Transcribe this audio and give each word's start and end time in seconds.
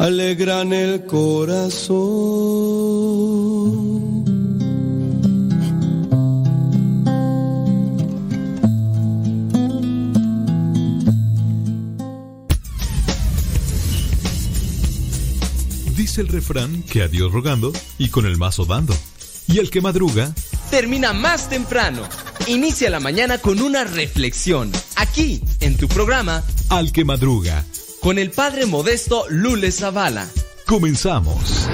alegran 0.00 0.72
el 0.72 1.04
corazón. 1.04 2.00
Dice 15.94 16.22
el 16.22 16.28
refrán 16.28 16.82
que 16.84 17.02
a 17.02 17.08
Dios 17.08 17.30
rogando 17.30 17.70
y 17.98 18.08
con 18.08 18.24
el 18.24 18.38
mazo 18.38 18.64
dando. 18.64 18.96
Y 19.46 19.58
el 19.58 19.68
que 19.68 19.82
madruga 19.82 20.32
termina 20.70 21.12
más 21.12 21.50
temprano. 21.50 22.08
Inicia 22.46 22.88
la 22.88 23.00
mañana 23.00 23.36
con 23.36 23.60
una 23.60 23.84
reflexión. 23.84 24.72
Aquí, 24.96 25.42
en 25.60 25.76
tu 25.76 25.88
programa, 25.88 26.42
Al 26.70 26.90
que 26.90 27.04
madruga. 27.04 27.66
Con 28.00 28.18
el 28.18 28.30
padre 28.30 28.64
modesto 28.64 29.26
Lule 29.28 29.70
Zavala. 29.70 30.26
Comenzamos. 30.66 31.68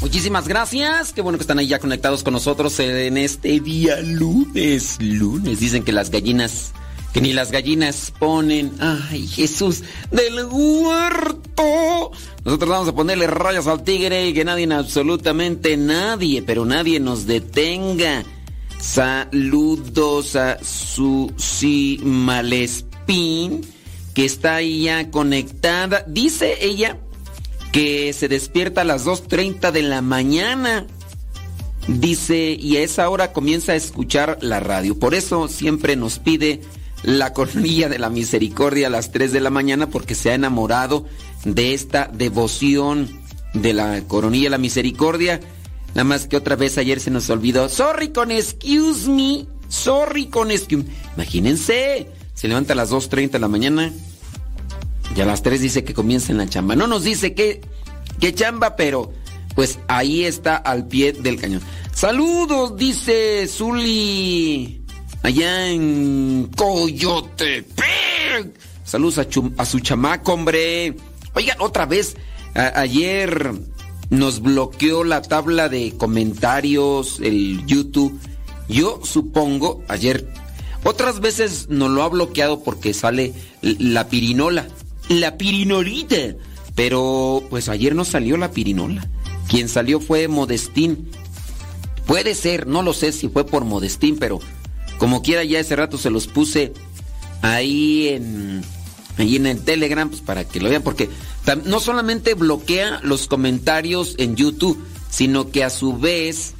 Muchísimas 0.00 0.48
gracias. 0.48 1.12
Qué 1.12 1.20
bueno 1.20 1.36
que 1.36 1.42
están 1.42 1.58
ahí 1.58 1.66
ya 1.66 1.78
conectados 1.78 2.22
con 2.22 2.32
nosotros 2.32 2.80
en 2.80 3.18
este 3.18 3.60
día 3.60 4.00
lunes. 4.00 4.96
Lunes. 5.00 5.60
Dicen 5.60 5.84
que 5.84 5.92
las 5.92 6.10
gallinas, 6.10 6.72
ni 7.20 7.32
las 7.32 7.50
gallinas 7.50 8.12
ponen. 8.18 8.72
Ay, 8.80 9.26
Jesús 9.26 9.82
del 10.10 10.44
huerto. 10.46 12.12
Nosotros 12.44 12.70
vamos 12.70 12.88
a 12.88 12.94
ponerle 12.94 13.26
rayas 13.26 13.66
al 13.66 13.82
tigre 13.82 14.28
y 14.28 14.34
que 14.34 14.44
nadie, 14.44 14.72
absolutamente 14.72 15.76
nadie, 15.76 16.42
pero 16.42 16.64
nadie 16.64 17.00
nos 17.00 17.26
detenga. 17.26 18.24
Saludos 18.78 20.36
a 20.36 20.58
Susi 20.62 22.00
Malespín, 22.02 23.62
que 24.14 24.24
está 24.24 24.56
ahí 24.56 24.84
ya 24.84 25.10
conectada. 25.10 26.04
Dice 26.06 26.58
ella 26.60 26.98
que 27.72 28.12
se 28.12 28.28
despierta 28.28 28.82
a 28.82 28.84
las 28.84 29.04
2.30 29.04 29.72
de 29.72 29.82
la 29.82 30.00
mañana. 30.00 30.86
Dice, 31.88 32.56
y 32.58 32.76
a 32.76 32.82
esa 32.82 33.08
hora 33.08 33.32
comienza 33.32 33.72
a 33.72 33.76
escuchar 33.76 34.38
la 34.42 34.60
radio. 34.60 34.98
Por 34.98 35.14
eso 35.14 35.48
siempre 35.48 35.96
nos 35.96 36.18
pide 36.18 36.60
la 37.02 37.32
coronilla 37.32 37.88
de 37.88 37.98
la 37.98 38.10
misericordia 38.10 38.88
a 38.88 38.90
las 38.90 39.12
3 39.12 39.32
de 39.32 39.40
la 39.40 39.50
mañana 39.50 39.88
porque 39.88 40.14
se 40.14 40.30
ha 40.30 40.34
enamorado 40.34 41.06
de 41.44 41.74
esta 41.74 42.10
devoción 42.12 43.08
de 43.54 43.72
la 43.72 44.02
coronilla 44.02 44.44
de 44.44 44.50
la 44.50 44.58
misericordia. 44.58 45.40
Nada 45.88 46.04
más 46.04 46.26
que 46.26 46.36
otra 46.36 46.56
vez 46.56 46.78
ayer 46.78 47.00
se 47.00 47.10
nos 47.10 47.30
olvidó. 47.30 47.68
Sorry 47.68 48.08
con 48.08 48.30
excuse 48.30 49.08
me. 49.08 49.46
Sorry 49.68 50.26
con 50.26 50.50
excuse 50.50 50.84
me. 50.84 50.90
Imagínense. 51.14 52.10
Se 52.34 52.48
levanta 52.48 52.72
a 52.72 52.76
las 52.76 52.90
2.30 52.90 53.32
de 53.32 53.38
la 53.38 53.48
mañana. 53.48 53.92
Y 55.16 55.20
a 55.20 55.24
las 55.24 55.42
3 55.42 55.60
dice 55.60 55.84
que 55.84 55.94
comienza 55.94 56.32
en 56.32 56.38
la 56.38 56.48
chamba. 56.48 56.76
No 56.76 56.86
nos 56.86 57.04
dice 57.04 57.34
qué, 57.34 57.60
qué 58.20 58.34
chamba, 58.34 58.76
pero 58.76 59.12
pues 59.54 59.78
ahí 59.88 60.24
está 60.24 60.56
al 60.56 60.86
pie 60.86 61.12
del 61.12 61.40
cañón. 61.40 61.62
Saludos, 61.92 62.76
dice 62.76 63.46
Zuli. 63.48 64.84
Allá 65.22 65.68
en 65.68 66.50
Coyote. 66.56 67.66
Saludos 68.84 69.18
a, 69.18 69.64
su 69.64 69.80
chamaco, 69.80 70.32
hombre. 70.32 70.96
Oigan, 71.34 71.60
otra 71.60 71.86
vez. 71.86 72.16
Ayer 72.54 73.52
nos 74.10 74.40
bloqueó 74.40 75.04
la 75.04 75.22
tabla 75.22 75.68
de 75.68 75.94
comentarios, 75.96 77.20
el 77.20 77.64
YouTube. 77.66 78.18
Yo 78.68 79.00
supongo, 79.04 79.82
ayer, 79.88 80.28
otras 80.84 81.20
veces 81.20 81.68
nos 81.68 81.90
lo 81.90 82.02
ha 82.02 82.08
bloqueado 82.08 82.62
porque 82.62 82.94
sale 82.94 83.34
la 83.60 84.08
pirinola 84.08 84.66
la 85.08 85.36
pirinolita. 85.36 86.36
Pero 86.74 87.42
pues 87.50 87.68
ayer 87.68 87.94
no 87.94 88.04
salió 88.04 88.36
la 88.36 88.50
pirinola. 88.52 89.08
Quien 89.48 89.68
salió 89.68 90.00
fue 90.00 90.28
Modestín. 90.28 91.10
Puede 92.06 92.34
ser, 92.34 92.66
no 92.66 92.82
lo 92.82 92.92
sé 92.92 93.12
si 93.12 93.28
fue 93.28 93.44
por 93.44 93.64
Modestín, 93.64 94.18
pero 94.18 94.38
como 94.98 95.22
quiera 95.22 95.44
ya 95.44 95.60
ese 95.60 95.76
rato 95.76 95.96
se 95.96 96.10
los 96.10 96.26
puse 96.26 96.72
ahí 97.42 98.08
en 98.08 98.62
ahí 99.16 99.36
en 99.36 99.46
el 99.46 99.62
Telegram 99.62 100.08
pues 100.08 100.20
para 100.20 100.44
que 100.44 100.60
lo 100.60 100.68
vean 100.68 100.82
porque 100.82 101.08
no 101.64 101.80
solamente 101.80 102.34
bloquea 102.34 103.00
los 103.02 103.26
comentarios 103.26 104.14
en 104.18 104.36
YouTube, 104.36 104.78
sino 105.10 105.50
que 105.50 105.64
a 105.64 105.70
su 105.70 105.98
vez 105.98 106.54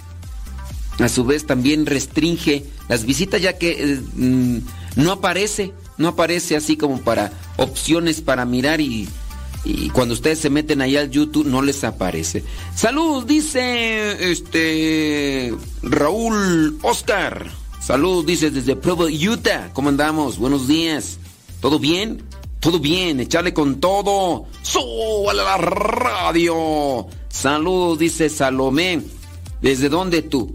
a 0.98 1.08
su 1.08 1.24
vez 1.24 1.46
también 1.46 1.86
restringe 1.86 2.64
las 2.88 3.04
visitas 3.04 3.40
ya 3.40 3.58
que 3.58 3.76
eh, 3.78 4.00
mm, 4.14 4.58
no 4.96 5.12
aparece 5.12 5.72
no 5.98 6.08
aparece 6.08 6.56
así 6.56 6.76
como 6.76 7.00
para 7.00 7.32
opciones 7.56 8.20
para 8.20 8.44
mirar 8.44 8.80
y, 8.80 9.08
cuando 9.92 10.14
ustedes 10.14 10.38
se 10.38 10.48
meten 10.48 10.80
ahí 10.80 10.96
al 10.96 11.10
YouTube 11.10 11.46
no 11.46 11.60
les 11.60 11.84
aparece. 11.84 12.42
Salud, 12.74 13.26
dice 13.26 14.30
este 14.30 15.52
Raúl 15.82 16.78
Oscar. 16.80 17.50
Salud, 17.88 18.22
dice 18.22 18.50
desde 18.50 18.76
Provo, 18.76 19.06
Utah. 19.06 19.70
¿Cómo 19.72 19.88
andamos? 19.88 20.36
Buenos 20.36 20.68
días. 20.68 21.16
¿Todo 21.62 21.78
bien? 21.78 22.22
Todo 22.60 22.78
bien, 22.78 23.18
echarle 23.18 23.54
con 23.54 23.80
todo. 23.80 24.44
¡Súbale 24.60 25.40
a 25.40 25.44
la 25.44 25.56
radio! 25.56 27.06
Salud, 27.30 27.98
dice 27.98 28.28
Salomé. 28.28 29.00
¿Desde 29.62 29.88
dónde 29.88 30.20
tú? 30.20 30.54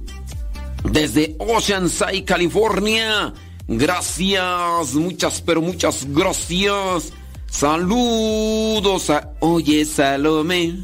Desde 0.83 1.35
Oceanside, 1.39 2.23
California. 2.23 3.33
Gracias, 3.67 4.93
muchas, 4.93 5.41
pero 5.41 5.59
muchas 5.59 6.05
gracias. 6.09 7.13
Saludos. 7.49 9.11
Oye, 9.39 9.85
Salomé, 9.85 10.75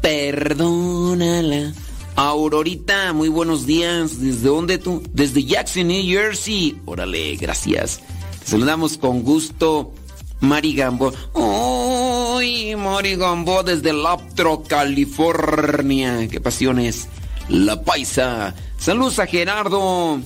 perdónala. 0.00 1.74
Aurorita, 2.16 3.12
muy 3.12 3.28
buenos 3.28 3.66
días. 3.66 4.20
¿Desde 4.20 4.48
dónde 4.48 4.78
tú? 4.78 5.02
Desde 5.12 5.44
Jackson, 5.44 5.88
New 5.88 6.02
Jersey. 6.02 6.80
Órale, 6.86 7.36
gracias. 7.36 8.00
Te 8.40 8.52
saludamos 8.52 8.96
con 8.96 9.22
gusto, 9.22 9.92
Mari 10.40 10.74
Gambo. 10.74 11.12
¡Uy, 11.34 12.74
Mari 12.74 13.16
Gambo 13.16 13.62
desde 13.62 13.92
Laptro, 13.92 14.62
California! 14.66 16.26
¡Qué 16.28 16.40
pasiones! 16.40 17.06
La 17.50 17.82
Paisa. 17.82 18.54
Saludos 18.78 19.18
a 19.18 19.26
Gerardo. 19.26 20.18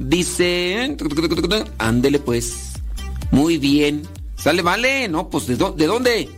Dice, 0.00 0.96
ándele 1.78 2.18
pues. 2.18 2.72
Muy 3.30 3.58
bien. 3.58 4.02
Sale, 4.34 4.62
vale. 4.62 5.06
No, 5.08 5.30
pues 5.30 5.46
¿de, 5.46 5.54
¿de 5.54 5.86
dónde? 5.86 6.28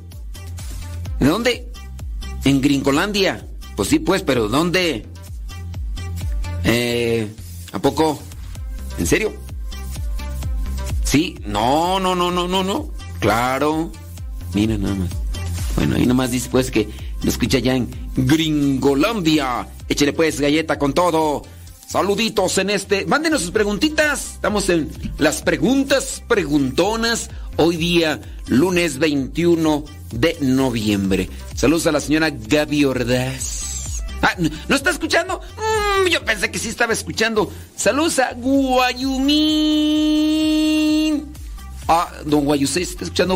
¿De 1.19 1.27
dónde? 1.27 1.73
En 2.45 2.61
Gringolandia. 2.61 3.47
Pues 3.81 3.89
sí, 3.89 3.99
pues, 3.99 4.23
pero 4.23 4.47
¿dónde? 4.47 5.07
Eh, 6.65 7.27
¿A 7.73 7.79
poco? 7.79 8.21
¿En 8.99 9.07
serio? 9.07 9.33
Sí, 11.03 11.39
no, 11.47 11.99
no, 11.99 12.15
no, 12.15 12.31
no, 12.31 12.47
no, 12.47 12.63
no. 12.63 12.91
Claro. 13.21 13.91
Mira 14.53 14.77
nada 14.77 14.97
más. 14.97 15.09
Bueno, 15.77 15.97
ahí 15.97 16.05
nomás 16.05 16.31
dice 16.31 16.51
pues 16.51 16.71
que 16.71 16.91
lo 17.23 17.31
escucha 17.31 17.59
ya 17.59 17.75
en 17.75 17.89
Gringolandia. 18.17 19.67
Échele 19.89 20.13
pues 20.13 20.43
galleta 20.43 20.79
con 20.79 20.93
todo. 20.93 21.41
Saluditos 21.89 22.59
en 22.59 22.69
este. 22.69 23.07
Mándenos 23.07 23.41
sus 23.41 23.51
preguntitas. 23.51 24.35
Estamos 24.35 24.69
en 24.69 24.91
las 25.17 25.41
preguntas 25.41 26.23
preguntonas. 26.29 27.31
Hoy 27.57 27.77
día, 27.79 28.21
lunes 28.47 28.99
21 28.99 29.85
de 30.13 30.37
noviembre. 30.43 31.31
Saludos 31.55 31.87
a 31.87 31.93
la 31.93 32.01
señora 32.01 32.29
Gaby 32.29 32.85
Ordaz. 32.85 33.60
Ah, 34.23 34.35
¿no, 34.69 34.77
está 34.77 34.91
escuchando? 34.91 35.41
Mm, 35.57 36.09
yo 36.09 36.25
pensé 36.25 36.51
que 36.51 36.59
sí 36.59 36.69
estaba 36.69 36.93
escuchando. 36.93 37.51
Saludos 37.77 38.19
a 38.19 38.35
Guayumín. 38.35 39.41
Ah, 41.89 42.09
don 42.25 42.45
Guayusé, 42.45 42.83
¿está 42.83 43.05
escuchando 43.05 43.35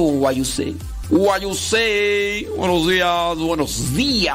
you 1.41 1.55
say? 1.55 2.47
Buenos 2.57 2.87
días, 2.89 3.37
buenos 3.37 3.95
días. 3.95 4.35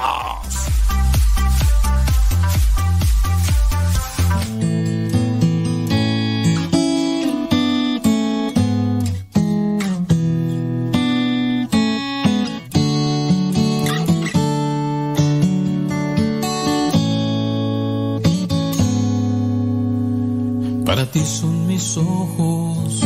Para 20.89 21.05
ti 21.05 21.19
son 21.19 21.67
mis 21.67 21.97
ojos. 21.97 23.03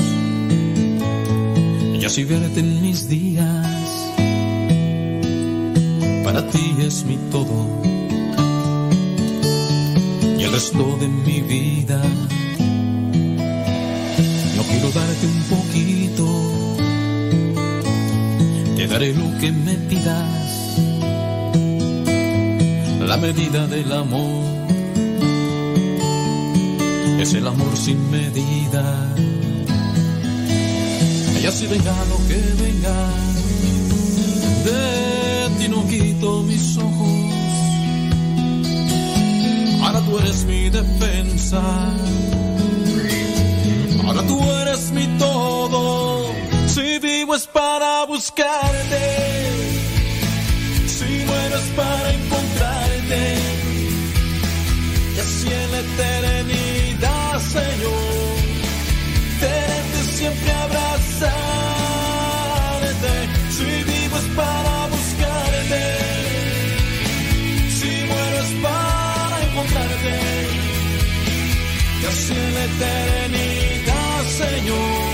Y 2.00 2.06
así 2.06 2.24
verte 2.24 2.62
en 2.62 2.82
mis 2.82 3.10
días. 3.10 4.14
Para 6.24 6.48
ti 6.48 6.76
es 6.80 7.04
mi 7.04 7.18
todo. 7.30 7.82
Y 10.40 10.44
el 10.44 10.52
resto 10.54 10.98
de 11.02 11.10
mi 11.10 11.42
vida. 11.42 12.02
No 14.56 14.64
quiero 14.64 14.90
darte 14.92 15.26
un 15.28 15.42
poquito, 15.54 16.26
te 18.78 18.88
daré 18.88 19.14
lo 19.14 19.38
que 19.40 19.52
me 19.52 19.76
pidas, 19.90 20.78
la 23.02 23.18
medida 23.18 23.68
del 23.68 23.92
amor 23.92 24.43
es 27.20 27.34
el 27.34 27.48
amor 27.48 27.76
sin 27.78 28.10
medida. 28.12 29.16
Y 31.42 31.46
así 31.46 31.68
venga 31.68 31.94
lo 32.06 32.18
que 32.28 32.40
venga, 32.64 33.10
de 34.66 35.50
ti 35.60 35.68
no 35.68 35.86
quito 35.88 36.44
mis 36.44 36.78
ojos. 36.78 37.34
Ahora 39.82 40.00
tú 40.06 40.18
eres 40.20 40.46
mi 40.46 40.70
defensa, 40.70 41.62
ahora 44.06 44.26
tú 44.26 44.42
eres 44.62 44.92
mi 44.92 45.06
todo. 45.18 46.32
Si 46.68 47.00
vivo 47.00 47.36
es 47.36 47.46
para 47.48 48.06
buscarte, 48.06 49.33
Señor, 57.54 58.36
tenerte 59.40 60.00
siempre 60.18 60.52
abrazarte. 60.52 61.14
Si 63.52 63.64
vivo 63.64 64.18
es 64.18 64.28
para 64.36 64.88
buscarte, 64.88 65.84
si 67.78 67.92
muero 68.10 68.38
es 68.46 68.54
para 68.66 69.36
encontrarte. 69.46 70.16
Y 72.02 72.04
así 72.08 72.34
en 72.34 72.54
la 72.56 72.64
eternidad, 72.72 74.24
Señor, 74.42 75.14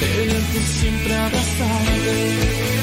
tenerte 0.00 0.58
siempre 0.80 1.12
abrazarte. 1.14 2.79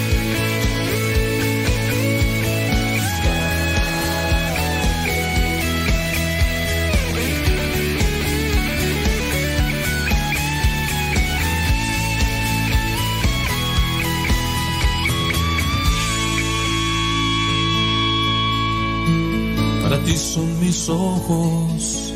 Ti 20.07 20.15
son 20.15 20.59
mis 20.61 20.87
ojos 20.87 22.13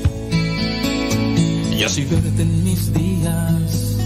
y 1.78 1.84
así 1.84 2.06
verte 2.06 2.42
en 2.42 2.64
mis 2.64 2.94
días. 2.94 3.98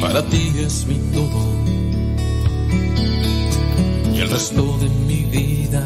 Para 0.00 0.22
ti 0.30 0.52
es 0.66 0.86
mi 0.86 0.98
todo 1.16 1.42
y 4.14 4.20
el 4.20 4.30
resto 4.30 4.62
de 4.82 4.88
mi 5.08 5.20
vida. 5.36 5.84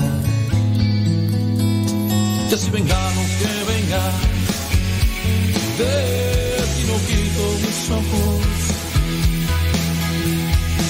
Y 2.50 2.54
así 2.54 2.68
venga 2.70 3.00
lo 3.16 3.24
que 3.38 3.52
venga, 3.72 4.04
de 5.78 5.94
ti 6.74 6.82
no 6.90 6.96
quito 7.08 7.44
mis 7.64 7.80
ojos. 8.00 8.56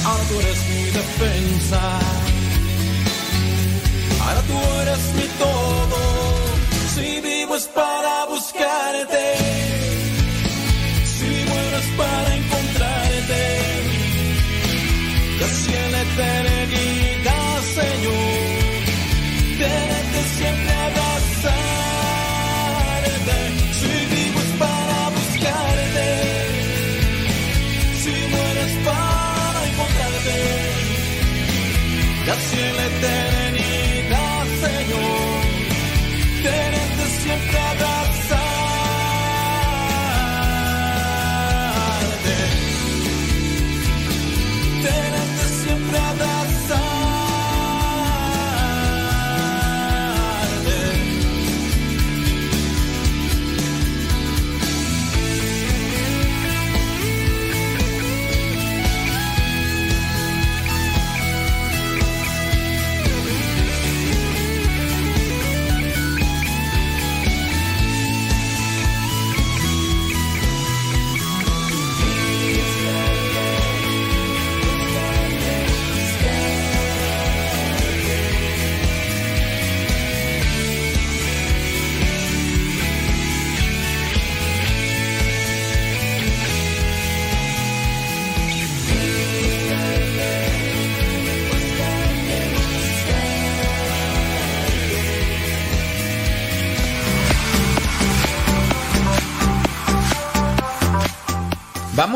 Ahora 0.06 0.25
tú 0.28 0.35
eres 0.40 0.61
mi 0.71 0.83
defensa. 0.99 2.34
Tú 4.47 4.57
eres 4.83 5.05
mi 5.15 5.27
todo. 5.39 5.99
Si 6.95 7.21
vivo 7.21 7.57
es 7.57 7.67
para 7.69 8.27
buscarte. 8.27 9.63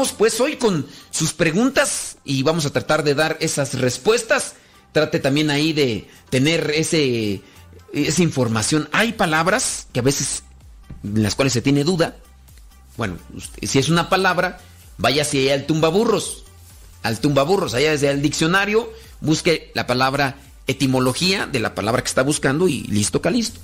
Pues 0.06 0.40
hoy 0.40 0.56
con 0.56 0.86
sus 1.10 1.32
preguntas 1.32 2.18
y 2.24 2.42
vamos 2.44 2.64
a 2.66 2.70
tratar 2.70 3.02
de 3.02 3.14
dar 3.14 3.36
esas 3.40 3.74
respuestas. 3.74 4.54
Trate 4.92 5.18
también 5.18 5.50
ahí 5.50 5.72
de 5.72 6.08
tener 6.30 6.70
ese, 6.70 7.42
esa 7.92 8.22
información. 8.22 8.88
Hay 8.92 9.12
palabras 9.14 9.88
que 9.92 9.98
a 10.00 10.04
veces 10.04 10.44
en 11.02 11.22
las 11.22 11.34
cuales 11.34 11.52
se 11.52 11.62
tiene 11.62 11.82
duda. 11.82 12.16
Bueno, 12.96 13.18
usted- 13.34 13.66
si 13.66 13.78
es 13.80 13.88
una 13.88 14.08
palabra, 14.08 14.60
vaya 14.98 15.22
hacia 15.22 15.54
al 15.54 15.66
tumbaburros. 15.66 16.44
Al 17.02 17.18
tumbaburros, 17.20 17.74
allá 17.74 17.90
desde 17.90 18.10
el 18.10 18.22
diccionario, 18.22 18.92
busque 19.20 19.72
la 19.74 19.86
palabra 19.86 20.36
etimología 20.68 21.46
de 21.46 21.58
la 21.60 21.74
palabra 21.74 22.02
que 22.02 22.08
está 22.08 22.22
buscando 22.22 22.68
y 22.68 22.82
listo, 22.84 23.20
calisto. 23.20 23.58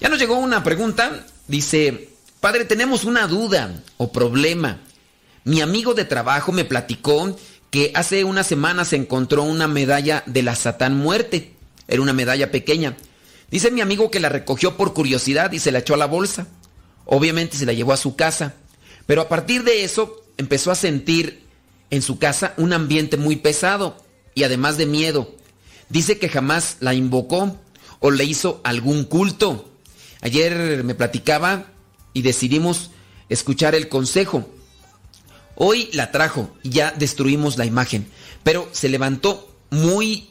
Ya 0.00 0.08
nos 0.08 0.18
llegó 0.18 0.36
una 0.38 0.64
pregunta. 0.64 1.26
Dice, 1.46 2.10
padre, 2.40 2.64
tenemos 2.64 3.04
una 3.04 3.26
duda 3.26 3.82
o 3.98 4.12
problema. 4.12 4.80
Mi 5.44 5.60
amigo 5.60 5.94
de 5.94 6.04
trabajo 6.04 6.52
me 6.52 6.64
platicó 6.64 7.36
que 7.70 7.92
hace 7.94 8.24
una 8.24 8.44
semana 8.44 8.84
se 8.84 8.96
encontró 8.96 9.42
una 9.42 9.68
medalla 9.68 10.22
de 10.26 10.42
la 10.42 10.54
Satán 10.54 10.96
Muerte. 10.96 11.54
Era 11.86 12.02
una 12.02 12.12
medalla 12.12 12.50
pequeña. 12.50 12.96
Dice 13.50 13.70
mi 13.70 13.80
amigo 13.80 14.10
que 14.10 14.20
la 14.20 14.28
recogió 14.28 14.76
por 14.76 14.92
curiosidad 14.92 15.52
y 15.52 15.58
se 15.58 15.72
la 15.72 15.78
echó 15.78 15.94
a 15.94 15.98
la 15.98 16.06
bolsa. 16.06 16.46
Obviamente 17.06 17.56
se 17.56 17.66
la 17.66 17.72
llevó 17.72 17.92
a 17.92 17.98
su 17.98 18.16
casa. 18.16 18.54
Pero 19.06 19.22
a 19.22 19.28
partir 19.28 19.64
de 19.64 19.84
eso 19.84 20.22
empezó 20.36 20.70
a 20.70 20.74
sentir 20.74 21.42
en 21.90 22.02
su 22.02 22.18
casa 22.18 22.54
un 22.58 22.72
ambiente 22.72 23.16
muy 23.16 23.36
pesado 23.36 23.96
y 24.34 24.44
además 24.44 24.76
de 24.76 24.86
miedo. 24.86 25.34
Dice 25.88 26.18
que 26.18 26.28
jamás 26.28 26.76
la 26.80 26.92
invocó 26.94 27.56
o 28.00 28.10
le 28.10 28.24
hizo 28.24 28.60
algún 28.64 29.04
culto. 29.04 29.70
Ayer 30.20 30.84
me 30.84 30.94
platicaba 30.94 31.66
y 32.12 32.22
decidimos 32.22 32.90
escuchar 33.28 33.74
el 33.74 33.88
consejo. 33.88 34.48
Hoy 35.60 35.90
la 35.92 36.12
trajo 36.12 36.54
y 36.62 36.70
ya 36.70 36.92
destruimos 36.92 37.58
la 37.58 37.66
imagen, 37.66 38.06
pero 38.44 38.68
se 38.70 38.88
levantó 38.88 39.52
muy 39.70 40.28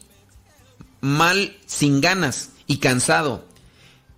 mal, 1.02 1.58
sin 1.66 2.00
ganas 2.00 2.52
y 2.66 2.78
cansado. 2.78 3.44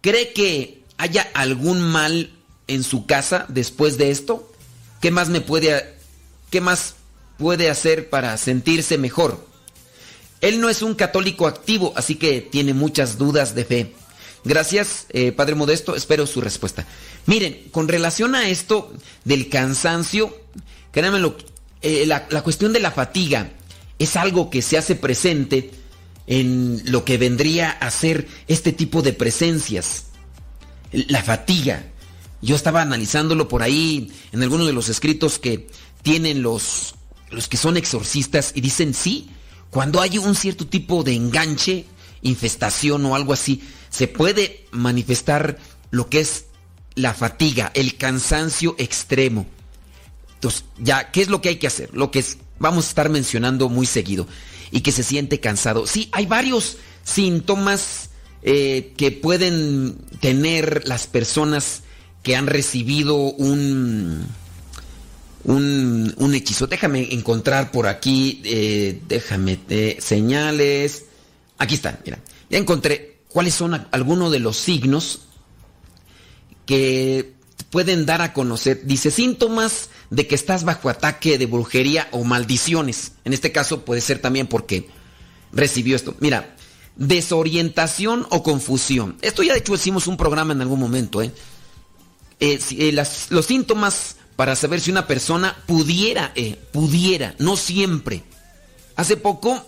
¿Cree 0.01 0.33
que 0.33 0.83
haya 0.99 1.27
algún 1.33 1.81
mal 1.81 2.31
en 2.67 2.83
su 2.83 3.07
casa 3.07 3.47
después 3.49 3.97
de 3.97 4.11
esto? 4.11 4.51
¿Qué 5.01 5.09
más 5.09 5.29
me 5.29 5.41
puede 5.41 5.95
qué 6.51 6.61
más 6.61 6.93
puede 7.39 7.71
hacer 7.71 8.11
para 8.11 8.37
sentirse 8.37 8.99
mejor? 8.99 9.43
Él 10.41 10.61
no 10.61 10.69
es 10.69 10.83
un 10.83 10.93
católico 10.93 11.47
activo, 11.47 11.91
así 11.95 12.17
que 12.17 12.41
tiene 12.41 12.75
muchas 12.75 13.17
dudas 13.17 13.55
de 13.55 13.65
fe. 13.65 13.95
Gracias, 14.45 15.07
eh, 15.09 15.31
Padre 15.31 15.55
Modesto, 15.55 15.95
espero 15.95 16.27
su 16.27 16.39
respuesta. 16.39 16.85
Miren, 17.25 17.67
con 17.71 17.87
relación 17.87 18.35
a 18.35 18.47
esto 18.47 18.93
del 19.25 19.49
cansancio, 19.49 20.39
créanme 20.91 21.19
eh, 21.81 22.05
la, 22.05 22.27
la 22.29 22.41
cuestión 22.41 22.74
de 22.74 22.79
la 22.79 22.91
fatiga 22.91 23.51
es 24.00 24.15
algo 24.15 24.50
que 24.50 24.62
se 24.62 24.77
hace 24.77 24.96
presente 24.96 25.72
en 26.27 26.81
lo 26.91 27.03
que 27.05 27.17
vendría 27.17 27.72
a 27.72 27.89
ser 27.89 28.27
este 28.48 28.72
tipo 28.72 29.01
de 29.01 29.13
presencias. 29.13 30.05
La 30.91 31.24
fatiga. 31.24 31.86
Yo 32.41 32.55
estaba 32.55 32.81
analizándolo 32.81 33.48
por 33.48 33.63
ahí 33.63 34.12
en 34.31 34.43
algunos 34.43 34.67
de 34.67 34.74
los 34.74 34.89
escritos 34.89 35.39
que 35.39 35.67
tienen 36.01 36.41
los, 36.41 36.96
los 37.31 37.48
que 37.48 37.58
son 37.58 37.77
exorcistas 37.77 38.53
y 38.55 38.62
dicen 38.62 38.93
sí, 38.93 39.29
cuando 39.69 40.01
hay 40.01 40.17
un 40.17 40.36
cierto 40.36 40.65
tipo 40.67 41.03
de 41.03 41.15
enganche, 41.15 41.86
infestación 42.22 43.05
o 43.05 43.15
algo 43.15 43.34
así, 43.34 43.62
se 43.89 44.08
puede 44.08 44.65
manifestar 44.72 45.58
lo 45.91 46.10
que 46.10 46.22
es 46.22 46.46
la 46.96 47.13
fatiga, 47.13 47.72
el 47.74 47.98
cansancio 47.98 48.75
extremo. 48.77 49.46
Entonces, 50.39 50.63
ya, 50.77 51.12
¿qué 51.12 51.22
es 51.22 51.27
lo 51.27 51.41
que 51.41 51.50
hay 51.50 51.58
que 51.58 51.67
hacer? 51.67 51.89
Lo 51.93 52.12
que 52.12 52.19
es, 52.19 52.38
vamos 52.60 52.86
a 52.86 52.89
estar 52.89 53.10
mencionando 53.10 53.67
muy 53.67 53.86
seguido 53.86 54.25
y 54.72 54.79
que 54.79 54.93
se 54.93 55.03
siente 55.03 55.41
cansado. 55.41 55.86
Sí, 55.86 56.08
hay 56.13 56.27
varios 56.27 56.77
síntomas 57.03 58.12
eh, 58.41 58.93
que 58.96 59.12
pueden 59.12 59.98
tener 60.22 60.88
las 60.88 61.08
personas 61.08 61.81
que 62.24 62.38
han 62.38 62.48
recibido 62.48 63.15
un, 63.17 64.25
un, 65.43 66.13
un 66.17 66.34
hechizo. 66.34 66.67
Déjame 66.67 67.13
encontrar 67.13 67.72
por 67.72 67.88
aquí, 67.88 68.41
eh, 68.46 69.01
déjame, 69.10 69.60
señales. 70.00 71.03
Aquí 71.58 71.75
están, 71.75 72.00
mira. 72.05 72.19
Ya 72.50 72.58
encontré 72.58 73.19
cuáles 73.27 73.55
son 73.55 73.88
algunos 73.91 74.31
de 74.31 74.39
los 74.39 74.55
signos 74.55 75.24
que 76.66 77.33
pueden 77.70 78.05
dar 78.05 78.22
a 78.22 78.34
conocer. 78.34 78.82
Dice 78.86 79.12
síntomas 79.12 79.90
de 80.10 80.27
que 80.27 80.36
estás 80.36 80.64
bajo 80.64 80.90
ataque 80.90 81.38
de 81.38 81.46
brujería 81.46 82.08
o 82.12 82.24
maldiciones. 82.24 83.14
En 83.25 83.34
este 83.34 83.51
caso 83.51 83.86
puede 83.86 84.01
ser 84.01 84.20
también 84.20 84.48
porque 84.48 84.90
recibió 85.51 85.96
esto. 85.96 86.16
Mira, 86.20 86.55
desorientación 86.96 88.25
o 88.29 88.44
confusión. 88.44 89.18
Esto 89.22 89.44
ya 89.44 89.53
de 89.53 89.60
hecho 89.60 89.75
hicimos 89.75 90.08
un 90.08 90.18
programa 90.18 90.53
en 90.53 90.62
algún 90.62 90.79
momento. 90.79 91.22
¿eh? 91.22 91.32
eh, 92.40 92.60
eh 92.72 92.92
los 93.29 93.46
síntomas 93.46 94.16
para 94.36 94.55
saber 94.55 94.79
si 94.82 94.90
una 94.90 95.05
persona 95.05 95.55
pudiera, 95.66 96.32
eh, 96.36 96.58
pudiera, 96.72 97.36
no 97.40 97.58
siempre. 97.58 98.24
Hace 98.96 99.18
poco 99.18 99.66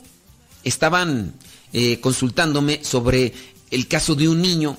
estaban 0.63 1.33
consultándome 2.01 2.83
sobre 2.83 3.33
el 3.69 3.87
caso 3.87 4.15
de 4.15 4.27
un 4.27 4.41
niño, 4.41 4.77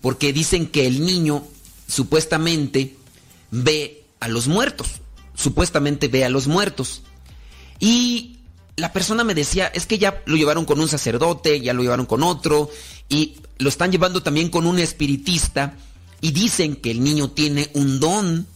porque 0.00 0.32
dicen 0.32 0.68
que 0.68 0.86
el 0.86 1.04
niño 1.04 1.44
supuestamente 1.90 2.96
ve 3.50 4.04
a 4.20 4.28
los 4.28 4.48
muertos. 4.48 4.88
Supuestamente 5.34 6.08
ve 6.08 6.24
a 6.24 6.30
los 6.30 6.46
muertos. 6.46 7.02
Y 7.78 8.38
la 8.76 8.92
persona 8.92 9.24
me 9.24 9.34
decía, 9.34 9.66
es 9.66 9.86
que 9.86 9.98
ya 9.98 10.22
lo 10.26 10.36
llevaron 10.36 10.64
con 10.64 10.80
un 10.80 10.88
sacerdote, 10.88 11.60
ya 11.60 11.74
lo 11.74 11.82
llevaron 11.82 12.06
con 12.06 12.22
otro, 12.22 12.70
y 13.08 13.36
lo 13.58 13.68
están 13.68 13.92
llevando 13.92 14.22
también 14.22 14.48
con 14.48 14.66
un 14.66 14.78
espiritista, 14.78 15.74
y 16.20 16.32
dicen 16.32 16.76
que 16.76 16.90
el 16.90 17.02
niño 17.02 17.30
tiene 17.30 17.70
un 17.74 18.00
don, 18.00 18.46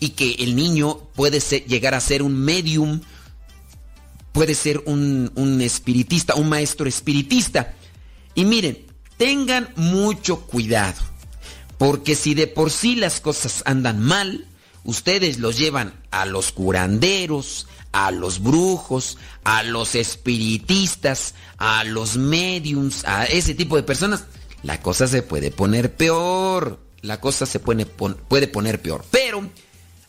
y 0.00 0.10
que 0.10 0.34
el 0.34 0.54
niño 0.56 0.98
puede 1.14 1.40
llegar 1.40 1.94
a 1.94 2.00
ser 2.00 2.22
un 2.22 2.34
medium, 2.38 3.00
puede 4.32 4.54
ser 4.54 4.82
un, 4.86 5.60
espiritista, 5.60 6.34
un 6.36 6.48
maestro 6.48 6.88
espiritista. 6.88 7.74
Y 8.34 8.44
miren, 8.44 8.86
tengan 9.16 9.68
mucho 9.74 10.42
cuidado, 10.42 11.02
porque 11.78 12.14
si 12.14 12.34
de 12.34 12.46
por 12.46 12.70
sí 12.70 12.96
las 12.96 13.20
cosas 13.20 13.62
andan 13.64 14.00
mal, 14.00 14.46
ustedes 14.84 15.38
los 15.38 15.56
llevan 15.56 15.94
a 16.10 16.26
los 16.26 16.52
curanderos, 16.52 17.66
a 17.92 18.10
los 18.10 18.42
brujos, 18.42 19.16
a 19.44 19.62
los 19.62 19.94
espiritistas, 19.94 21.34
a 21.56 21.84
los 21.84 22.16
mediums, 22.16 23.04
a 23.04 23.24
ese 23.24 23.54
tipo 23.54 23.76
de 23.76 23.82
personas, 23.82 24.24
la 24.62 24.80
cosa 24.82 25.06
se 25.06 25.22
puede 25.22 25.50
poner 25.50 25.94
peor. 25.94 26.80
La 27.02 27.20
cosa 27.20 27.46
se 27.46 27.60
puede, 27.60 27.86
poner 27.86 28.82
peor. 28.82 29.04
Pero, 29.10 29.48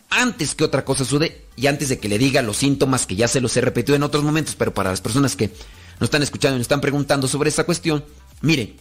antes 0.09 0.55
que 0.55 0.63
otra 0.63 0.83
cosa 0.83 1.05
sude, 1.05 1.45
y 1.55 1.67
antes 1.67 1.89
de 1.89 1.99
que 1.99 2.09
le 2.09 2.17
diga 2.17 2.41
los 2.41 2.57
síntomas 2.57 3.05
que 3.05 3.15
ya 3.15 3.27
se 3.27 3.41
los 3.41 3.55
he 3.57 3.61
repetido 3.61 3.95
en 3.95 4.03
otros 4.03 4.23
momentos, 4.23 4.55
pero 4.55 4.73
para 4.73 4.89
las 4.89 5.01
personas 5.01 5.35
que 5.35 5.51
nos 5.99 6.07
están 6.07 6.23
escuchando 6.23 6.55
y 6.55 6.59
nos 6.59 6.65
están 6.65 6.81
preguntando 6.81 7.27
sobre 7.27 7.49
esa 7.49 7.63
cuestión, 7.63 8.03
mire, 8.41 8.75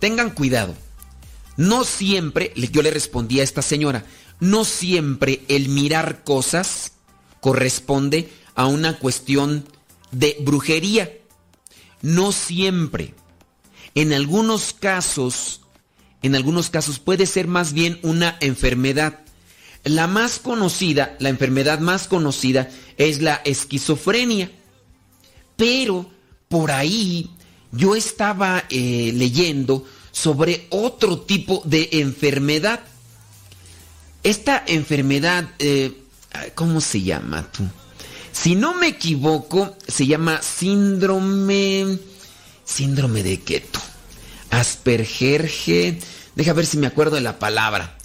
tengan 0.00 0.30
cuidado. 0.30 0.74
No 1.56 1.84
siempre, 1.84 2.52
yo 2.54 2.82
le 2.82 2.90
respondí 2.90 3.40
a 3.40 3.42
esta 3.42 3.62
señora, 3.62 4.04
no 4.40 4.64
siempre 4.64 5.42
el 5.48 5.68
mirar 5.68 6.22
cosas 6.24 6.92
corresponde 7.40 8.28
a 8.54 8.66
una 8.66 8.98
cuestión 8.98 9.66
de 10.10 10.36
brujería. 10.40 11.12
No 12.02 12.32
siempre. 12.32 13.14
En 13.94 14.12
algunos 14.12 14.74
casos, 14.74 15.62
en 16.22 16.34
algunos 16.34 16.68
casos 16.68 16.98
puede 16.98 17.26
ser 17.26 17.46
más 17.46 17.72
bien 17.72 17.98
una 18.02 18.36
enfermedad. 18.40 19.20
La 19.84 20.06
más 20.06 20.38
conocida, 20.38 21.16
la 21.20 21.28
enfermedad 21.28 21.78
más 21.78 22.08
conocida 22.08 22.68
es 22.98 23.22
la 23.22 23.36
esquizofrenia. 23.44 24.50
Pero 25.56 26.10
por 26.48 26.70
ahí 26.70 27.30
yo 27.72 27.94
estaba 27.94 28.64
eh, 28.68 29.12
leyendo 29.14 29.84
sobre 30.16 30.66
otro 30.70 31.20
tipo 31.20 31.62
de 31.64 31.88
enfermedad 31.92 32.80
esta 34.26 34.64
enfermedad, 34.66 35.50
eh, 35.60 36.02
¿cómo 36.56 36.80
se 36.80 37.00
llama 37.00 37.48
tú? 37.52 37.62
Si 38.32 38.56
no 38.56 38.74
me 38.74 38.88
equivoco, 38.88 39.76
se 39.86 40.04
llama 40.04 40.42
síndrome... 40.42 41.96
¿Síndrome 42.64 43.22
de 43.22 43.36
tú? 43.36 43.78
Aspergerge... 44.50 46.00
Deja 46.34 46.52
ver 46.54 46.66
si 46.66 46.76
me 46.76 46.88
acuerdo 46.88 47.14
de 47.14 47.20
la 47.22 47.38
palabra. 47.38 47.96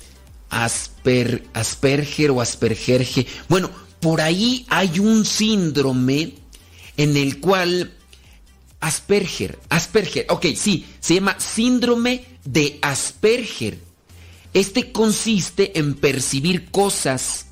Asper, 0.52 1.44
Asperger 1.56 2.30
o 2.30 2.40
Aspergerge. 2.40 3.26
Bueno, 3.50 3.72
por 4.00 4.22
ahí 4.22 4.68
hay 4.70 5.00
un 5.00 5.26
síndrome 5.26 6.36
en 6.98 7.18
el 7.18 7.40
cual 7.40 7.94
Asperger, 8.82 9.60
Asperger, 9.70 10.26
ok, 10.30 10.48
sí, 10.56 10.88
se 11.00 11.16
llama 11.16 11.40
síndrome 11.40 12.26
de 12.44 12.80
Asperger. 12.82 13.80
Este 14.54 14.92
consiste 14.92 15.80
en 15.80 15.94
percibir 15.94 16.72
cosas 16.72 17.46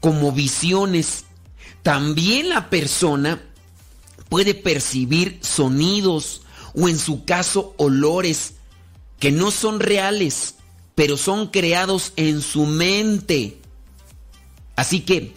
como 0.00 0.32
visiones. 0.32 1.24
También 1.82 2.48
la 2.48 2.70
persona 2.70 3.42
puede 4.28 4.54
percibir 4.54 5.40
sonidos 5.42 6.42
o 6.74 6.88
en 6.88 6.98
su 6.98 7.24
caso 7.24 7.74
olores 7.76 8.54
que 9.18 9.32
no 9.32 9.50
son 9.50 9.80
reales, 9.80 10.54
pero 10.94 11.16
son 11.16 11.48
creados 11.48 12.12
en 12.16 12.40
su 12.40 12.66
mente. 12.66 13.58
Así 14.76 15.00
que 15.00 15.34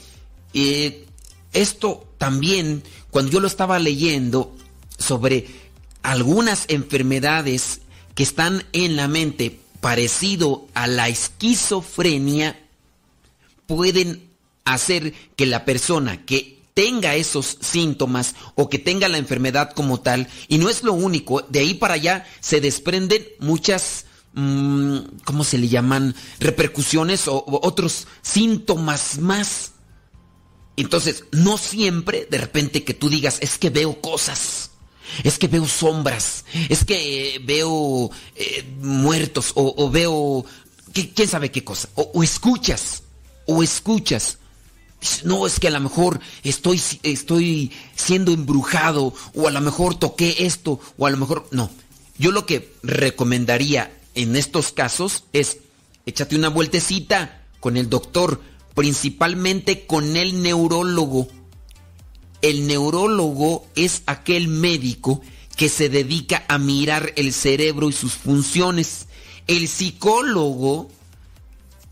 eh, 0.54 1.08
esto 1.52 2.08
también, 2.20 2.84
cuando 3.10 3.32
yo 3.32 3.40
lo 3.40 3.48
estaba 3.48 3.80
leyendo 3.80 4.56
sobre 5.02 5.48
algunas 6.04 6.66
enfermedades 6.68 7.82
que 8.16 8.24
están 8.24 8.64
en 8.74 8.96
la 8.96 9.08
mente, 9.08 9.60
parecido 9.80 10.68
a 10.74 10.88
la 10.88 11.10
esquizofrenia 11.10 12.60
pueden 13.66 14.30
hacer 14.64 15.14
que 15.36 15.46
la 15.46 15.66
persona 15.66 16.26
que 16.26 16.62
tenga 16.74 17.16
esos 17.16 17.58
síntomas 17.60 18.36
o 18.56 18.70
que 18.70 18.80
tenga 18.80 19.10
la 19.10 19.18
enfermedad 19.18 19.72
como 19.74 20.00
tal, 20.00 20.28
y 20.48 20.58
no 20.58 20.70
es 20.70 20.84
lo 20.84 20.94
único, 20.94 21.42
de 21.42 21.60
ahí 21.60 21.74
para 21.74 21.96
allá 21.96 22.26
se 22.40 22.62
desprenden 22.62 23.26
muchas, 23.40 24.06
mm, 24.34 24.98
¿cómo 25.26 25.44
se 25.44 25.58
le 25.58 25.68
llaman? 25.68 26.16
Repercusiones 26.40 27.28
o, 27.28 27.44
otros 27.62 28.08
síntomas 28.22 29.20
más. 29.20 29.74
Entonces, 30.78 31.26
no 31.32 31.58
siempre 31.58 32.28
de 32.30 32.38
repente 32.38 32.84
que 32.84 32.94
tú 32.94 33.10
digas, 33.10 33.38
es 33.42 33.58
que 33.58 33.70
veo 33.70 34.00
cosas, 34.02 34.71
es 35.24 35.38
que 35.38 35.48
veo 35.48 35.68
sombras, 35.68 36.46
es 36.70 36.86
que 36.86 37.36
eh, 37.36 37.40
veo 37.44 38.10
eh, 38.36 38.64
muertos 38.82 39.52
o, 39.56 39.90
veo, 39.90 40.46
¿qué- 40.94 41.12
quién 41.14 41.28
sabe 41.28 41.52
qué 41.52 41.64
cosa, 41.64 41.90
o, 41.96 42.24
escuchas, 42.24 43.04
o 43.46 43.64
escuchas. 43.64 44.38
No, 45.24 45.48
es 45.48 45.60
que 45.60 45.68
a 45.68 45.72
lo 45.72 45.80
mejor 45.80 46.20
estoy, 46.44 46.80
estoy 47.02 47.72
siendo 47.96 48.32
embrujado, 48.34 49.14
o 49.34 49.48
a 49.48 49.52
lo 49.52 49.60
mejor 49.62 49.96
toqué 49.96 50.36
esto, 50.46 50.80
o 50.98 51.08
a 51.08 51.10
lo 51.10 51.18
mejor. 51.18 51.48
No. 51.52 51.72
Yo 52.20 52.32
lo 52.32 52.46
que 52.46 52.72
recomendaría 52.84 53.92
en 54.14 54.36
estos 54.36 54.72
casos 54.72 55.24
es 55.34 55.58
échate 56.06 56.36
una 56.36 56.50
vueltecita 56.50 57.42
con 57.60 57.78
el 57.78 57.90
doctor, 57.90 58.42
principalmente 58.76 59.88
con 59.88 60.16
el 60.18 60.44
neurólogo. 60.44 61.28
El 62.42 62.68
neurólogo 62.68 63.68
es 63.76 64.04
aquel 64.06 64.48
médico 64.48 65.22
que 65.56 65.70
se 65.70 65.90
dedica 65.90 66.44
a 66.48 66.58
mirar 66.58 67.14
el 67.16 67.34
cerebro 67.34 67.90
y 67.90 67.94
sus 67.94 68.14
funciones. 68.14 69.08
El 69.48 69.68
psicólogo 69.68 70.90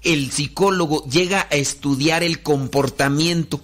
el 0.04 0.32
psicólogo 0.32 1.04
llega 1.06 1.48
a 1.52 1.56
estudiar 1.56 2.24
el 2.24 2.42
comportamiento 2.42 3.60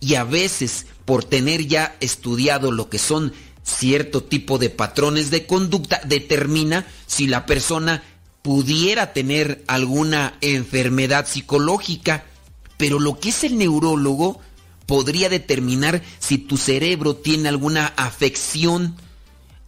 y 0.00 0.14
a 0.14 0.24
veces 0.24 0.86
por 1.04 1.24
tener 1.24 1.66
ya 1.66 1.96
estudiado 2.00 2.72
lo 2.72 2.88
que 2.88 2.98
son 2.98 3.32
cierto 3.62 4.22
tipo 4.22 4.56
de 4.56 4.70
patrones 4.70 5.30
de 5.30 5.46
conducta 5.46 6.00
determina 6.04 6.86
si 7.06 7.26
la 7.26 7.44
persona 7.44 8.02
pudiera 8.40 9.12
tener 9.12 9.62
alguna 9.66 10.38
enfermedad 10.40 11.26
psicológica. 11.26 12.24
Pero 12.78 12.98
lo 12.98 13.18
que 13.18 13.28
es 13.28 13.44
el 13.44 13.58
neurólogo 13.58 14.40
podría 14.88 15.28
determinar 15.28 16.02
si 16.18 16.38
tu 16.38 16.56
cerebro 16.56 17.14
tiene 17.14 17.50
alguna 17.50 17.88
afección, 17.88 18.96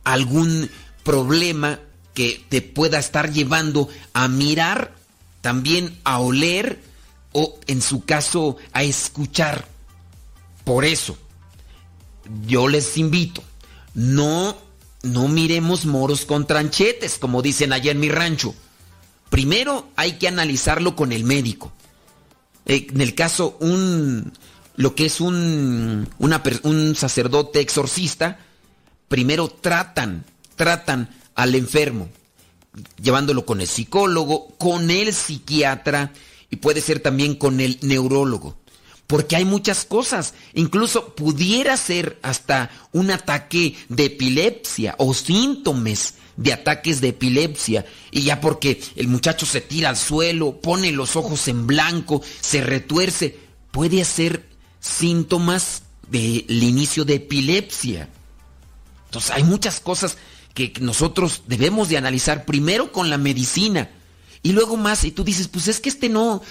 algún 0.02 0.70
problema 1.04 1.78
que 2.14 2.42
te 2.48 2.62
pueda 2.62 2.98
estar 2.98 3.30
llevando 3.30 3.90
a 4.14 4.28
mirar, 4.28 4.94
también 5.42 5.94
a 6.04 6.20
oler 6.20 6.80
o 7.32 7.60
en 7.66 7.82
su 7.82 8.06
caso 8.06 8.56
a 8.72 8.82
escuchar. 8.82 9.68
Por 10.64 10.86
eso, 10.86 11.18
yo 12.46 12.66
les 12.66 12.96
invito, 12.96 13.44
no, 13.92 14.56
no 15.02 15.28
miremos 15.28 15.84
moros 15.84 16.24
con 16.24 16.46
tranchetes, 16.46 17.18
como 17.18 17.42
dicen 17.42 17.74
allá 17.74 17.92
en 17.92 18.00
mi 18.00 18.08
rancho. 18.08 18.54
Primero 19.28 19.86
hay 19.96 20.12
que 20.12 20.28
analizarlo 20.28 20.96
con 20.96 21.12
el 21.12 21.24
médico. 21.24 21.72
Eh, 22.64 22.86
En 22.90 23.02
el 23.02 23.14
caso, 23.14 23.58
un, 23.60 24.32
lo 24.76 24.94
que 24.94 25.06
es 25.06 25.20
un, 25.20 26.08
un 26.18 26.96
sacerdote 26.96 27.60
exorcista, 27.60 28.38
primero 29.08 29.48
tratan, 29.48 30.24
tratan 30.56 31.10
al 31.34 31.54
enfermo, 31.54 32.08
llevándolo 33.02 33.44
con 33.44 33.60
el 33.60 33.66
psicólogo, 33.66 34.48
con 34.58 34.90
el 34.90 35.12
psiquiatra 35.12 36.12
y 36.50 36.56
puede 36.56 36.80
ser 36.80 37.00
también 37.00 37.34
con 37.34 37.60
el 37.60 37.78
neurólogo. 37.82 38.56
Porque 39.06 39.34
hay 39.34 39.44
muchas 39.44 39.84
cosas, 39.84 40.34
incluso 40.54 41.16
pudiera 41.16 41.76
ser 41.76 42.20
hasta 42.22 42.70
un 42.92 43.10
ataque 43.10 43.76
de 43.88 44.04
epilepsia 44.04 44.94
o 44.98 45.14
síntomas 45.14 46.14
de 46.36 46.52
ataques 46.52 47.00
de 47.00 47.08
epilepsia. 47.08 47.84
Y 48.12 48.22
ya 48.22 48.40
porque 48.40 48.80
el 48.94 49.08
muchacho 49.08 49.46
se 49.46 49.60
tira 49.60 49.88
al 49.88 49.96
suelo, 49.96 50.60
pone 50.60 50.92
los 50.92 51.16
ojos 51.16 51.48
en 51.48 51.66
blanco, 51.66 52.22
se 52.40 52.62
retuerce, 52.62 53.36
puede 53.72 54.04
ser 54.04 54.49
síntomas 54.80 55.82
del 56.08 56.62
inicio 56.62 57.04
de 57.04 57.14
epilepsia. 57.14 58.08
Entonces 59.06 59.30
hay 59.30 59.44
muchas 59.44 59.80
cosas 59.80 60.16
que 60.54 60.72
nosotros 60.80 61.42
debemos 61.46 61.88
de 61.88 61.96
analizar 61.96 62.44
primero 62.44 62.92
con 62.92 63.10
la 63.10 63.18
medicina 63.18 63.90
y 64.42 64.52
luego 64.52 64.76
más. 64.76 65.04
Y 65.04 65.12
tú 65.12 65.24
dices, 65.24 65.48
pues 65.48 65.68
es 65.68 65.80
que 65.80 65.88
este 65.88 66.08
no, 66.08 66.42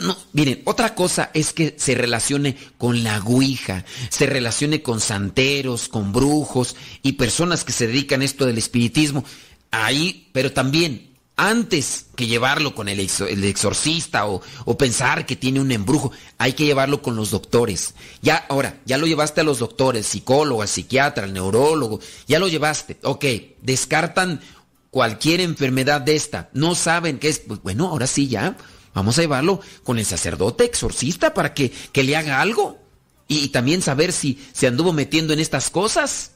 no. 0.00 0.16
Miren, 0.32 0.62
otra 0.64 0.94
cosa 0.94 1.30
es 1.34 1.52
que 1.52 1.74
se 1.78 1.94
relacione 1.94 2.56
con 2.76 3.02
la 3.02 3.18
ouija, 3.18 3.84
se 4.10 4.26
relacione 4.26 4.82
con 4.82 5.00
santeros, 5.00 5.88
con 5.88 6.12
brujos 6.12 6.76
y 7.02 7.12
personas 7.12 7.64
que 7.64 7.72
se 7.72 7.86
dedican 7.86 8.22
a 8.22 8.24
esto 8.24 8.46
del 8.46 8.58
espiritismo. 8.58 9.24
Ahí, 9.70 10.28
pero 10.32 10.52
también 10.52 11.07
antes 11.38 12.06
que 12.16 12.26
llevarlo 12.26 12.74
con 12.74 12.88
el, 12.88 12.98
exo- 12.98 13.28
el 13.28 13.42
exorcista 13.44 14.26
o, 14.26 14.42
pensar 14.76 15.24
que 15.24 15.36
tiene 15.36 15.60
un 15.60 15.70
embrujo, 15.72 16.10
hay 16.36 16.52
que 16.52 16.66
llevarlo 16.66 17.00
con 17.00 17.14
los 17.16 17.30
doctores. 17.30 17.94
Ya, 18.20 18.44
ahora, 18.48 18.80
ya 18.84 18.98
lo 18.98 19.06
llevaste 19.06 19.40
a 19.40 19.44
los 19.44 19.60
doctores, 19.60 20.04
psicólogo, 20.04 20.62
al 20.62 20.68
psiquiatra, 20.68 21.24
al 21.24 21.32
neurólogo, 21.32 22.00
ya 22.26 22.40
lo 22.40 22.48
llevaste. 22.48 22.98
Ok, 23.04 23.24
descartan 23.62 24.40
cualquier 24.90 25.40
enfermedad 25.40 26.00
de 26.00 26.16
esta. 26.16 26.50
No 26.52 26.74
saben 26.74 27.18
qué 27.18 27.28
es. 27.28 27.38
Pues 27.38 27.62
bueno, 27.62 27.86
ahora 27.88 28.08
sí 28.08 28.26
ya. 28.26 28.56
Vamos 28.92 29.16
a 29.18 29.20
llevarlo 29.20 29.60
con 29.84 29.98
el 29.98 30.04
sacerdote 30.04 30.64
exorcista 30.64 31.34
para 31.34 31.54
que, 31.54 31.70
que 31.70 32.02
le 32.02 32.16
haga 32.16 32.40
algo. 32.40 32.80
Y, 33.28 33.38
y 33.44 33.48
también 33.50 33.80
saber 33.80 34.12
si 34.12 34.44
se 34.52 34.66
anduvo 34.66 34.92
metiendo 34.92 35.32
en 35.32 35.38
estas 35.38 35.70
cosas. 35.70 36.32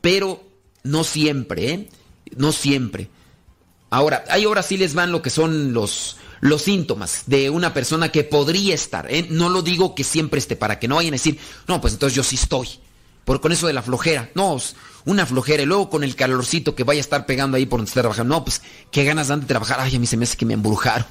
Pero 0.00 0.42
no 0.82 1.04
siempre, 1.04 1.70
¿eh? 1.70 1.88
No 2.36 2.50
siempre. 2.50 3.08
Ahora, 3.92 4.24
ahí 4.30 4.44
ahora 4.44 4.62
sí 4.62 4.78
les 4.78 4.94
van 4.94 5.12
lo 5.12 5.20
que 5.20 5.28
son 5.28 5.74
los, 5.74 6.16
los 6.40 6.62
síntomas 6.62 7.24
de 7.26 7.50
una 7.50 7.74
persona 7.74 8.10
que 8.10 8.24
podría 8.24 8.74
estar. 8.74 9.06
¿eh? 9.12 9.26
No 9.28 9.50
lo 9.50 9.60
digo 9.60 9.94
que 9.94 10.02
siempre 10.02 10.38
esté, 10.38 10.56
para 10.56 10.78
que 10.78 10.88
no 10.88 10.94
vayan 10.94 11.12
a 11.12 11.20
decir, 11.20 11.38
no, 11.68 11.78
pues 11.78 11.92
entonces 11.92 12.16
yo 12.16 12.22
sí 12.22 12.36
estoy. 12.36 12.68
Por 13.26 13.42
con 13.42 13.52
eso 13.52 13.66
de 13.66 13.74
la 13.74 13.82
flojera. 13.82 14.30
No, 14.34 14.56
una 15.04 15.26
flojera. 15.26 15.62
Y 15.62 15.66
luego 15.66 15.90
con 15.90 16.04
el 16.04 16.16
calorcito 16.16 16.74
que 16.74 16.84
vaya 16.84 17.00
a 17.00 17.02
estar 17.02 17.26
pegando 17.26 17.58
ahí 17.58 17.66
por 17.66 17.80
donde 17.80 17.90
está 17.90 18.00
trabajando. 18.00 18.34
No, 18.34 18.42
pues 18.42 18.62
qué 18.90 19.04
ganas 19.04 19.28
dan 19.28 19.40
de 19.40 19.46
trabajar. 19.46 19.76
Ay, 19.78 19.94
a 19.94 19.98
mí 19.98 20.06
se 20.06 20.16
me 20.16 20.24
hace 20.24 20.38
que 20.38 20.46
me 20.46 20.54
embrujaron. 20.54 21.06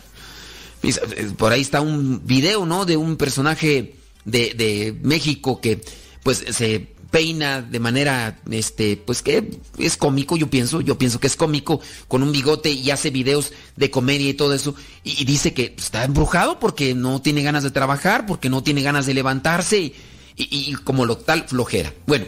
Eh, 0.82 1.32
Por 1.38 1.54
ahí 1.54 1.62
está 1.62 1.82
un 1.82 2.26
video, 2.26 2.66
¿no? 2.66 2.86
De 2.86 2.98
un 2.98 3.16
personaje 3.16 3.96
de, 4.26 4.56
de 4.56 4.98
México 5.04 5.62
que 5.62 5.84
pues 6.24 6.44
se 6.50 6.96
peina 7.12 7.62
de 7.62 7.80
manera, 7.80 8.40
este, 8.50 8.98
pues 8.98 9.22
que 9.22 9.60
es 9.78 9.98
cómico, 9.98 10.38
yo 10.38 10.50
pienso, 10.50 10.82
yo 10.82 10.98
pienso 10.98 11.20
que 11.20 11.28
es 11.28 11.36
cómico, 11.36 11.82
con 12.08 12.24
un 12.24 12.32
bigote 12.32 12.72
y 12.72 12.90
hace 12.90 13.12
videos 13.12 13.52
de 13.76 13.92
comedia 13.92 14.30
y 14.30 14.34
todo 14.34 14.54
eso, 14.54 14.74
y, 15.04 15.24
dice 15.26 15.54
que 15.54 15.76
está 15.78 16.04
embrujado 16.04 16.60
porque 16.60 16.96
no 16.96 17.22
tiene 17.22 17.44
ganas 17.44 17.64
de 17.64 17.72
trabajar, 17.72 18.26
porque 18.26 18.50
no 18.50 18.64
tiene 18.64 18.82
ganas 18.82 19.06
de 19.06 19.14
levantarse, 19.14 19.94
y, 20.38 20.74
como 20.84 21.06
lo 21.06 21.18
tal, 21.18 21.44
flojera. 21.48 21.94
Bueno, 22.08 22.26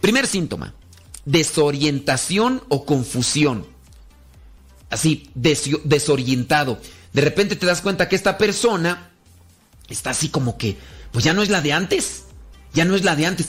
primer 0.00 0.26
síntoma, 0.26 0.74
desorientación 1.24 2.62
o 2.68 2.84
confusión 2.84 3.64
así 4.90 5.30
desorientado. 5.34 6.80
De 7.12 7.22
repente 7.22 7.56
te 7.56 7.66
das 7.66 7.80
cuenta 7.80 8.08
que 8.08 8.16
esta 8.16 8.36
persona 8.36 9.10
está 9.88 10.10
así 10.10 10.28
como 10.28 10.58
que, 10.58 10.76
pues 11.12 11.24
ya 11.24 11.32
no 11.32 11.42
es 11.42 11.48
la 11.48 11.60
de 11.60 11.72
antes, 11.72 12.24
ya 12.74 12.84
no 12.84 12.94
es 12.94 13.04
la 13.04 13.16
de 13.16 13.26
antes, 13.26 13.48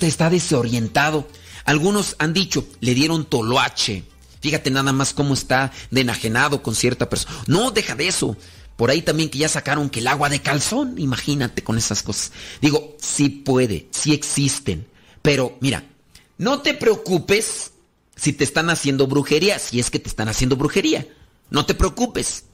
está 0.00 0.30
desorientado. 0.30 1.28
Algunos 1.64 2.16
han 2.18 2.32
dicho, 2.32 2.66
le 2.80 2.94
dieron 2.94 3.24
toloache. 3.24 4.04
Fíjate 4.40 4.70
nada 4.70 4.92
más 4.92 5.14
cómo 5.14 5.34
está 5.34 5.72
de 5.90 6.02
enajenado 6.02 6.62
con 6.62 6.74
cierta 6.74 7.08
persona. 7.08 7.34
No, 7.46 7.70
deja 7.70 7.94
de 7.94 8.08
eso. 8.08 8.36
Por 8.76 8.90
ahí 8.90 9.02
también 9.02 9.30
que 9.30 9.38
ya 9.38 9.48
sacaron 9.48 9.88
que 9.88 10.00
el 10.00 10.08
agua 10.08 10.28
de 10.28 10.42
calzón, 10.42 10.98
imagínate 10.98 11.62
con 11.62 11.78
esas 11.78 12.02
cosas. 12.02 12.32
Digo, 12.60 12.96
sí 13.00 13.28
puede, 13.28 13.88
sí 13.90 14.12
existen. 14.12 14.86
Pero 15.22 15.56
mira, 15.60 15.84
no 16.38 16.60
te 16.60 16.74
preocupes 16.74 17.72
si 18.16 18.32
te 18.32 18.44
están 18.44 18.70
haciendo 18.70 19.06
brujería, 19.06 19.58
si 19.58 19.80
es 19.80 19.90
que 19.90 19.98
te 19.98 20.08
están 20.08 20.28
haciendo 20.28 20.56
brujería. 20.56 21.06
No 21.50 21.66
te 21.66 21.74
preocupes. 21.74 22.44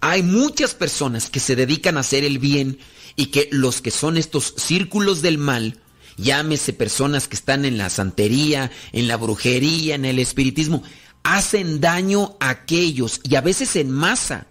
Hay 0.00 0.22
muchas 0.22 0.74
personas 0.74 1.28
que 1.28 1.40
se 1.40 1.56
dedican 1.56 1.96
a 1.96 2.00
hacer 2.00 2.24
el 2.24 2.38
bien 2.38 2.78
y 3.16 3.26
que 3.26 3.48
los 3.52 3.80
que 3.80 3.90
son 3.90 4.16
estos 4.16 4.54
círculos 4.56 5.22
del 5.22 5.38
mal, 5.38 5.80
llámese 6.18 6.72
personas 6.72 7.28
que 7.28 7.36
están 7.36 7.64
en 7.64 7.78
la 7.78 7.88
santería, 7.88 8.70
en 8.92 9.08
la 9.08 9.16
brujería, 9.16 9.94
en 9.94 10.04
el 10.04 10.18
espiritismo, 10.18 10.82
hacen 11.22 11.80
daño 11.80 12.36
a 12.40 12.50
aquellos 12.50 13.20
y 13.22 13.36
a 13.36 13.40
veces 13.40 13.76
en 13.76 13.90
masa. 13.90 14.46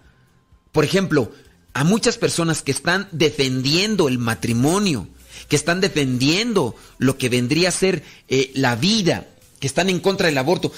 Por 0.72 0.84
ejemplo, 0.84 1.32
a 1.74 1.84
muchas 1.84 2.18
personas 2.18 2.62
que 2.62 2.72
están 2.72 3.08
defendiendo 3.12 4.08
el 4.08 4.18
matrimonio, 4.18 5.08
que 5.48 5.56
están 5.56 5.80
defendiendo 5.80 6.74
lo 6.98 7.18
que 7.18 7.28
vendría 7.28 7.68
a 7.68 7.72
ser 7.72 8.02
eh, 8.28 8.50
la 8.54 8.76
vida, 8.76 9.28
que 9.60 9.66
están 9.66 9.88
en 9.88 10.00
contra 10.00 10.26
del 10.26 10.38
aborto. 10.38 10.72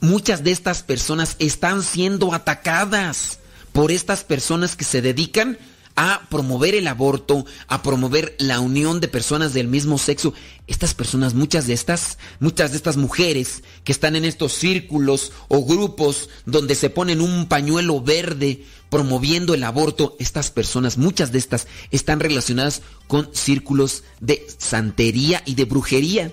Muchas 0.00 0.44
de 0.44 0.52
estas 0.52 0.82
personas 0.82 1.36
están 1.38 1.82
siendo 1.82 2.32
atacadas 2.32 3.38
por 3.72 3.92
estas 3.92 4.24
personas 4.24 4.76
que 4.76 4.84
se 4.84 5.02
dedican 5.02 5.58
a 6.02 6.22
promover 6.30 6.74
el 6.74 6.86
aborto, 6.86 7.44
a 7.68 7.82
promover 7.82 8.34
la 8.38 8.58
unión 8.60 9.00
de 9.00 9.08
personas 9.08 9.52
del 9.52 9.68
mismo 9.68 9.98
sexo. 9.98 10.32
Estas 10.66 10.94
personas, 10.94 11.34
muchas 11.34 11.66
de 11.66 11.74
estas, 11.74 12.16
muchas 12.38 12.70
de 12.70 12.78
estas 12.78 12.96
mujeres 12.96 13.62
que 13.84 13.92
están 13.92 14.16
en 14.16 14.24
estos 14.24 14.54
círculos 14.54 15.30
o 15.48 15.62
grupos 15.62 16.30
donde 16.46 16.74
se 16.74 16.88
ponen 16.88 17.20
un 17.20 17.48
pañuelo 17.48 18.00
verde 18.00 18.64
promoviendo 18.88 19.52
el 19.52 19.62
aborto, 19.62 20.16
estas 20.18 20.50
personas, 20.50 20.96
muchas 20.96 21.32
de 21.32 21.38
estas, 21.38 21.66
están 21.90 22.18
relacionadas 22.18 22.80
con 23.06 23.28
círculos 23.34 24.02
de 24.20 24.46
santería 24.56 25.42
y 25.44 25.54
de 25.54 25.66
brujería 25.66 26.32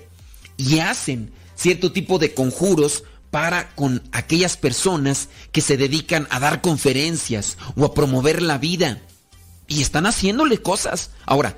y 0.56 0.80
hacen 0.80 1.34
cierto 1.56 1.92
tipo 1.92 2.20
de 2.20 2.34
conjuros 2.34 3.04
para 3.32 3.76
con 3.76 4.02
aquellas 4.14 4.56
personas 4.56 5.28
que 5.52 5.60
se 5.60 5.76
dedican 5.76 6.26
a 6.30 6.40
dar 6.40 6.62
conferencias 6.62 7.58
o 7.76 7.84
a 7.84 7.94
promover 7.94 8.42
la 8.42 8.60
vida. 8.60 9.02
Y 9.68 9.82
están 9.82 10.06
haciéndole 10.06 10.62
cosas. 10.62 11.12
Ahora, 11.26 11.58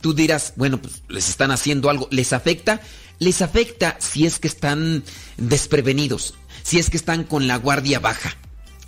tú 0.00 0.14
dirás, 0.14 0.54
bueno, 0.56 0.80
pues 0.80 1.02
les 1.08 1.28
están 1.28 1.50
haciendo 1.50 1.90
algo. 1.90 2.08
¿Les 2.10 2.32
afecta? 2.32 2.80
Les 3.18 3.42
afecta 3.42 3.96
si 4.00 4.26
es 4.26 4.38
que 4.38 4.48
están 4.48 5.04
desprevenidos, 5.36 6.34
si 6.62 6.78
es 6.78 6.90
que 6.90 6.96
están 6.96 7.24
con 7.24 7.46
la 7.46 7.56
guardia 7.56 8.00
baja. 8.00 8.36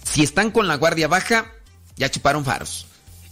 Si 0.04 0.22
están 0.22 0.50
con 0.50 0.66
la 0.68 0.76
guardia 0.76 1.08
baja, 1.08 1.52
ya 1.96 2.10
chuparon 2.10 2.44
faros. 2.44 2.86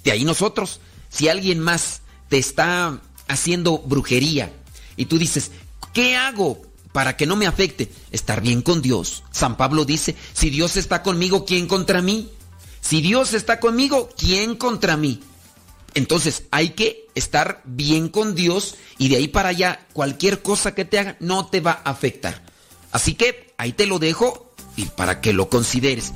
De 0.05 0.13
ahí 0.13 0.25
nosotros, 0.25 0.81
si 1.09 1.29
alguien 1.29 1.59
más 1.61 2.03
te 2.29 2.39
está 2.39 3.01
haciendo 3.29 3.79
brujería 3.79 4.53
y 4.97 5.07
tú 5.07 5.19
dices, 5.19 5.51
¿qué 5.93 6.17
hago 6.17 6.63
para 6.93 7.17
que 7.17 7.27
no 7.27 7.37
me 7.37 7.47
afecte? 7.47 7.91
Estar 8.11 8.41
bien 8.41 8.63
con 8.63 8.83
Dios. 8.83 9.25
San 9.31 9.57
Pablo 9.57 9.85
dice, 9.85 10.17
si 10.33 10.51
Dios 10.51 10.77
está 10.77 11.03
conmigo, 11.03 11.45
¿quién 11.45 11.67
contra 11.67 12.03
mí? 12.03 12.31
Si 12.91 13.01
Dios 13.01 13.35
está 13.35 13.61
conmigo, 13.61 14.09
¿quién 14.19 14.57
contra 14.57 14.97
mí? 14.97 15.21
Entonces 15.95 16.43
hay 16.51 16.71
que 16.71 17.07
estar 17.15 17.63
bien 17.65 18.09
con 18.09 18.35
Dios 18.35 18.75
y 18.99 19.09
de 19.11 19.15
ahí 19.15 19.29
para 19.29 19.51
allá 19.51 19.87
cualquier 19.93 20.43
cosa 20.43 20.75
que 20.75 20.85
te 20.85 20.99
haga 20.99 21.17
no 21.21 21.47
te 21.47 21.61
va 21.61 21.83
a 21.85 21.91
afectar. 21.91 22.43
Así 22.91 23.15
que 23.15 23.55
ahí 23.59 23.75
te 23.75 23.87
lo 23.87 24.01
dejo 24.01 24.53
y 24.75 24.87
para 24.87 25.21
que 25.21 25.33
lo 25.33 25.49
consideres. 25.49 26.13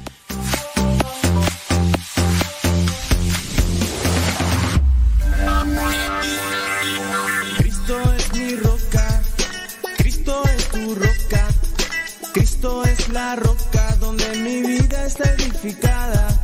La 13.13 13.37
roca 13.37 13.97
donde 14.01 14.29
mi 14.39 14.61
vida 14.63 15.07
está 15.07 15.31
edificada. 15.35 16.44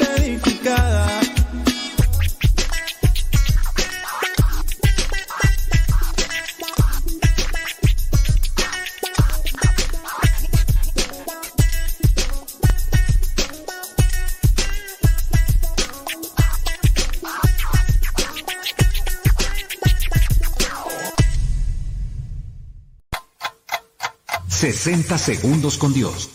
...60 24.61 25.17
segundos 25.17 25.79
con 25.79 25.91
Dios. 25.91 26.29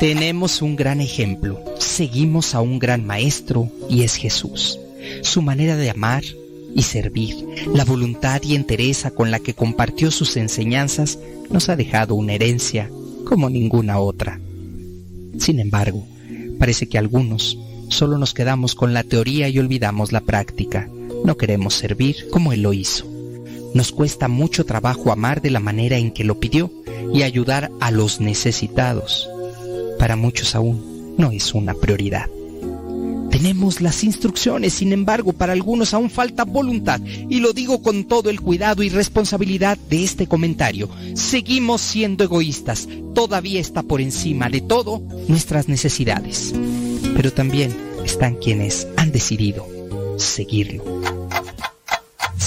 Tenemos 0.00 0.60
un 0.60 0.74
gran 0.74 1.00
ejemplo, 1.00 1.62
seguimos 1.78 2.52
a 2.56 2.60
un 2.60 2.80
gran 2.80 3.06
maestro 3.06 3.70
y 3.88 4.02
es 4.02 4.16
Jesús. 4.16 4.80
Su 5.22 5.40
manera 5.40 5.76
de 5.76 5.88
amar 5.88 6.24
y 6.74 6.82
servir, 6.82 7.36
la 7.72 7.84
voluntad 7.84 8.42
y 8.42 8.56
entereza 8.56 9.12
con 9.12 9.30
la 9.30 9.38
que 9.38 9.54
compartió 9.54 10.10
sus 10.10 10.36
enseñanzas 10.36 11.20
nos 11.48 11.68
ha 11.68 11.76
dejado 11.76 12.16
una 12.16 12.32
herencia 12.32 12.90
como 13.24 13.48
ninguna 13.48 14.00
otra. 14.00 14.40
Sin 15.38 15.60
embargo, 15.60 16.04
parece 16.58 16.88
que 16.88 16.98
algunos 16.98 17.56
solo 17.88 18.18
nos 18.18 18.34
quedamos 18.34 18.74
con 18.74 18.94
la 18.94 19.04
teoría 19.04 19.48
y 19.48 19.60
olvidamos 19.60 20.10
la 20.10 20.22
práctica. 20.22 20.90
No 21.24 21.36
queremos 21.36 21.74
servir 21.74 22.16
como 22.32 22.52
Él 22.52 22.62
lo 22.62 22.72
hizo. 22.72 23.17
Nos 23.74 23.92
cuesta 23.92 24.28
mucho 24.28 24.64
trabajo 24.64 25.12
amar 25.12 25.42
de 25.42 25.50
la 25.50 25.60
manera 25.60 25.98
en 25.98 26.10
que 26.10 26.24
lo 26.24 26.40
pidió 26.40 26.70
y 27.12 27.22
ayudar 27.22 27.70
a 27.80 27.90
los 27.90 28.20
necesitados. 28.20 29.28
Para 29.98 30.16
muchos 30.16 30.54
aún 30.54 31.14
no 31.16 31.30
es 31.32 31.54
una 31.54 31.74
prioridad. 31.74 32.28
Tenemos 33.30 33.80
las 33.82 34.04
instrucciones, 34.04 34.72
sin 34.72 34.92
embargo, 34.92 35.32
para 35.32 35.52
algunos 35.52 35.92
aún 35.92 36.08
falta 36.08 36.44
voluntad. 36.44 37.00
Y 37.28 37.40
lo 37.40 37.52
digo 37.52 37.82
con 37.82 38.04
todo 38.04 38.30
el 38.30 38.40
cuidado 38.40 38.82
y 38.82 38.88
responsabilidad 38.88 39.76
de 39.90 40.02
este 40.02 40.26
comentario. 40.26 40.88
Seguimos 41.14 41.82
siendo 41.82 42.24
egoístas. 42.24 42.88
Todavía 43.14 43.60
está 43.60 43.82
por 43.82 44.00
encima 44.00 44.48
de 44.48 44.62
todo 44.62 45.02
nuestras 45.28 45.68
necesidades. 45.68 46.54
Pero 47.14 47.32
también 47.32 47.76
están 48.04 48.36
quienes 48.36 48.88
han 48.96 49.12
decidido 49.12 49.66
seguirlo. 50.16 50.97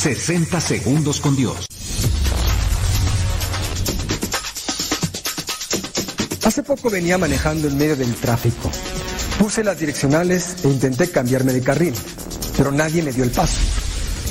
60 0.01 0.59
segundos 0.59 1.21
con 1.21 1.35
Dios. 1.35 1.67
Hace 6.43 6.63
poco 6.63 6.89
venía 6.89 7.19
manejando 7.19 7.67
en 7.67 7.77
medio 7.77 7.95
del 7.95 8.15
tráfico. 8.15 8.71
Puse 9.37 9.63
las 9.63 9.77
direccionales 9.77 10.55
e 10.63 10.69
intenté 10.69 11.11
cambiarme 11.11 11.53
de 11.53 11.61
carril, 11.61 11.93
pero 12.57 12.71
nadie 12.71 13.03
me 13.03 13.11
dio 13.11 13.23
el 13.23 13.29
paso. 13.29 13.59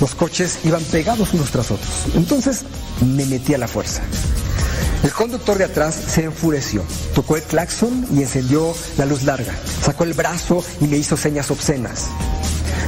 Los 0.01 0.17
coches 0.17 0.59
iban 0.65 0.83
pegados 0.83 1.35
unos 1.35 1.53
tras 1.53 1.71
otros. 1.71 2.07
Entonces 2.17 2.65
me 3.07 3.25
metí 3.27 3.55
a 3.55 3.59
la 3.59 3.69
fuerza. 3.69 4.03
El 5.05 5.13
conductor 5.13 5.57
de 5.57 5.67
atrás 5.67 5.95
se 5.95 6.25
enfureció, 6.25 6.83
tocó 7.15 7.37
el 7.37 7.45
claxon 7.45 8.09
y 8.13 8.23
encendió 8.23 8.75
la 8.99 9.07
luz 9.07 9.23
larga. 9.23 9.55
Sacó 9.85 10.03
el 10.03 10.15
brazo 10.15 10.65
y 10.81 10.89
me 10.89 10.97
hizo 10.97 11.17
señas 11.17 11.49
obscenas. 11.53 12.09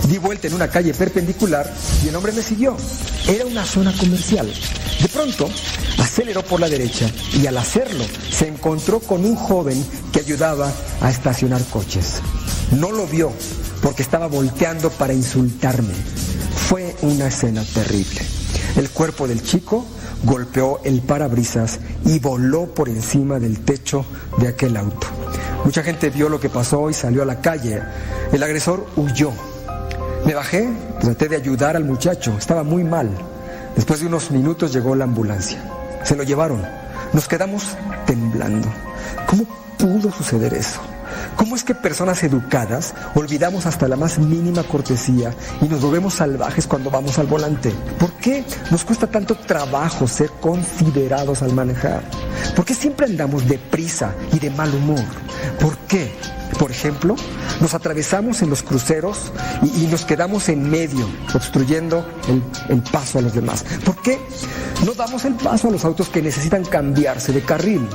Di 0.09 0.19
vuelta 0.19 0.47
en 0.47 0.55
una 0.55 0.69
calle 0.69 0.93
perpendicular 0.95 1.73
y 2.05 2.09
el 2.09 2.17
hombre 2.17 2.33
me 2.33 2.43
siguió. 2.43 2.77
Era 3.29 3.47
una 3.47 3.65
zona 3.65 3.93
comercial. 3.97 4.53
De 5.01 5.09
pronto, 5.09 5.49
aceleró 5.99 6.43
por 6.43 6.61
la 6.61 6.69
derecha 6.69 7.11
y 7.41 7.47
al 7.47 7.57
hacerlo 7.57 8.05
se 8.31 8.49
encontró 8.49 9.01
con 9.01 9.25
un 9.25 9.37
joven 9.37 9.85
que 10.13 10.21
ayudaba 10.21 10.73
a 11.01 11.11
estacionar 11.11 11.63
coches. 11.67 12.21
No 12.73 12.91
lo 12.91 13.07
vio 13.07 13.33
porque 13.83 14.03
estaba 14.03 14.27
volteando 14.27 14.91
para 14.91 15.13
insultarme. 15.13 15.95
Fue 16.69 16.95
una 17.03 17.29
escena 17.29 17.65
terrible. 17.75 18.23
El 18.77 18.91
cuerpo 18.91 19.29
del 19.29 19.43
chico 19.43 19.85
golpeó 20.25 20.81
el 20.85 21.01
parabrisas 21.03 21.81
y 22.05 22.19
voló 22.19 22.73
por 22.75 22.89
encima 22.89 23.39
del 23.39 23.61
techo 23.61 24.05
de 24.39 24.49
aquel 24.49 24.77
auto. 24.77 25.07
Mucha 25.65 25.83
gente 25.83 26.11
vio 26.11 26.29
lo 26.29 26.41
que 26.41 26.49
pasó 26.49 26.91
y 26.91 26.95
salió 26.95 27.23
a 27.23 27.27
la 27.27 27.41
calle. 27.41 27.81
El 28.33 28.43
agresor 28.43 28.87
huyó. 28.97 29.33
Me 30.25 30.35
bajé, 30.35 30.69
traté 31.01 31.29
de 31.29 31.37
ayudar 31.37 31.77
al 31.77 31.85
muchacho, 31.85 32.37
estaba 32.39 32.63
muy 32.63 32.85
mal. 32.85 33.11
Después 33.75 34.01
de 34.01 34.07
unos 34.07 34.31
minutos 34.31 34.73
llegó 34.73 34.95
la 34.95 35.05
ambulancia. 35.05 35.63
Se 36.05 36.15
lo 36.15 36.23
llevaron. 36.23 36.63
Nos 37.13 37.27
quedamos 37.27 37.77
temblando. 38.07 38.69
¿Cómo 39.27 39.45
pudo 39.79 40.13
suceder 40.13 40.55
eso? 40.55 40.81
¿Cómo 41.37 41.57
es 41.57 41.65
que 41.65 41.75
personas 41.75 42.23
educadas 42.23 42.95
olvidamos 43.15 43.67
hasta 43.67 43.89
la 43.89 43.97
más 43.97 44.19
mínima 44.19 44.63
cortesía 44.63 45.35
y 45.61 45.67
nos 45.67 45.81
volvemos 45.81 46.15
salvajes 46.15 46.67
cuando 46.67 46.91
vamos 46.91 47.19
al 47.19 47.27
volante? 47.27 47.73
¿Por 47.99 48.13
qué 48.15 48.45
nos 48.71 48.85
cuesta 48.85 49.07
tanto 49.07 49.35
trabajo 49.35 50.07
ser 50.07 50.31
considerados 50.41 51.43
al 51.43 51.53
manejar? 51.53 52.03
¿Por 52.55 52.65
qué 52.65 52.75
siempre 52.75 53.07
andamos 53.07 53.49
deprisa 53.49 54.15
y 54.33 54.39
de 54.39 54.51
mal 54.51 54.75
humor? 54.75 55.05
¿Por 55.61 55.77
qué? 55.89 56.13
Por 56.59 56.71
ejemplo, 56.71 57.17
nos 57.61 57.75
atravesamos 57.75 58.43
en 58.43 58.51
los 58.51 58.63
cruceros 58.63 59.33
y, 59.63 59.87
nos 59.87 60.05
quedamos 60.05 60.49
en 60.49 60.69
medio, 60.69 61.09
obstruyendo 61.35 62.07
el 62.69 62.83
paso 62.83 63.19
a 63.19 63.23
los 63.23 63.35
demás. 63.35 63.65
¿Por 63.85 64.01
qué 64.03 64.19
no 64.85 64.93
damos 64.93 65.25
el 65.25 65.35
paso 65.35 65.69
a 65.69 65.71
los 65.71 65.85
autos 65.85 66.09
que 66.09 66.21
necesitan 66.23 66.65
cambiarse 66.65 67.33
de 67.33 67.43
carril? 67.43 67.89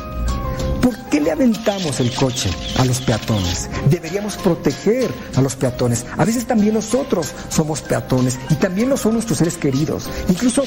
¿Por 0.87 0.97
qué 1.09 1.19
le 1.19 1.31
aventamos 1.31 1.99
el 1.99 2.15
coche 2.15 2.49
a 2.77 2.85
los 2.85 3.01
peatones? 3.01 3.69
Deberíamos 3.89 4.37
proteger 4.37 5.11
a 5.35 5.41
los 5.41 5.57
peatones. 5.57 6.05
A 6.15 6.23
veces 6.23 6.47
también 6.47 6.75
nosotros 6.75 7.33
somos 7.49 7.81
peatones 7.81 8.39
y 8.49 8.55
también 8.55 8.87
lo 8.87 8.95
son 8.95 9.15
nuestros 9.15 9.39
seres 9.39 9.57
queridos. 9.57 10.09
Incluso 10.29 10.63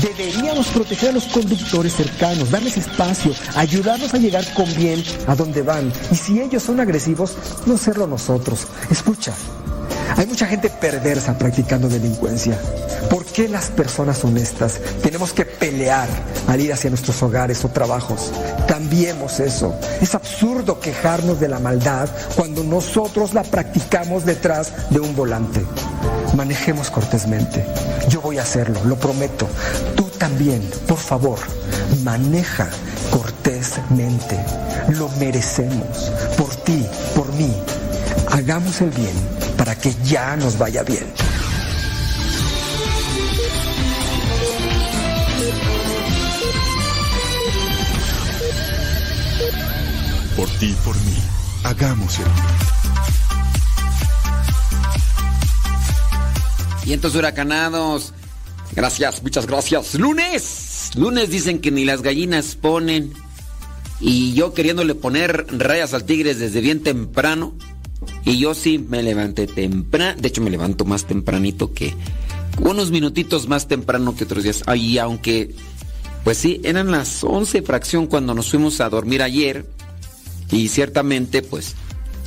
deberíamos 0.00 0.68
proteger 0.68 1.08
a 1.08 1.12
los 1.14 1.24
conductores 1.24 1.92
cercanos, 1.96 2.52
darles 2.52 2.76
espacio, 2.76 3.32
ayudarlos 3.56 4.14
a 4.14 4.18
llegar 4.18 4.44
con 4.54 4.72
bien 4.76 5.02
a 5.26 5.34
donde 5.34 5.62
van. 5.62 5.92
Y 6.12 6.14
si 6.14 6.40
ellos 6.40 6.62
son 6.62 6.78
agresivos, 6.78 7.34
no 7.66 7.76
serlo 7.76 8.06
nosotros. 8.06 8.68
Escucha, 8.92 9.34
hay 10.16 10.26
mucha 10.26 10.46
gente 10.46 10.70
perversa 10.70 11.36
practicando 11.36 11.88
delincuencia. 11.88 12.58
¿Por 13.10 13.24
qué 13.24 13.48
las 13.48 13.66
personas 13.66 14.24
honestas 14.24 14.80
tenemos 15.02 15.32
que 15.32 15.44
pelear 15.44 16.08
al 16.46 16.60
ir 16.60 16.72
hacia 16.72 16.90
nuestros 16.90 17.22
hogares 17.22 17.64
o 17.64 17.68
trabajos? 17.68 18.32
Cambiemos 18.66 19.40
eso. 19.40 19.74
Es 20.00 20.14
absurdo 20.14 20.80
quejarnos 20.80 21.40
de 21.40 21.48
la 21.48 21.58
maldad 21.58 22.08
cuando 22.36 22.64
nosotros 22.64 23.34
la 23.34 23.42
practicamos 23.42 24.24
detrás 24.24 24.90
de 24.90 25.00
un 25.00 25.14
volante. 25.14 25.62
Manejemos 26.34 26.90
cortésmente. 26.90 27.64
Yo 28.08 28.20
voy 28.20 28.38
a 28.38 28.42
hacerlo, 28.42 28.80
lo 28.84 28.96
prometo. 28.96 29.48
Tú 29.96 30.04
también, 30.18 30.62
por 30.86 30.98
favor, 30.98 31.38
maneja 32.02 32.68
cortésmente. 33.10 34.38
Lo 34.90 35.08
merecemos. 35.20 36.12
Por 36.36 36.54
ti, 36.56 36.86
por 37.14 37.32
mí. 37.34 37.52
Hagamos 38.30 38.80
el 38.80 38.90
bien 38.90 39.37
para 39.58 39.76
que 39.76 39.92
ya 40.04 40.36
nos 40.36 40.56
vaya 40.56 40.84
bien. 40.84 41.04
Por 50.36 50.48
ti 50.58 50.66
y 50.66 50.72
por 50.84 50.94
mí, 50.94 51.16
hagamos 51.64 52.18
el 52.18 52.24
bien. 52.24 52.78
Vientos 56.84 57.14
huracanados. 57.16 58.14
Gracias, 58.74 59.22
muchas 59.22 59.46
gracias. 59.46 59.94
Lunes. 59.94 60.92
Lunes 60.94 61.28
dicen 61.28 61.60
que 61.60 61.72
ni 61.72 61.84
las 61.84 62.00
gallinas 62.00 62.54
ponen. 62.54 63.12
Y 64.00 64.32
yo 64.34 64.54
queriéndole 64.54 64.94
poner 64.94 65.46
rayas 65.50 65.92
al 65.92 66.04
tigres 66.04 66.38
desde 66.38 66.60
bien 66.60 66.82
temprano. 66.82 67.54
Y 68.24 68.38
yo 68.38 68.54
sí 68.54 68.78
me 68.78 69.02
levanté 69.02 69.46
temprano. 69.46 70.20
De 70.20 70.28
hecho, 70.28 70.42
me 70.42 70.50
levanto 70.50 70.84
más 70.84 71.06
tempranito 71.06 71.72
que. 71.72 71.94
Unos 72.60 72.90
minutitos 72.90 73.48
más 73.48 73.68
temprano 73.68 74.14
que 74.16 74.24
otros 74.24 74.44
días. 74.44 74.62
Y 74.76 74.98
aunque. 74.98 75.54
Pues 76.24 76.38
sí, 76.38 76.60
eran 76.64 76.90
las 76.90 77.24
11 77.24 77.62
fracción 77.62 78.06
cuando 78.06 78.34
nos 78.34 78.50
fuimos 78.50 78.80
a 78.80 78.88
dormir 78.88 79.22
ayer. 79.22 79.66
Y 80.50 80.68
ciertamente, 80.68 81.42
pues. 81.42 81.74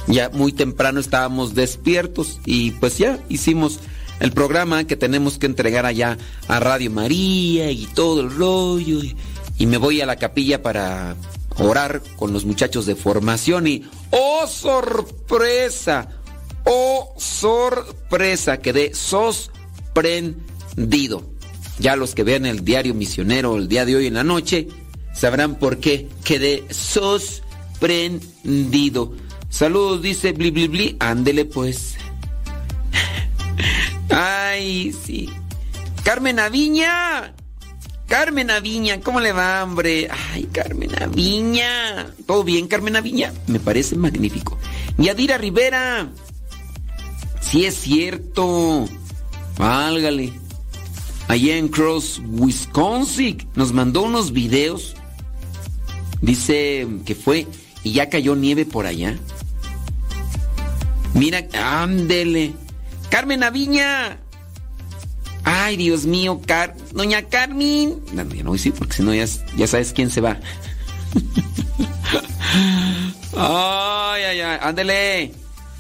Ya 0.08 0.30
muy 0.30 0.52
temprano 0.52 1.00
estábamos 1.00 1.54
despiertos. 1.54 2.40
Y 2.46 2.72
pues 2.72 2.98
ya 2.98 3.20
hicimos 3.30 3.80
el 4.20 4.32
programa 4.32 4.84
que 4.86 4.96
tenemos 4.96 5.38
que 5.38 5.46
entregar 5.46 5.86
allá 5.86 6.18
a 6.48 6.60
Radio 6.60 6.92
María 6.92 7.72
y 7.72 7.86
todo 7.88 8.22
el 8.22 8.32
rollo. 8.32 9.04
Y, 9.04 9.16
y 9.58 9.66
me 9.68 9.78
voy 9.78 10.02
a 10.02 10.06
la 10.06 10.16
capilla 10.16 10.62
para 10.64 11.16
orar 11.58 12.02
con 12.16 12.32
los 12.34 12.46
muchachos 12.46 12.86
de 12.86 12.96
formación 12.96 13.66
y 13.68 13.84
¡oh 14.12 14.48
sorpresa! 14.48 16.08
¡oh 16.66 17.14
sorpresa! 17.18 18.58
Quedé 18.58 18.94
sorprendido. 18.94 21.24
Ya 21.80 21.96
los 21.96 22.14
que 22.16 22.24
vean 22.24 22.46
el 22.46 22.64
diario 22.64 22.94
misionero 22.94 23.58
el 23.58 23.68
día 23.68 23.86
de 23.86 23.96
hoy 23.96 24.06
en 24.08 24.14
la 24.16 24.24
noche 24.24 24.68
sabrán 25.14 25.56
por 25.56 25.80
qué 25.80 26.08
quedé 26.24 26.66
sorprendido. 26.70 29.14
Saludos, 29.50 30.02
dice 30.02 30.32
Bli 30.32 30.52
Bli 30.52 30.68
Bli. 30.68 30.96
Ándele 31.00 31.46
pues. 31.46 31.96
Ay, 34.10 34.96
sí. 35.06 35.30
Carmen 36.04 36.40
Aviña. 36.40 37.34
Carmen 38.12 38.52
Aviña, 38.52 39.00
¿cómo 39.00 39.22
le 39.22 39.32
va, 39.32 39.64
hombre? 39.64 40.10
Ay, 40.12 40.44
Carmen 40.52 41.02
Aviña. 41.02 42.14
¿Todo 42.28 42.44
bien, 42.44 42.68
Carmen 42.68 42.98
Aviña? 42.98 43.32
Me 43.48 43.58
parece 43.58 43.96
magnífico. 43.96 44.60
Yadira 44.98 45.38
Rivera. 45.38 46.10
Sí 47.40 47.64
es 47.64 47.76
cierto. 47.76 48.90
Válgale. 49.58 50.34
Allá 51.30 51.56
en 51.56 51.70
Cross, 51.70 52.22
Wisconsin, 52.28 53.48
nos 53.56 53.72
mandó 53.72 54.02
unos 54.02 54.34
videos. 54.34 54.94
Dice 56.20 56.86
que 57.06 57.16
fue 57.16 57.48
y 57.82 57.94
ya 57.94 58.10
cayó 58.10 58.36
nieve 58.36 58.66
por 58.66 58.88
allá. 58.88 59.18
Mira, 61.14 61.48
ándele. 61.54 62.52
Carmen 63.10 63.42
Aviña. 63.42 64.21
Ay, 65.44 65.78
Dios 65.78 66.06
mío, 66.06 66.42
Car 66.46 66.76
Doña 66.94 67.24
Carmen. 67.24 68.00
No, 68.14 68.24
ya 68.24 68.44
no 68.44 68.50
voy 68.50 68.58
a 68.58 68.60
decir 68.60 68.74
porque 68.74 68.94
si 68.94 69.04
no 69.04 69.14
ya, 69.14 69.26
ya 69.56 69.68
sabes 69.68 69.94
quién 69.94 70.10
se 70.10 70.22
va. 70.22 70.40
ay, 73.38 74.24
ay, 74.24 74.42
ay. 74.42 74.60
Ándele. 74.62 75.34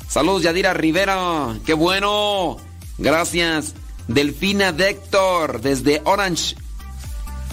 Saludos, 0.07 0.43
Yadira 0.43 0.73
Rivera. 0.73 1.57
Qué 1.65 1.73
bueno. 1.73 2.57
Gracias. 2.97 3.73
Delfina 4.07 4.71
Dector, 4.71 5.61
desde 5.61 6.01
Orange, 6.05 6.55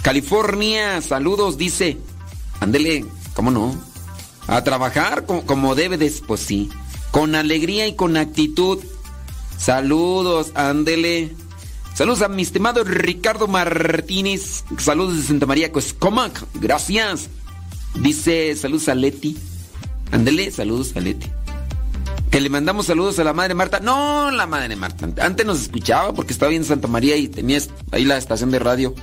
California. 0.02 1.00
Saludos, 1.02 1.56
dice. 1.56 1.98
Ándele, 2.60 3.04
¿cómo 3.34 3.50
no? 3.50 3.74
A 4.46 4.64
trabajar 4.64 5.26
como, 5.26 5.44
como 5.46 5.74
debe 5.74 5.98
de. 5.98 6.12
Pues 6.26 6.40
sí. 6.40 6.70
con 7.10 7.34
alegría 7.34 7.86
y 7.86 7.94
con 7.94 8.16
actitud. 8.16 8.78
Saludos, 9.56 10.52
ándele. 10.54 11.34
Saludos 11.98 12.22
a 12.22 12.28
mi 12.28 12.42
estimado 12.42 12.84
Ricardo 12.84 13.48
Martínez. 13.48 14.62
Saludos 14.78 15.16
de 15.16 15.22
Santa 15.24 15.46
María 15.46 15.72
Coscomac. 15.72 16.44
Gracias. 16.54 17.28
Dice 17.96 18.54
saludos 18.54 18.88
a 18.88 18.94
Leti. 18.94 19.36
Ándele, 20.12 20.52
saludos 20.52 20.92
a 20.94 21.00
Leti. 21.00 21.26
Que 22.30 22.40
le 22.40 22.50
mandamos 22.50 22.86
saludos 22.86 23.18
a 23.18 23.24
la 23.24 23.32
madre 23.32 23.54
Marta. 23.54 23.80
No, 23.80 24.30
la 24.30 24.46
madre 24.46 24.76
Marta. 24.76 25.08
Antes 25.20 25.44
nos 25.44 25.60
escuchaba 25.60 26.12
porque 26.12 26.32
estaba 26.32 26.52
en 26.52 26.64
Santa 26.64 26.86
María 26.86 27.16
y 27.16 27.26
tenía 27.26 27.58
ahí 27.90 28.04
la 28.04 28.16
estación 28.16 28.52
de 28.52 28.60
radio. 28.60 28.94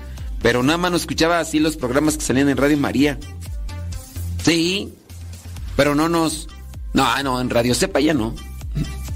Pero 0.42 0.64
nada 0.64 0.78
más 0.78 0.92
nos 0.92 1.02
escuchaba 1.02 1.42
así 1.42 1.60
los 1.60 1.76
programas 1.76 2.16
que 2.16 2.24
salían 2.24 2.48
en 2.48 2.56
Radio 2.56 2.78
María. 2.78 3.20
Sí. 4.42 4.94
Pero 5.76 5.96
no 5.96 6.08
nos. 6.08 6.48
No, 6.94 7.22
no, 7.24 7.42
en 7.42 7.50
Radio 7.50 7.76
Sepa 7.76 8.00
ya 8.00 8.14
no. 8.14 8.34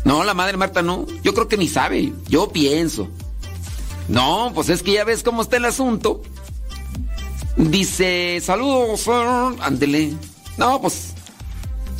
No, 0.03 0.25
la 0.25 0.33
madre 0.33 0.57
Marta 0.57 0.81
no. 0.81 1.05
Yo 1.23 1.33
creo 1.33 1.47
que 1.47 1.55
ni 1.55 1.69
sabe. 1.69 2.11
Yo 2.27 2.49
pienso. 2.49 3.09
No, 4.09 4.51
pues 4.53 4.69
es 4.69 4.83
que 4.83 4.93
ya 4.93 5.03
ves 5.05 5.23
cómo 5.23 5.41
está 5.43 5.57
el 5.57 5.65
asunto. 5.65 6.21
Dice, 7.55 8.41
saludos, 8.41 9.07
ándele. 9.61 10.13
No, 10.57 10.81
pues. 10.81 11.13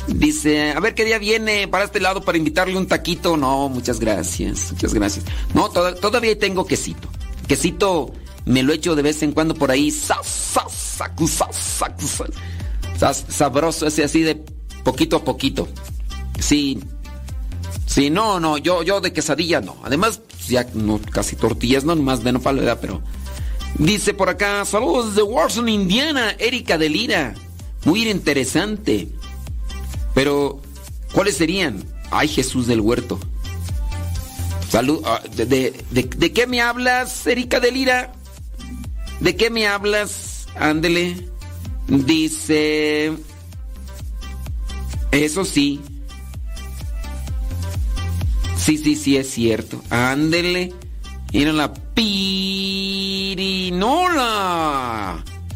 Dice, 0.08 0.72
a 0.72 0.80
ver 0.80 0.94
qué 0.94 1.04
día 1.04 1.18
viene 1.18 1.68
para 1.68 1.84
este 1.84 2.00
lado 2.00 2.22
para 2.22 2.36
invitarle 2.36 2.76
un 2.76 2.88
taquito. 2.88 3.36
No, 3.36 3.68
muchas 3.68 4.00
gracias, 4.00 4.72
muchas 4.72 4.92
gracias. 4.92 5.24
No, 5.54 5.68
todavía 5.68 6.36
tengo 6.38 6.66
quesito. 6.66 7.08
Quesito 7.46 8.12
me 8.44 8.62
lo 8.62 8.72
echo 8.72 8.96
de 8.96 9.02
vez 9.02 9.22
en 9.22 9.32
cuando 9.32 9.54
por 9.54 9.70
ahí. 9.70 9.92
Sabroso, 13.28 13.86
ese 13.86 14.04
así 14.04 14.22
de 14.22 14.42
poquito 14.82 15.16
a 15.16 15.24
poquito. 15.24 15.68
Sí. 16.40 16.80
Sí, 17.86 18.10
no, 18.10 18.40
no, 18.40 18.58
yo, 18.58 18.82
yo 18.82 19.00
de 19.00 19.12
quesadilla 19.12 19.60
no. 19.60 19.76
Además, 19.84 20.20
ya 20.50 20.66
casi 21.10 21.36
tortillas, 21.36 21.84
no, 21.84 21.96
más 21.96 22.22
de 22.22 22.32
no 22.32 22.40
¿verdad? 22.40 22.78
pero. 22.80 23.02
Dice 23.78 24.12
por 24.14 24.28
acá, 24.28 24.64
saludos 24.64 25.14
de 25.14 25.22
Warson, 25.22 25.68
Indiana, 25.68 26.34
Erika 26.38 26.76
de 26.76 26.88
Lira. 26.88 27.34
Muy 27.84 28.08
interesante. 28.08 29.08
Pero, 30.12 30.60
¿cuáles 31.12 31.36
serían? 31.36 31.84
Ay, 32.10 32.28
Jesús 32.28 32.66
del 32.66 32.80
Huerto. 32.80 33.18
Salud. 34.68 35.02
Ah, 35.04 35.22
de, 35.34 35.72
de, 35.90 36.32
qué 36.32 36.46
me 36.46 36.60
hablas, 36.60 37.26
Erika 37.26 37.60
de 37.60 37.72
Lira? 37.72 38.12
¿De 39.20 39.36
qué 39.36 39.50
me 39.50 39.66
hablas? 39.66 40.46
Ándele. 40.56 41.28
Dice. 41.88 43.12
Eso 45.12 45.44
sí. 45.44 45.80
Sí, 48.60 48.76
sí, 48.76 48.94
sí, 48.94 49.16
es 49.16 49.30
cierto. 49.30 49.82
Ándele. 49.88 50.74
Mira 51.32 51.52
la 51.52 51.72
pirinola. 51.72 53.34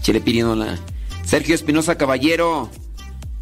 Chile 0.00 0.22
pirinola. 0.22 0.78
Sergio 1.24 1.54
Espinosa 1.54 1.98
Caballero. 1.98 2.70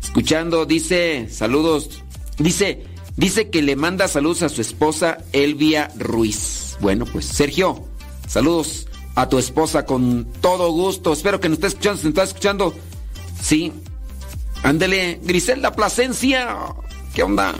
Escuchando, 0.02 0.66
dice, 0.66 1.28
saludos. 1.30 2.02
Dice, 2.38 2.82
dice 3.16 3.50
que 3.50 3.62
le 3.62 3.76
manda 3.76 4.08
saludos 4.08 4.42
a 4.42 4.48
su 4.48 4.60
esposa 4.60 5.18
Elvia 5.32 5.92
Ruiz. 5.96 6.76
Bueno, 6.80 7.04
pues 7.04 7.26
Sergio, 7.26 7.84
saludos 8.26 8.88
a 9.14 9.28
tu 9.28 9.38
esposa 9.38 9.86
con 9.86 10.26
todo 10.40 10.72
gusto. 10.72 11.12
Espero 11.12 11.38
que 11.38 11.48
nos 11.48 11.58
esté 11.58 11.68
escuchando, 11.68 12.02
se 12.02 12.08
está 12.08 12.24
escuchando. 12.24 12.74
Sí. 13.40 13.72
Ándele, 14.64 15.20
Griselda 15.22 15.72
Plasencia. 15.72 16.56
¿Qué 17.14 17.22
onda? 17.22 17.54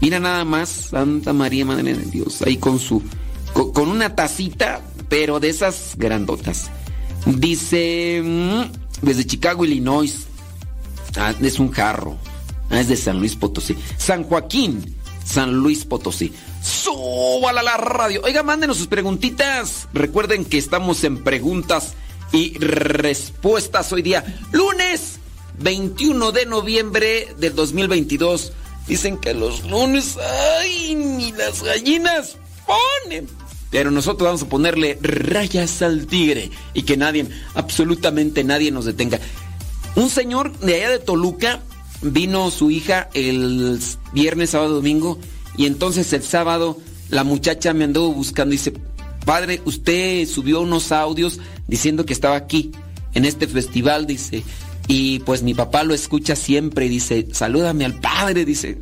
Mira 0.00 0.20
nada 0.20 0.44
más, 0.44 0.68
Santa 0.68 1.32
María, 1.32 1.64
Madre 1.64 1.94
de 1.94 2.04
Dios, 2.04 2.42
ahí 2.42 2.56
con 2.56 2.78
su, 2.78 3.02
con, 3.52 3.88
una 3.88 4.14
tacita, 4.14 4.80
pero 5.08 5.40
de 5.40 5.48
esas 5.48 5.94
grandotas. 5.96 6.70
Dice, 7.26 8.22
mm, 8.24 8.62
desde 9.02 9.26
Chicago, 9.26 9.64
Illinois. 9.64 10.26
Ah, 11.16 11.34
es 11.40 11.58
un 11.58 11.70
jarro. 11.70 12.16
Ah, 12.70 12.80
es 12.80 12.88
de 12.88 12.96
San 12.96 13.18
Luis 13.18 13.34
Potosí. 13.34 13.76
San 13.96 14.24
Joaquín, 14.24 14.94
San 15.24 15.54
Luis 15.54 15.84
Potosí. 15.84 16.32
Súbala 16.62 17.62
la 17.62 17.76
radio. 17.76 18.20
Oiga, 18.24 18.42
mándenos 18.42 18.76
sus 18.76 18.86
preguntitas. 18.86 19.88
Recuerden 19.92 20.44
que 20.44 20.58
estamos 20.58 21.02
en 21.04 21.24
preguntas 21.24 21.94
y 22.32 22.56
respuestas 22.58 23.92
hoy 23.92 24.02
día. 24.02 24.24
Lunes 24.52 25.18
21 25.60 26.32
de 26.32 26.46
noviembre 26.46 27.34
del 27.38 27.54
2022. 27.54 28.52
Dicen 28.88 29.18
que 29.18 29.34
los 29.34 29.64
lunes, 29.68 30.16
ay, 30.58 30.94
ni 30.94 31.32
las 31.32 31.62
gallinas 31.62 32.36
ponen. 32.66 33.28
Pero 33.70 33.90
nosotros 33.90 34.26
vamos 34.26 34.42
a 34.42 34.48
ponerle 34.48 34.98
rayas 35.02 35.82
al 35.82 36.06
tigre 36.06 36.50
y 36.72 36.82
que 36.82 36.96
nadie, 36.96 37.26
absolutamente 37.54 38.42
nadie 38.44 38.70
nos 38.70 38.86
detenga. 38.86 39.20
Un 39.94 40.08
señor 40.08 40.58
de 40.60 40.76
allá 40.76 40.90
de 40.90 40.98
Toluca 41.00 41.60
vino 42.00 42.50
su 42.50 42.70
hija 42.70 43.10
el 43.12 43.78
viernes, 44.12 44.50
sábado, 44.50 44.76
domingo 44.76 45.18
y 45.56 45.66
entonces 45.66 46.12
el 46.12 46.22
sábado 46.22 46.78
la 47.10 47.24
muchacha 47.24 47.72
me 47.74 47.84
andó 47.84 48.10
buscando 48.12 48.54
y 48.54 48.58
dice, 48.58 48.72
padre, 49.24 49.60
usted 49.64 50.26
subió 50.26 50.60
unos 50.60 50.92
audios 50.92 51.40
diciendo 51.66 52.06
que 52.06 52.12
estaba 52.12 52.36
aquí 52.36 52.72
en 53.14 53.24
este 53.24 53.46
festival, 53.46 54.06
dice, 54.06 54.44
y 54.90 55.18
pues 55.20 55.42
mi 55.42 55.52
papá 55.52 55.84
lo 55.84 55.92
escucha 55.92 56.34
siempre 56.34 56.86
y 56.86 56.88
dice, 56.88 57.28
salúdame 57.32 57.84
al 57.84 58.00
padre, 58.00 58.46
dice. 58.46 58.78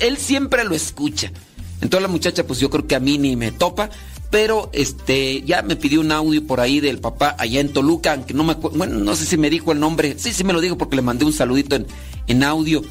Él, 0.00 0.16
siempre 0.16 0.64
lo 0.64 0.74
escucha. 0.74 1.32
Entonces 1.80 2.02
la 2.02 2.08
muchacha, 2.08 2.44
pues 2.44 2.58
yo 2.58 2.68
creo 2.68 2.88
que 2.88 2.96
a 2.96 3.00
mí 3.00 3.16
ni 3.16 3.36
me 3.36 3.52
topa, 3.52 3.90
pero 4.30 4.70
este, 4.72 5.42
ya 5.42 5.62
me 5.62 5.76
pidió 5.76 6.00
un 6.00 6.10
audio 6.10 6.44
por 6.44 6.60
ahí 6.60 6.80
del 6.80 6.98
papá 6.98 7.36
allá 7.38 7.60
en 7.60 7.72
Toluca, 7.72 8.12
aunque 8.12 8.34
no 8.34 8.42
me 8.42 8.54
bueno, 8.54 8.98
no 8.98 9.14
sé 9.14 9.24
si 9.24 9.38
me 9.38 9.50
dijo 9.50 9.70
el 9.70 9.78
nombre. 9.78 10.16
Sí, 10.18 10.32
sí 10.32 10.42
me 10.42 10.52
lo 10.52 10.60
dijo 10.60 10.76
porque 10.76 10.96
le 10.96 11.02
mandé 11.02 11.24
un 11.24 11.32
saludito 11.32 11.76
en, 11.76 11.86
en 12.26 12.42
audio. 12.42 12.82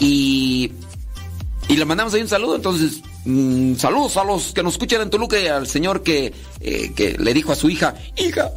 Y, 0.00 0.72
y 1.68 1.76
le 1.76 1.84
mandamos 1.84 2.14
ahí 2.14 2.22
un 2.22 2.28
saludo, 2.28 2.56
entonces 2.56 3.02
Mm, 3.26 3.74
saludos 3.74 4.16
a 4.18 4.24
los 4.24 4.52
que 4.52 4.62
nos 4.62 4.74
escuchan 4.74 5.02
en 5.02 5.10
Toluca 5.10 5.36
y 5.38 5.48
al 5.48 5.66
señor 5.66 6.04
que, 6.04 6.32
eh, 6.60 6.92
que 6.94 7.16
le 7.18 7.34
dijo 7.34 7.50
a 7.50 7.56
su 7.56 7.68
hija, 7.68 7.96
hija, 8.16 8.52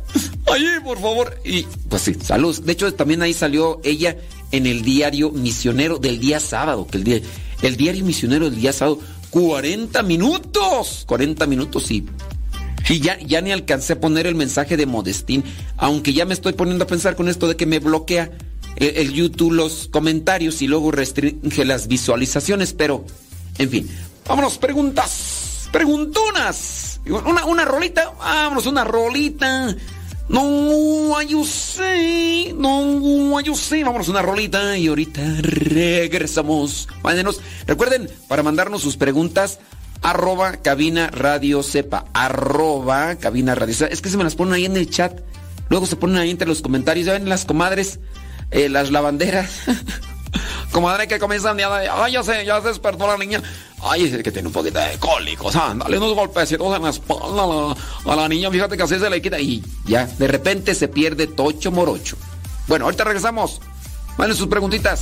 ahí 0.53 0.63
por 0.83 1.01
favor. 1.01 1.41
Y 1.43 1.63
pues 1.89 2.03
sí, 2.03 2.15
saludos. 2.23 2.63
De 2.63 2.73
hecho, 2.73 2.93
también 2.93 3.23
ahí 3.23 3.33
salió 3.33 3.81
ella 3.83 4.15
en 4.51 4.67
el 4.67 4.83
diario 4.83 5.31
misionero 5.31 5.97
del 5.97 6.19
día 6.19 6.39
sábado, 6.39 6.85
que 6.85 6.97
el, 6.97 7.03
día, 7.03 7.19
el 7.63 7.77
diario 7.77 8.05
misionero 8.05 8.47
del 8.47 8.61
día 8.61 8.71
sábado, 8.71 8.99
40 9.31 10.03
minutos, 10.03 11.03
40 11.07 11.47
minutos 11.47 11.89
y... 11.91 12.05
Y 12.87 13.01
ya, 13.01 13.19
ya 13.19 13.41
ni 13.41 13.51
alcancé 13.51 13.93
a 13.93 13.99
poner 13.99 14.25
el 14.25 14.33
mensaje 14.33 14.75
de 14.75 14.87
Modestín, 14.87 15.43
aunque 15.77 16.13
ya 16.13 16.25
me 16.25 16.33
estoy 16.33 16.53
poniendo 16.53 16.85
a 16.85 16.87
pensar 16.87 17.15
con 17.15 17.27
esto 17.27 17.47
de 17.47 17.55
que 17.55 17.67
me 17.67 17.77
bloquea 17.77 18.31
el, 18.79 18.97
el 18.97 19.13
YouTube 19.13 19.53
los 19.53 19.87
comentarios 19.91 20.61
y 20.61 20.67
luego 20.67 20.91
restringe 20.91 21.65
las 21.65 21.87
visualizaciones, 21.87 22.73
pero, 22.73 23.05
en 23.57 23.69
fin, 23.69 23.89
Vámonos, 24.29 24.59
preguntas. 24.59 25.67
Preguntonas. 25.71 27.01
Una, 27.07 27.45
una 27.45 27.65
rolita. 27.65 28.11
Vámonos, 28.11 28.67
una 28.67 28.83
rolita. 28.83 29.75
No, 30.29 31.19
yo 31.23 31.43
sé. 31.43 32.53
No, 32.55 33.41
yo 33.41 33.55
sé. 33.55 33.83
Vámonos, 33.83 34.07
una 34.07 34.21
rolita. 34.21 34.77
Y 34.77 34.85
ahorita 34.85 35.21
regresamos. 35.41 36.87
Mándenos. 37.01 37.41
Recuerden, 37.65 38.07
para 38.27 38.43
mandarnos 38.43 38.83
sus 38.83 38.97
preguntas, 38.97 39.57
arroba 40.03 40.57
cabina 40.57 41.07
radio 41.07 41.63
sepa. 41.63 42.05
Arroba 42.13 43.15
cabina 43.15 43.55
radio 43.55 43.73
sepa. 43.73 43.91
Es 43.91 44.03
que 44.03 44.09
se 44.09 44.17
me 44.17 44.23
las 44.23 44.35
ponen 44.35 44.53
ahí 44.53 44.65
en 44.65 44.77
el 44.77 44.91
chat. 44.91 45.21
Luego 45.69 45.87
se 45.87 45.95
ponen 45.95 46.17
ahí 46.17 46.29
entre 46.29 46.47
los 46.47 46.61
comentarios. 46.61 47.07
Ya 47.07 47.13
ven 47.13 47.27
las 47.27 47.45
comadres, 47.45 47.99
eh, 48.51 48.69
las 48.69 48.91
lavanderas. 48.91 49.49
Comadre 50.71 51.07
que 51.07 51.19
comienzan. 51.19 51.57
Ay, 51.59 52.11
ya 52.13 52.23
sé, 52.23 52.45
ya 52.45 52.61
se 52.61 52.67
despertó 52.67 53.07
la 53.07 53.17
niña. 53.17 53.41
Ay, 53.81 54.05
es 54.05 54.23
que 54.23 54.31
tiene 54.31 54.47
un 54.47 54.53
poquito 54.53 54.79
de 54.79 54.97
cólicos. 54.99 55.53
Dale 55.53 55.97
unos 55.97 56.13
golpecitos 56.13 56.75
en 56.75 56.83
la 56.83 56.89
espalda 56.89 57.43
a 57.43 57.47
la, 57.47 58.13
a 58.13 58.15
la 58.15 58.27
niña. 58.27 58.51
Fíjate 58.51 58.77
que 58.77 58.83
así 58.83 58.99
se 58.99 59.09
le 59.09 59.21
quita. 59.21 59.39
Y 59.39 59.63
ya, 59.85 60.05
de 60.05 60.27
repente 60.27 60.75
se 60.75 60.87
pierde 60.87 61.27
tocho 61.27 61.71
morocho. 61.71 62.17
Bueno, 62.67 62.85
ahorita 62.85 63.03
regresamos. 63.03 63.61
Manden 64.17 64.37
sus 64.37 64.47
preguntitas. 64.47 65.01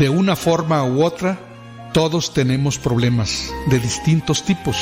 De 0.00 0.08
una 0.08 0.34
forma 0.34 0.82
u 0.82 1.04
otra, 1.04 1.38
todos 1.92 2.32
tenemos 2.32 2.78
problemas 2.78 3.52
de 3.68 3.78
distintos 3.78 4.46
tipos. 4.46 4.74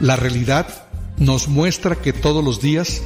La 0.00 0.16
realidad 0.16 0.66
nos 1.18 1.46
muestra 1.46 1.96
que 1.96 2.14
todos 2.14 2.42
los 2.42 2.62
días, 2.62 3.02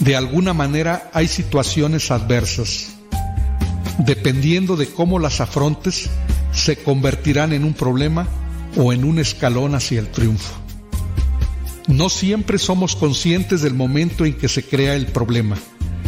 de 0.00 0.16
alguna 0.16 0.52
manera, 0.52 1.08
hay 1.14 1.28
situaciones 1.28 2.10
adversas. 2.10 2.88
Dependiendo 3.98 4.76
de 4.76 4.88
cómo 4.88 5.20
las 5.20 5.40
afrontes, 5.40 6.10
se 6.50 6.76
convertirán 6.76 7.52
en 7.52 7.62
un 7.62 7.72
problema 7.72 8.26
o 8.76 8.92
en 8.92 9.04
un 9.04 9.20
escalón 9.20 9.76
hacia 9.76 10.00
el 10.00 10.08
triunfo. 10.08 10.54
No 11.86 12.08
siempre 12.08 12.58
somos 12.58 12.96
conscientes 12.96 13.62
del 13.62 13.74
momento 13.74 14.24
en 14.24 14.34
que 14.34 14.48
se 14.48 14.64
crea 14.64 14.96
el 14.96 15.06
problema. 15.06 15.56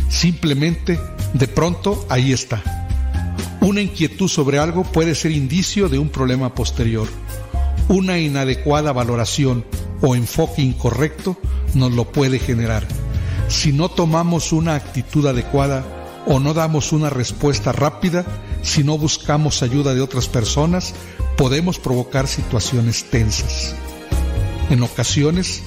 Simplemente, 0.08 0.98
de 1.34 1.48
pronto, 1.48 2.04
ahí 2.08 2.32
está. 2.32 2.62
Una 3.60 3.80
inquietud 3.80 4.28
sobre 4.28 4.58
algo 4.58 4.84
puede 4.84 5.14
ser 5.14 5.30
indicio 5.32 5.88
de 5.88 5.98
un 5.98 6.08
problema 6.08 6.54
posterior. 6.54 7.08
Una 7.88 8.18
inadecuada 8.18 8.92
valoración 8.92 9.64
o 10.00 10.14
enfoque 10.14 10.62
incorrecto 10.62 11.36
nos 11.74 11.92
lo 11.92 12.10
puede 12.10 12.38
generar. 12.38 12.86
Si 13.48 13.72
no 13.72 13.88
tomamos 13.88 14.52
una 14.52 14.74
actitud 14.74 15.26
adecuada 15.26 15.84
o 16.26 16.40
no 16.40 16.54
damos 16.54 16.92
una 16.92 17.10
respuesta 17.10 17.72
rápida, 17.72 18.24
si 18.62 18.82
no 18.84 18.98
buscamos 18.98 19.62
ayuda 19.62 19.94
de 19.94 20.00
otras 20.00 20.28
personas, 20.28 20.94
podemos 21.36 21.78
provocar 21.78 22.26
situaciones 22.26 23.04
tensas. 23.10 23.74
En 24.68 24.82
ocasiones, 24.82 25.62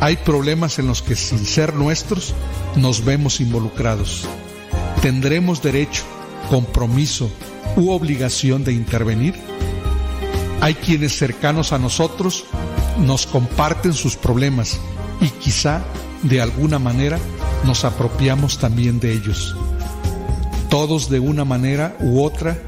hay 0.00 0.16
problemas 0.16 0.78
en 0.78 0.86
los 0.86 1.02
que 1.02 1.16
sin 1.16 1.44
ser 1.44 1.74
nuestros 1.74 2.34
nos 2.76 3.04
vemos 3.04 3.40
involucrados. 3.40 4.28
¿Tendremos 5.02 5.62
derecho, 5.62 6.02
compromiso 6.50 7.30
u 7.76 7.90
obligación 7.90 8.64
de 8.64 8.72
intervenir? 8.72 9.34
Hay 10.60 10.74
quienes 10.74 11.16
cercanos 11.16 11.72
a 11.72 11.78
nosotros 11.78 12.44
nos 12.98 13.26
comparten 13.26 13.94
sus 13.94 14.16
problemas 14.16 14.80
y 15.20 15.28
quizá 15.28 15.82
de 16.24 16.40
alguna 16.40 16.80
manera 16.80 17.18
nos 17.64 17.84
apropiamos 17.84 18.58
también 18.58 18.98
de 18.98 19.12
ellos. 19.12 19.54
Todos 20.68 21.08
de 21.08 21.20
una 21.20 21.44
manera 21.44 21.96
u 22.00 22.22
otra 22.22 22.58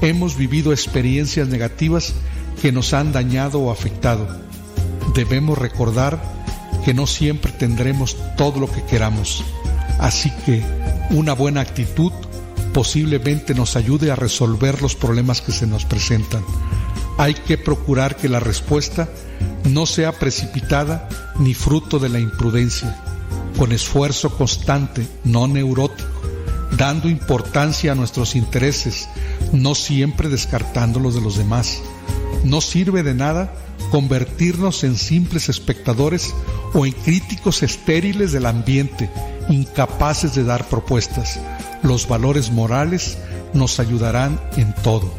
hemos 0.00 0.36
vivido 0.36 0.72
experiencias 0.72 1.48
negativas 1.48 2.14
que 2.62 2.70
nos 2.70 2.94
han 2.94 3.12
dañado 3.12 3.58
o 3.58 3.72
afectado. 3.72 4.28
Debemos 5.14 5.58
recordar 5.58 6.22
que 6.84 6.94
no 6.94 7.08
siempre 7.08 7.50
tendremos 7.50 8.16
todo 8.36 8.60
lo 8.60 8.70
que 8.70 8.84
queramos. 8.84 9.44
Así 9.98 10.30
que 10.46 10.62
una 11.10 11.32
buena 11.32 11.60
actitud 11.60 12.12
posiblemente 12.72 13.54
nos 13.54 13.76
ayude 13.76 14.10
a 14.10 14.16
resolver 14.16 14.80
los 14.80 14.94
problemas 14.94 15.40
que 15.40 15.52
se 15.52 15.66
nos 15.66 15.84
presentan. 15.84 16.44
Hay 17.18 17.34
que 17.34 17.58
procurar 17.58 18.16
que 18.16 18.28
la 18.28 18.40
respuesta 18.40 19.08
no 19.64 19.86
sea 19.86 20.12
precipitada 20.12 21.08
ni 21.38 21.54
fruto 21.54 21.98
de 21.98 22.08
la 22.08 22.20
imprudencia, 22.20 22.96
con 23.58 23.72
esfuerzo 23.72 24.30
constante, 24.30 25.06
no 25.24 25.46
neurótico, 25.46 26.08
dando 26.76 27.08
importancia 27.08 27.92
a 27.92 27.96
nuestros 27.96 28.36
intereses, 28.36 29.08
no 29.52 29.74
siempre 29.74 30.28
descartando 30.28 31.00
los 31.00 31.14
de 31.14 31.20
los 31.20 31.36
demás. 31.36 31.82
No 32.44 32.60
sirve 32.60 33.02
de 33.02 33.14
nada 33.14 33.52
convertirnos 33.90 34.84
en 34.84 34.96
simples 34.96 35.48
espectadores 35.48 36.34
o 36.74 36.86
en 36.86 36.92
críticos 36.92 37.62
estériles 37.62 38.32
del 38.32 38.46
ambiente, 38.46 39.10
incapaces 39.48 40.34
de 40.34 40.44
dar 40.44 40.68
propuestas. 40.68 41.40
Los 41.82 42.08
valores 42.08 42.50
morales 42.50 43.18
nos 43.52 43.80
ayudarán 43.80 44.40
en 44.56 44.74
todo. 44.82 45.12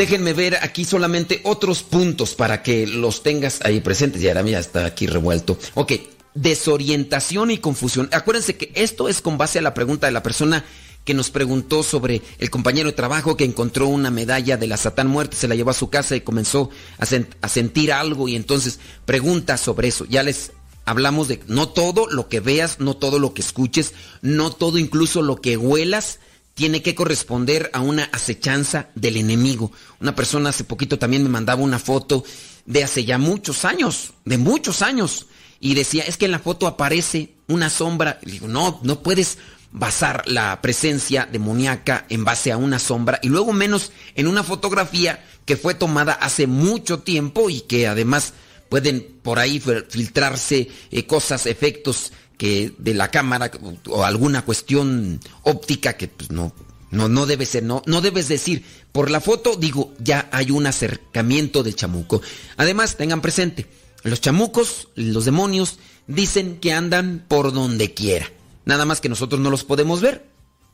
Déjenme 0.00 0.32
ver 0.32 0.56
aquí 0.62 0.86
solamente 0.86 1.42
otros 1.44 1.82
puntos 1.82 2.34
para 2.34 2.62
que 2.62 2.86
los 2.86 3.22
tengas 3.22 3.60
ahí 3.62 3.82
presentes. 3.82 4.22
Y 4.22 4.28
ahora 4.28 4.42
mira, 4.42 4.58
está 4.58 4.86
aquí 4.86 5.06
revuelto. 5.06 5.58
Ok, 5.74 5.92
desorientación 6.32 7.50
y 7.50 7.58
confusión. 7.58 8.08
Acuérdense 8.10 8.56
que 8.56 8.72
esto 8.74 9.10
es 9.10 9.20
con 9.20 9.36
base 9.36 9.58
a 9.58 9.62
la 9.62 9.74
pregunta 9.74 10.06
de 10.06 10.12
la 10.12 10.22
persona 10.22 10.64
que 11.04 11.12
nos 11.12 11.28
preguntó 11.28 11.82
sobre 11.82 12.22
el 12.38 12.48
compañero 12.48 12.88
de 12.88 12.96
trabajo 12.96 13.36
que 13.36 13.44
encontró 13.44 13.88
una 13.88 14.10
medalla 14.10 14.56
de 14.56 14.68
la 14.68 14.78
Satán 14.78 15.06
Muerte, 15.06 15.36
se 15.36 15.48
la 15.48 15.54
llevó 15.54 15.68
a 15.68 15.74
su 15.74 15.90
casa 15.90 16.16
y 16.16 16.22
comenzó 16.22 16.70
a, 16.96 17.04
a 17.42 17.48
sentir 17.50 17.92
algo 17.92 18.26
y 18.26 18.36
entonces 18.36 18.80
pregunta 19.04 19.58
sobre 19.58 19.88
eso. 19.88 20.06
Ya 20.06 20.22
les 20.22 20.52
hablamos 20.86 21.28
de 21.28 21.40
no 21.46 21.68
todo 21.68 22.06
lo 22.06 22.26
que 22.30 22.40
veas, 22.40 22.80
no 22.80 22.96
todo 22.96 23.18
lo 23.18 23.34
que 23.34 23.42
escuches, 23.42 23.92
no 24.22 24.50
todo 24.50 24.78
incluso 24.78 25.20
lo 25.20 25.42
que 25.42 25.58
huelas 25.58 26.20
tiene 26.60 26.82
que 26.82 26.94
corresponder 26.94 27.70
a 27.72 27.80
una 27.80 28.04
acechanza 28.12 28.90
del 28.94 29.16
enemigo. 29.16 29.72
Una 29.98 30.14
persona 30.14 30.50
hace 30.50 30.62
poquito 30.64 30.98
también 30.98 31.22
me 31.22 31.30
mandaba 31.30 31.62
una 31.62 31.78
foto 31.78 32.22
de 32.66 32.84
hace 32.84 33.06
ya 33.06 33.16
muchos 33.16 33.64
años, 33.64 34.12
de 34.26 34.36
muchos 34.36 34.82
años, 34.82 35.24
y 35.58 35.72
decía, 35.72 36.02
es 36.06 36.18
que 36.18 36.26
en 36.26 36.32
la 36.32 36.38
foto 36.38 36.66
aparece 36.66 37.32
una 37.48 37.70
sombra. 37.70 38.18
Y 38.20 38.32
digo, 38.32 38.46
no, 38.46 38.78
no 38.82 39.02
puedes 39.02 39.38
basar 39.72 40.22
la 40.26 40.60
presencia 40.60 41.26
demoníaca 41.32 42.04
en 42.10 42.26
base 42.26 42.52
a 42.52 42.58
una 42.58 42.78
sombra 42.78 43.20
y 43.22 43.28
luego 43.30 43.54
menos 43.54 43.90
en 44.14 44.26
una 44.26 44.42
fotografía 44.44 45.24
que 45.46 45.56
fue 45.56 45.72
tomada 45.72 46.12
hace 46.12 46.46
mucho 46.46 46.98
tiempo 46.98 47.48
y 47.48 47.62
que 47.62 47.88
además 47.88 48.34
pueden 48.68 49.00
por 49.22 49.38
ahí 49.38 49.60
fil- 49.60 49.86
filtrarse 49.88 50.68
eh, 50.90 51.06
cosas, 51.06 51.46
efectos 51.46 52.12
que 52.40 52.72
de 52.78 52.94
la 52.94 53.10
cámara 53.10 53.50
o 53.86 54.02
alguna 54.02 54.46
cuestión 54.46 55.20
óptica 55.42 55.98
que 55.98 56.08
pues, 56.08 56.30
no, 56.30 56.54
no, 56.90 57.06
no 57.06 57.26
debe 57.26 57.44
ser, 57.44 57.64
no, 57.64 57.82
no 57.84 58.00
debes 58.00 58.28
decir. 58.28 58.64
Por 58.92 59.10
la 59.10 59.20
foto, 59.20 59.56
digo, 59.56 59.92
ya 59.98 60.26
hay 60.32 60.50
un 60.50 60.66
acercamiento 60.66 61.62
del 61.62 61.76
chamuco. 61.76 62.22
Además, 62.56 62.96
tengan 62.96 63.20
presente, 63.20 63.66
los 64.04 64.22
chamucos, 64.22 64.88
los 64.94 65.26
demonios, 65.26 65.80
dicen 66.06 66.56
que 66.60 66.72
andan 66.72 67.26
por 67.28 67.52
donde 67.52 67.92
quiera. 67.92 68.32
Nada 68.64 68.86
más 68.86 69.02
que 69.02 69.10
nosotros 69.10 69.38
no 69.38 69.50
los 69.50 69.64
podemos 69.64 70.00
ver. 70.00 70.24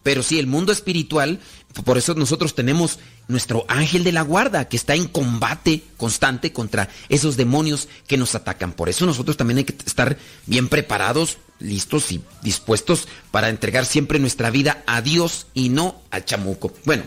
Pero 0.07 0.23
sí, 0.23 0.39
el 0.39 0.47
mundo 0.47 0.71
espiritual, 0.71 1.41
por 1.85 1.99
eso 1.99 2.15
nosotros 2.15 2.55
tenemos 2.55 3.01
nuestro 3.27 3.65
ángel 3.67 4.05
de 4.05 4.13
la 4.13 4.23
guarda, 4.23 4.69
que 4.69 4.77
está 4.77 4.95
en 4.95 5.09
combate 5.09 5.83
constante 5.97 6.53
contra 6.53 6.89
esos 7.09 7.37
demonios 7.37 7.89
que 8.07 8.17
nos 8.17 8.37
atacan. 8.37 8.73
Por 8.73 8.89
eso 8.89 9.05
nosotros 9.05 9.37
también 9.37 9.59
hay 9.59 9.65
que 9.65 9.75
estar 9.85 10.17
bien 10.47 10.69
preparados, 10.69 11.39
listos 11.59 12.13
y 12.13 12.23
dispuestos 12.41 13.09
para 13.33 13.49
entregar 13.49 13.85
siempre 13.85 14.21
nuestra 14.21 14.51
vida 14.51 14.85
a 14.87 15.03
Dios 15.03 15.49
y 15.55 15.71
no 15.71 16.01
al 16.13 16.25
chamuco. 16.25 16.73
Bueno, 16.85 17.03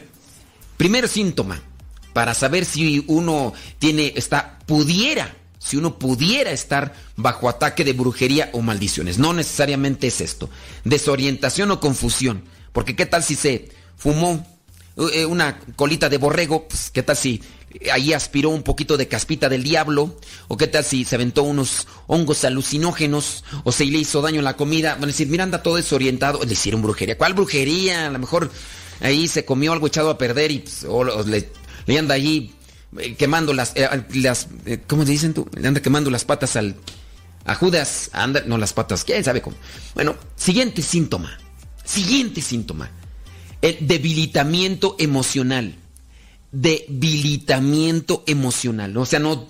primer 0.75 1.07
síntoma, 1.07 1.61
para 2.11 2.33
saber 2.33 2.65
si 2.65 3.05
uno 3.07 3.53
tiene, 3.79 4.11
está, 4.17 4.59
pudiera, 4.65 5.37
si 5.57 5.77
uno 5.77 5.97
pudiera 5.99 6.51
estar 6.51 6.93
bajo 7.15 7.47
ataque 7.47 7.85
de 7.85 7.93
brujería 7.93 8.49
o 8.51 8.61
maldiciones. 8.61 9.17
No 9.19 9.31
necesariamente 9.31 10.07
es 10.07 10.19
esto. 10.19 10.49
Desorientación 10.83 11.71
o 11.71 11.79
confusión. 11.79 12.43
Porque 12.71 12.95
qué 12.95 13.05
tal 13.05 13.23
si 13.23 13.35
se 13.35 13.69
fumó 13.97 14.45
eh, 15.13 15.25
una 15.25 15.59
colita 15.75 16.09
de 16.09 16.17
borrego, 16.17 16.67
pues, 16.67 16.91
qué 16.91 17.03
tal 17.03 17.15
si 17.15 17.41
ahí 17.91 18.13
aspiró 18.13 18.49
un 18.49 18.63
poquito 18.63 18.97
de 18.97 19.07
caspita 19.07 19.47
del 19.47 19.63
diablo, 19.63 20.17
o 20.47 20.57
qué 20.57 20.67
tal 20.67 20.83
si 20.83 21.05
se 21.05 21.15
aventó 21.15 21.43
unos 21.43 21.87
hongos 22.07 22.43
alucinógenos, 22.43 23.43
o 23.63 23.71
se 23.71 23.85
le 23.85 23.99
hizo 23.99 24.21
daño 24.21 24.39
a 24.39 24.43
la 24.43 24.57
comida. 24.57 24.95
Van 24.95 25.05
a 25.05 25.07
decir, 25.07 25.27
mira, 25.27 25.43
anda 25.43 25.63
todo 25.63 25.75
desorientado. 25.75 26.43
Le 26.43 26.53
hicieron 26.53 26.81
brujería. 26.81 27.17
¿Cuál 27.17 27.33
brujería? 27.33 28.07
A 28.07 28.09
lo 28.09 28.19
mejor 28.19 28.51
ahí 29.01 29.27
se 29.27 29.45
comió 29.45 29.71
algo 29.73 29.87
echado 29.87 30.09
a 30.09 30.17
perder 30.17 30.51
y 30.51 30.59
pues, 30.59 30.85
o, 30.87 31.03
le, 31.23 31.49
anda 31.97 32.15
allí 32.15 32.53
eh, 32.97 33.15
quemando 33.15 33.53
las, 33.53 33.73
eh, 33.75 34.81
¿cómo 34.87 35.05
se 35.05 35.11
dicen 35.11 35.33
tú? 35.33 35.47
Le 35.55 35.67
anda 35.67 35.81
quemando 35.81 36.09
las 36.09 36.25
patas 36.25 36.55
al, 36.55 36.75
a 37.45 37.55
Judas, 37.55 38.09
anda, 38.13 38.43
no 38.45 38.57
las 38.57 38.73
patas, 38.73 39.03
quién 39.03 39.23
sabe 39.23 39.41
cómo. 39.41 39.55
Bueno, 39.95 40.15
siguiente 40.35 40.81
síntoma, 40.81 41.37
siguiente 41.89 42.41
síntoma, 42.41 42.91
el 43.61 43.87
debilitamiento 43.87 44.95
emocional, 44.99 45.75
debilitamiento 46.51 48.23
emocional, 48.27 48.95
o 48.95 49.05
sea, 49.05 49.19
no, 49.19 49.47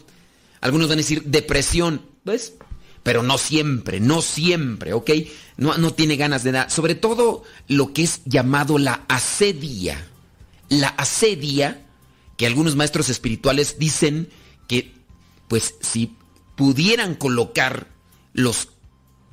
algunos 0.62 0.88
van 0.88 0.98
a 0.98 1.02
decir 1.02 1.24
depresión, 1.24 2.02
¿ves? 2.24 2.54
Pero 3.04 3.24
no 3.24 3.38
siempre, 3.38 4.00
no 4.00 4.22
siempre, 4.22 4.94
¿ok? 4.94 5.12
No, 5.58 5.78
no 5.78 5.94
tiene 5.94 6.16
ganas 6.16 6.44
de 6.44 6.54
nada, 6.54 6.70
sobre 6.70 6.96
todo 6.96 7.44
lo 7.68 7.94
que 7.94 8.04
es 8.04 8.22
llamado 8.26 8.78
la 8.78 9.06
asedia, 9.10 10.08
la 10.70 10.90
asedia, 10.90 11.86
que 12.38 12.46
algunos 12.46 12.76
maestros 12.76 13.10
espirituales 13.10 13.80
dicen 13.80 14.30
que, 14.68 14.94
pues, 15.50 15.76
si 15.82 16.16
pudieran 16.56 17.16
colocar 17.16 17.88
los 18.34 18.70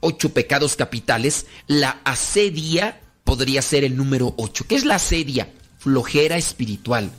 ocho 0.01 0.33
pecados 0.33 0.77
capitales, 0.77 1.47
la 1.67 2.01
asedia 2.05 3.01
podría 3.25 3.63
ser 3.63 3.85
el 3.85 3.97
número 3.97 4.35
ocho. 4.37 4.65
¿Qué 4.69 4.77
es 4.77 4.85
la 4.85 4.97
asedia? 4.97 5.53
Flojera 5.79 6.37
espiritual, 6.37 7.11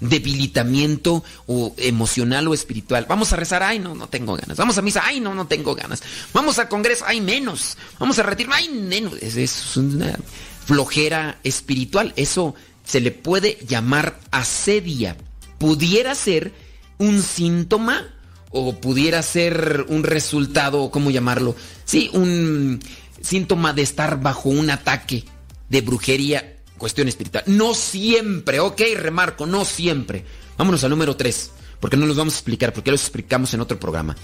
debilitamiento 0.00 1.22
o 1.46 1.74
emocional 1.78 2.48
o 2.48 2.54
espiritual. 2.54 3.06
Vamos 3.08 3.32
a 3.32 3.36
rezar, 3.36 3.62
ay, 3.62 3.78
no, 3.78 3.94
no 3.94 4.08
tengo 4.08 4.36
ganas. 4.36 4.56
Vamos 4.56 4.78
a 4.78 4.82
misa, 4.82 5.02
ay, 5.04 5.20
no, 5.20 5.34
no 5.34 5.46
tengo 5.46 5.74
ganas. 5.74 6.02
Vamos 6.32 6.58
al 6.58 6.68
congreso, 6.68 7.04
ay, 7.06 7.20
menos. 7.20 7.76
Vamos 7.98 8.18
a 8.18 8.22
retirar, 8.22 8.54
ay, 8.54 8.68
menos. 8.68 9.14
Es, 9.20 9.36
es 9.36 9.76
una 9.76 10.18
flojera 10.66 11.38
espiritual. 11.44 12.12
Eso 12.16 12.54
se 12.84 13.00
le 13.00 13.10
puede 13.12 13.58
llamar 13.66 14.18
asedia. 14.30 15.16
Pudiera 15.58 16.14
ser 16.14 16.52
un 16.98 17.22
síntoma 17.22 18.06
o 18.52 18.74
pudiera 18.76 19.22
ser 19.22 19.86
un 19.88 20.04
resultado, 20.04 20.90
¿cómo 20.90 21.10
llamarlo? 21.10 21.56
Sí, 21.84 22.10
un 22.12 22.80
síntoma 23.20 23.72
de 23.72 23.82
estar 23.82 24.20
bajo 24.20 24.50
un 24.50 24.70
ataque 24.70 25.24
de 25.68 25.80
brujería, 25.80 26.56
cuestión 26.76 27.08
espiritual. 27.08 27.44
No 27.46 27.74
siempre, 27.74 28.60
ok, 28.60 28.80
remarco, 28.96 29.46
no 29.46 29.64
siempre. 29.64 30.24
Vámonos 30.58 30.84
al 30.84 30.90
número 30.90 31.16
3, 31.16 31.50
porque 31.80 31.96
no 31.96 32.06
los 32.06 32.16
vamos 32.16 32.34
a 32.34 32.36
explicar, 32.36 32.72
porque 32.72 32.90
lo 32.90 32.96
explicamos 32.96 33.54
en 33.54 33.60
otro 33.60 33.80
programa. 33.80 34.16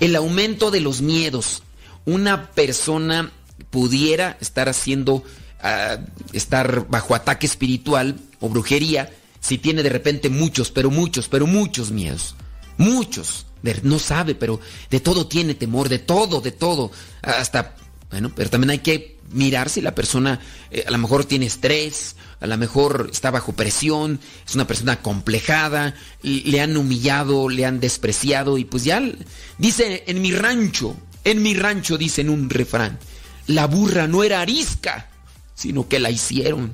El 0.00 0.16
aumento 0.16 0.70
de 0.70 0.80
los 0.80 1.00
miedos. 1.00 1.62
Una 2.04 2.50
persona 2.52 3.32
pudiera 3.70 4.36
estar 4.40 4.68
haciendo, 4.68 5.16
uh, 5.16 6.04
estar 6.32 6.86
bajo 6.88 7.14
ataque 7.14 7.46
espiritual 7.46 8.16
o 8.40 8.48
brujería 8.48 9.10
si 9.40 9.58
tiene 9.58 9.82
de 9.82 9.88
repente 9.88 10.28
muchos, 10.28 10.70
pero 10.70 10.90
muchos, 10.90 11.28
pero 11.28 11.46
muchos 11.46 11.90
miedos. 11.90 12.34
Muchos. 12.78 13.45
No 13.82 13.98
sabe, 13.98 14.34
pero 14.34 14.60
de 14.90 15.00
todo 15.00 15.26
tiene 15.26 15.54
temor, 15.54 15.88
de 15.88 15.98
todo, 15.98 16.40
de 16.40 16.52
todo. 16.52 16.92
Hasta, 17.22 17.74
bueno, 18.10 18.32
pero 18.34 18.50
también 18.50 18.70
hay 18.70 18.78
que 18.78 19.16
mirar 19.32 19.68
si 19.68 19.80
la 19.80 19.94
persona 19.94 20.40
eh, 20.70 20.84
a 20.86 20.90
lo 20.90 20.98
mejor 20.98 21.24
tiene 21.24 21.46
estrés, 21.46 22.16
a 22.40 22.46
lo 22.46 22.56
mejor 22.56 23.08
está 23.12 23.30
bajo 23.30 23.52
presión, 23.54 24.20
es 24.46 24.54
una 24.54 24.66
persona 24.66 25.00
complejada, 25.02 25.94
le 26.22 26.60
han 26.60 26.76
humillado, 26.76 27.48
le 27.48 27.64
han 27.64 27.80
despreciado 27.80 28.58
y 28.58 28.64
pues 28.64 28.84
ya 28.84 29.02
dice 29.58 30.04
en 30.06 30.22
mi 30.22 30.32
rancho, 30.32 30.96
en 31.24 31.42
mi 31.42 31.54
rancho 31.54 31.98
dicen 31.98 32.30
un 32.30 32.50
refrán, 32.50 32.98
la 33.46 33.66
burra 33.66 34.06
no 34.06 34.22
era 34.22 34.40
arisca, 34.40 35.08
sino 35.54 35.88
que 35.88 35.98
la 35.98 36.10
hicieron. 36.10 36.72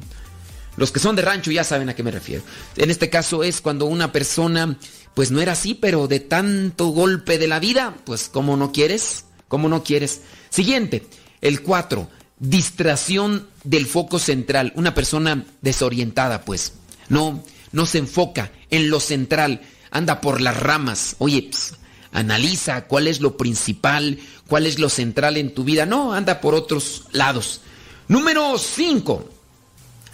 Los 0.76 0.90
que 0.90 1.00
son 1.00 1.16
de 1.16 1.22
rancho 1.22 1.50
ya 1.50 1.64
saben 1.64 1.90
a 1.90 1.94
qué 1.94 2.02
me 2.02 2.10
refiero. 2.10 2.42
En 2.76 2.90
este 2.90 3.10
caso 3.10 3.44
es 3.44 3.60
cuando 3.60 3.84
una 3.84 4.10
persona, 4.10 4.78
pues 5.14 5.30
no 5.30 5.40
era 5.40 5.52
así, 5.52 5.74
pero 5.74 6.08
de 6.08 6.20
tanto 6.20 6.88
golpe 6.88 7.38
de 7.38 7.48
la 7.48 7.60
vida, 7.60 7.94
pues 8.04 8.28
¿cómo 8.28 8.56
no 8.56 8.72
quieres? 8.72 9.24
¿Cómo 9.48 9.68
no 9.68 9.82
quieres? 9.82 10.22
Siguiente, 10.50 11.06
el 11.40 11.62
4, 11.62 12.08
distracción 12.38 13.46
del 13.64 13.86
foco 13.86 14.18
central. 14.18 14.72
Una 14.76 14.94
persona 14.94 15.44
desorientada, 15.60 16.44
pues. 16.44 16.74
No, 17.08 17.44
no 17.72 17.86
se 17.86 17.98
enfoca 17.98 18.52
en 18.70 18.88
lo 18.88 19.00
central, 19.00 19.60
anda 19.90 20.20
por 20.20 20.40
las 20.40 20.58
ramas. 20.58 21.16
Oye, 21.18 21.48
pues, 21.50 21.74
analiza 22.12 22.86
cuál 22.86 23.06
es 23.06 23.20
lo 23.20 23.36
principal, 23.36 24.18
cuál 24.46 24.66
es 24.66 24.78
lo 24.78 24.88
central 24.88 25.36
en 25.36 25.54
tu 25.54 25.64
vida. 25.64 25.84
No, 25.84 26.14
anda 26.14 26.40
por 26.40 26.54
otros 26.54 27.04
lados. 27.12 27.60
Número 28.08 28.56
5. 28.58 29.28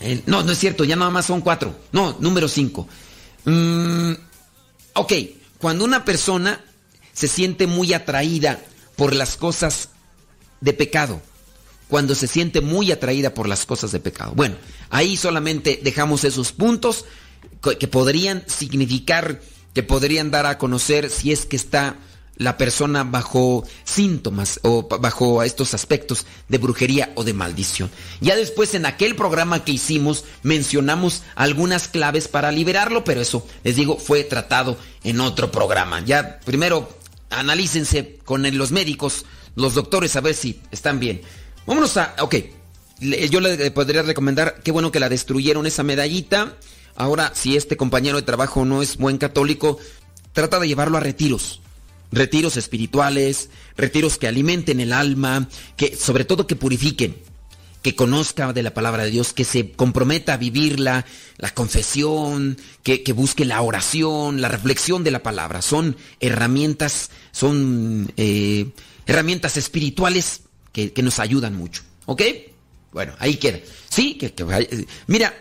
El, 0.00 0.22
no, 0.26 0.42
no 0.42 0.52
es 0.52 0.58
cierto, 0.58 0.84
ya 0.84 0.96
nada 0.96 1.10
más 1.10 1.26
son 1.26 1.40
cuatro. 1.40 1.74
No, 1.92 2.16
número 2.20 2.48
cinco. 2.48 2.86
Mm, 3.44 4.12
ok, 4.98 5.12
cuando 5.58 5.84
una 5.84 6.04
persona 6.04 6.64
se 7.12 7.28
siente 7.28 7.66
muy 7.66 7.92
atraída 7.92 8.60
por 8.96 9.14
las 9.14 9.36
cosas 9.36 9.90
de 10.60 10.72
pecado, 10.72 11.20
cuando 11.88 12.14
se 12.14 12.26
siente 12.26 12.60
muy 12.60 12.92
atraída 12.92 13.34
por 13.34 13.48
las 13.48 13.66
cosas 13.66 13.92
de 13.92 14.00
pecado. 14.00 14.32
Bueno, 14.34 14.56
ahí 14.90 15.16
solamente 15.16 15.80
dejamos 15.82 16.24
esos 16.24 16.52
puntos 16.52 17.04
que 17.78 17.88
podrían 17.88 18.44
significar, 18.46 19.40
que 19.74 19.82
podrían 19.82 20.30
dar 20.30 20.46
a 20.46 20.58
conocer 20.58 21.10
si 21.10 21.32
es 21.32 21.46
que 21.46 21.56
está 21.56 21.96
la 22.38 22.56
persona 22.56 23.04
bajo 23.04 23.66
síntomas 23.84 24.60
o 24.62 24.88
bajo 24.88 25.42
estos 25.42 25.74
aspectos 25.74 26.24
de 26.48 26.58
brujería 26.58 27.12
o 27.16 27.24
de 27.24 27.34
maldición. 27.34 27.90
Ya 28.20 28.36
después 28.36 28.74
en 28.74 28.86
aquel 28.86 29.16
programa 29.16 29.64
que 29.64 29.72
hicimos 29.72 30.24
mencionamos 30.42 31.24
algunas 31.34 31.88
claves 31.88 32.28
para 32.28 32.52
liberarlo, 32.52 33.04
pero 33.04 33.20
eso, 33.20 33.46
les 33.64 33.76
digo, 33.76 33.98
fue 33.98 34.24
tratado 34.24 34.78
en 35.02 35.20
otro 35.20 35.50
programa. 35.50 36.00
Ya 36.04 36.40
primero 36.44 36.88
analícense 37.30 38.18
con 38.24 38.42
los 38.56 38.70
médicos, 38.70 39.26
los 39.56 39.74
doctores, 39.74 40.14
a 40.14 40.20
ver 40.20 40.34
si 40.34 40.60
están 40.70 41.00
bien. 41.00 41.20
Vámonos 41.66 41.96
a, 41.96 42.14
ok, 42.20 42.36
yo 43.30 43.40
le 43.40 43.70
podría 43.72 44.02
recomendar, 44.02 44.60
qué 44.62 44.70
bueno 44.70 44.92
que 44.92 45.00
la 45.00 45.08
destruyeron 45.08 45.66
esa 45.66 45.82
medallita. 45.82 46.56
Ahora, 46.94 47.32
si 47.34 47.56
este 47.56 47.76
compañero 47.76 48.16
de 48.16 48.22
trabajo 48.22 48.64
no 48.64 48.80
es 48.80 48.96
buen 48.96 49.18
católico, 49.18 49.78
trata 50.32 50.60
de 50.60 50.68
llevarlo 50.68 50.96
a 50.98 51.00
retiros 51.00 51.60
retiros 52.12 52.56
espirituales, 52.56 53.50
retiros 53.76 54.18
que 54.18 54.28
alimenten 54.28 54.80
el 54.80 54.92
alma, 54.92 55.48
que 55.76 55.96
sobre 55.96 56.24
todo 56.24 56.46
que 56.46 56.56
purifiquen. 56.56 57.16
que 57.80 57.94
conozca 57.94 58.52
de 58.52 58.64
la 58.64 58.74
palabra 58.74 59.04
de 59.04 59.10
Dios, 59.12 59.32
que 59.32 59.44
se 59.44 59.70
comprometa 59.70 60.34
a 60.34 60.36
vivirla, 60.36 61.06
la 61.36 61.54
confesión, 61.54 62.58
que, 62.82 63.04
que 63.04 63.12
busque 63.12 63.44
la 63.44 63.62
oración, 63.62 64.40
la 64.40 64.48
reflexión 64.48 65.04
de 65.04 65.12
la 65.12 65.22
palabra. 65.22 65.62
Son 65.62 65.96
herramientas, 66.18 67.10
son 67.30 68.12
eh, 68.16 68.66
herramientas 69.06 69.56
espirituales 69.56 70.40
que, 70.72 70.92
que 70.92 71.02
nos 71.04 71.20
ayudan 71.20 71.54
mucho. 71.54 71.82
¿Ok? 72.06 72.22
Bueno, 72.92 73.14
ahí 73.20 73.36
queda. 73.36 73.60
Sí, 73.88 74.14
que, 74.14 74.32
vaya- 74.42 74.68
mira, 75.06 75.32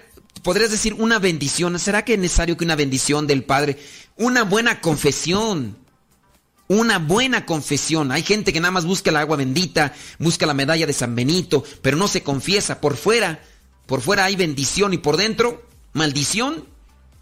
podrías 0.44 0.70
decir 0.70 0.94
una 0.94 1.18
bendición. 1.18 1.78
¿Será 1.80 2.06
que 2.06 2.14
es 2.14 2.20
necesario 2.20 2.56
que 2.56 2.66
una 2.66 2.76
bendición 2.76 3.26
del 3.26 3.44
Padre, 3.46 3.78
una 4.16 4.44
buena 4.44 4.80
confesión? 4.80 5.76
Una 6.68 7.00
buena 7.00 7.46
confesión. 7.46 8.12
Hay 8.12 8.24
gente 8.24 8.52
que 8.52 8.60
nada 8.60 8.72
más 8.72 8.86
busca 8.86 9.10
el 9.10 9.16
agua 9.16 9.38
bendita, 9.38 9.94
busca 10.20 10.46
la 10.46 10.54
medalla 10.54 10.86
de 10.86 10.94
San 10.94 11.16
Benito, 11.16 11.64
pero 11.82 11.96
no 11.96 12.08
se 12.08 12.24
confiesa. 12.24 12.82
Por 12.82 12.98
fuera, 12.98 13.42
por 13.86 14.02
fuera 14.02 14.26
hay 14.26 14.36
bendición 14.36 14.94
y 14.94 14.98
por 14.98 15.16
dentro, 15.16 15.66
maldición. 15.94 16.66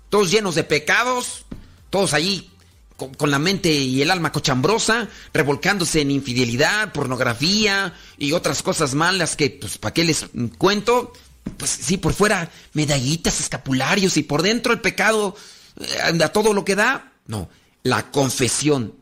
Todos 0.09 0.31
llenos 0.31 0.55
de 0.55 0.63
pecados, 0.63 1.45
todos 1.89 2.13
allí 2.13 2.49
con, 2.97 3.29
la 3.29 3.39
mente 3.39 3.71
y 3.71 4.01
el 4.01 4.11
alma 4.11 4.31
cochambrosa, 4.31 5.09
revolcándose 5.33 6.01
en 6.01 6.11
infidelidad, 6.11 6.93
pornografía 6.93 7.93
y 8.17 8.31
otras 8.31 8.63
cosas 8.63 8.93
malas 8.93 9.35
que, 9.35 9.49
pues, 9.49 9.77
¿para 9.77 9.93
qué 9.93 10.05
les 10.05 10.25
cuento? 10.57 11.11
Pues 11.57 11.69
sí, 11.69 11.97
por 11.97 12.13
fuera 12.13 12.49
medallitas, 12.73 13.39
escapularios 13.39 14.17
y 14.17 14.23
por 14.23 14.41
dentro 14.41 14.73
el 14.73 14.81
pecado 14.81 15.35
eh, 15.79 16.23
a 16.23 16.29
todo 16.29 16.53
lo 16.53 16.65
que 16.65 16.75
da. 16.75 17.11
No, 17.27 17.49
la 17.83 18.11
confesión, 18.11 18.95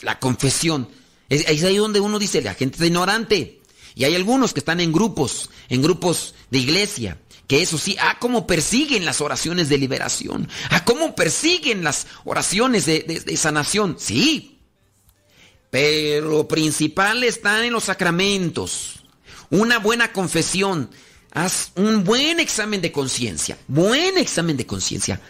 la 0.00 0.18
confesión. 0.18 0.88
Es, 1.28 1.44
es 1.48 1.64
ahí 1.64 1.76
donde 1.76 2.00
uno 2.00 2.18
dice, 2.18 2.42
la 2.42 2.54
gente 2.54 2.84
ignorante. 2.86 3.60
Y 3.94 4.04
hay 4.04 4.14
algunos 4.14 4.52
que 4.52 4.60
están 4.60 4.80
en 4.80 4.92
grupos, 4.92 5.50
en 5.68 5.80
grupos 5.82 6.34
de 6.50 6.58
iglesia, 6.58 7.18
que 7.46 7.62
eso 7.62 7.78
sí, 7.78 7.96
ah, 8.00 8.16
cómo 8.18 8.46
persiguen 8.46 9.04
las 9.04 9.20
oraciones 9.20 9.68
de 9.68 9.78
liberación, 9.78 10.48
ah, 10.70 10.84
cómo 10.84 11.14
persiguen 11.14 11.84
las 11.84 12.06
oraciones 12.24 12.86
de, 12.86 13.00
de- 13.00 13.20
de 13.20 13.36
sanación. 13.36 13.96
Sí, 13.98 14.58
pero 15.70 16.28
lo 16.28 16.48
principal 16.48 17.24
está 17.24 17.64
en 17.66 17.72
los 17.72 17.84
sacramentos. 17.84 19.04
Una 19.50 19.78
buena 19.78 20.12
confesión. 20.12 20.90
Haz 21.32 21.72
un 21.74 22.04
buen 22.04 22.38
examen 22.40 22.80
de 22.80 22.92
conciencia. 22.92 23.58
Buen 23.66 24.16
examen 24.18 24.56
de 24.56 24.66
conciencia. 24.66 25.20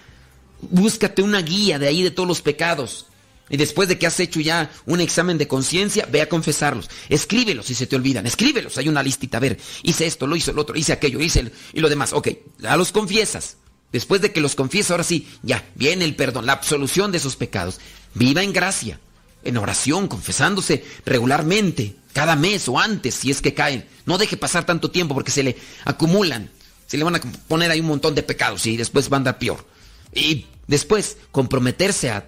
Búscate 0.60 1.22
una 1.22 1.40
guía 1.40 1.78
de 1.78 1.88
ahí 1.88 2.02
de 2.02 2.10
todos 2.10 2.28
los 2.28 2.42
pecados. 2.42 3.06
Y 3.50 3.56
después 3.56 3.88
de 3.88 3.98
que 3.98 4.06
has 4.06 4.18
hecho 4.20 4.40
ya 4.40 4.70
un 4.86 5.00
examen 5.00 5.36
de 5.36 5.46
conciencia, 5.46 6.06
ve 6.10 6.22
a 6.22 6.28
confesarlos. 6.28 6.88
Escríbelos 7.08 7.66
si 7.66 7.74
se 7.74 7.86
te 7.86 7.96
olvidan. 7.96 8.26
Escríbelos. 8.26 8.78
Hay 8.78 8.88
una 8.88 9.02
listita. 9.02 9.36
A 9.36 9.40
ver, 9.40 9.58
hice 9.82 10.06
esto, 10.06 10.26
lo 10.26 10.36
hice 10.36 10.50
el 10.50 10.58
otro, 10.58 10.76
hice 10.76 10.92
aquello, 10.92 11.20
hice 11.20 11.40
el, 11.40 11.52
y 11.72 11.80
lo 11.80 11.88
demás. 11.88 12.12
Ok, 12.12 12.28
ya 12.58 12.76
los 12.76 12.92
confiesas. 12.92 13.56
Después 13.92 14.20
de 14.20 14.32
que 14.32 14.40
los 14.40 14.54
confiesas, 14.56 14.90
ahora 14.90 15.04
sí, 15.04 15.28
ya, 15.42 15.64
viene 15.76 16.04
el 16.04 16.16
perdón, 16.16 16.46
la 16.46 16.54
absolución 16.54 17.12
de 17.12 17.18
esos 17.18 17.36
pecados. 17.36 17.78
Viva 18.14 18.42
en 18.42 18.52
gracia, 18.52 18.98
en 19.44 19.56
oración, 19.56 20.08
confesándose 20.08 20.84
regularmente, 21.04 21.94
cada 22.12 22.34
mes 22.34 22.68
o 22.68 22.80
antes, 22.80 23.14
si 23.14 23.30
es 23.30 23.40
que 23.40 23.54
caen. 23.54 23.86
No 24.06 24.18
deje 24.18 24.36
pasar 24.36 24.66
tanto 24.66 24.90
tiempo 24.90 25.14
porque 25.14 25.30
se 25.30 25.42
le 25.42 25.56
acumulan. 25.84 26.50
Se 26.86 26.96
le 26.96 27.04
van 27.04 27.16
a 27.16 27.20
poner 27.46 27.70
ahí 27.70 27.80
un 27.80 27.86
montón 27.86 28.14
de 28.14 28.22
pecados 28.22 28.66
y 28.66 28.76
después 28.76 29.10
va 29.12 29.16
a 29.16 29.18
andar 29.18 29.38
peor. 29.38 29.64
Y 30.12 30.46
después, 30.66 31.18
comprometerse 31.30 32.10
a 32.10 32.26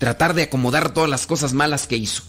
tratar 0.00 0.32
de 0.32 0.44
acomodar 0.44 0.94
todas 0.94 1.10
las 1.10 1.26
cosas 1.26 1.52
malas 1.52 1.86
que 1.86 1.96
hizo. 1.96 2.22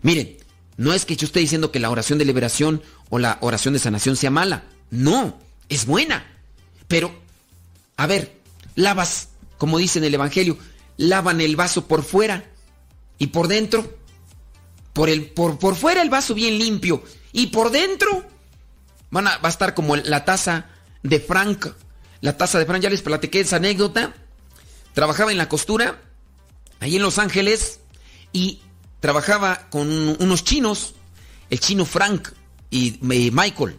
Miren, 0.00 0.38
no 0.78 0.94
es 0.94 1.04
que 1.04 1.16
yo 1.16 1.26
esté 1.26 1.38
diciendo 1.38 1.70
que 1.70 1.78
la 1.78 1.90
oración 1.90 2.18
de 2.18 2.24
liberación 2.24 2.82
o 3.10 3.18
la 3.18 3.36
oración 3.42 3.74
de 3.74 3.78
sanación 3.78 4.16
sea 4.16 4.30
mala. 4.30 4.64
No, 4.90 5.38
es 5.68 5.84
buena. 5.84 6.26
Pero, 6.88 7.14
a 7.98 8.06
ver, 8.06 8.40
lavas, 8.74 9.28
como 9.58 9.76
dice 9.76 9.98
en 9.98 10.06
el 10.06 10.14
Evangelio, 10.14 10.56
lavan 10.96 11.42
el 11.42 11.56
vaso 11.56 11.86
por 11.86 12.04
fuera 12.04 12.50
y 13.18 13.26
por 13.26 13.48
dentro. 13.48 13.98
Por, 14.94 15.10
el, 15.10 15.26
por, 15.26 15.58
por 15.58 15.76
fuera 15.76 16.00
el 16.00 16.08
vaso 16.08 16.34
bien 16.34 16.58
limpio 16.58 17.04
y 17.32 17.48
por 17.48 17.70
dentro 17.70 18.24
van 19.10 19.26
a, 19.26 19.38
va 19.38 19.48
a 19.48 19.52
estar 19.52 19.74
como 19.74 19.96
la 19.96 20.24
taza 20.24 20.68
de 21.02 21.20
Frank. 21.20 21.66
La 22.22 22.38
taza 22.38 22.58
de 22.58 22.64
Frank, 22.64 22.80
ya 22.80 22.88
les 22.88 23.02
platiqué 23.02 23.40
esa 23.40 23.56
anécdota. 23.56 24.14
Trabajaba 24.94 25.32
en 25.32 25.38
la 25.38 25.50
costura, 25.50 26.00
ahí 26.80 26.96
en 26.96 27.02
Los 27.02 27.18
Ángeles, 27.18 27.80
y 28.32 28.60
trabajaba 29.00 29.68
con 29.70 29.88
unos 29.88 30.44
chinos, 30.44 30.94
el 31.50 31.60
chino 31.60 31.84
Frank 31.84 32.28
y 32.70 32.98
Michael. 33.00 33.76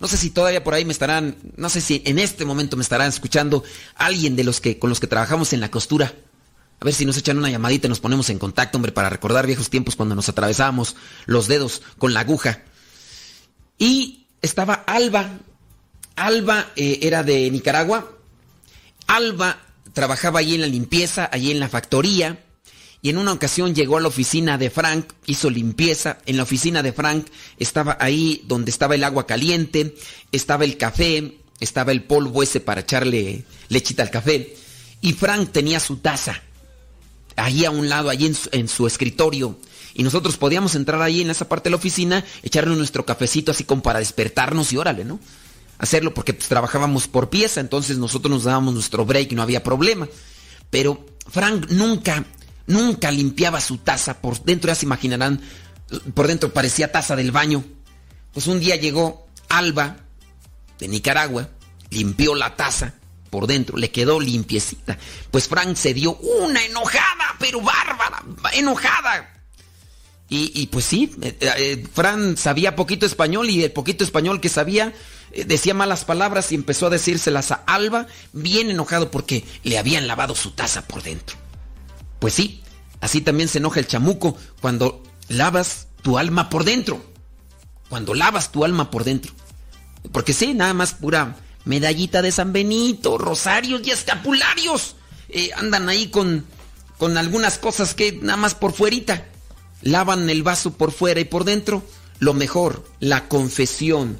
No 0.00 0.06
sé 0.06 0.16
si 0.16 0.30
todavía 0.30 0.62
por 0.62 0.74
ahí 0.74 0.84
me 0.84 0.92
estarán, 0.92 1.36
no 1.56 1.68
sé 1.68 1.80
si 1.80 2.02
en 2.04 2.18
este 2.18 2.44
momento 2.44 2.76
me 2.76 2.82
estarán 2.82 3.08
escuchando 3.08 3.64
alguien 3.96 4.36
de 4.36 4.44
los 4.44 4.60
que 4.60 4.78
con 4.78 4.90
los 4.90 5.00
que 5.00 5.08
trabajamos 5.08 5.52
en 5.52 5.60
la 5.60 5.70
costura. 5.70 6.14
A 6.80 6.84
ver 6.84 6.94
si 6.94 7.04
nos 7.04 7.16
echan 7.16 7.38
una 7.38 7.50
llamadita 7.50 7.88
y 7.88 7.90
nos 7.90 7.98
ponemos 7.98 8.30
en 8.30 8.38
contacto, 8.38 8.78
hombre, 8.78 8.92
para 8.92 9.10
recordar 9.10 9.46
viejos 9.46 9.70
tiempos 9.70 9.96
cuando 9.96 10.14
nos 10.14 10.28
atravesábamos 10.28 10.94
los 11.26 11.48
dedos 11.48 11.82
con 11.98 12.14
la 12.14 12.20
aguja. 12.20 12.62
Y 13.76 14.26
estaba 14.40 14.74
Alba. 14.74 15.38
Alba 16.14 16.70
eh, 16.76 17.00
era 17.02 17.24
de 17.24 17.50
Nicaragua. 17.50 18.12
Alba 19.08 19.58
trabajaba 19.98 20.38
allí 20.38 20.54
en 20.54 20.60
la 20.60 20.68
limpieza, 20.68 21.28
allí 21.32 21.50
en 21.50 21.58
la 21.58 21.68
factoría. 21.68 22.38
Y 23.02 23.10
en 23.10 23.18
una 23.18 23.32
ocasión 23.32 23.74
llegó 23.74 23.96
a 23.96 24.00
la 24.00 24.06
oficina 24.06 24.56
de 24.56 24.70
Frank, 24.70 25.06
hizo 25.26 25.50
limpieza. 25.50 26.18
En 26.24 26.36
la 26.36 26.44
oficina 26.44 26.84
de 26.84 26.92
Frank 26.92 27.26
estaba 27.58 27.96
ahí 27.98 28.44
donde 28.46 28.70
estaba 28.70 28.94
el 28.94 29.02
agua 29.02 29.26
caliente, 29.26 29.96
estaba 30.30 30.62
el 30.62 30.76
café, 30.76 31.38
estaba 31.58 31.90
el 31.90 32.04
polvo 32.04 32.44
ese 32.44 32.60
para 32.60 32.82
echarle 32.82 33.42
lechita 33.70 34.04
al 34.04 34.10
café. 34.10 34.54
Y 35.00 35.14
Frank 35.14 35.50
tenía 35.50 35.80
su 35.80 35.96
taza 35.96 36.44
ahí 37.34 37.64
a 37.64 37.72
un 37.72 37.88
lado, 37.88 38.08
allí 38.08 38.26
en 38.26 38.36
su, 38.36 38.48
en 38.52 38.68
su 38.68 38.86
escritorio. 38.86 39.58
Y 39.94 40.04
nosotros 40.04 40.36
podíamos 40.36 40.76
entrar 40.76 41.02
ahí 41.02 41.22
en 41.22 41.30
esa 41.30 41.48
parte 41.48 41.64
de 41.64 41.70
la 41.70 41.76
oficina, 41.78 42.24
echarle 42.44 42.76
nuestro 42.76 43.04
cafecito 43.04 43.50
así 43.50 43.64
como 43.64 43.82
para 43.82 43.98
despertarnos 43.98 44.72
y 44.72 44.76
órale, 44.76 45.04
¿no? 45.04 45.18
Hacerlo 45.78 46.12
porque 46.12 46.34
pues, 46.34 46.48
trabajábamos 46.48 47.08
por 47.08 47.30
pieza, 47.30 47.60
entonces 47.60 47.98
nosotros 47.98 48.30
nos 48.30 48.44
dábamos 48.44 48.74
nuestro 48.74 49.04
break 49.06 49.32
y 49.32 49.34
no 49.34 49.42
había 49.42 49.62
problema. 49.62 50.08
Pero 50.70 51.06
Frank 51.28 51.70
nunca, 51.70 52.24
nunca 52.66 53.10
limpiaba 53.10 53.60
su 53.60 53.78
taza 53.78 54.20
por 54.20 54.42
dentro, 54.42 54.68
ya 54.68 54.74
se 54.74 54.86
imaginarán, 54.86 55.40
por 56.14 56.26
dentro 56.26 56.52
parecía 56.52 56.92
taza 56.92 57.16
del 57.16 57.30
baño. 57.30 57.64
Pues 58.32 58.46
un 58.46 58.60
día 58.60 58.76
llegó 58.76 59.26
Alba 59.48 59.96
de 60.78 60.88
Nicaragua, 60.88 61.48
limpió 61.90 62.34
la 62.34 62.56
taza 62.56 62.94
por 63.30 63.46
dentro, 63.46 63.76
le 63.76 63.90
quedó 63.90 64.20
limpiecita. 64.20 64.98
Pues 65.30 65.48
Frank 65.48 65.76
se 65.76 65.94
dio 65.94 66.16
una 66.16 66.64
enojada, 66.64 67.36
pero 67.38 67.60
bárbara, 67.60 68.24
enojada. 68.52 69.34
Y, 70.30 70.66
pues 70.66 70.84
sí, 70.84 71.10
eh, 71.22 71.38
eh, 71.40 71.84
Fran 71.90 72.36
sabía 72.36 72.76
poquito 72.76 73.06
español 73.06 73.48
y 73.48 73.64
el 73.64 73.72
poquito 73.72 74.04
español 74.04 74.42
que 74.42 74.50
sabía 74.50 74.92
decía 75.46 75.74
malas 75.74 76.04
palabras 76.04 76.52
y 76.52 76.54
empezó 76.54 76.86
a 76.86 76.90
decírselas 76.90 77.50
a 77.52 77.62
Alba, 77.66 78.06
bien 78.32 78.70
enojado 78.70 79.10
porque 79.10 79.44
le 79.62 79.78
habían 79.78 80.06
lavado 80.06 80.34
su 80.34 80.52
taza 80.52 80.82
por 80.86 81.02
dentro. 81.02 81.36
Pues 82.18 82.34
sí, 82.34 82.62
así 83.00 83.20
también 83.20 83.48
se 83.48 83.58
enoja 83.58 83.80
el 83.80 83.86
chamuco 83.86 84.36
cuando 84.60 85.02
lavas 85.28 85.88
tu 86.02 86.18
alma 86.18 86.48
por 86.48 86.64
dentro. 86.64 87.02
Cuando 87.88 88.14
lavas 88.14 88.52
tu 88.52 88.64
alma 88.64 88.90
por 88.90 89.04
dentro. 89.04 89.32
Porque 90.12 90.32
sí, 90.32 90.54
nada 90.54 90.74
más 90.74 90.94
pura 90.94 91.36
medallita 91.64 92.22
de 92.22 92.32
San 92.32 92.52
Benito, 92.52 93.18
rosarios 93.18 93.82
y 93.84 93.90
escapularios. 93.90 94.96
Eh, 95.28 95.50
andan 95.56 95.88
ahí 95.88 96.08
con, 96.08 96.46
con 96.96 97.16
algunas 97.16 97.58
cosas 97.58 97.94
que 97.94 98.12
nada 98.12 98.36
más 98.36 98.54
por 98.54 98.72
fuerita. 98.72 99.26
Lavan 99.82 100.28
el 100.28 100.42
vaso 100.42 100.72
por 100.74 100.92
fuera 100.92 101.20
y 101.20 101.24
por 101.24 101.44
dentro. 101.44 101.82
Lo 102.18 102.34
mejor, 102.34 102.84
la 103.00 103.28
confesión. 103.28 104.18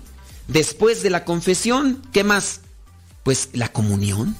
Después 0.49 1.03
de 1.03 1.11
la 1.11 1.24
confesión, 1.24 2.03
¿qué 2.12 2.24
más? 2.24 2.62
Pues 3.22 3.51
la 3.53 3.70
comunión. 3.70 4.34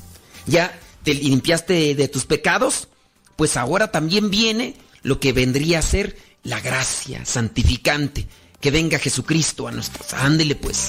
Ya 0.47 0.77
te 1.05 1.15
limpiaste 1.15 1.95
de, 1.95 2.09
tus 2.09 2.25
pecados. 2.25 2.89
Pues 3.37 3.57
ahora 3.57 3.93
también 3.93 4.31
viene 4.31 4.75
lo 5.03 5.21
que 5.21 5.33
vendría 5.33 5.79
a 5.79 5.83
ser 5.83 6.17
la 6.43 6.61
gracia 6.61 7.25
santificante. 7.25 8.27
Que 8.61 8.71
venga 8.71 8.99
Jesucristo 8.99 9.69
a 9.69 9.71
nuestros. 9.71 10.15
Ándele 10.15 10.57
pues. 10.57 10.89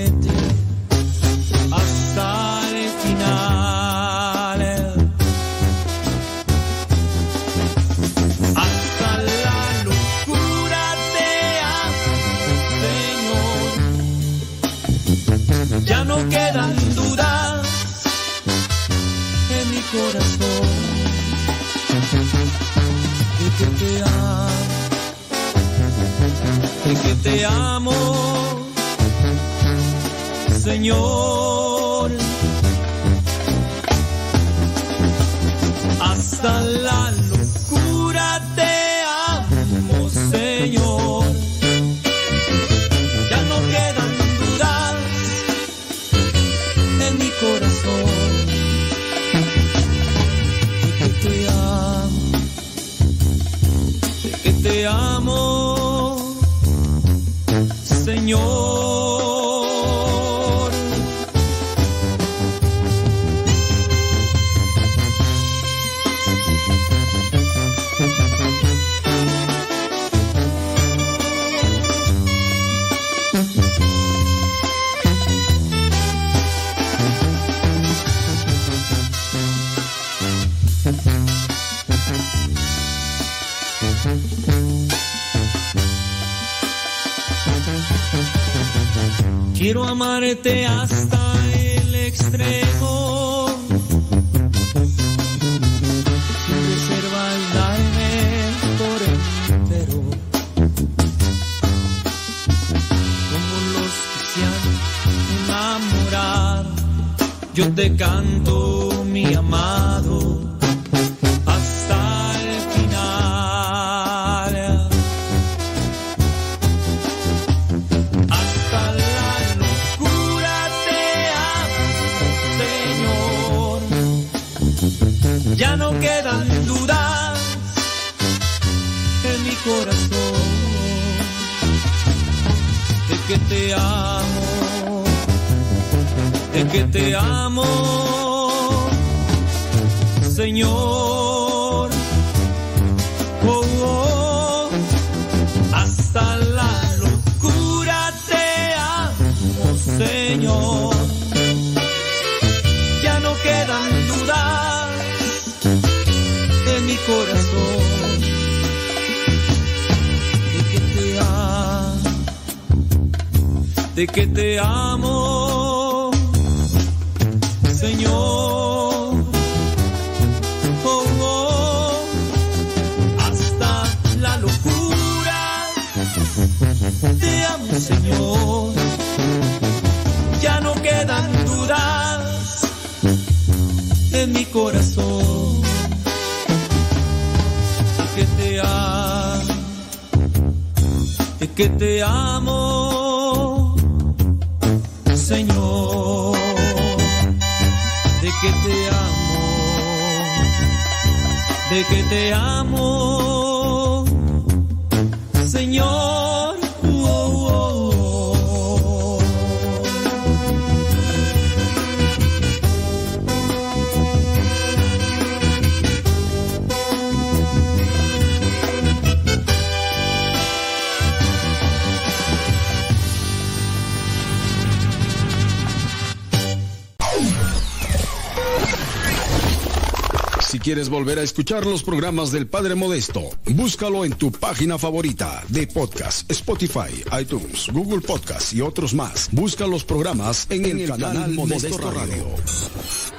volver 231.01 231.17
a 231.17 231.23
escuchar 231.23 231.65
los 231.65 231.81
programas 231.81 232.31
del 232.31 232.45
Padre 232.45 232.75
Modesto, 232.75 233.23
búscalo 233.55 234.05
en 234.05 234.13
tu 234.13 234.31
página 234.31 234.77
favorita 234.77 235.43
de 235.47 235.65
podcast, 235.65 236.29
Spotify, 236.29 237.03
iTunes, 237.19 237.69
Google 237.73 238.01
Podcast 238.01 238.53
y 238.53 238.61
otros 238.61 238.93
más. 238.93 239.27
Busca 239.31 239.65
los 239.65 239.83
programas 239.83 240.45
en, 240.51 240.63
el, 240.63 240.87
canal, 240.87 241.31
Modesto, 241.31 241.89
Radio. 241.89 242.27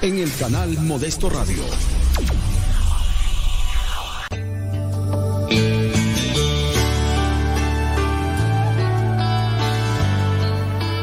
En 0.01 0.17
el 0.17 0.33
canal 0.35 0.77
Modesto 0.79 1.29
Radio. 1.29 1.61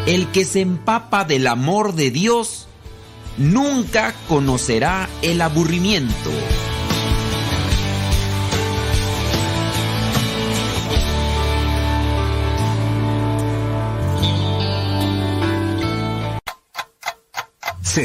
El 0.07 0.29
que 0.33 0.47
se 0.47 0.63
empapa 0.63 1.27
del 1.27 1.47
amor 1.47 1.95
de 1.95 2.11
Dios 2.11 2.69
nunca 3.37 4.15
conocerá 4.29 5.11
el 5.21 5.43
aburrimiento. 5.43 6.31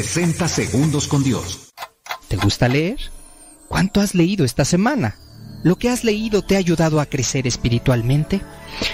60 0.02 0.46
segundos 0.48 1.08
con 1.08 1.24
Dios. 1.24 1.72
¿Te 2.28 2.36
gusta 2.36 2.68
leer? 2.68 2.98
¿Cuánto 3.66 4.02
has 4.02 4.14
leído 4.14 4.44
esta 4.44 4.66
semana? 4.66 5.16
¿Lo 5.62 5.76
que 5.76 5.88
has 5.88 6.04
leído 6.04 6.42
te 6.42 6.54
ha 6.54 6.58
ayudado 6.58 7.00
a 7.00 7.06
crecer 7.06 7.46
espiritualmente? 7.46 8.42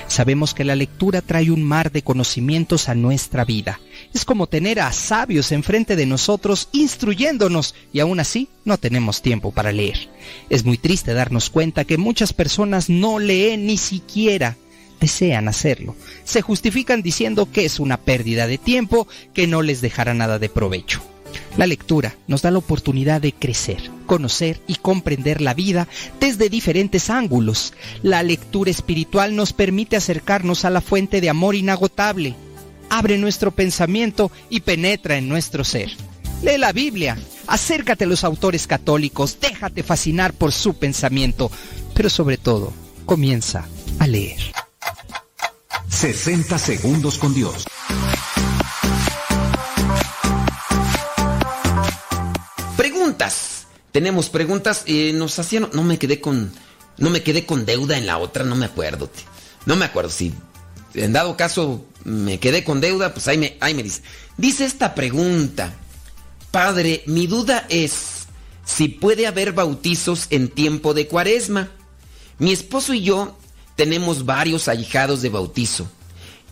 Sabemos 0.07 0.55
que 0.55 0.62
la 0.62 0.76
lectura 0.76 1.20
trae 1.20 1.50
un 1.50 1.64
mar 1.64 1.90
de 1.90 2.03
conocimientos 2.03 2.88
a 2.88 2.94
nuestra 2.94 3.44
vida. 3.44 3.80
Es 4.14 4.24
como 4.24 4.46
tener 4.46 4.78
a 4.78 4.92
sabios 4.92 5.50
enfrente 5.50 5.96
de 5.96 6.07
nosotros 6.07 6.68
instruyéndonos 6.70 7.74
y 7.92 7.98
aún 7.98 8.20
así 8.20 8.48
no 8.64 8.78
tenemos 8.78 9.22
tiempo 9.22 9.50
para 9.50 9.72
leer. 9.72 10.09
Es 10.50 10.64
muy 10.64 10.78
triste 10.78 11.14
darnos 11.14 11.50
cuenta 11.50 11.84
que 11.84 11.98
muchas 11.98 12.32
personas 12.32 12.88
no 12.88 13.18
leen 13.18 13.66
ni 13.66 13.76
siquiera 13.76 14.57
desean 15.03 15.48
hacerlo. 15.48 15.96
Se 16.24 16.42
justifican 16.42 17.03
diciendo 17.03 17.50
que 17.50 17.64
es 17.64 17.80
una 17.80 17.98
pérdida 17.98 18.46
de 18.46 18.57
tiempo 18.57 19.09
que 19.34 19.48
no 19.48 19.61
les 19.61 19.80
dejará 19.80 20.14
nada 20.14 20.38
de 20.38 20.48
provecho. 20.48 21.03
La 21.57 21.66
lectura 21.66 22.14
nos 22.28 22.42
da 22.42 22.50
la 22.50 22.59
oportunidad 22.59 23.20
de 23.20 23.32
crecer, 23.32 23.90
conocer 24.07 24.61
y 24.68 24.76
comprender 24.76 25.40
la 25.40 25.55
vida 25.55 25.88
desde 26.20 26.48
diferentes 26.48 27.11
ángulos. 27.11 27.74
La 28.03 28.22
lectura 28.22 28.70
espiritual 28.70 29.34
nos 29.34 29.53
permite 29.53 29.96
acercarnos 29.96 30.64
a 30.64 30.70
la 30.70 30.80
fuente 30.80 31.20
de 31.20 31.30
amor 31.30 31.57
inagotable. 31.57 32.36
Abre 32.88 33.18
nuestro 33.18 33.50
pensamiento 33.50 34.30
y 34.50 34.61
penetra 34.61 35.16
en 35.16 35.28
nuestro 35.28 35.64
ser. 35.64 35.90
Lee 36.42 36.59
la 36.59 36.72
Biblia, 36.72 37.18
acércate 37.48 38.05
a 38.05 38.07
los 38.07 38.22
autores 38.24 38.66
católicos, 38.66 39.38
déjate 39.40 39.82
fascinar 39.82 40.32
por 40.32 40.53
su 40.53 40.74
pensamiento, 40.74 41.50
pero 41.94 42.09
sobre 42.09 42.36
todo, 42.36 42.72
comienza 43.05 43.66
a 43.98 44.07
leer. 44.07 44.53
60 45.93 46.59
segundos 46.59 47.18
con 47.18 47.34
Dios. 47.34 47.64
Preguntas. 52.76 53.66
Tenemos 53.93 54.28
preguntas. 54.28 54.84
nos 55.14 55.38
hacían. 55.38 55.68
No 55.72 55.84
me 55.84 55.99
quedé 55.99 56.20
con. 56.20 56.53
No 56.99 57.11
me 57.11 57.22
quedé 57.22 57.47
con 57.47 57.64
deuda 57.66 57.97
en 57.99 58.07
la 58.07 58.18
otra, 58.18 58.45
no 58.45 58.57
me 58.57 58.66
acuerdo. 58.66 59.11
No 59.66 59.76
me 59.76 59.84
acuerdo. 59.84 60.11
Si 60.11 60.34
en 60.95 61.12
dado 61.12 61.36
caso 61.36 61.84
me 62.05 62.40
quedé 62.40 62.64
con 62.64 62.80
deuda, 62.80 63.14
pues 63.14 63.28
ahí 63.28 63.38
me, 63.38 63.57
ahí 63.61 63.74
me 63.74 63.82
dice. 63.82 64.03
Dice 64.36 64.64
esta 64.64 64.95
pregunta. 64.95 65.74
Padre, 66.51 67.03
mi 67.07 67.26
duda 67.26 67.66
es 67.68 68.26
si 68.64 68.88
puede 68.88 69.26
haber 69.26 69.53
bautizos 69.53 70.26
en 70.30 70.49
tiempo 70.49 70.95
de 70.95 71.07
cuaresma. 71.07 71.70
Mi 72.38 72.53
esposo 72.53 72.93
y 72.93 73.03
yo 73.03 73.38
tenemos 73.83 74.24
varios 74.24 74.68
ahijados 74.68 75.22
de 75.22 75.28
bautizo. 75.28 75.91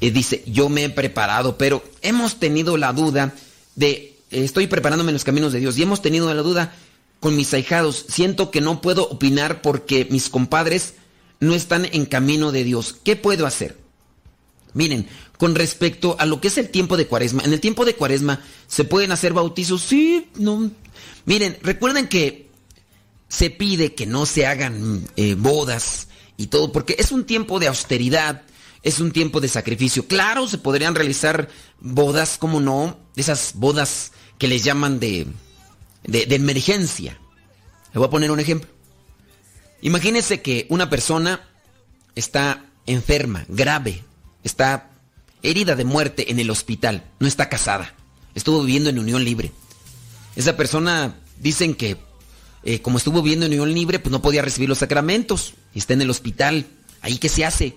Eh, 0.01 0.11
dice, 0.11 0.43
yo 0.47 0.69
me 0.69 0.83
he 0.83 0.91
preparado, 0.91 1.57
pero 1.57 1.81
hemos 2.03 2.41
tenido 2.41 2.77
la 2.77 2.93
duda 2.93 3.37
de, 3.77 4.19
estoy 4.33 4.67
preparándome 4.67 5.11
en 5.11 5.15
los 5.15 5.23
caminos 5.23 5.53
de 5.53 5.61
Dios 5.61 5.79
y 5.79 5.85
hemos 5.85 6.03
tenido 6.03 6.35
la 6.35 6.43
duda 6.43 6.75
con 7.21 7.37
mis 7.37 7.55
ahijados. 7.55 8.05
Siento 8.09 8.51
que 8.51 8.61
no 8.61 8.81
puedo 8.81 9.09
opinar 9.09 9.63
porque 9.63 10.09
mis 10.11 10.29
compadres 10.29 10.95
no 11.39 11.55
están 11.55 11.85
en 11.85 12.05
camino 12.05 12.51
de 12.51 12.65
Dios. 12.65 12.97
¿Qué 13.05 13.15
puedo 13.15 13.47
hacer? 13.47 13.79
Miren, 14.75 15.07
con 15.39 15.55
respecto 15.55 16.17
a 16.19 16.27
lo 16.27 16.41
que 16.41 16.49
es 16.49 16.59
el 16.59 16.69
tiempo 16.69 16.97
de 16.97 17.07
cuaresma, 17.07 17.45
en 17.45 17.53
el 17.53 17.61
tiempo 17.61 17.85
de 17.85 17.95
cuaresma 17.95 18.43
se 18.67 18.83
pueden 18.83 19.13
hacer 19.13 19.35
bautizos, 19.35 19.83
sí, 19.83 20.27
no. 20.35 20.69
Miren, 21.27 21.59
recuerden 21.63 22.09
que 22.09 22.49
se 23.29 23.51
pide 23.51 23.95
que 23.95 24.07
no 24.07 24.27
se 24.27 24.47
hagan 24.47 25.07
eh, 25.15 25.37
bodas 25.39 26.09
y 26.41 26.47
todo, 26.47 26.73
porque 26.73 26.97
es 26.99 27.13
un 27.13 27.27
tiempo 27.27 27.59
de 27.59 27.69
austeridad, 27.69 28.45
es 28.83 28.99
un 28.99 29.13
tiempo 29.13 29.43
de 29.43 29.49
sacrificio. 29.49 30.07
Claro, 30.07 30.49
se 30.49 30.57
podrían 30.57 30.95
realizar 30.95 31.51
bodas, 31.81 32.39
como 32.39 32.61
no, 32.61 32.99
esas 33.15 33.53
bodas 33.57 34.13
que 34.39 34.49
les 34.49 34.65
llaman 34.65 34.99
de, 35.01 35.27
de, 36.05 36.35
emergencia. 36.35 37.19
Le 37.93 37.99
voy 37.99 38.07
a 38.07 38.11
poner 38.11 38.31
un 38.31 38.41
ejemplo. 38.41 38.71
Imagínense 39.83 40.41
que 40.41 40.65
una 40.71 40.89
persona 40.89 41.47
está 42.15 42.65
enferma, 42.87 43.45
grave, 43.49 44.03
está 44.43 44.89
herida 45.43 45.77
de 45.77 45.85
muerte 45.85 46.31
en 46.31 46.41
el 46.41 46.49
hospital, 46.49 47.05
no 47.19 47.29
está 47.29 47.51
casada, 47.51 47.95
estuvo 48.35 48.63
viviendo 48.63 48.89
en 48.89 48.99
unión 48.99 49.25
libre. 49.25 49.53
Esa 50.37 50.57
persona 50.57 51.17
dicen 51.39 51.75
que 51.75 51.99
eh, 52.63 52.81
como 52.81 52.97
estuvo 52.97 53.21
viviendo 53.21 53.45
en 53.45 53.53
unión 53.53 53.75
libre, 53.75 53.99
pues 53.99 54.11
no 54.11 54.23
podía 54.23 54.41
recibir 54.41 54.71
los 54.71 54.79
sacramentos, 54.79 55.55
y 55.75 55.79
está 55.79 55.95
en 55.95 56.03
el 56.03 56.11
hospital. 56.11 56.67
¿Ahí 57.03 57.19
qué 57.19 57.29
se 57.29 57.45
hace? 57.45 57.77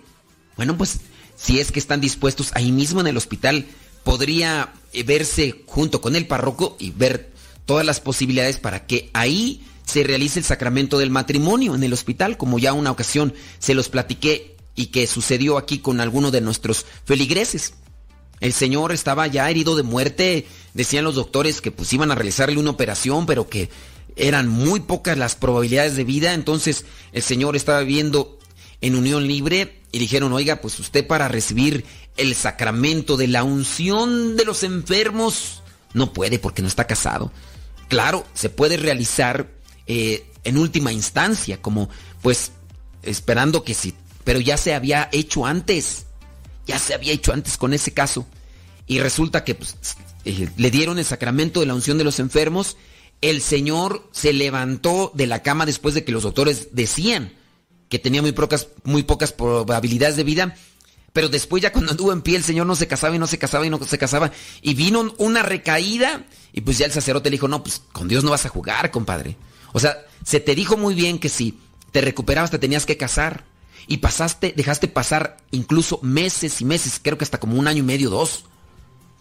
Bueno, 0.56 0.78
pues 0.78 1.00
si 1.36 1.60
es 1.60 1.72
que 1.72 1.80
están 1.80 2.02
dispuestos 2.02 2.52
ahí 2.56 2.72
mismo 2.72 3.02
en 3.02 3.08
el 3.08 3.18
hospital, 3.18 3.66
podría 4.04 4.74
eh, 4.91 5.04
verse 5.04 5.64
junto 5.66 6.02
con 6.02 6.16
el 6.16 6.28
párroco 6.28 6.76
y 6.80 6.91
ver 6.91 7.32
todas 7.66 7.86
las 7.86 8.00
posibilidades 8.00 8.60
para 8.60 8.86
que 8.86 9.10
ahí 9.14 9.66
se 9.86 10.04
realice 10.04 10.39
el 10.39 10.46
sacramento 10.46 10.98
del 10.98 11.10
matrimonio 11.10 11.76
en 11.76 11.84
el 11.84 11.94
hospital, 11.94 12.38
como 12.38 12.60
ya 12.60 12.74
una 12.74 12.91
ocasión 12.91 13.34
se 13.60 13.74
los 13.74 13.89
platiqué 13.89 14.56
y 14.76 14.88
que 14.88 15.08
sucedió 15.08 15.58
aquí 15.58 15.80
con 15.80 16.00
alguno 16.00 16.32
de 16.32 16.41
nuestros 16.41 16.86
feligreses. 17.06 17.74
El 18.39 18.54
señor 18.54 18.91
estaba 18.91 19.28
ya 19.28 19.50
herido 19.50 19.76
de 19.76 19.84
muerte, 19.84 20.48
decían 20.74 21.06
los 21.06 21.16
doctores 21.16 21.62
que 21.62 21.72
pues 21.72 21.94
iban 21.94 22.12
a 22.12 22.16
realizarle 22.16 22.60
una 22.60 22.72
operación, 22.72 23.26
pero 23.26 23.48
que 23.48 23.70
eran 24.16 24.47
muy 24.47 24.80
pocas 24.80 25.18
las 25.18 25.36
probabilidades 25.36 25.95
de 25.95 26.03
vida, 26.03 26.34
entonces 26.34 26.86
el 27.11 27.22
señor 27.24 27.55
estaba 27.55 27.80
viviendo 27.82 28.38
en 28.82 28.95
unión 28.95 29.28
libre 29.28 29.80
y 29.91 29.99
dijeron, 29.99 30.34
oiga, 30.34 30.61
pues 30.61 30.80
usted 30.80 31.05
para 31.07 31.28
recibir 31.28 31.86
el 32.18 32.36
sacramento 32.36 33.18
de 33.18 33.28
la 33.28 33.43
unción 33.43 34.36
de 34.36 34.45
los 34.45 34.64
enfermos 34.64 35.64
no 35.93 36.14
puede 36.14 36.39
porque 36.39 36.61
no 36.61 36.68
está 36.68 36.86
casado. 36.86 37.32
Claro, 37.88 38.26
se 38.34 38.49
puede 38.49 38.78
realizar 38.78 39.49
eh, 39.88 40.26
en 40.43 40.57
última 40.57 40.91
instancia, 40.91 41.61
como 41.61 41.89
pues 42.22 42.51
esperando 43.03 43.64
que 43.64 43.74
sí, 43.74 43.93
pero 44.24 44.39
ya 44.39 44.57
se 44.57 44.74
había 44.74 45.09
hecho 45.11 45.45
antes, 45.45 46.05
ya 46.66 46.80
se 46.80 46.93
había 46.93 47.14
hecho 47.14 47.34
antes 47.34 47.57
con 47.57 47.74
ese 47.74 47.93
caso. 47.93 48.26
Y 48.88 48.99
resulta 48.99 49.43
que 49.43 49.55
pues, 49.55 49.76
eh, 50.26 50.49
le 50.57 50.72
dieron 50.72 50.99
el 50.99 51.05
sacramento 51.05 51.59
de 51.59 51.68
la 51.68 51.76
unción 51.76 51.97
de 51.97 52.03
los 52.03 52.20
enfermos, 52.20 52.78
el 53.24 53.41
señor 53.41 54.05
se 54.11 54.34
levantó 54.34 55.11
de 55.15 55.28
la 55.28 55.41
cama 55.41 55.65
después 55.65 55.95
de 55.95 56.03
que 56.03 56.11
los 56.11 56.24
doctores 56.24 56.69
decían 56.74 57.32
que 57.88 57.97
tenía 57.97 58.21
muy 58.21 58.34
pocas, 58.34 58.67
muy 58.84 59.03
pocas 59.03 59.32
probabilidades 59.32 60.17
de 60.17 60.26
vida, 60.26 60.55
pero 61.13 61.30
después 61.30 61.63
ya 61.63 61.71
cuando 61.71 61.91
anduvo 61.91 62.11
en 62.11 62.21
pie 62.21 62.36
el 62.36 62.43
señor 62.43 62.67
no 62.67 62.76
se 62.76 62.86
casaba 62.86 63.15
y 63.15 63.19
no 63.19 63.28
se 63.28 63.38
casaba 63.38 63.65
y 63.65 63.69
no 63.69 63.82
se 63.82 63.97
casaba 63.97 64.34
y 64.61 64.74
vino 64.74 65.13
una 65.19 65.41
recaída 65.41 66.26
y 66.51 66.61
pues 66.61 66.78
ya 66.78 66.86
el 66.86 66.91
sacerdote 66.91 67.30
le 67.30 67.36
dijo, 67.36 67.47
no, 67.47 67.63
pues 67.63 67.82
con 67.93 68.09
Dios 68.09 68.26
no 68.26 68.32
vas 68.32 68.45
a 68.45 68.49
jugar, 68.49 68.91
compadre. 68.91 69.38
O 69.71 69.80
sea, 69.80 70.05
se 70.26 70.41
te 70.41 70.53
dijo 70.53 70.76
muy 70.76 70.93
bien 70.93 71.17
que 71.17 71.30
si 71.30 71.57
te 71.93 72.01
recuperabas 72.01 72.51
te 72.51 72.59
tenías 72.59 72.86
que 72.86 72.97
casar 72.97 73.45
y 73.88 73.97
pasaste, 73.97 74.53
dejaste 74.53 74.89
pasar 74.89 75.38
incluso 75.51 75.99
meses 76.01 76.59
y 76.59 76.65
meses, 76.65 76.99
creo 77.01 77.17
que 77.17 77.24
hasta 77.24 77.39
como 77.39 77.57
un 77.57 77.69
año 77.69 77.80
y 77.80 77.84
medio, 77.84 78.09
dos. 78.09 78.43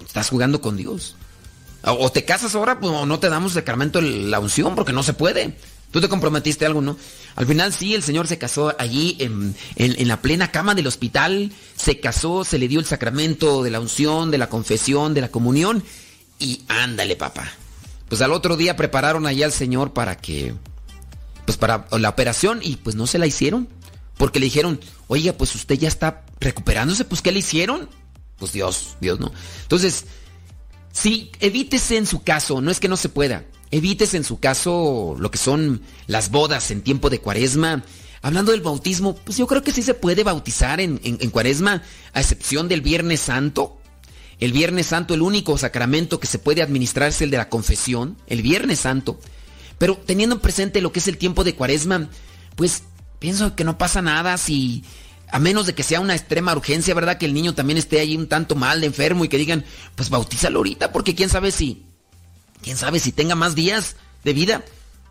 Estás 0.04 0.28
jugando 0.28 0.60
con 0.60 0.76
Dios. 0.76 1.14
O 1.84 2.12
te 2.12 2.24
casas 2.24 2.54
ahora, 2.54 2.78
pues 2.78 2.92
o 2.92 3.06
no 3.06 3.18
te 3.18 3.28
damos 3.28 3.52
sacramento 3.52 4.00
de 4.00 4.08
la 4.08 4.38
unción 4.38 4.74
porque 4.74 4.92
no 4.92 5.02
se 5.02 5.14
puede. 5.14 5.56
Tú 5.90 6.00
te 6.00 6.08
comprometiste 6.08 6.64
algo, 6.64 6.80
¿no? 6.80 6.96
Al 7.36 7.46
final 7.46 7.72
sí, 7.72 7.94
el 7.94 8.02
Señor 8.02 8.26
se 8.26 8.38
casó 8.38 8.74
allí 8.78 9.16
en, 9.18 9.54
en, 9.76 10.00
en, 10.00 10.08
la 10.08 10.22
plena 10.22 10.50
cama 10.50 10.74
del 10.74 10.86
hospital, 10.86 11.52
se 11.76 12.00
casó, 12.00 12.44
se 12.44 12.58
le 12.58 12.68
dio 12.68 12.80
el 12.80 12.86
sacramento 12.86 13.62
de 13.62 13.70
la 13.70 13.80
unción, 13.80 14.30
de 14.30 14.38
la 14.38 14.48
confesión, 14.48 15.12
de 15.12 15.20
la 15.20 15.28
comunión 15.28 15.84
y 16.38 16.62
ándale, 16.68 17.16
papá. 17.16 17.44
Pues 18.08 18.20
al 18.20 18.32
otro 18.32 18.56
día 18.56 18.76
prepararon 18.76 19.26
allá 19.26 19.46
al 19.46 19.52
Señor 19.52 19.92
para 19.92 20.16
que, 20.16 20.54
pues 21.46 21.56
para 21.56 21.86
la 21.92 22.08
operación 22.08 22.60
y 22.62 22.76
pues 22.76 22.96
no 22.96 23.06
se 23.06 23.18
la 23.18 23.26
hicieron. 23.26 23.68
Porque 24.18 24.38
le 24.38 24.46
dijeron, 24.46 24.80
oiga, 25.08 25.32
pues 25.32 25.54
usted 25.54 25.78
ya 25.78 25.88
está 25.88 26.24
recuperándose, 26.38 27.04
pues 27.04 27.22
¿qué 27.22 27.32
le 27.32 27.38
hicieron? 27.38 27.88
Pues 28.38 28.52
Dios, 28.52 28.96
Dios 29.00 29.18
no. 29.20 29.32
Entonces, 29.62 30.04
sí, 30.92 31.30
evítese 31.40 31.96
en 31.96 32.06
su 32.06 32.22
caso, 32.22 32.60
no 32.60 32.70
es 32.70 32.80
que 32.80 32.88
no 32.88 32.96
se 32.96 33.08
pueda, 33.08 33.44
evítese 33.70 34.16
en 34.16 34.24
su 34.24 34.38
caso 34.38 35.16
lo 35.18 35.30
que 35.30 35.38
son 35.38 35.82
las 36.06 36.30
bodas 36.30 36.70
en 36.70 36.82
tiempo 36.82 37.10
de 37.10 37.18
cuaresma. 37.18 37.82
Hablando 38.24 38.52
del 38.52 38.60
bautismo, 38.60 39.16
pues 39.16 39.36
yo 39.36 39.48
creo 39.48 39.64
que 39.64 39.72
sí 39.72 39.82
se 39.82 39.94
puede 39.94 40.22
bautizar 40.22 40.80
en, 40.80 41.00
en, 41.02 41.18
en 41.20 41.30
cuaresma, 41.30 41.82
a 42.12 42.20
excepción 42.20 42.68
del 42.68 42.80
Viernes 42.80 43.18
Santo. 43.18 43.78
El 44.38 44.52
Viernes 44.52 44.86
Santo, 44.86 45.14
el 45.14 45.22
único 45.22 45.58
sacramento 45.58 46.20
que 46.20 46.28
se 46.28 46.38
puede 46.38 46.62
administrar 46.62 47.08
es 47.08 47.20
el 47.20 47.30
de 47.30 47.36
la 47.38 47.48
confesión, 47.48 48.16
el 48.28 48.42
Viernes 48.42 48.80
Santo. 48.80 49.18
Pero 49.78 49.96
teniendo 49.96 50.40
presente 50.40 50.80
lo 50.80 50.92
que 50.92 51.00
es 51.00 51.08
el 51.08 51.18
tiempo 51.18 51.42
de 51.42 51.56
cuaresma, 51.56 52.08
pues 52.54 52.84
pienso 53.18 53.56
que 53.56 53.64
no 53.64 53.78
pasa 53.78 54.02
nada 54.02 54.36
si, 54.36 54.84
a 55.32 55.38
menos 55.38 55.66
de 55.66 55.74
que 55.74 55.82
sea 55.82 56.00
una 56.00 56.14
extrema 56.14 56.52
urgencia, 56.52 56.94
¿verdad? 56.94 57.16
Que 57.16 57.24
el 57.24 57.32
niño 57.32 57.54
también 57.54 57.78
esté 57.78 57.98
ahí 57.98 58.16
un 58.16 58.28
tanto 58.28 58.54
mal, 58.54 58.84
enfermo 58.84 59.24
y 59.24 59.28
que 59.28 59.38
digan, 59.38 59.64
pues 59.96 60.10
bautízalo 60.10 60.58
ahorita, 60.58 60.92
porque 60.92 61.14
quién 61.14 61.30
sabe 61.30 61.50
si, 61.50 61.84
quién 62.62 62.76
sabe 62.76 63.00
si 63.00 63.12
tenga 63.12 63.34
más 63.34 63.54
días 63.54 63.96
de 64.24 64.34
vida. 64.34 64.62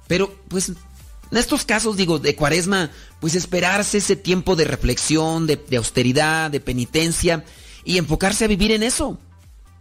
Pero, 0.07 0.39
pues, 0.47 0.69
en 0.69 1.37
estos 1.37 1.65
casos, 1.65 1.97
digo, 1.97 2.19
de 2.19 2.35
cuaresma, 2.35 2.91
pues 3.19 3.33
esperarse 3.33 3.97
ese 3.97 4.15
tiempo 4.15 4.55
de 4.55 4.65
reflexión, 4.65 5.47
de, 5.47 5.55
de 5.55 5.77
austeridad, 5.77 6.51
de 6.51 6.59
penitencia 6.59 7.43
y 7.83 7.97
enfocarse 7.97 8.45
a 8.45 8.47
vivir 8.47 8.71
en 8.71 8.83
eso. 8.83 9.17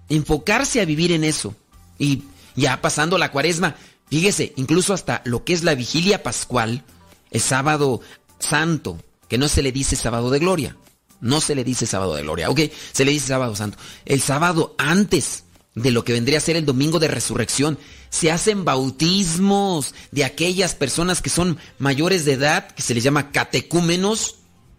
Enfocarse 0.08 0.80
a 0.80 0.86
vivir 0.86 1.12
en 1.12 1.24
eso. 1.24 1.54
Y 1.98 2.22
ya 2.56 2.80
pasando 2.80 3.18
la 3.18 3.30
cuaresma. 3.30 3.76
Fíjese, 4.08 4.54
incluso 4.56 4.94
hasta 4.94 5.20
lo 5.26 5.44
que 5.44 5.52
es 5.52 5.64
la 5.64 5.74
vigilia 5.74 6.22
pascual, 6.22 6.82
el 7.30 7.40
sábado 7.42 8.00
santo, 8.38 8.98
que 9.30 9.38
no 9.38 9.48
se 9.48 9.62
le 9.62 9.72
dice 9.72 9.96
sábado 9.96 10.28
de 10.28 10.40
gloria. 10.40 10.76
No 11.20 11.40
se 11.40 11.54
le 11.54 11.64
dice 11.64 11.86
sábado 11.86 12.14
de 12.14 12.22
gloria, 12.22 12.50
ok, 12.50 12.60
se 12.92 13.04
le 13.04 13.12
dice 13.12 13.28
sábado 13.28 13.54
santo. 13.54 13.78
El 14.04 14.20
sábado 14.20 14.74
antes 14.76 15.44
de 15.74 15.92
lo 15.92 16.04
que 16.04 16.12
vendría 16.12 16.38
a 16.38 16.42
ser 16.42 16.56
el 16.56 16.66
domingo 16.66 16.98
de 16.98 17.08
resurrección, 17.08 17.78
se 18.08 18.32
hacen 18.32 18.64
bautismos 18.64 19.94
de 20.10 20.24
aquellas 20.24 20.74
personas 20.74 21.22
que 21.22 21.30
son 21.30 21.58
mayores 21.78 22.24
de 22.24 22.32
edad, 22.32 22.72
que 22.72 22.82
se 22.82 22.92
les 22.94 23.04
llama 23.04 23.30
catecúmenos. 23.30 24.36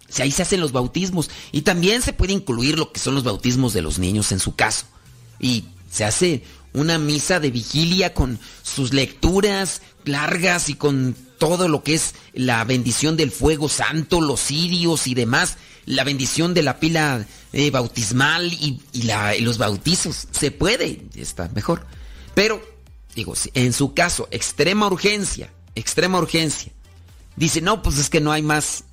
O 0.10 0.14
sea, 0.14 0.26
ahí 0.26 0.32
se 0.32 0.42
hacen 0.42 0.60
los 0.60 0.74
bautismos. 0.74 1.30
Y 1.54 1.62
también 1.62 2.02
se 2.02 2.12
puede 2.12 2.34
incluir 2.34 2.78
lo 2.78 2.92
que 2.92 3.00
son 3.00 3.16
los 3.16 3.24
bautismos 3.24 3.72
de 3.72 3.84
los 3.84 4.00
niños 4.00 4.34
en 4.34 4.40
su 4.40 4.56
caso. 4.56 4.86
Y 5.40 5.66
se 5.90 6.04
hace 6.04 6.44
una 6.74 6.98
misa 6.98 7.40
de 7.40 7.52
vigilia 7.52 8.14
con 8.14 8.40
sus 8.64 8.94
lecturas 8.94 9.82
largas 10.04 10.68
y 10.70 10.74
con 10.74 11.16
todo 11.42 11.68
lo 11.68 11.82
que 11.82 11.96
es 11.96 12.14
la 12.34 12.64
bendición 12.66 13.18
del 13.18 13.32
fuego 13.32 13.68
santo, 13.68 14.22
los 14.22 14.40
cirios 14.40 15.08
y 15.08 15.16
demás, 15.16 15.58
la 15.88 16.04
bendición 16.04 16.54
de 16.54 16.62
la 16.62 16.80
pila 16.80 17.26
eh, 17.52 17.72
bautismal 17.72 18.54
y, 18.54 18.80
los 19.40 19.58
bautizos. 19.58 20.28
Se 20.30 20.52
puede, 20.52 21.02
está 21.16 21.50
mejor. 21.56 21.88
Pero, 22.36 22.62
digo, 23.16 23.34
en 23.56 23.74
su 23.74 23.96
caso, 23.96 24.28
extrema 24.30 24.86
urgencia, 24.86 25.52
extrema 25.74 26.20
urgencia. 26.20 26.72
Dice, 27.36 27.60
no, 27.60 27.82
pues 27.82 27.98
es 27.98 28.12
que 28.12 28.22
no 28.22 28.32
hay 28.32 28.44
más. 28.44 28.84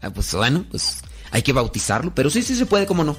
Ah, 0.00 0.08
pues 0.08 0.32
bueno, 0.32 0.64
pues 0.70 1.00
hay 1.30 1.42
que 1.42 1.52
bautizarlo, 1.52 2.14
pero 2.14 2.30
sí, 2.30 2.40
sí 2.40 2.56
se 2.56 2.64
puede, 2.64 2.86
¿cómo 2.86 3.04
no? 3.04 3.18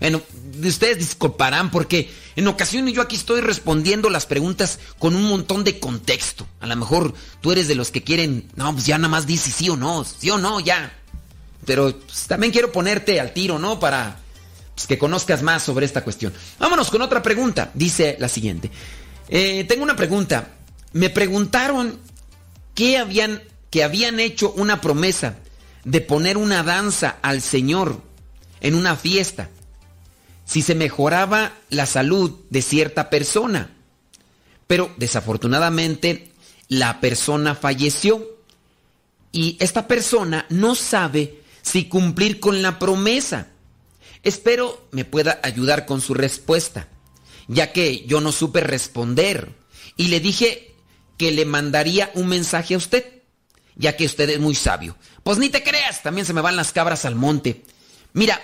Bueno, 0.00 0.22
ustedes 0.64 0.98
disculparán 0.98 1.70
porque 1.70 2.10
en 2.34 2.48
ocasiones 2.48 2.94
yo 2.94 3.02
aquí 3.02 3.16
estoy 3.16 3.42
respondiendo 3.42 4.08
las 4.08 4.24
preguntas 4.24 4.78
con 4.98 5.14
un 5.14 5.24
montón 5.24 5.62
de 5.62 5.78
contexto. 5.78 6.46
A 6.60 6.66
lo 6.66 6.74
mejor 6.74 7.12
tú 7.42 7.52
eres 7.52 7.68
de 7.68 7.74
los 7.74 7.90
que 7.90 8.02
quieren, 8.02 8.50
no, 8.56 8.72
pues 8.72 8.86
ya 8.86 8.96
nada 8.96 9.10
más 9.10 9.26
dice 9.26 9.50
sí 9.50 9.68
o 9.68 9.76
no, 9.76 10.04
sí 10.04 10.30
o 10.30 10.38
no, 10.38 10.58
ya. 10.58 10.96
Pero 11.66 11.94
pues, 11.94 12.26
también 12.26 12.50
quiero 12.50 12.72
ponerte 12.72 13.20
al 13.20 13.34
tiro, 13.34 13.58
¿no? 13.58 13.78
Para 13.78 14.18
pues, 14.74 14.86
que 14.86 14.98
conozcas 14.98 15.42
más 15.42 15.62
sobre 15.62 15.84
esta 15.84 16.02
cuestión. 16.02 16.32
Vámonos 16.58 16.90
con 16.90 17.02
otra 17.02 17.22
pregunta. 17.22 17.70
Dice 17.74 18.16
la 18.18 18.28
siguiente. 18.28 18.70
Eh, 19.28 19.64
tengo 19.64 19.82
una 19.82 19.96
pregunta. 19.96 20.54
Me 20.94 21.10
preguntaron 21.10 22.00
que 22.74 22.96
habían, 22.96 23.42
que 23.68 23.84
habían 23.84 24.18
hecho 24.18 24.52
una 24.52 24.80
promesa 24.80 25.36
de 25.84 26.00
poner 26.00 26.38
una 26.38 26.62
danza 26.62 27.18
al 27.20 27.42
Señor 27.42 28.00
en 28.62 28.74
una 28.74 28.96
fiesta 28.96 29.50
si 30.50 30.62
se 30.62 30.74
mejoraba 30.74 31.52
la 31.68 31.86
salud 31.86 32.40
de 32.50 32.60
cierta 32.60 33.08
persona. 33.08 33.70
Pero 34.66 34.92
desafortunadamente 34.96 36.32
la 36.66 37.00
persona 37.00 37.54
falleció 37.54 38.26
y 39.30 39.56
esta 39.60 39.86
persona 39.86 40.46
no 40.48 40.74
sabe 40.74 41.40
si 41.62 41.84
cumplir 41.84 42.40
con 42.40 42.62
la 42.62 42.80
promesa. 42.80 43.46
Espero 44.24 44.88
me 44.90 45.04
pueda 45.04 45.38
ayudar 45.44 45.86
con 45.86 46.00
su 46.00 46.14
respuesta, 46.14 46.88
ya 47.46 47.72
que 47.72 48.04
yo 48.06 48.20
no 48.20 48.32
supe 48.32 48.60
responder 48.60 49.54
y 49.96 50.08
le 50.08 50.18
dije 50.18 50.74
que 51.16 51.30
le 51.30 51.44
mandaría 51.44 52.10
un 52.14 52.26
mensaje 52.26 52.74
a 52.74 52.78
usted, 52.78 53.22
ya 53.76 53.96
que 53.96 54.06
usted 54.06 54.28
es 54.30 54.40
muy 54.40 54.56
sabio. 54.56 54.96
Pues 55.22 55.38
ni 55.38 55.48
te 55.48 55.62
creas, 55.62 56.02
también 56.02 56.26
se 56.26 56.32
me 56.32 56.40
van 56.40 56.56
las 56.56 56.72
cabras 56.72 57.04
al 57.04 57.14
monte. 57.14 57.62
Mira, 58.14 58.40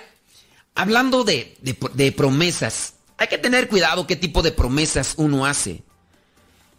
hablando 0.77 1.24
de, 1.24 1.57
de- 1.61 2.12
promesas, 2.12 2.95
hay 3.18 3.29
que 3.29 3.39
tener 3.39 3.68
cuidado 3.68 4.07
qué 4.07 4.14
tipo 4.14 4.43
de 4.43 4.53
promesas 4.53 5.14
uno 5.16 5.47
hace. 5.47 5.83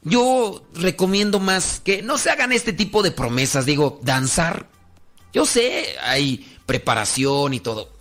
Yo 0.04 0.64
recomiendo 0.74 1.40
más 1.40 1.82
que 1.84 2.02
no 2.02 2.18
se 2.18 2.30
hagan 2.30 2.54
este 2.54 2.72
tipo 2.72 3.04
de 3.04 3.12
promesas, 3.12 3.66
digo, 3.66 4.00
danzar. 4.04 4.70
Yo 5.34 5.46
sé, 5.46 5.96
hay 6.02 6.58
preparación 6.66 7.54
y 7.54 7.60
todo. 7.60 7.92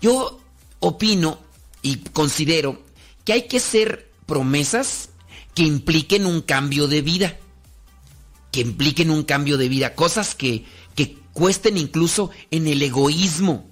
Yo 0.00 0.38
opino 0.78 1.40
y 1.82 1.96
considero 1.96 2.80
que 3.24 3.32
hay 3.32 3.42
que 3.48 3.56
hacer 3.56 4.10
promesas 4.26 5.08
que 5.54 5.62
impliquen 5.62 6.26
un 6.26 6.42
cambio 6.42 6.86
de 6.86 7.02
vida. 7.02 7.38
Que 8.52 8.60
impliquen 8.60 9.10
un 9.10 9.24
cambio 9.24 9.56
de 9.56 9.68
vida. 9.68 9.94
Cosas 9.94 10.34
que, 10.34 10.64
que 10.94 11.18
cuesten 11.32 11.76
incluso 11.78 12.30
en 12.50 12.66
el 12.68 12.82
egoísmo. 12.82 13.69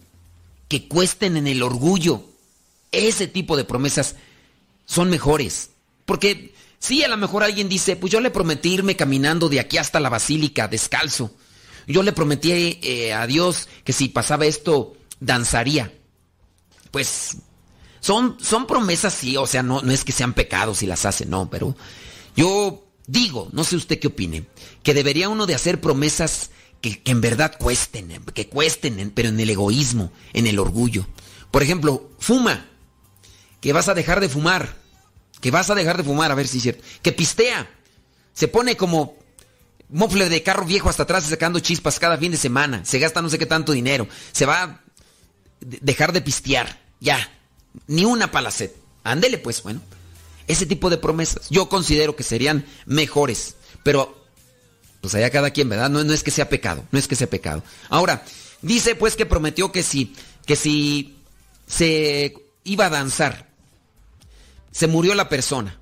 Que 0.68 0.88
cuesten 0.88 1.36
en 1.36 1.46
el 1.46 1.62
orgullo. 1.62 2.24
Ese 2.92 3.26
tipo 3.26 3.56
de 3.56 3.64
promesas 3.64 4.16
son 4.84 5.10
mejores. 5.10 5.70
Porque 6.06 6.54
sí, 6.78 7.02
a 7.02 7.08
lo 7.08 7.16
mejor 7.16 7.42
alguien 7.42 7.68
dice, 7.68 7.96
pues 7.96 8.12
yo 8.12 8.20
le 8.20 8.30
prometí 8.30 8.74
irme 8.74 8.96
caminando 8.96 9.48
de 9.48 9.60
aquí 9.60 9.78
hasta 9.78 10.00
la 10.00 10.08
basílica 10.08 10.68
descalzo. 10.68 11.30
Yo 11.86 12.02
le 12.02 12.12
prometí 12.12 12.78
eh, 12.82 13.12
a 13.12 13.26
Dios 13.26 13.68
que 13.84 13.92
si 13.92 14.08
pasaba 14.08 14.46
esto, 14.46 14.96
danzaría. 15.20 15.92
Pues 16.90 17.38
son, 18.00 18.36
son 18.40 18.66
promesas, 18.66 19.14
sí, 19.14 19.36
o 19.36 19.46
sea, 19.46 19.62
no, 19.62 19.82
no 19.82 19.92
es 19.92 20.04
que 20.04 20.12
sean 20.12 20.34
pecados 20.34 20.78
si 20.78 20.86
las 20.86 21.04
hace, 21.04 21.26
no, 21.26 21.50
pero 21.50 21.76
yo 22.36 22.86
digo, 23.06 23.48
no 23.52 23.64
sé 23.64 23.76
usted 23.76 23.98
qué 23.98 24.08
opine, 24.08 24.46
que 24.82 24.94
debería 24.94 25.28
uno 25.28 25.46
de 25.46 25.54
hacer 25.54 25.80
promesas 25.80 26.50
que, 26.80 27.02
en 27.04 27.20
verdad 27.20 27.54
cuesten, 27.58 28.08
que 28.34 28.48
cuesten, 28.48 28.98
en- 29.00 29.10
pero 29.10 29.28
en 29.28 29.40
el 29.40 29.50
egoísmo, 29.50 30.12
en 30.32 30.46
el 30.46 30.58
orgullo. 30.58 31.06
Por 31.50 31.62
ejemplo, 31.62 32.10
fuma, 32.18 32.66
que 33.60 33.72
vas 33.72 33.88
a 33.88 33.94
dejar 33.94 34.20
de 34.20 34.28
fumar, 34.28 34.76
que 35.40 35.50
vas 35.50 35.70
a 35.70 35.74
dejar 35.74 35.96
de 35.96 36.04
fumar, 36.04 36.30
a 36.30 36.34
ver 36.34 36.46
si 36.48 36.58
es 36.58 36.62
cierto, 36.62 36.84
que 37.02 37.12
pistea, 37.12 37.68
se 38.32 38.48
pone 38.48 38.76
como 38.76 39.16
mofle 39.90 40.28
de 40.28 40.42
carro 40.42 40.64
viejo 40.64 40.88
hasta 40.88 41.04
atrás 41.04 41.24
sacando 41.24 41.60
chispas 41.60 41.98
cada 41.98 42.18
fin 42.18 42.30
de 42.32 42.36
semana, 42.38 42.84
se 42.84 42.98
gasta 42.98 43.22
no 43.22 43.30
sé 43.30 43.38
qué 43.38 43.46
tanto 43.46 43.72
dinero, 43.72 44.06
se 44.32 44.46
va 44.46 44.62
a 44.62 44.80
de- 45.60 45.78
dejar 45.80 46.12
de 46.12 46.20
pistear, 46.20 46.80
ya, 47.00 47.18
ni 47.86 48.04
una 48.04 48.30
palacet. 48.30 48.76
Ándele 49.04 49.38
pues, 49.38 49.62
bueno. 49.62 49.80
Ese 50.46 50.66
tipo 50.66 50.88
de 50.90 50.98
promesas 50.98 51.48
yo 51.50 51.68
considero 51.68 52.14
que 52.16 52.22
serían 52.22 52.64
mejores, 52.86 53.54
pero 53.82 54.24
pues 55.00 55.14
allá 55.14 55.30
cada 55.30 55.50
quien, 55.50 55.68
¿verdad? 55.68 55.90
No, 55.90 56.02
no 56.04 56.12
es 56.12 56.22
que 56.22 56.30
sea 56.30 56.48
pecado, 56.48 56.84
no 56.90 56.98
es 56.98 57.08
que 57.08 57.16
sea 57.16 57.28
pecado. 57.28 57.62
Ahora, 57.88 58.24
dice 58.62 58.94
pues 58.94 59.16
que 59.16 59.26
prometió 59.26 59.72
que 59.72 59.82
si, 59.82 60.14
que 60.46 60.56
si 60.56 61.18
se 61.66 62.34
iba 62.64 62.86
a 62.86 62.90
danzar, 62.90 63.48
se 64.72 64.86
murió 64.86 65.14
la 65.14 65.28
persona. 65.28 65.78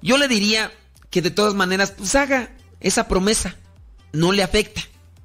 Yo 0.00 0.18
le 0.18 0.28
diría 0.28 0.72
que 1.10 1.22
de 1.22 1.30
todas 1.30 1.54
maneras, 1.54 1.92
pues 1.96 2.14
haga 2.14 2.50
esa 2.80 3.08
promesa. 3.08 3.56
No 4.12 4.32
le 4.32 4.42
afecta, 4.42 4.82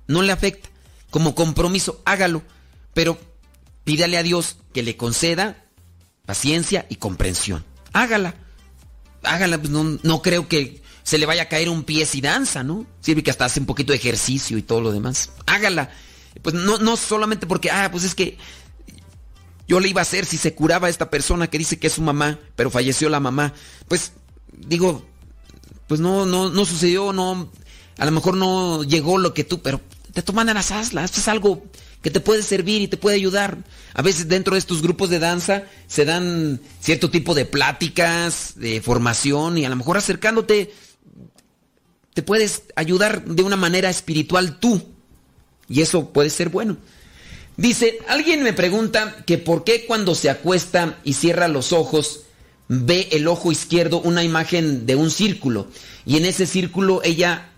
no 0.08 0.22
le 0.22 0.32
afecta. 0.32 0.70
Como 1.10 1.36
compromiso, 1.36 2.02
hágalo. 2.06 2.44
Pero 2.94 3.20
pídale 3.84 4.18
a 4.18 4.24
Dios 4.24 4.58
que 4.74 4.84
le 4.84 4.98
conceda 4.98 5.66
paciencia 6.26 6.86
y 6.90 6.96
comprensión. 6.96 7.66
Hágala. 7.94 8.36
Hágala, 9.24 9.58
pues 9.58 9.70
no, 9.70 9.98
no 10.04 10.22
creo 10.22 10.48
que 10.48 10.82
se 11.10 11.18
le 11.18 11.26
vaya 11.26 11.42
a 11.42 11.48
caer 11.48 11.70
un 11.70 11.86
pie 11.86 12.06
si 12.06 12.22
danza, 12.22 12.64
¿no? 12.64 12.86
Sirve 13.02 13.24
que 13.24 13.32
hasta 13.32 13.46
hace 13.46 13.60
un 13.60 13.66
poquito 13.66 13.94
de 13.94 13.98
ejercicio 13.98 14.60
y 14.60 14.62
todo 14.62 14.80
lo 14.80 14.92
demás. 14.92 15.32
Hágala. 15.48 15.90
Pues 16.44 16.54
no, 16.54 16.78
no 16.78 16.98
solamente 16.98 17.48
porque, 17.48 17.72
ah, 17.72 17.90
pues 17.92 18.04
es 18.04 18.14
que 18.14 18.38
yo 19.68 19.80
le 19.80 19.90
iba 19.90 20.02
a 20.02 20.04
hacer 20.04 20.28
si 20.28 20.38
se 20.38 20.54
curaba 20.54 20.86
a 20.86 20.92
esta 20.92 21.10
persona 21.10 21.48
que 21.48 21.58
dice 21.58 21.80
que 21.80 21.88
es 21.88 21.94
su 21.94 22.04
mamá, 22.04 22.38
pero 22.56 22.70
falleció 22.70 23.10
la 23.10 23.20
mamá. 23.20 23.56
Pues 23.88 24.12
digo, 24.56 25.04
pues 25.88 26.00
no, 26.00 26.28
no, 26.28 26.52
no 26.52 26.64
sucedió, 26.64 27.12
no, 27.12 27.52
a 27.98 28.06
lo 28.06 28.12
mejor 28.12 28.38
no 28.38 28.84
llegó 28.84 29.18
lo 29.18 29.34
que 29.34 29.44
tú, 29.44 29.64
pero 29.64 29.82
de 30.14 30.22
todas 30.22 30.36
maneras 30.36 30.70
hazla, 30.70 31.04
esto 31.04 31.22
es 31.22 31.28
algo 31.28 31.64
que 32.04 32.12
te 32.12 32.20
puede 32.20 32.44
servir 32.44 32.84
y 32.84 32.88
te 32.88 32.98
puede 32.98 33.16
ayudar. 33.16 33.58
A 33.96 34.04
veces 34.04 34.28
dentro 34.28 34.54
de 34.54 34.60
estos 34.60 34.84
grupos 34.84 35.10
de 35.10 35.18
danza 35.18 35.64
se 35.88 36.06
dan 36.06 36.62
cierto 36.80 37.10
tipo 37.10 37.34
de 37.34 37.46
pláticas, 37.46 38.54
de 38.58 38.80
formación 38.80 39.58
y 39.58 39.66
a 39.66 39.70
lo 39.70 39.76
mejor 39.76 39.98
acercándote 39.98 40.72
te 42.20 42.24
puedes 42.24 42.64
ayudar 42.76 43.24
de 43.24 43.44
una 43.44 43.56
manera 43.56 43.90
espiritual 43.90 44.60
tú. 44.60 44.84
Y 45.70 45.80
eso 45.80 46.10
puede 46.10 46.30
ser 46.30 46.50
bueno. 46.50 46.76
Dice, 47.56 48.00
alguien 48.10 48.44
me 48.44 48.52
pregunta 48.52 49.24
que 49.26 49.38
por 49.38 49.64
qué 49.64 49.86
cuando 49.86 50.16
se 50.16 50.30
acuesta 50.30 51.00
y 51.06 51.14
cierra 51.14 51.48
los 51.48 51.72
ojos 51.72 52.24
ve 52.68 53.08
el 53.14 53.30
ojo 53.30 53.54
izquierdo 53.54 54.02
una 54.02 54.22
imagen 54.22 54.86
de 54.86 54.96
un 54.96 55.12
círculo 55.12 55.68
y 56.06 56.18
en 56.18 56.26
ese 56.26 56.46
círculo 56.46 57.00
ella 57.06 57.52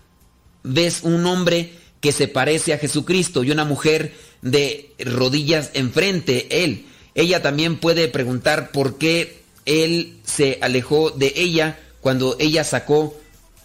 ves 0.62 1.00
un 1.02 1.26
hombre 1.26 1.72
que 2.00 2.12
se 2.12 2.28
parece 2.28 2.72
a 2.72 2.78
Jesucristo 2.78 3.42
y 3.42 3.50
una 3.50 3.64
mujer 3.64 4.14
de 4.42 4.92
rodillas 5.00 5.70
enfrente, 5.74 6.62
él. 6.62 6.86
Ella 7.16 7.42
también 7.42 7.78
puede 7.78 8.06
preguntar 8.06 8.70
por 8.70 8.96
qué 8.96 9.42
él 9.66 10.20
se 10.22 10.58
alejó 10.62 11.10
de 11.10 11.32
ella 11.34 11.80
cuando 12.00 12.36
ella 12.38 12.62
sacó 12.62 13.16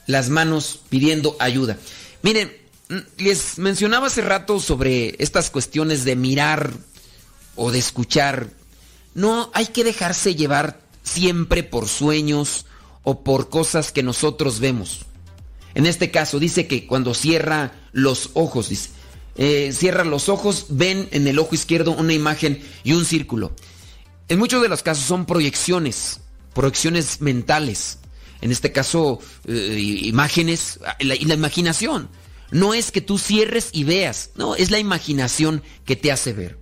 las 0.07 0.29
manos 0.29 0.79
pidiendo 0.89 1.35
ayuda. 1.39 1.77
Miren, 2.23 2.51
mm, 2.89 2.97
les 3.17 3.59
mencionaba 3.59 4.07
hace 4.07 4.21
rato 4.21 4.59
sobre 4.59 5.15
estas 5.19 5.51
cuestiones 5.51 6.03
de 6.03 6.15
mirar 6.15 6.73
o 7.55 7.71
de 7.71 7.79
escuchar. 7.79 8.49
No 9.13 9.51
hay 9.53 9.67
que 9.67 9.84
dejarse 9.84 10.35
llevar 10.35 10.79
siempre 11.03 11.63
por 11.63 11.88
sueños 11.88 12.65
o 13.03 13.23
por 13.23 13.49
cosas 13.49 13.91
que 13.91 14.03
nosotros 14.03 14.59
vemos. 14.59 15.05
En 15.75 15.85
este 15.85 16.09
caso 16.09 16.39
dice 16.39 16.67
que 16.67 16.88
cuando 16.88 17.13
cierra 17.13 17.73
los 17.91 18.31
ojos, 18.34 18.69
dice, 18.69 18.89
eh, 19.38 19.71
cierra 19.73 20.03
los 20.03 20.29
ojos, 20.29 20.65
ven 20.69 21.07
en 21.11 21.27
el 21.27 21.38
ojo 21.38 21.53
izquierdo 21.53 21.91
una 21.91 22.13
imagen 22.13 22.63
y 22.84 22.93
un 22.93 23.05
círculo. 23.05 23.53
En 24.27 24.39
muchos 24.39 24.61
de 24.61 24.69
los 24.69 24.84
casos 24.84 25.05
son 25.05 25.25
proyecciones, 25.25 26.19
proyecciones 26.53 27.21
mentales. 27.21 27.99
En 28.41 28.51
este 28.51 28.72
caso, 28.72 29.19
eh, 29.47 29.77
imágenes 30.03 30.80
la- 30.99 31.15
y 31.15 31.26
la 31.26 31.34
imaginación. 31.34 32.09
No 32.51 32.73
es 32.73 32.91
que 32.91 33.01
tú 33.01 33.18
cierres 33.18 33.69
y 33.73 33.84
veas, 33.84 34.30
no, 34.35 34.55
es 34.55 34.72
la 34.72 34.80
imaginación 34.80 35.64
que 35.85 35.95
te 35.95 36.11
hace 36.11 36.34
ver. 36.34 36.57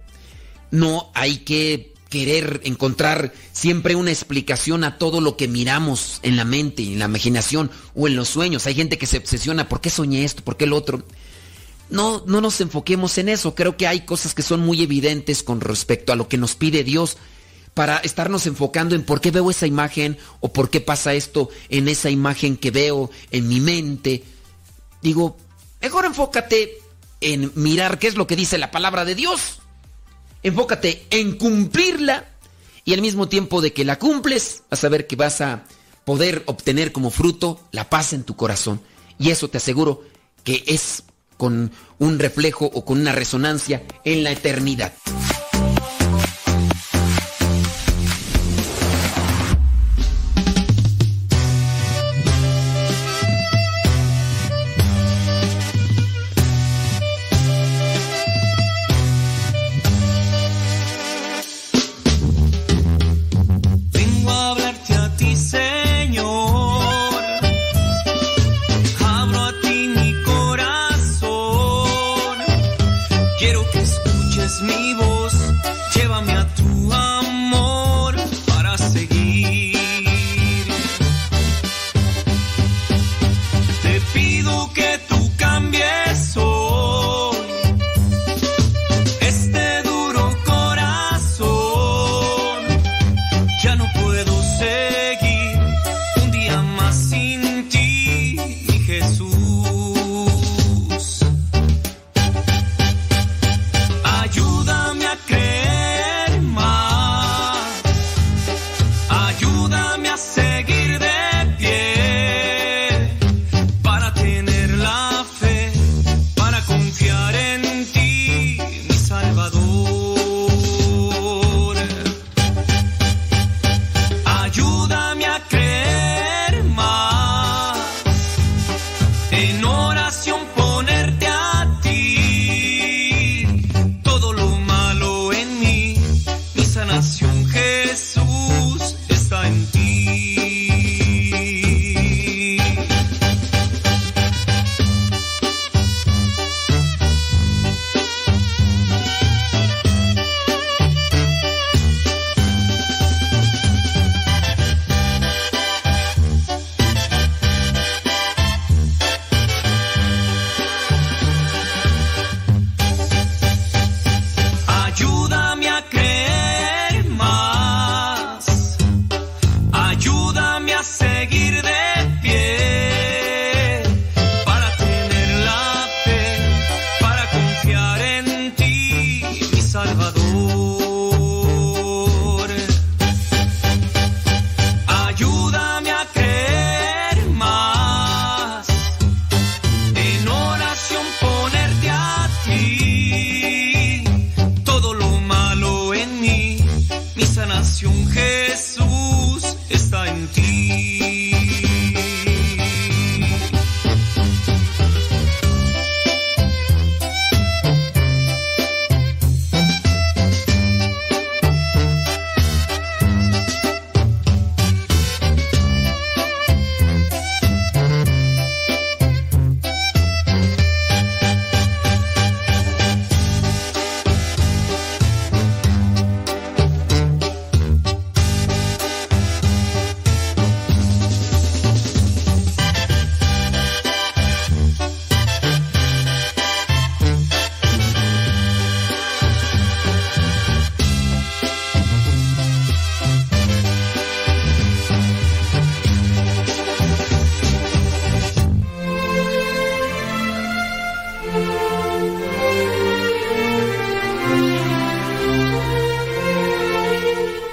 No 0.72 1.12
hay 1.14 1.38
que 1.40 1.94
querer 2.10 2.62
encontrar 2.64 3.34
siempre 3.52 3.96
una 3.96 4.12
explicación 4.12 4.84
a 4.84 4.98
todo 4.98 5.22
lo 5.22 5.36
que 5.38 5.48
miramos 5.48 6.20
en 6.24 6.38
la 6.38 6.46
mente, 6.46 6.82
en 6.84 7.00
la 7.00 7.06
imaginación 7.06 7.70
o 7.94 8.08
en 8.08 8.16
los 8.16 8.30
sueños. 8.30 8.66
Hay 8.68 8.76
gente 8.76 8.98
que 8.98 9.06
se 9.06 9.18
obsesiona, 9.18 9.68
¿por 9.70 9.82
qué 9.82 9.90
soñé 9.90 10.24
esto? 10.24 10.44
¿Por 10.44 10.56
qué 10.58 10.64
el 10.66 10.74
otro? 10.74 11.04
No, 11.90 12.24
no 12.26 12.42
nos 12.42 12.62
enfoquemos 12.62 13.18
en 13.20 13.30
eso. 13.30 13.54
Creo 13.54 13.78
que 13.78 13.86
hay 13.86 14.02
cosas 14.06 14.34
que 14.34 14.42
son 14.42 14.62
muy 14.62 14.82
evidentes 14.82 15.44
con 15.44 15.62
respecto 15.62 16.14
a 16.14 16.16
lo 16.16 16.28
que 16.28 16.38
nos 16.38 16.56
pide 16.56 16.84
Dios 16.84 17.18
para 17.76 17.98
estarnos 17.98 18.48
enfocando 18.48 18.96
en 18.96 19.04
por 19.04 19.22
qué 19.22 19.30
veo 19.32 19.52
esa 19.52 19.68
imagen 19.68 20.18
o 20.40 20.52
por 20.52 20.70
qué 20.70 20.80
pasa 20.82 21.14
esto 21.14 21.50
en 21.70 21.90
esa 21.90 22.10
imagen 22.10 22.56
que 22.58 22.72
veo 22.72 23.12
en 23.32 23.48
mi 23.50 23.60
mente. 23.60 24.24
Digo, 25.02 25.38
mejor 25.82 26.06
enfócate 26.06 26.80
en 27.20 27.52
mirar 27.56 28.00
qué 28.00 28.08
es 28.08 28.16
lo 28.16 28.28
que 28.28 28.38
dice 28.38 28.58
la 28.58 28.72
palabra 28.72 29.04
de 29.04 29.14
Dios. 29.14 29.60
Enfócate 30.42 31.06
en 31.10 31.38
cumplirla 31.38 32.30
y 32.86 32.94
al 32.94 33.02
mismo 33.02 33.28
tiempo 33.28 33.62
de 33.62 33.74
que 33.74 33.84
la 33.84 34.00
cumples, 34.00 34.64
vas 34.72 34.84
a 34.86 34.90
ver 34.90 35.06
que 35.06 35.18
vas 35.18 35.42
a 35.42 35.66
poder 36.06 36.44
obtener 36.46 36.94
como 36.94 37.12
fruto 37.12 37.60
la 37.72 37.90
paz 37.90 38.14
en 38.14 38.24
tu 38.24 38.38
corazón. 38.38 38.80
Y 39.20 39.32
eso 39.32 39.50
te 39.50 39.58
aseguro 39.58 40.02
que 40.46 40.64
es 40.66 41.04
con 41.36 41.74
un 42.00 42.20
reflejo 42.20 42.68
o 42.74 42.86
con 42.86 43.02
una 43.02 43.12
resonancia 43.12 43.84
en 44.06 44.24
la 44.24 44.32
eternidad. 44.32 44.94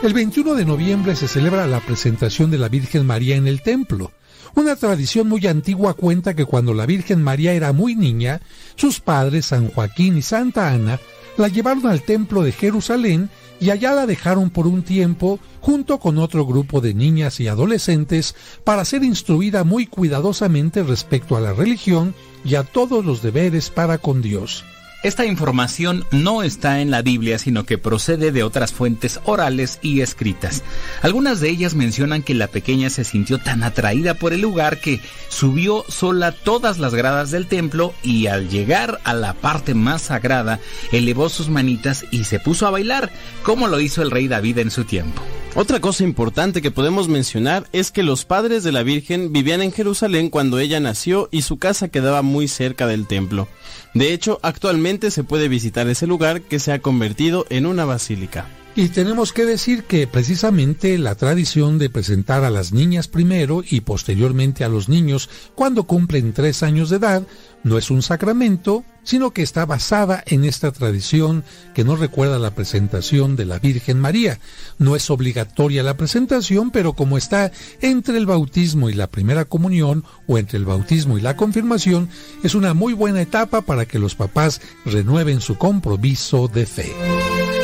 El 0.03 0.15
21 0.15 0.57
de 0.57 0.65
noviembre 0.65 1.15
se 1.15 1.29
celebra 1.29 1.69
la 1.69 1.79
presentación 1.79 2.51
de 2.51 2.59
la 2.59 2.69
Virgen 2.69 3.07
María 3.07 3.37
en 3.37 3.47
el 3.47 3.62
templo. 3.62 4.11
Una 4.57 4.74
tradición 4.74 5.29
muy 5.29 5.47
antigua 5.47 5.95
cuenta 5.95 6.35
que 6.35 6.45
cuando 6.45 6.74
la 6.74 6.87
Virgen 6.87 7.23
María 7.23 7.53
era 7.53 7.73
muy 7.73 7.95
niña, 7.95 8.41
sus 8.74 8.99
padres, 8.99 9.47
San 9.47 9.69
Joaquín 9.69 10.16
y 10.16 10.23
Santa 10.23 10.73
Ana, 10.73 10.99
la 11.37 11.47
llevaron 11.47 11.87
al 11.87 12.03
templo 12.03 12.43
de 12.43 12.51
Jerusalén 12.51 13.31
y 13.61 13.70
allá 13.70 13.93
la 13.93 14.07
dejaron 14.07 14.51
por 14.51 14.66
un 14.66 14.83
tiempo 14.83 15.39
junto 15.61 16.01
con 16.01 16.19
otro 16.19 16.45
grupo 16.47 16.81
de 16.81 16.95
niñas 16.95 17.39
y 17.39 17.47
adolescentes 17.47 18.35
para 18.65 18.85
ser 18.85 19.05
instruida 19.05 19.62
muy 19.62 19.87
cuidadosamente 19.87 20.83
respecto 20.83 21.37
a 21.37 21.41
la 21.41 21.53
religión 21.53 22.12
y 22.45 22.57
a 22.57 22.65
todos 22.65 23.05
los 23.05 23.23
deberes 23.23 23.70
para 23.70 23.99
con 23.99 24.20
Dios. 24.20 24.65
Esta 25.03 25.27
información 25.27 26.05
no 26.12 26.45
está 26.45 26.81
en 26.81 26.93
la 26.93 27.03
Biblia, 27.03 27.37
sino 27.41 27.65
que 27.65 27.77
procede 27.77 28.31
de 28.31 28.45
otras 28.45 28.73
fuentes 28.73 29.19
orales 29.24 29.81
y 29.83 30.01
escritas. 30.01 30.62
Algunas 31.03 31.41
de 31.41 31.51
ellas 31.51 31.74
mencionan 31.74 32.23
que 32.23 32.35
la 32.35 32.47
pequeña 32.47 32.89
se 32.89 33.03
sintió 33.03 33.39
tan 33.39 33.65
atraída 33.65 34.15
por 34.15 34.33
el 34.33 34.43
lugar 34.43 34.81
que 34.81 35.01
subió 35.29 35.85
sola 35.89 36.31
todas 36.31 36.79
las 36.79 36.95
gradas 36.95 37.33
del 37.33 37.49
templo 37.49 37.93
y 38.05 38.29
al 38.29 38.49
llegar 38.49 39.01
a 39.03 39.12
la 39.12 39.35
parte 39.35 39.74
más 39.74 40.03
sagrada, 40.03 40.61
elevó 40.93 41.29
sus 41.29 41.49
manitas 41.49 42.05
y 42.12 42.23
se 42.23 42.39
puso 42.39 42.69
a 42.69 42.70
bailar, 42.70 43.11
como 43.43 43.66
lo 43.66 43.81
hizo 43.81 44.03
el 44.03 44.11
rey 44.12 44.29
David 44.29 44.59
en 44.59 44.70
su 44.70 44.85
tiempo. 44.85 45.20
Otra 45.55 45.81
cosa 45.81 46.05
importante 46.05 46.62
que 46.62 46.70
podemos 46.70 47.09
mencionar 47.09 47.66
es 47.73 47.91
que 47.91 48.03
los 48.03 48.24
padres 48.24 48.65
de 48.65 48.73
la 48.73 48.83
Virgen 48.83 49.35
vivían 49.35 49.61
en 49.61 49.70
Jerusalén 49.70 50.31
cuando 50.31 50.59
ella 50.59 50.81
nació 50.81 51.29
y 51.31 51.43
su 51.43 51.59
casa 51.59 51.89
quedaba 51.89 52.23
muy 52.23 52.49
cerca 52.49 52.87
del 52.87 53.07
templo. 53.07 53.49
De 53.94 54.12
hecho, 54.12 54.39
actualmente 54.43 55.10
se 55.10 55.24
puede 55.24 55.48
visitar 55.48 55.89
ese 55.89 56.06
lugar 56.06 56.43
que 56.43 56.59
se 56.59 56.73
ha 56.73 56.81
convertido 56.81 57.47
en 57.51 57.66
una 57.66 57.85
basílica. 57.85 58.47
Y 58.74 58.89
tenemos 58.89 59.35
que 59.35 59.44
decir 59.44 59.85
que 59.85 60.06
precisamente 60.06 60.97
la 60.97 61.14
tradición 61.14 61.77
de 61.77 61.90
presentar 61.90 62.43
a 62.43 62.51
las 62.51 62.73
niñas 62.73 63.06
primero 63.06 63.62
y 63.69 63.82
posteriormente 63.82 64.64
a 64.64 64.70
los 64.70 64.89
niños 64.89 65.28
cuando 65.55 65.85
cumplen 65.85 66.32
tres 66.32 66.62
años 66.62 66.89
de 66.89 66.97
edad 66.97 67.27
no 67.64 67.77
es 67.77 67.90
un 67.90 68.01
sacramento, 68.01 68.82
sino 69.05 69.33
que 69.33 69.43
está 69.43 69.66
basada 69.66 70.23
en 70.27 70.45
esta 70.45 70.73
tradición 70.73 71.45
que 71.74 71.85
nos 71.85 71.99
recuerda 71.99 72.39
la 72.39 72.55
presentación 72.55 73.37
de 73.37 73.45
la 73.45 73.59
Virgen 73.59 73.99
María. 74.01 74.39
No 74.79 74.97
es 74.97 75.11
obligatoria 75.11 75.83
la 75.83 75.97
presentación, 75.97 76.70
pero 76.70 76.95
como 76.95 77.19
está 77.19 77.53
entre 77.81 78.19
el 78.19 78.27
bautismo 78.27 78.91
y 78.91 78.95
la 78.95 79.09
primera 79.09 79.45
comunión 79.45 80.05
o 80.27 80.39
entre 80.39 80.59
el 80.59 80.65
bautismo 80.65 81.19
y 81.19 81.20
la 81.20 81.37
confirmación, 81.37 82.09
es 82.43 82.55
una 82.55 82.74
muy 82.74 82.93
buena 82.93 83.20
etapa 83.20 83.62
para 83.62 83.87
que 83.87 83.99
los 83.99 84.15
papás 84.15 84.61
renueven 84.85 85.41
su 85.41 85.57
compromiso 85.57 86.49
de 86.49 86.66
fe. 86.66 87.61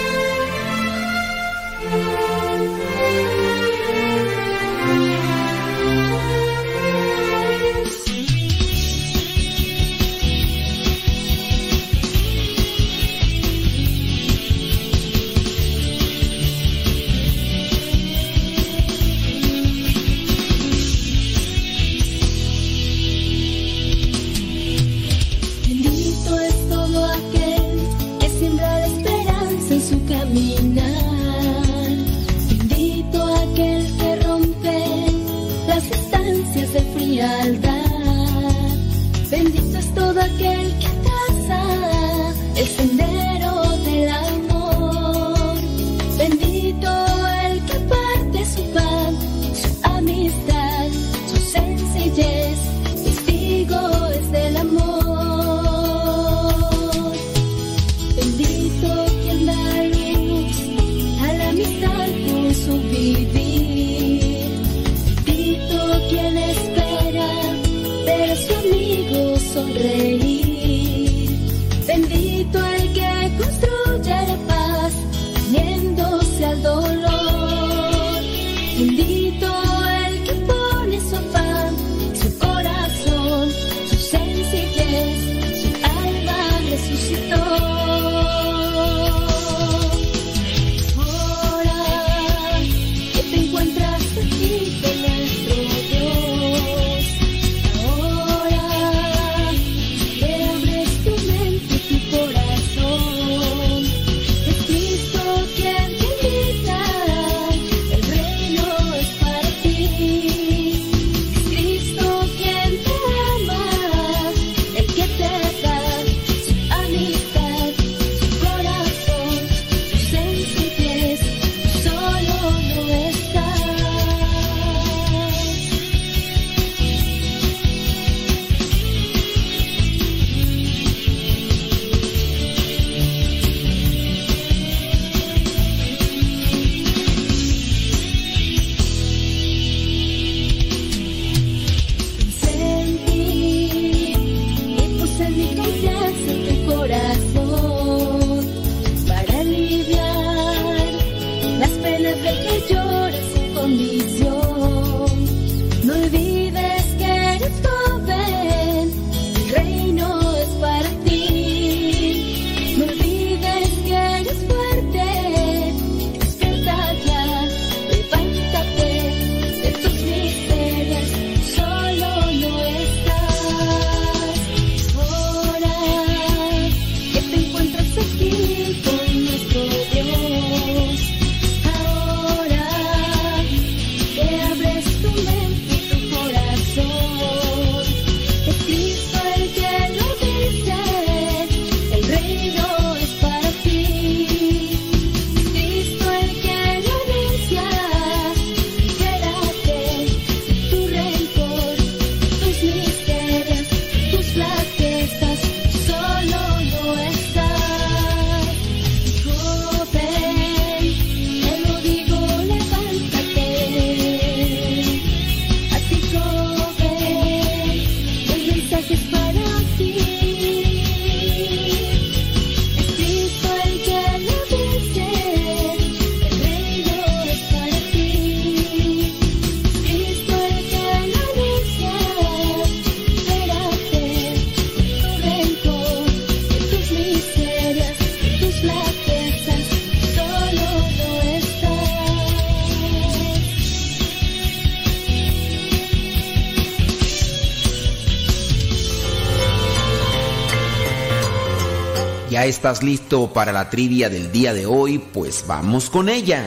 Estás 252.48 252.82
listo 252.82 253.32
para 253.32 253.52
la 253.52 253.70
trivia 253.70 254.08
del 254.08 254.32
día 254.32 254.52
de 254.54 254.66
hoy? 254.66 254.98
Pues 254.98 255.44
vamos 255.46 255.90
con 255.90 256.08
ella. 256.08 256.44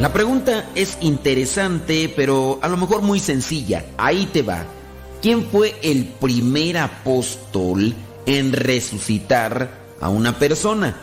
La 0.00 0.12
pregunta 0.12 0.70
es 0.74 0.98
interesante, 1.00 2.12
pero 2.14 2.58
a 2.60 2.68
lo 2.68 2.76
mejor 2.76 3.02
muy 3.02 3.20
sencilla. 3.20 3.84
Ahí 3.96 4.26
te 4.26 4.42
va. 4.42 4.64
¿Quién 5.22 5.46
fue 5.46 5.74
el 5.82 6.04
primer 6.04 6.76
apóstol 6.78 7.94
en 8.26 8.52
resucitar 8.52 9.70
a 10.00 10.08
una 10.08 10.38
persona? 10.38 10.94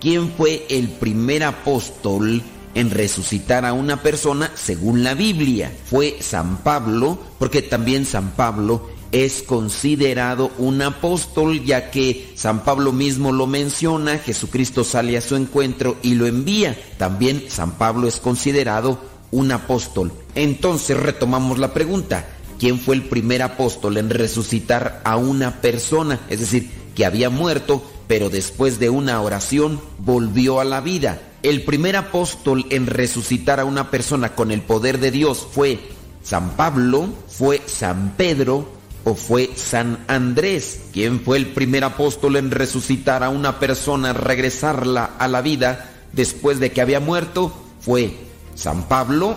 ¿Quién 0.00 0.32
fue 0.32 0.66
el 0.68 0.88
primer 0.88 1.44
apóstol 1.44 2.42
en 2.74 2.90
resucitar 2.90 3.64
a 3.64 3.72
una 3.72 4.02
persona 4.02 4.50
según 4.54 5.04
la 5.04 5.14
Biblia? 5.14 5.72
Fue 5.84 6.16
San 6.20 6.56
Pablo, 6.58 7.18
porque 7.38 7.62
también 7.62 8.04
San 8.04 8.32
Pablo 8.32 8.90
es 9.12 9.42
considerado 9.42 10.50
un 10.56 10.80
apóstol, 10.80 11.62
ya 11.64 11.90
que 11.90 12.32
San 12.34 12.64
Pablo 12.64 12.92
mismo 12.92 13.30
lo 13.30 13.46
menciona, 13.46 14.18
Jesucristo 14.18 14.84
sale 14.84 15.18
a 15.18 15.20
su 15.20 15.36
encuentro 15.36 15.96
y 16.02 16.14
lo 16.14 16.26
envía. 16.26 16.76
También 16.96 17.44
San 17.48 17.72
Pablo 17.72 18.08
es 18.08 18.16
considerado 18.16 18.98
un 19.30 19.52
apóstol. 19.52 20.12
Entonces 20.34 20.96
retomamos 20.96 21.58
la 21.58 21.74
pregunta, 21.74 22.26
¿quién 22.58 22.78
fue 22.78 22.94
el 22.94 23.02
primer 23.02 23.42
apóstol 23.42 23.98
en 23.98 24.08
resucitar 24.08 25.02
a 25.04 25.16
una 25.16 25.60
persona? 25.60 26.20
Es 26.30 26.40
decir, 26.40 26.70
que 26.94 27.04
había 27.04 27.28
muerto, 27.28 27.82
pero 28.08 28.30
después 28.30 28.78
de 28.78 28.88
una 28.88 29.20
oración 29.20 29.80
volvió 29.98 30.58
a 30.58 30.64
la 30.64 30.80
vida. 30.80 31.20
El 31.42 31.64
primer 31.64 31.96
apóstol 31.96 32.66
en 32.70 32.86
resucitar 32.86 33.60
a 33.60 33.64
una 33.64 33.90
persona 33.90 34.34
con 34.34 34.52
el 34.52 34.62
poder 34.62 35.00
de 35.00 35.10
Dios 35.10 35.46
fue 35.50 35.80
San 36.22 36.50
Pablo, 36.50 37.08
fue 37.26 37.60
San 37.66 38.14
Pedro, 38.16 38.81
o 39.04 39.14
fue 39.14 39.50
San 39.56 40.04
Andrés, 40.06 40.80
quien 40.92 41.20
fue 41.20 41.36
el 41.36 41.48
primer 41.48 41.84
apóstol 41.84 42.36
en 42.36 42.50
resucitar 42.50 43.22
a 43.22 43.30
una 43.30 43.58
persona, 43.58 44.12
regresarla 44.12 45.16
a 45.18 45.28
la 45.28 45.42
vida 45.42 45.90
después 46.12 46.60
de 46.60 46.70
que 46.70 46.80
había 46.80 47.00
muerto? 47.00 47.52
¿Fue 47.80 48.16
San 48.54 48.88
Pablo? 48.88 49.36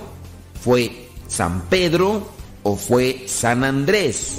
¿Fue 0.61 1.09
San 1.27 1.61
Pedro? 1.69 2.29
¿O 2.63 2.75
fue 2.75 3.25
San 3.27 3.63
Andrés? 3.63 4.37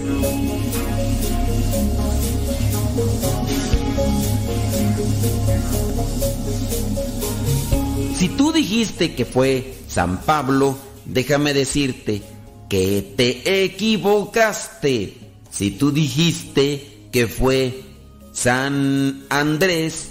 Si 8.17 8.29
tú 8.31 8.53
dijiste 8.53 9.15
que 9.15 9.25
fue 9.25 9.79
San 9.89 10.23
Pablo, 10.23 10.77
déjame 11.05 11.53
decirte 11.53 12.23
que 12.69 13.15
te 13.17 13.65
equivocaste. 13.65 15.15
Si 15.51 15.71
tú 15.73 15.93
dijiste 15.93 17.09
que 17.13 17.27
fue 17.27 17.83
San 18.33 19.25
Andrés, 19.31 20.09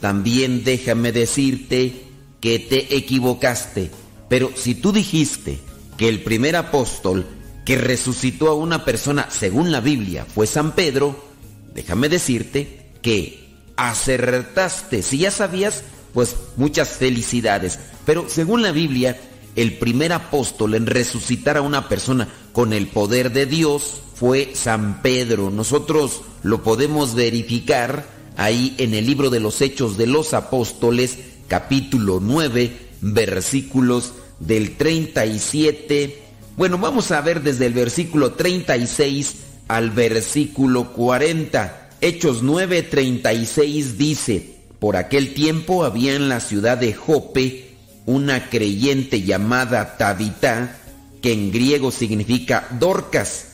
también 0.00 0.64
déjame 0.64 1.12
decirte 1.12 2.04
que 2.40 2.58
te 2.58 2.96
equivocaste. 2.96 3.90
Pero 4.28 4.52
si 4.54 4.74
tú 4.74 4.92
dijiste 4.92 5.58
que 5.96 6.08
el 6.08 6.22
primer 6.22 6.56
apóstol 6.56 7.26
que 7.64 7.76
resucitó 7.76 8.48
a 8.48 8.54
una 8.54 8.84
persona 8.84 9.28
según 9.30 9.72
la 9.72 9.80
Biblia 9.80 10.24
fue 10.24 10.46
San 10.46 10.74
Pedro, 10.74 11.28
déjame 11.74 12.08
decirte 12.08 12.92
que 13.02 13.48
acertaste. 13.76 15.02
Si 15.02 15.18
ya 15.18 15.30
sabías, 15.30 15.82
pues 16.14 16.36
muchas 16.56 16.90
felicidades. 16.90 17.78
Pero 18.04 18.28
según 18.28 18.62
la 18.62 18.72
Biblia, 18.72 19.18
el 19.56 19.78
primer 19.78 20.12
apóstol 20.12 20.74
en 20.74 20.86
resucitar 20.86 21.56
a 21.56 21.62
una 21.62 21.88
persona 21.88 22.28
con 22.52 22.72
el 22.72 22.86
poder 22.88 23.32
de 23.32 23.46
Dios 23.46 24.02
fue 24.14 24.52
San 24.54 25.02
Pedro. 25.02 25.50
Nosotros 25.50 26.22
lo 26.42 26.62
podemos 26.62 27.14
verificar 27.14 28.06
ahí 28.36 28.74
en 28.78 28.94
el 28.94 29.06
libro 29.06 29.30
de 29.30 29.40
los 29.40 29.60
Hechos 29.60 29.96
de 29.96 30.06
los 30.06 30.34
Apóstoles, 30.34 31.18
capítulo 31.48 32.20
9, 32.20 32.72
versículos 33.00 34.12
del 34.40 34.76
37. 34.76 36.22
Bueno, 36.56 36.78
vamos 36.78 37.10
a 37.10 37.20
ver 37.20 37.42
desde 37.42 37.66
el 37.66 37.74
versículo 37.74 38.32
36 38.32 39.36
al 39.68 39.90
versículo 39.90 40.92
40. 40.92 41.90
Hechos 42.00 42.42
9, 42.42 42.82
36 42.82 43.98
dice, 43.98 44.56
por 44.78 44.96
aquel 44.96 45.34
tiempo 45.34 45.84
había 45.84 46.14
en 46.14 46.28
la 46.28 46.40
ciudad 46.40 46.78
de 46.78 46.94
Jope 46.94 47.67
una 48.08 48.48
creyente 48.48 49.20
llamada 49.20 49.98
Tabitá, 49.98 50.78
que 51.20 51.34
en 51.34 51.52
griego 51.52 51.90
significa 51.90 52.66
Dorcas, 52.80 53.48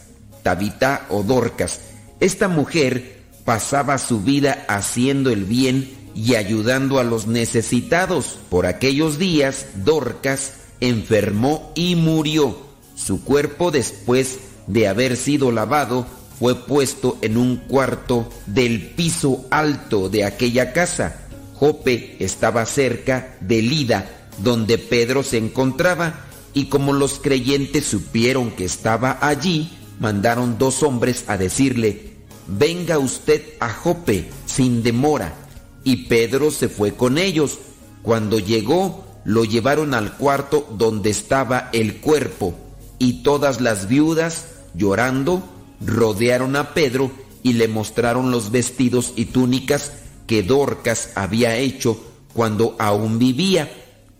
Tabitá 0.44 1.06
o 1.08 1.24
Dorcas. 1.24 1.80
Esta 2.20 2.46
mujer 2.46 3.18
pasaba 3.44 3.98
su 3.98 4.20
vida 4.20 4.64
haciendo 4.68 5.30
el 5.30 5.44
bien 5.44 5.90
y 6.14 6.36
ayudando 6.36 7.00
a 7.00 7.02
los 7.02 7.26
necesitados. 7.26 8.38
Por 8.48 8.66
aquellos 8.66 9.18
días, 9.18 9.66
Dorcas 9.84 10.52
enfermó 10.78 11.72
y 11.74 11.96
murió. 11.96 12.56
Su 12.94 13.24
cuerpo, 13.24 13.72
después 13.72 14.38
de 14.68 14.86
haber 14.86 15.16
sido 15.16 15.50
lavado, 15.50 16.06
fue 16.38 16.54
puesto 16.64 17.18
en 17.22 17.38
un 17.38 17.56
cuarto 17.56 18.30
del 18.46 18.90
piso 18.90 19.46
alto 19.50 20.08
de 20.08 20.24
aquella 20.24 20.72
casa. 20.72 21.22
Jope 21.54 22.16
estaba 22.20 22.66
cerca 22.66 23.36
de 23.40 23.62
Lida, 23.62 24.23
donde 24.38 24.78
Pedro 24.78 25.22
se 25.22 25.38
encontraba, 25.38 26.24
y 26.52 26.66
como 26.66 26.92
los 26.92 27.18
creyentes 27.18 27.84
supieron 27.84 28.52
que 28.52 28.64
estaba 28.64 29.18
allí, 29.20 29.70
mandaron 29.98 30.56
dos 30.58 30.82
hombres 30.82 31.24
a 31.26 31.36
decirle, 31.36 32.14
venga 32.46 32.98
usted 32.98 33.42
a 33.60 33.70
Jope 33.70 34.30
sin 34.46 34.82
demora. 34.82 35.34
Y 35.82 36.06
Pedro 36.06 36.50
se 36.50 36.68
fue 36.68 36.94
con 36.94 37.18
ellos. 37.18 37.58
Cuando 38.02 38.38
llegó, 38.38 39.04
lo 39.24 39.44
llevaron 39.44 39.94
al 39.94 40.16
cuarto 40.16 40.66
donde 40.78 41.10
estaba 41.10 41.70
el 41.72 42.00
cuerpo, 42.00 42.54
y 42.98 43.22
todas 43.22 43.60
las 43.60 43.88
viudas, 43.88 44.46
llorando, 44.74 45.42
rodearon 45.84 46.56
a 46.56 46.74
Pedro 46.74 47.10
y 47.42 47.54
le 47.54 47.68
mostraron 47.68 48.30
los 48.30 48.50
vestidos 48.50 49.12
y 49.16 49.26
túnicas 49.26 49.92
que 50.26 50.42
Dorcas 50.42 51.10
había 51.14 51.56
hecho 51.56 52.02
cuando 52.32 52.76
aún 52.78 53.18
vivía 53.18 53.70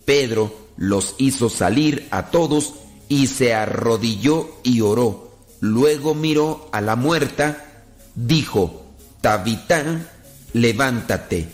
Pedro 0.04 0.52
los 0.76 1.14
hizo 1.18 1.48
salir 1.48 2.08
a 2.10 2.30
todos 2.30 2.74
y 3.08 3.26
se 3.26 3.54
arrodilló 3.54 4.48
y 4.62 4.80
oró. 4.80 5.30
Luego 5.60 6.14
miró 6.14 6.68
a 6.72 6.80
la 6.80 6.96
muerta, 6.96 7.84
dijo, 8.14 8.84
Tabitán, 9.20 10.08
levántate. 10.52 11.48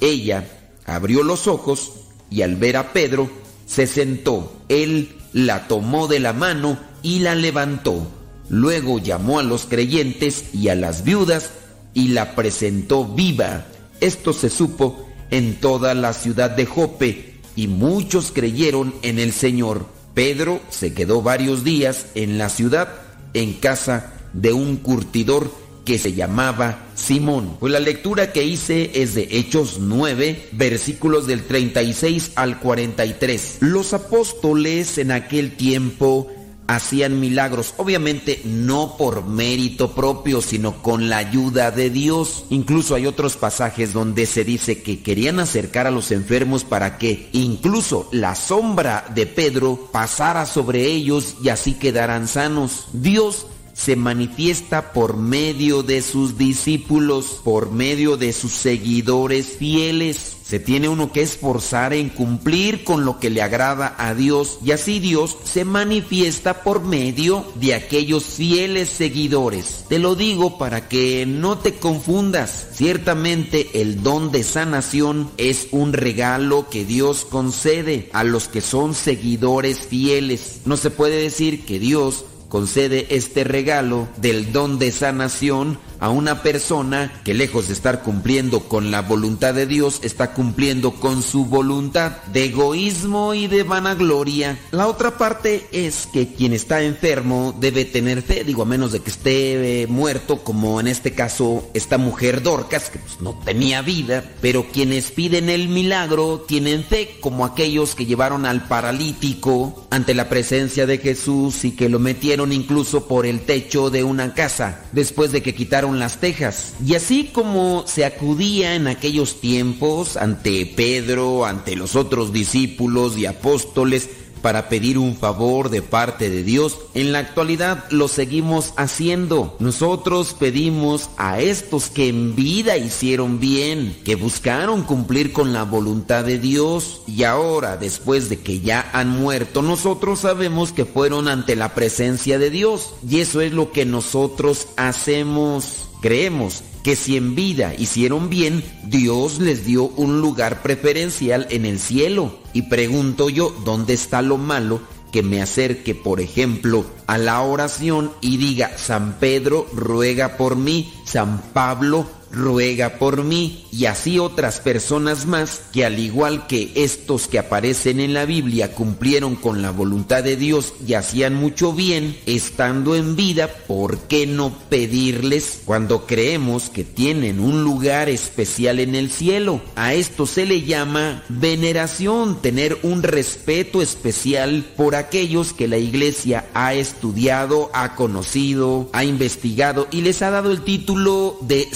Ella 0.00 0.48
abrió 0.86 1.22
los 1.22 1.46
ojos 1.46 1.92
y 2.30 2.42
al 2.42 2.56
ver 2.56 2.76
a 2.76 2.92
Pedro, 2.92 3.30
se 3.66 3.86
sentó. 3.86 4.52
Él 4.68 5.16
la 5.32 5.68
tomó 5.68 6.08
de 6.08 6.20
la 6.20 6.32
mano 6.32 6.78
y 7.02 7.20
la 7.20 7.34
levantó. 7.34 8.06
Luego 8.48 8.98
llamó 8.98 9.38
a 9.38 9.42
los 9.42 9.66
creyentes 9.66 10.54
y 10.54 10.68
a 10.68 10.74
las 10.74 11.04
viudas 11.04 11.50
y 11.94 12.08
la 12.08 12.34
presentó 12.34 13.04
viva. 13.04 13.66
Esto 14.00 14.32
se 14.32 14.48
supo 14.48 15.06
en 15.30 15.60
toda 15.60 15.94
la 15.94 16.12
ciudad 16.12 16.50
de 16.50 16.66
Jope 16.66 17.29
y 17.56 17.68
muchos 17.68 18.32
creyeron 18.32 18.94
en 19.02 19.18
el 19.18 19.32
Señor. 19.32 19.86
Pedro 20.14 20.60
se 20.70 20.92
quedó 20.92 21.22
varios 21.22 21.64
días 21.64 22.06
en 22.14 22.38
la 22.38 22.48
ciudad 22.48 22.88
en 23.34 23.54
casa 23.54 24.12
de 24.32 24.52
un 24.52 24.76
curtidor 24.76 25.50
que 25.84 25.98
se 25.98 26.12
llamaba 26.12 26.86
Simón. 26.94 27.56
Pues 27.58 27.72
la 27.72 27.80
lectura 27.80 28.32
que 28.32 28.44
hice 28.44 28.90
es 28.94 29.14
de 29.14 29.28
Hechos 29.30 29.78
9, 29.80 30.50
versículos 30.52 31.26
del 31.26 31.44
36 31.44 32.32
al 32.36 32.60
43. 32.60 33.58
Los 33.60 33.92
apóstoles 33.92 34.98
en 34.98 35.10
aquel 35.10 35.56
tiempo 35.56 36.30
hacían 36.74 37.18
milagros, 37.18 37.74
obviamente 37.78 38.40
no 38.44 38.96
por 38.96 39.26
mérito 39.26 39.92
propio, 39.92 40.40
sino 40.40 40.82
con 40.82 41.08
la 41.08 41.18
ayuda 41.18 41.70
de 41.70 41.90
Dios. 41.90 42.44
Incluso 42.50 42.94
hay 42.94 43.06
otros 43.06 43.36
pasajes 43.36 43.92
donde 43.92 44.24
se 44.26 44.44
dice 44.44 44.82
que 44.82 45.02
querían 45.02 45.40
acercar 45.40 45.86
a 45.86 45.90
los 45.90 46.12
enfermos 46.12 46.64
para 46.64 46.96
que 46.98 47.28
incluso 47.32 48.08
la 48.12 48.34
sombra 48.34 49.04
de 49.14 49.26
Pedro 49.26 49.88
pasara 49.90 50.46
sobre 50.46 50.86
ellos 50.86 51.36
y 51.42 51.48
así 51.48 51.74
quedaran 51.74 52.28
sanos. 52.28 52.86
Dios 52.92 53.46
se 53.80 53.96
manifiesta 53.96 54.92
por 54.92 55.16
medio 55.16 55.82
de 55.82 56.02
sus 56.02 56.36
discípulos, 56.36 57.40
por 57.42 57.72
medio 57.72 58.18
de 58.18 58.34
sus 58.34 58.52
seguidores 58.52 59.56
fieles. 59.58 60.36
Se 60.44 60.58
tiene 60.58 60.88
uno 60.88 61.12
que 61.12 61.22
esforzar 61.22 61.94
en 61.94 62.10
cumplir 62.10 62.84
con 62.84 63.04
lo 63.04 63.20
que 63.20 63.30
le 63.30 63.40
agrada 63.40 63.94
a 63.96 64.14
Dios 64.14 64.58
y 64.64 64.72
así 64.72 64.98
Dios 64.98 65.36
se 65.44 65.64
manifiesta 65.64 66.62
por 66.62 66.82
medio 66.82 67.46
de 67.54 67.74
aquellos 67.74 68.24
fieles 68.24 68.90
seguidores. 68.90 69.84
Te 69.88 70.00
lo 70.00 70.16
digo 70.16 70.58
para 70.58 70.88
que 70.88 71.24
no 71.24 71.56
te 71.56 71.74
confundas. 71.74 72.66
Ciertamente 72.74 73.70
el 73.80 74.02
don 74.02 74.32
de 74.32 74.42
sanación 74.42 75.30
es 75.38 75.68
un 75.70 75.92
regalo 75.92 76.68
que 76.68 76.84
Dios 76.84 77.24
concede 77.24 78.10
a 78.12 78.24
los 78.24 78.48
que 78.48 78.60
son 78.60 78.94
seguidores 78.94 79.86
fieles. 79.86 80.62
No 80.66 80.76
se 80.76 80.90
puede 80.90 81.22
decir 81.22 81.64
que 81.64 81.78
Dios 81.78 82.24
concede 82.50 83.06
este 83.08 83.44
regalo 83.44 84.08
del 84.18 84.52
don 84.52 84.78
de 84.78 84.92
sanación 84.92 85.78
a 86.00 86.08
una 86.08 86.42
persona 86.42 87.12
que 87.24 87.34
lejos 87.34 87.68
de 87.68 87.74
estar 87.74 88.02
cumpliendo 88.02 88.60
con 88.60 88.90
la 88.90 89.02
voluntad 89.02 89.54
de 89.54 89.66
Dios, 89.66 90.00
está 90.02 90.32
cumpliendo 90.32 90.92
con 90.92 91.22
su 91.22 91.44
voluntad 91.44 92.22
de 92.32 92.46
egoísmo 92.46 93.34
y 93.34 93.46
de 93.46 93.62
vanagloria. 93.62 94.58
La 94.70 94.88
otra 94.88 95.16
parte 95.18 95.68
es 95.72 96.08
que 96.12 96.28
quien 96.34 96.52
está 96.52 96.82
enfermo 96.82 97.54
debe 97.58 97.84
tener 97.84 98.22
fe, 98.22 98.44
digo, 98.44 98.62
a 98.62 98.66
menos 98.66 98.92
de 98.92 99.00
que 99.00 99.10
esté 99.10 99.82
eh, 99.82 99.86
muerto, 99.86 100.42
como 100.42 100.80
en 100.80 100.88
este 100.88 101.12
caso 101.12 101.68
esta 101.74 101.98
mujer 101.98 102.42
Dorcas, 102.42 102.90
que 102.90 102.98
pues, 102.98 103.20
no 103.20 103.38
tenía 103.44 103.82
vida, 103.82 104.24
pero 104.40 104.66
quienes 104.72 105.10
piden 105.10 105.48
el 105.48 105.68
milagro 105.68 106.44
tienen 106.46 106.84
fe, 106.84 107.18
como 107.20 107.44
aquellos 107.44 107.94
que 107.94 108.06
llevaron 108.06 108.46
al 108.46 108.66
paralítico 108.66 109.86
ante 109.90 110.14
la 110.14 110.28
presencia 110.28 110.86
de 110.86 110.98
Jesús 110.98 111.64
y 111.64 111.72
que 111.72 111.88
lo 111.88 111.98
metieron 111.98 112.52
incluso 112.52 113.06
por 113.06 113.26
el 113.26 113.40
techo 113.40 113.90
de 113.90 114.04
una 114.04 114.34
casa, 114.34 114.84
después 114.92 115.32
de 115.32 115.42
que 115.42 115.54
quitaron 115.54 115.89
las 115.98 116.18
tejas. 116.18 116.74
Y 116.84 116.94
así 116.94 117.30
como 117.32 117.84
se 117.86 118.04
acudía 118.04 118.74
en 118.74 118.86
aquellos 118.86 119.40
tiempos 119.40 120.16
ante 120.16 120.66
Pedro, 120.66 121.44
ante 121.44 121.76
los 121.76 121.96
otros 121.96 122.32
discípulos 122.32 123.18
y 123.18 123.26
apóstoles, 123.26 124.10
para 124.42 124.68
pedir 124.68 124.98
un 124.98 125.16
favor 125.16 125.70
de 125.70 125.82
parte 125.82 126.30
de 126.30 126.42
Dios, 126.42 126.78
en 126.94 127.12
la 127.12 127.20
actualidad 127.20 127.84
lo 127.90 128.08
seguimos 128.08 128.72
haciendo. 128.76 129.56
Nosotros 129.58 130.34
pedimos 130.38 131.10
a 131.16 131.40
estos 131.40 131.88
que 131.88 132.08
en 132.08 132.34
vida 132.34 132.76
hicieron 132.76 133.40
bien, 133.40 133.98
que 134.04 134.14
buscaron 134.14 134.82
cumplir 134.82 135.32
con 135.32 135.52
la 135.52 135.64
voluntad 135.64 136.24
de 136.24 136.38
Dios 136.38 137.02
y 137.06 137.24
ahora, 137.24 137.76
después 137.76 138.28
de 138.28 138.40
que 138.40 138.60
ya 138.60 138.90
han 138.92 139.08
muerto, 139.08 139.62
nosotros 139.62 140.20
sabemos 140.20 140.72
que 140.72 140.84
fueron 140.84 141.28
ante 141.28 141.56
la 141.56 141.74
presencia 141.74 142.38
de 142.38 142.50
Dios. 142.50 142.94
Y 143.08 143.20
eso 143.20 143.40
es 143.40 143.52
lo 143.52 143.72
que 143.72 143.84
nosotros 143.84 144.68
hacemos. 144.76 145.89
Creemos 146.00 146.62
que 146.82 146.96
si 146.96 147.16
en 147.16 147.34
vida 147.34 147.74
hicieron 147.74 148.30
bien, 148.30 148.64
Dios 148.84 149.38
les 149.38 149.64
dio 149.64 149.84
un 149.84 150.20
lugar 150.20 150.62
preferencial 150.62 151.46
en 151.50 151.66
el 151.66 151.78
cielo. 151.78 152.38
Y 152.52 152.62
pregunto 152.62 153.28
yo, 153.28 153.54
¿dónde 153.64 153.94
está 153.94 154.22
lo 154.22 154.38
malo 154.38 154.80
que 155.12 155.22
me 155.22 155.42
acerque, 155.42 155.94
por 155.94 156.20
ejemplo, 156.20 156.86
a 157.06 157.18
la 157.18 157.42
oración 157.42 158.12
y 158.20 158.36
diga, 158.36 158.76
San 158.78 159.18
Pedro 159.18 159.66
ruega 159.72 160.36
por 160.36 160.56
mí, 160.56 160.92
San 161.04 161.42
Pablo 161.52 162.06
ruega 162.32 162.98
por 162.98 163.24
mí 163.24 163.66
y 163.72 163.86
así 163.86 164.18
otras 164.18 164.60
personas 164.60 165.26
más 165.26 165.62
que 165.72 165.84
al 165.84 165.98
igual 165.98 166.46
que 166.46 166.72
estos 166.74 167.28
que 167.28 167.38
aparecen 167.38 168.00
en 168.00 168.14
la 168.14 168.24
Biblia 168.24 168.72
cumplieron 168.72 169.36
con 169.36 169.62
la 169.62 169.70
voluntad 169.70 170.22
de 170.22 170.36
Dios 170.36 170.74
y 170.86 170.94
hacían 170.94 171.34
mucho 171.34 171.72
bien 171.72 172.16
estando 172.26 172.94
en 172.94 173.16
vida, 173.16 173.48
¿por 173.66 173.98
qué 174.00 174.26
no 174.26 174.56
pedirles 174.68 175.62
cuando 175.64 176.06
creemos 176.06 176.70
que 176.70 176.84
tienen 176.84 177.40
un 177.40 177.64
lugar 177.64 178.08
especial 178.08 178.80
en 178.80 178.94
el 178.94 179.10
cielo? 179.10 179.60
A 179.76 179.94
esto 179.94 180.26
se 180.26 180.46
le 180.46 180.62
llama 180.62 181.22
veneración, 181.28 182.40
tener 182.42 182.78
un 182.82 183.02
respeto 183.02 183.82
especial 183.82 184.64
por 184.76 184.94
aquellos 184.94 185.52
que 185.52 185.68
la 185.68 185.78
iglesia 185.78 186.46
ha 186.54 186.74
estudiado, 186.74 187.70
ha 187.72 187.94
conocido, 187.94 188.88
ha 188.92 189.04
investigado 189.04 189.88
y 189.90 190.02
les 190.02 190.22
ha 190.22 190.30
dado 190.30 190.50
el 190.50 190.62
título 190.62 191.38
de 191.42 191.68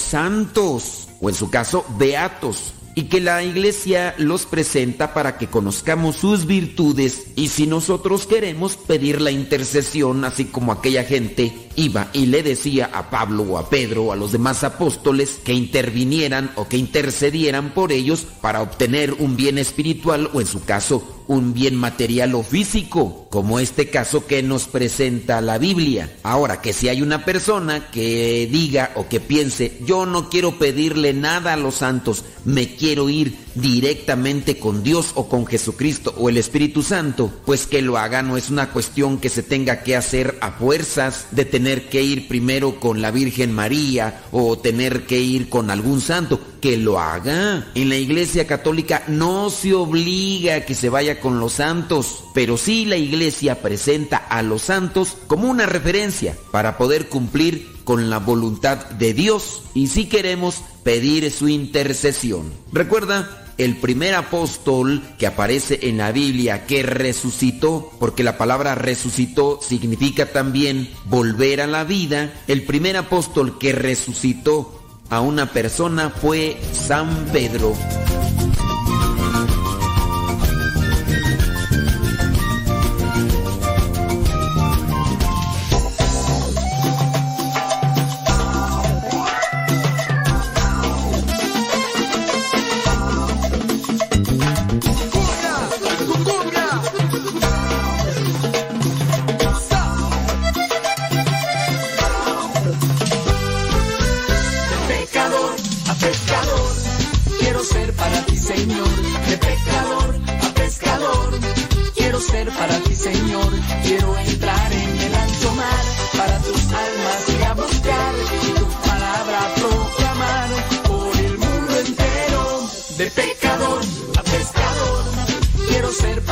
o 1.20 1.28
en 1.28 1.34
su 1.34 1.50
caso 1.50 1.84
beatos 1.98 2.74
y 2.96 3.04
que 3.04 3.20
la 3.20 3.42
iglesia 3.42 4.14
los 4.18 4.46
presenta 4.46 5.14
para 5.14 5.36
que 5.36 5.48
conozcamos 5.48 6.16
sus 6.16 6.46
virtudes 6.46 7.24
y 7.34 7.48
si 7.48 7.66
nosotros 7.66 8.26
queremos 8.26 8.76
pedir 8.76 9.20
la 9.20 9.32
intercesión, 9.32 10.24
así 10.24 10.44
como 10.44 10.70
aquella 10.70 11.02
gente 11.02 11.68
iba 11.76 12.08
y 12.12 12.26
le 12.26 12.42
decía 12.42 12.90
a 12.92 13.10
Pablo 13.10 13.42
o 13.42 13.58
a 13.58 13.68
Pedro 13.68 14.04
o 14.04 14.12
a 14.12 14.16
los 14.16 14.30
demás 14.30 14.62
apóstoles 14.62 15.40
que 15.44 15.52
intervinieran 15.52 16.52
o 16.54 16.68
que 16.68 16.76
intercedieran 16.76 17.74
por 17.74 17.90
ellos 17.90 18.26
para 18.40 18.62
obtener 18.62 19.12
un 19.14 19.36
bien 19.36 19.58
espiritual 19.58 20.30
o 20.32 20.40
en 20.40 20.46
su 20.46 20.64
caso 20.64 21.02
un 21.26 21.54
bien 21.54 21.74
material 21.74 22.34
o 22.34 22.42
físico, 22.42 23.23
como 23.34 23.58
este 23.58 23.90
caso 23.90 24.28
que 24.28 24.44
nos 24.44 24.68
presenta 24.68 25.40
la 25.40 25.58
Biblia. 25.58 26.08
Ahora, 26.22 26.60
que 26.60 26.72
si 26.72 26.88
hay 26.88 27.02
una 27.02 27.24
persona 27.24 27.90
que 27.90 28.48
diga 28.48 28.92
o 28.94 29.08
que 29.08 29.18
piense, 29.18 29.76
yo 29.84 30.06
no 30.06 30.30
quiero 30.30 30.56
pedirle 30.56 31.12
nada 31.14 31.52
a 31.52 31.56
los 31.56 31.74
santos, 31.74 32.24
me 32.44 32.76
quiero 32.76 33.08
ir 33.10 33.34
directamente 33.56 34.58
con 34.58 34.84
Dios 34.84 35.12
o 35.14 35.28
con 35.28 35.46
Jesucristo 35.46 36.14
o 36.16 36.28
el 36.28 36.36
Espíritu 36.36 36.84
Santo, 36.84 37.32
pues 37.44 37.66
que 37.66 37.82
lo 37.82 37.98
haga 37.98 38.22
no 38.22 38.36
es 38.36 38.50
una 38.50 38.70
cuestión 38.70 39.18
que 39.18 39.28
se 39.28 39.42
tenga 39.42 39.82
que 39.82 39.96
hacer 39.96 40.38
a 40.40 40.52
fuerzas 40.52 41.26
de 41.32 41.44
tener 41.44 41.88
que 41.88 42.02
ir 42.02 42.28
primero 42.28 42.78
con 42.78 43.02
la 43.02 43.10
Virgen 43.10 43.52
María 43.52 44.22
o 44.30 44.58
tener 44.58 45.06
que 45.06 45.18
ir 45.18 45.48
con 45.48 45.70
algún 45.70 46.00
santo, 46.00 46.40
que 46.60 46.76
lo 46.76 47.00
haga. 47.00 47.66
En 47.74 47.88
la 47.88 47.96
Iglesia 47.96 48.46
Católica 48.46 49.02
no 49.08 49.50
se 49.50 49.74
obliga 49.74 50.56
a 50.56 50.60
que 50.64 50.74
se 50.74 50.88
vaya 50.88 51.20
con 51.20 51.40
los 51.40 51.54
santos, 51.54 52.24
pero 52.32 52.56
sí 52.56 52.84
la 52.84 52.96
Iglesia 52.96 53.23
presenta 53.62 54.16
a 54.16 54.42
los 54.42 54.62
santos 54.62 55.16
como 55.26 55.48
una 55.48 55.66
referencia 55.66 56.36
para 56.50 56.76
poder 56.76 57.08
cumplir 57.08 57.74
con 57.84 58.10
la 58.10 58.18
voluntad 58.18 58.78
de 58.90 59.14
Dios 59.14 59.62
y 59.74 59.88
si 59.88 60.06
queremos 60.06 60.62
pedir 60.82 61.30
su 61.30 61.48
intercesión. 61.48 62.52
Recuerda 62.72 63.44
el 63.56 63.76
primer 63.76 64.14
apóstol 64.14 65.02
que 65.18 65.26
aparece 65.26 65.78
en 65.82 65.98
la 65.98 66.12
Biblia 66.12 66.66
que 66.66 66.82
resucitó, 66.82 67.92
porque 68.00 68.24
la 68.24 68.36
palabra 68.36 68.74
resucitó 68.74 69.60
significa 69.62 70.26
también 70.26 70.90
volver 71.04 71.60
a 71.60 71.66
la 71.66 71.84
vida, 71.84 72.32
el 72.48 72.64
primer 72.64 72.96
apóstol 72.96 73.58
que 73.58 73.72
resucitó 73.72 74.82
a 75.10 75.20
una 75.20 75.52
persona 75.52 76.10
fue 76.10 76.56
San 76.72 77.26
Pedro. 77.32 77.74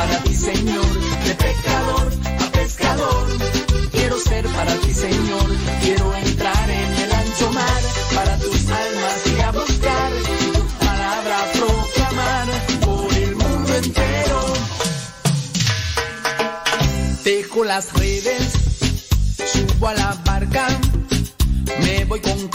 Para 0.03 0.23
ti, 0.23 0.33
Señor. 0.33 0.91
De 1.25 1.35
pecador 1.35 2.07
a 2.39 2.51
pescador, 2.51 3.27
quiero 3.91 4.17
ser 4.19 4.45
para 4.47 4.73
ti, 4.81 4.93
Señor. 4.93 5.47
Quiero 5.81 6.15
entrar 6.15 6.69
en 6.69 6.91
el 7.03 7.11
ancho 7.11 7.51
mar 7.51 7.81
para 8.15 8.37
tus 8.37 8.61
almas 8.83 9.17
y 9.35 9.41
a 9.41 9.51
buscar 9.51 10.11
tu 10.27 10.85
palabra 10.85 11.37
proclamar 11.59 12.47
por 12.85 13.13
el 13.13 13.35
mundo 13.35 13.75
entero. 13.75 14.39
Dejo 17.23 17.63
las 17.63 17.93
redes, 17.93 18.53
subo 19.53 19.87
a 19.87 19.93
la 19.93 20.13
barca, 20.25 20.67
me 21.81 22.05
voy 22.05 22.19
con 22.19 22.52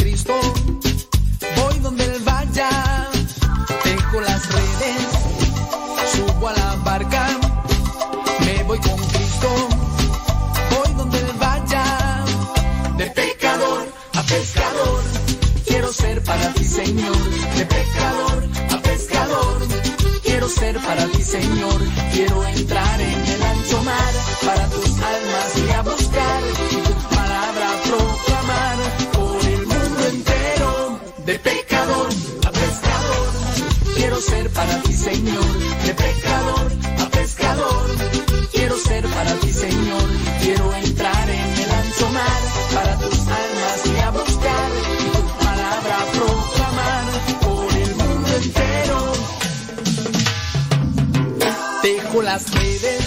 De 35.19 35.95
pescador 35.95 36.73
a 37.01 37.11
pescador. 37.11 37.87
Quiero 38.53 38.77
ser 38.79 39.05
para 39.09 39.35
ti, 39.41 39.53
Señor, 39.53 40.09
quiero 40.41 40.73
entrar 40.75 41.29
en 41.29 41.59
el 41.65 41.71
ancho 41.73 42.09
mar, 42.11 42.41
para 42.73 42.99
tus 42.99 43.19
almas 43.19 43.87
y 43.87 44.01
a 44.01 44.11
buscar 44.13 44.71
tu 45.13 45.45
palabra 45.45 45.97
proclamar 46.13 47.05
por 47.41 47.73
el 47.75 47.97
mundo 47.97 48.29
entero. 48.45 49.13
Dejo 51.83 52.23
las 52.23 52.51
redes 52.53 52.98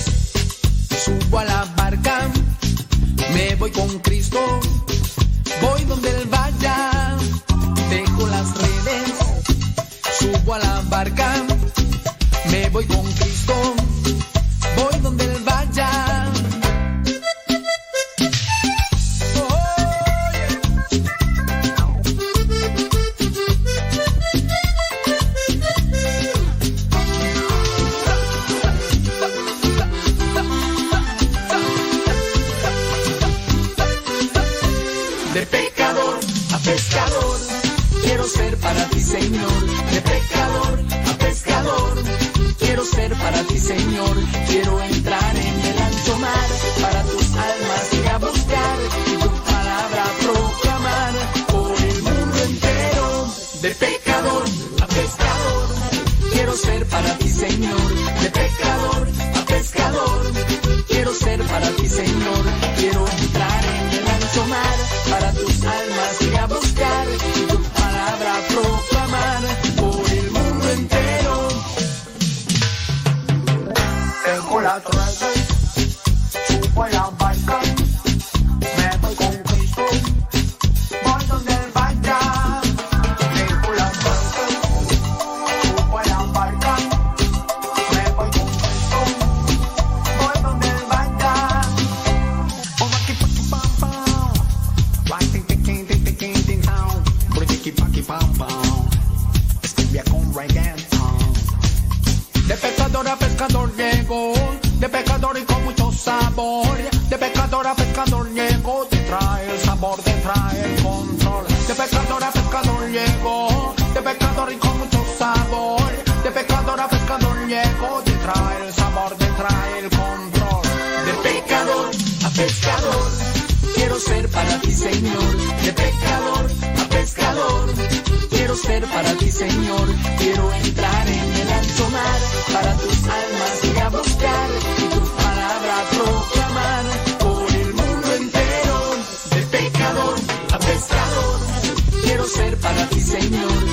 aquí, 142.81 142.99
Señor. 142.99 143.70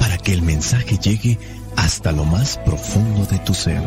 para 0.00 0.18
que 0.18 0.32
el 0.32 0.42
mensaje 0.42 0.98
llegue 0.98 1.38
hasta 1.76 2.10
lo 2.10 2.24
más 2.24 2.58
profundo 2.58 3.24
de 3.26 3.38
tu 3.38 3.54
ser. 3.54 3.80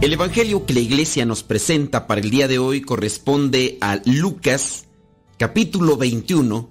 El 0.00 0.12
Evangelio 0.12 0.66
que 0.66 0.74
la 0.74 0.80
Iglesia 0.80 1.24
nos 1.24 1.44
presenta 1.44 2.08
para 2.08 2.20
el 2.20 2.30
día 2.30 2.48
de 2.48 2.58
hoy 2.58 2.80
corresponde 2.80 3.78
a 3.80 4.00
Lucas 4.06 4.86
capítulo 5.38 5.96
21 5.96 6.68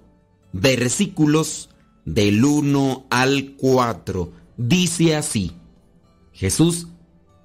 versículos 0.52 1.70
del 2.06 2.44
1 2.44 3.08
al 3.10 3.54
4. 3.58 4.32
Dice 4.58 5.16
así, 5.16 5.54
Jesús 6.34 6.88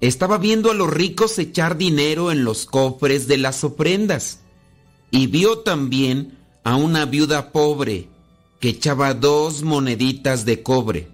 estaba 0.01 0.37
viendo 0.37 0.71
a 0.71 0.73
los 0.73 0.89
ricos 0.89 1.37
echar 1.39 1.77
dinero 1.77 2.31
en 2.31 2.43
los 2.43 2.65
cofres 2.65 3.27
de 3.27 3.37
las 3.37 3.63
ofrendas 3.63 4.41
y 5.11 5.27
vio 5.27 5.59
también 5.59 6.37
a 6.63 6.75
una 6.75 7.05
viuda 7.05 7.51
pobre 7.51 8.09
que 8.59 8.69
echaba 8.69 9.13
dos 9.13 9.63
moneditas 9.63 10.45
de 10.45 10.63
cobre. 10.63 11.07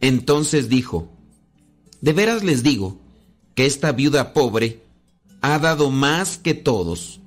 Entonces 0.00 0.68
dijo, 0.68 1.10
de 2.00 2.12
veras 2.12 2.42
les 2.42 2.62
digo 2.62 2.98
que 3.54 3.66
esta 3.66 3.92
viuda 3.92 4.32
pobre 4.32 4.82
ha 5.42 5.58
dado 5.58 5.90
más 5.90 6.38
que 6.38 6.54
todos, 6.54 7.20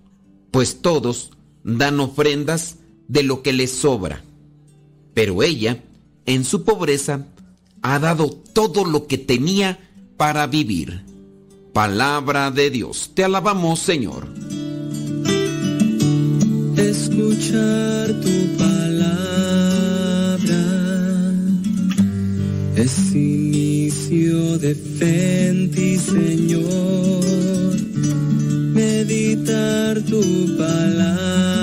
pues 0.52 0.82
todos 0.82 1.32
dan 1.64 2.00
ofrendas 2.00 2.78
de 3.08 3.24
lo 3.24 3.44
que 3.44 3.54
les 3.54 3.72
sobra 3.72 4.24
pero 5.14 5.44
ella, 5.44 5.84
en 6.26 6.44
su 6.44 6.64
pobreza, 6.64 7.28
ha 7.82 8.00
dado 8.00 8.30
todo 8.30 8.86
lo 8.86 9.08
que 9.08 9.18
tenía 9.18 9.80
para 10.18 10.48
vivir. 10.48 11.04
Palabra 11.74 12.52
de 12.52 12.70
Dios, 12.70 13.12
te 13.14 13.24
alabamos 13.24 13.80
Señor. 13.80 14.28
Escuchar 16.78 18.14
tu 18.22 18.58
palabra 18.58 18.94
es 22.76 23.12
inicio 23.14 24.58
de 24.60 24.76
fe 24.76 25.44
Señor. 26.00 27.24
Meditar 28.74 30.02
tu 30.02 30.58
palabra 30.58 31.63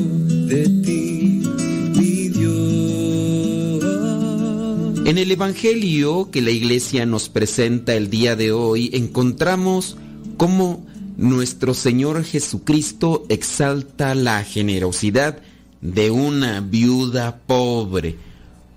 En 5.11 5.17
el 5.17 5.29
Evangelio 5.29 6.31
que 6.31 6.41
la 6.41 6.51
iglesia 6.51 7.05
nos 7.05 7.27
presenta 7.27 7.95
el 7.95 8.09
día 8.09 8.37
de 8.37 8.53
hoy 8.53 8.91
encontramos 8.93 9.97
cómo 10.37 10.87
nuestro 11.17 11.73
Señor 11.73 12.23
Jesucristo 12.23 13.25
exalta 13.27 14.15
la 14.15 14.41
generosidad 14.45 15.39
de 15.81 16.11
una 16.11 16.61
viuda 16.61 17.41
pobre, 17.45 18.15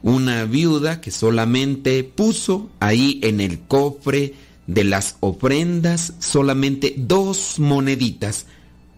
una 0.02 0.44
viuda 0.44 1.00
que 1.00 1.12
solamente 1.12 2.02
puso 2.02 2.68
ahí 2.80 3.20
en 3.22 3.40
el 3.40 3.60
cofre 3.60 4.34
de 4.66 4.82
las 4.82 5.18
ofrendas 5.20 6.14
solamente 6.18 6.94
dos 6.96 7.60
moneditas, 7.60 8.46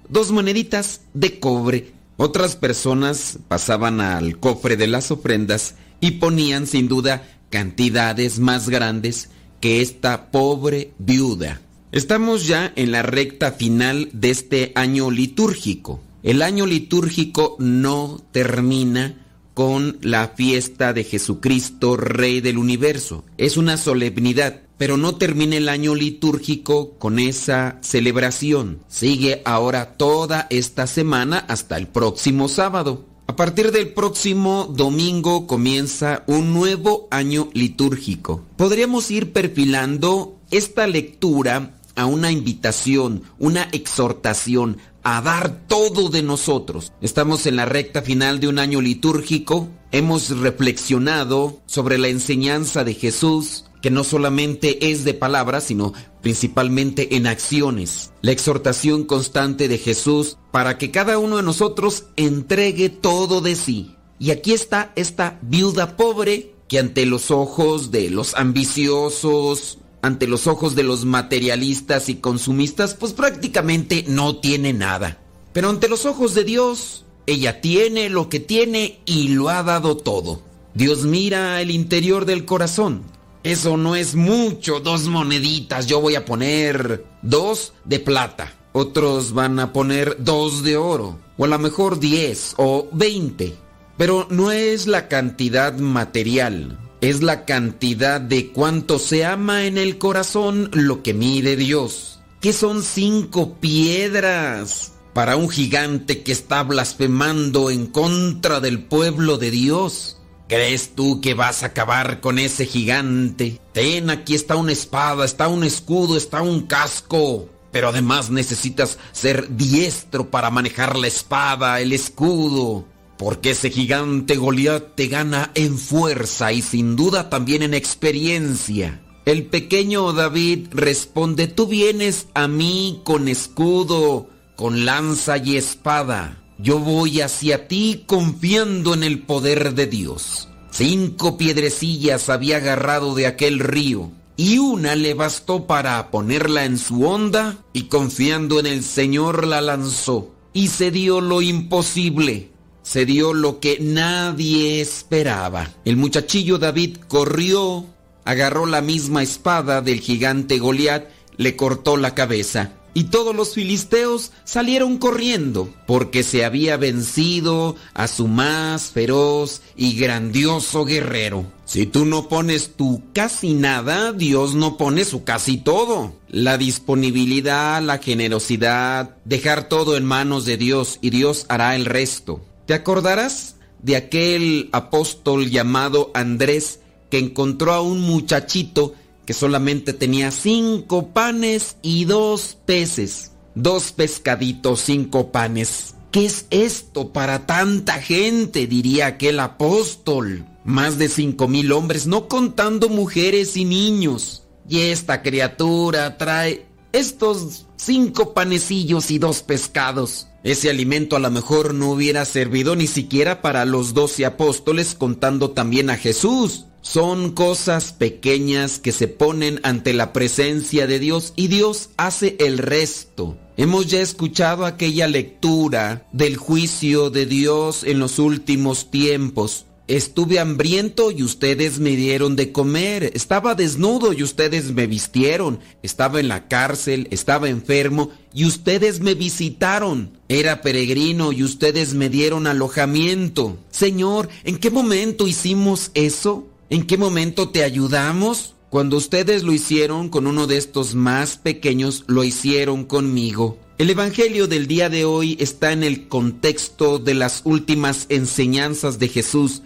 dos 0.08 0.32
moneditas 0.32 1.02
de 1.12 1.38
cobre. 1.38 1.92
Otras 2.16 2.56
personas 2.56 3.40
pasaban 3.46 4.00
al 4.00 4.38
cofre 4.38 4.78
de 4.78 4.86
las 4.86 5.10
ofrendas 5.10 5.74
y 6.06 6.12
ponían 6.12 6.68
sin 6.68 6.86
duda 6.86 7.26
cantidades 7.50 8.38
más 8.38 8.68
grandes 8.68 9.28
que 9.60 9.80
esta 9.80 10.30
pobre 10.30 10.92
viuda. 10.98 11.60
Estamos 11.90 12.46
ya 12.46 12.72
en 12.76 12.92
la 12.92 13.02
recta 13.02 13.50
final 13.50 14.08
de 14.12 14.30
este 14.30 14.72
año 14.76 15.10
litúrgico. 15.10 16.00
El 16.22 16.42
año 16.42 16.64
litúrgico 16.64 17.56
no 17.58 18.22
termina 18.30 19.26
con 19.54 19.98
la 20.00 20.28
fiesta 20.28 20.92
de 20.92 21.02
Jesucristo, 21.02 21.96
Rey 21.96 22.40
del 22.40 22.58
Universo. 22.58 23.24
Es 23.36 23.56
una 23.56 23.76
solemnidad, 23.76 24.60
pero 24.78 24.96
no 24.96 25.16
termina 25.16 25.56
el 25.56 25.68
año 25.68 25.96
litúrgico 25.96 26.92
con 26.98 27.18
esa 27.18 27.78
celebración. 27.80 28.78
Sigue 28.86 29.42
ahora 29.44 29.94
toda 29.96 30.46
esta 30.50 30.86
semana 30.86 31.38
hasta 31.48 31.76
el 31.76 31.88
próximo 31.88 32.48
sábado. 32.48 33.15
A 33.28 33.34
partir 33.34 33.72
del 33.72 33.88
próximo 33.92 34.72
domingo 34.72 35.46
comienza 35.46 36.22
un 36.26 36.54
nuevo 36.54 37.08
año 37.10 37.48
litúrgico. 37.52 38.44
Podríamos 38.56 39.10
ir 39.10 39.32
perfilando 39.32 40.36
esta 40.50 40.86
lectura 40.86 41.74
a 41.96 42.06
una 42.06 42.30
invitación, 42.30 43.22
una 43.38 43.64
exhortación 43.72 44.78
a 45.02 45.20
dar 45.22 45.66
todo 45.66 46.08
de 46.08 46.22
nosotros. 46.22 46.92
Estamos 47.00 47.46
en 47.46 47.56
la 47.56 47.64
recta 47.64 48.00
final 48.02 48.38
de 48.38 48.48
un 48.48 48.58
año 48.58 48.80
litúrgico. 48.80 49.68
Hemos 49.90 50.30
reflexionado 50.30 51.60
sobre 51.66 51.98
la 51.98 52.08
enseñanza 52.08 52.84
de 52.84 52.94
Jesús, 52.94 53.64
que 53.86 53.90
no 53.92 54.02
solamente 54.02 54.90
es 54.90 55.04
de 55.04 55.14
palabras, 55.14 55.62
sino 55.62 55.92
principalmente 56.20 57.14
en 57.14 57.28
acciones. 57.28 58.10
La 58.20 58.32
exhortación 58.32 59.04
constante 59.04 59.68
de 59.68 59.78
Jesús 59.78 60.38
para 60.50 60.76
que 60.76 60.90
cada 60.90 61.18
uno 61.18 61.36
de 61.36 61.44
nosotros 61.44 62.06
entregue 62.16 62.88
todo 62.88 63.40
de 63.40 63.54
sí. 63.54 63.94
Y 64.18 64.32
aquí 64.32 64.52
está 64.52 64.90
esta 64.96 65.38
viuda 65.40 65.96
pobre 65.96 66.52
que 66.66 66.80
ante 66.80 67.06
los 67.06 67.30
ojos 67.30 67.92
de 67.92 68.10
los 68.10 68.34
ambiciosos, 68.34 69.78
ante 70.02 70.26
los 70.26 70.48
ojos 70.48 70.74
de 70.74 70.82
los 70.82 71.04
materialistas 71.04 72.08
y 72.08 72.16
consumistas, 72.16 72.94
pues 72.94 73.12
prácticamente 73.12 74.04
no 74.08 74.38
tiene 74.38 74.72
nada. 74.72 75.20
Pero 75.52 75.68
ante 75.70 75.86
los 75.86 76.06
ojos 76.06 76.34
de 76.34 76.42
Dios, 76.42 77.04
ella 77.26 77.60
tiene 77.60 78.08
lo 78.08 78.28
que 78.28 78.40
tiene 78.40 78.98
y 79.06 79.28
lo 79.28 79.48
ha 79.48 79.62
dado 79.62 79.96
todo. 79.96 80.42
Dios 80.74 81.04
mira 81.04 81.60
el 81.60 81.70
interior 81.70 82.24
del 82.24 82.44
corazón. 82.46 83.14
Eso 83.46 83.76
no 83.76 83.94
es 83.94 84.14
mucho, 84.14 84.80
dos 84.80 85.04
moneditas. 85.04 85.86
Yo 85.86 86.00
voy 86.00 86.16
a 86.16 86.24
poner 86.24 87.04
dos 87.22 87.72
de 87.84 88.00
plata. 88.00 88.52
Otros 88.72 89.32
van 89.32 89.60
a 89.60 89.72
poner 89.72 90.16
dos 90.18 90.62
de 90.62 90.76
oro. 90.76 91.18
O 91.38 91.44
a 91.44 91.48
lo 91.48 91.58
mejor 91.58 92.00
diez 92.00 92.54
o 92.56 92.88
veinte. 92.92 93.54
Pero 93.96 94.26
no 94.30 94.50
es 94.50 94.86
la 94.86 95.08
cantidad 95.08 95.78
material 95.78 96.78
es 97.00 97.22
la 97.22 97.44
cantidad 97.44 98.20
de 98.20 98.48
cuánto 98.52 98.98
se 98.98 99.24
ama 99.24 99.66
en 99.66 99.78
el 99.78 99.98
corazón 99.98 100.70
lo 100.72 101.02
que 101.02 101.14
mide 101.14 101.56
Dios. 101.56 102.20
¿Qué 102.40 102.52
son 102.52 102.82
cinco 102.82 103.54
piedras 103.60 104.92
para 105.12 105.36
un 105.36 105.48
gigante 105.48 106.22
que 106.22 106.32
está 106.32 106.62
blasfemando 106.62 107.70
en 107.70 107.86
contra 107.86 108.60
del 108.60 108.82
pueblo 108.84 109.38
de 109.38 109.50
Dios? 109.50 110.15
¿Crees 110.48 110.94
tú 110.94 111.20
que 111.20 111.34
vas 111.34 111.62
a 111.62 111.66
acabar 111.66 112.20
con 112.20 112.38
ese 112.38 112.66
gigante? 112.66 113.60
Ten, 113.72 114.10
aquí 114.10 114.34
está 114.34 114.56
una 114.56 114.72
espada, 114.72 115.24
está 115.24 115.48
un 115.48 115.64
escudo, 115.64 116.16
está 116.16 116.42
un 116.42 116.62
casco. 116.62 117.48
Pero 117.72 117.88
además 117.88 118.30
necesitas 118.30 118.98
ser 119.12 119.56
diestro 119.56 120.30
para 120.30 120.50
manejar 120.50 120.96
la 120.96 121.08
espada, 121.08 121.80
el 121.80 121.92
escudo 121.92 122.86
porque 123.18 123.50
ese 123.50 123.70
gigante 123.70 124.36
Goliat 124.36 124.94
te 124.94 125.08
gana 125.08 125.50
en 125.54 125.78
fuerza 125.78 126.52
y 126.52 126.62
sin 126.62 126.96
duda 126.96 127.30
también 127.30 127.62
en 127.62 127.74
experiencia. 127.74 129.00
El 129.24 129.46
pequeño 129.46 130.12
David 130.12 130.68
responde, 130.70 131.48
tú 131.48 131.66
vienes 131.66 132.28
a 132.34 132.46
mí 132.46 133.00
con 133.04 133.28
escudo, 133.28 134.28
con 134.54 134.84
lanza 134.84 135.38
y 135.38 135.56
espada. 135.56 136.42
Yo 136.58 136.78
voy 136.78 137.20
hacia 137.20 137.68
ti 137.68 138.04
confiando 138.06 138.94
en 138.94 139.02
el 139.02 139.20
poder 139.20 139.74
de 139.74 139.86
Dios. 139.86 140.48
Cinco 140.70 141.36
piedrecillas 141.36 142.28
había 142.28 142.58
agarrado 142.58 143.14
de 143.14 143.26
aquel 143.26 143.60
río 143.60 144.10
y 144.36 144.58
una 144.58 144.94
le 144.94 145.14
bastó 145.14 145.66
para 145.66 146.10
ponerla 146.10 146.64
en 146.64 146.78
su 146.78 147.06
onda 147.06 147.58
y 147.72 147.84
confiando 147.84 148.60
en 148.60 148.66
el 148.66 148.82
Señor 148.82 149.46
la 149.46 149.60
lanzó 149.60 150.30
y 150.52 150.68
se 150.68 150.90
dio 150.90 151.20
lo 151.20 151.42
imposible 151.42 152.50
se 152.86 153.04
dio 153.04 153.34
lo 153.34 153.58
que 153.58 153.78
nadie 153.80 154.80
esperaba. 154.80 155.72
El 155.84 155.96
muchachillo 155.96 156.58
David 156.58 156.98
corrió, 157.08 157.84
agarró 158.24 158.64
la 158.64 158.80
misma 158.80 159.24
espada 159.24 159.82
del 159.82 159.98
gigante 159.98 160.60
Goliat, 160.60 161.08
le 161.36 161.56
cortó 161.56 161.96
la 161.96 162.14
cabeza. 162.14 162.74
Y 162.96 163.04
todos 163.04 163.36
los 163.36 163.52
filisteos 163.52 164.32
salieron 164.44 164.96
corriendo, 164.96 165.68
porque 165.86 166.22
se 166.22 166.46
había 166.46 166.78
vencido 166.78 167.76
a 167.92 168.08
su 168.08 168.26
más 168.26 168.84
feroz 168.84 169.60
y 169.76 169.98
grandioso 169.98 170.86
guerrero. 170.86 171.44
Si 171.66 171.84
tú 171.84 172.06
no 172.06 172.30
pones 172.30 172.74
tu 172.74 173.02
casi 173.12 173.52
nada, 173.52 174.14
Dios 174.14 174.54
no 174.54 174.78
pone 174.78 175.04
su 175.04 175.24
casi 175.24 175.58
todo. 175.58 176.14
La 176.30 176.56
disponibilidad, 176.56 177.82
la 177.82 177.98
generosidad, 177.98 179.14
dejar 179.26 179.68
todo 179.68 179.98
en 179.98 180.06
manos 180.06 180.46
de 180.46 180.56
Dios 180.56 180.98
y 181.02 181.10
Dios 181.10 181.44
hará 181.50 181.76
el 181.76 181.84
resto. 181.84 182.40
¿Te 182.64 182.72
acordarás 182.72 183.56
de 183.82 183.96
aquel 183.96 184.70
apóstol 184.72 185.50
llamado 185.50 186.12
Andrés 186.14 186.80
que 187.10 187.18
encontró 187.18 187.74
a 187.74 187.82
un 187.82 188.00
muchachito 188.00 188.94
que 189.26 189.34
solamente 189.34 189.92
tenía 189.92 190.30
cinco 190.30 191.08
panes 191.08 191.76
y 191.82 192.04
dos 192.04 192.56
peces? 192.64 193.32
Dos 193.54 193.92
pescaditos, 193.92 194.80
cinco 194.80 195.32
panes. 195.32 195.94
¿Qué 196.12 196.26
es 196.26 196.46
esto 196.50 197.12
para 197.12 197.46
tanta 197.46 197.94
gente? 197.94 198.66
diría 198.66 199.06
aquel 199.06 199.40
apóstol. 199.40 200.46
Más 200.64 200.98
de 200.98 201.08
cinco 201.08 201.48
mil 201.48 201.72
hombres, 201.72 202.06
no 202.06 202.28
contando 202.28 202.88
mujeres 202.88 203.56
y 203.56 203.64
niños. 203.64 204.44
Y 204.68 204.80
esta 204.80 205.22
criatura 205.22 206.16
trae 206.16 206.66
estos 206.92 207.66
cinco 207.76 208.32
panecillos 208.34 209.10
y 209.10 209.18
dos 209.18 209.42
pescados. 209.42 210.28
Ese 210.44 210.70
alimento 210.70 211.16
a 211.16 211.18
lo 211.18 211.30
mejor 211.30 211.74
no 211.74 211.90
hubiera 211.90 212.24
servido 212.24 212.76
ni 212.76 212.86
siquiera 212.86 213.42
para 213.42 213.64
los 213.64 213.94
doce 213.94 214.24
apóstoles 214.24 214.94
contando 214.94 215.50
también 215.50 215.90
a 215.90 215.96
Jesús. 215.96 216.66
Son 216.88 217.32
cosas 217.32 217.92
pequeñas 217.92 218.78
que 218.78 218.92
se 218.92 219.08
ponen 219.08 219.58
ante 219.64 219.92
la 219.92 220.12
presencia 220.12 220.86
de 220.86 221.00
Dios 221.00 221.32
y 221.34 221.48
Dios 221.48 221.90
hace 221.96 222.36
el 222.38 222.58
resto. 222.58 223.36
Hemos 223.56 223.88
ya 223.88 224.00
escuchado 224.00 224.64
aquella 224.64 225.08
lectura 225.08 226.06
del 226.12 226.36
juicio 226.36 227.10
de 227.10 227.26
Dios 227.26 227.82
en 227.82 227.98
los 227.98 228.20
últimos 228.20 228.92
tiempos. 228.92 229.66
Estuve 229.88 230.38
hambriento 230.38 231.10
y 231.10 231.24
ustedes 231.24 231.80
me 231.80 231.96
dieron 231.96 232.36
de 232.36 232.52
comer. 232.52 233.10
Estaba 233.14 233.56
desnudo 233.56 234.12
y 234.12 234.22
ustedes 234.22 234.70
me 234.70 234.86
vistieron. 234.86 235.58
Estaba 235.82 236.20
en 236.20 236.28
la 236.28 236.46
cárcel, 236.46 237.08
estaba 237.10 237.48
enfermo 237.48 238.10
y 238.32 238.44
ustedes 238.44 239.00
me 239.00 239.14
visitaron. 239.14 240.12
Era 240.28 240.62
peregrino 240.62 241.32
y 241.32 241.42
ustedes 241.42 241.94
me 241.94 242.08
dieron 242.10 242.46
alojamiento. 242.46 243.58
Señor, 243.72 244.28
¿en 244.44 244.58
qué 244.58 244.70
momento 244.70 245.26
hicimos 245.26 245.90
eso? 245.94 246.46
¿En 246.68 246.84
qué 246.84 246.98
momento 246.98 247.50
te 247.50 247.62
ayudamos? 247.62 248.54
Cuando 248.70 248.96
ustedes 248.96 249.44
lo 249.44 249.52
hicieron 249.52 250.08
con 250.08 250.26
uno 250.26 250.48
de 250.48 250.56
estos 250.56 250.96
más 250.96 251.36
pequeños, 251.36 252.02
lo 252.08 252.24
hicieron 252.24 252.84
conmigo. 252.84 253.56
El 253.78 253.88
Evangelio 253.90 254.48
del 254.48 254.66
día 254.66 254.88
de 254.88 255.04
hoy 255.04 255.36
está 255.38 255.70
en 255.70 255.84
el 255.84 256.08
contexto 256.08 256.98
de 256.98 257.14
las 257.14 257.42
últimas 257.44 258.06
enseñanzas 258.08 258.98
de 258.98 259.06
Jesús. 259.06 259.62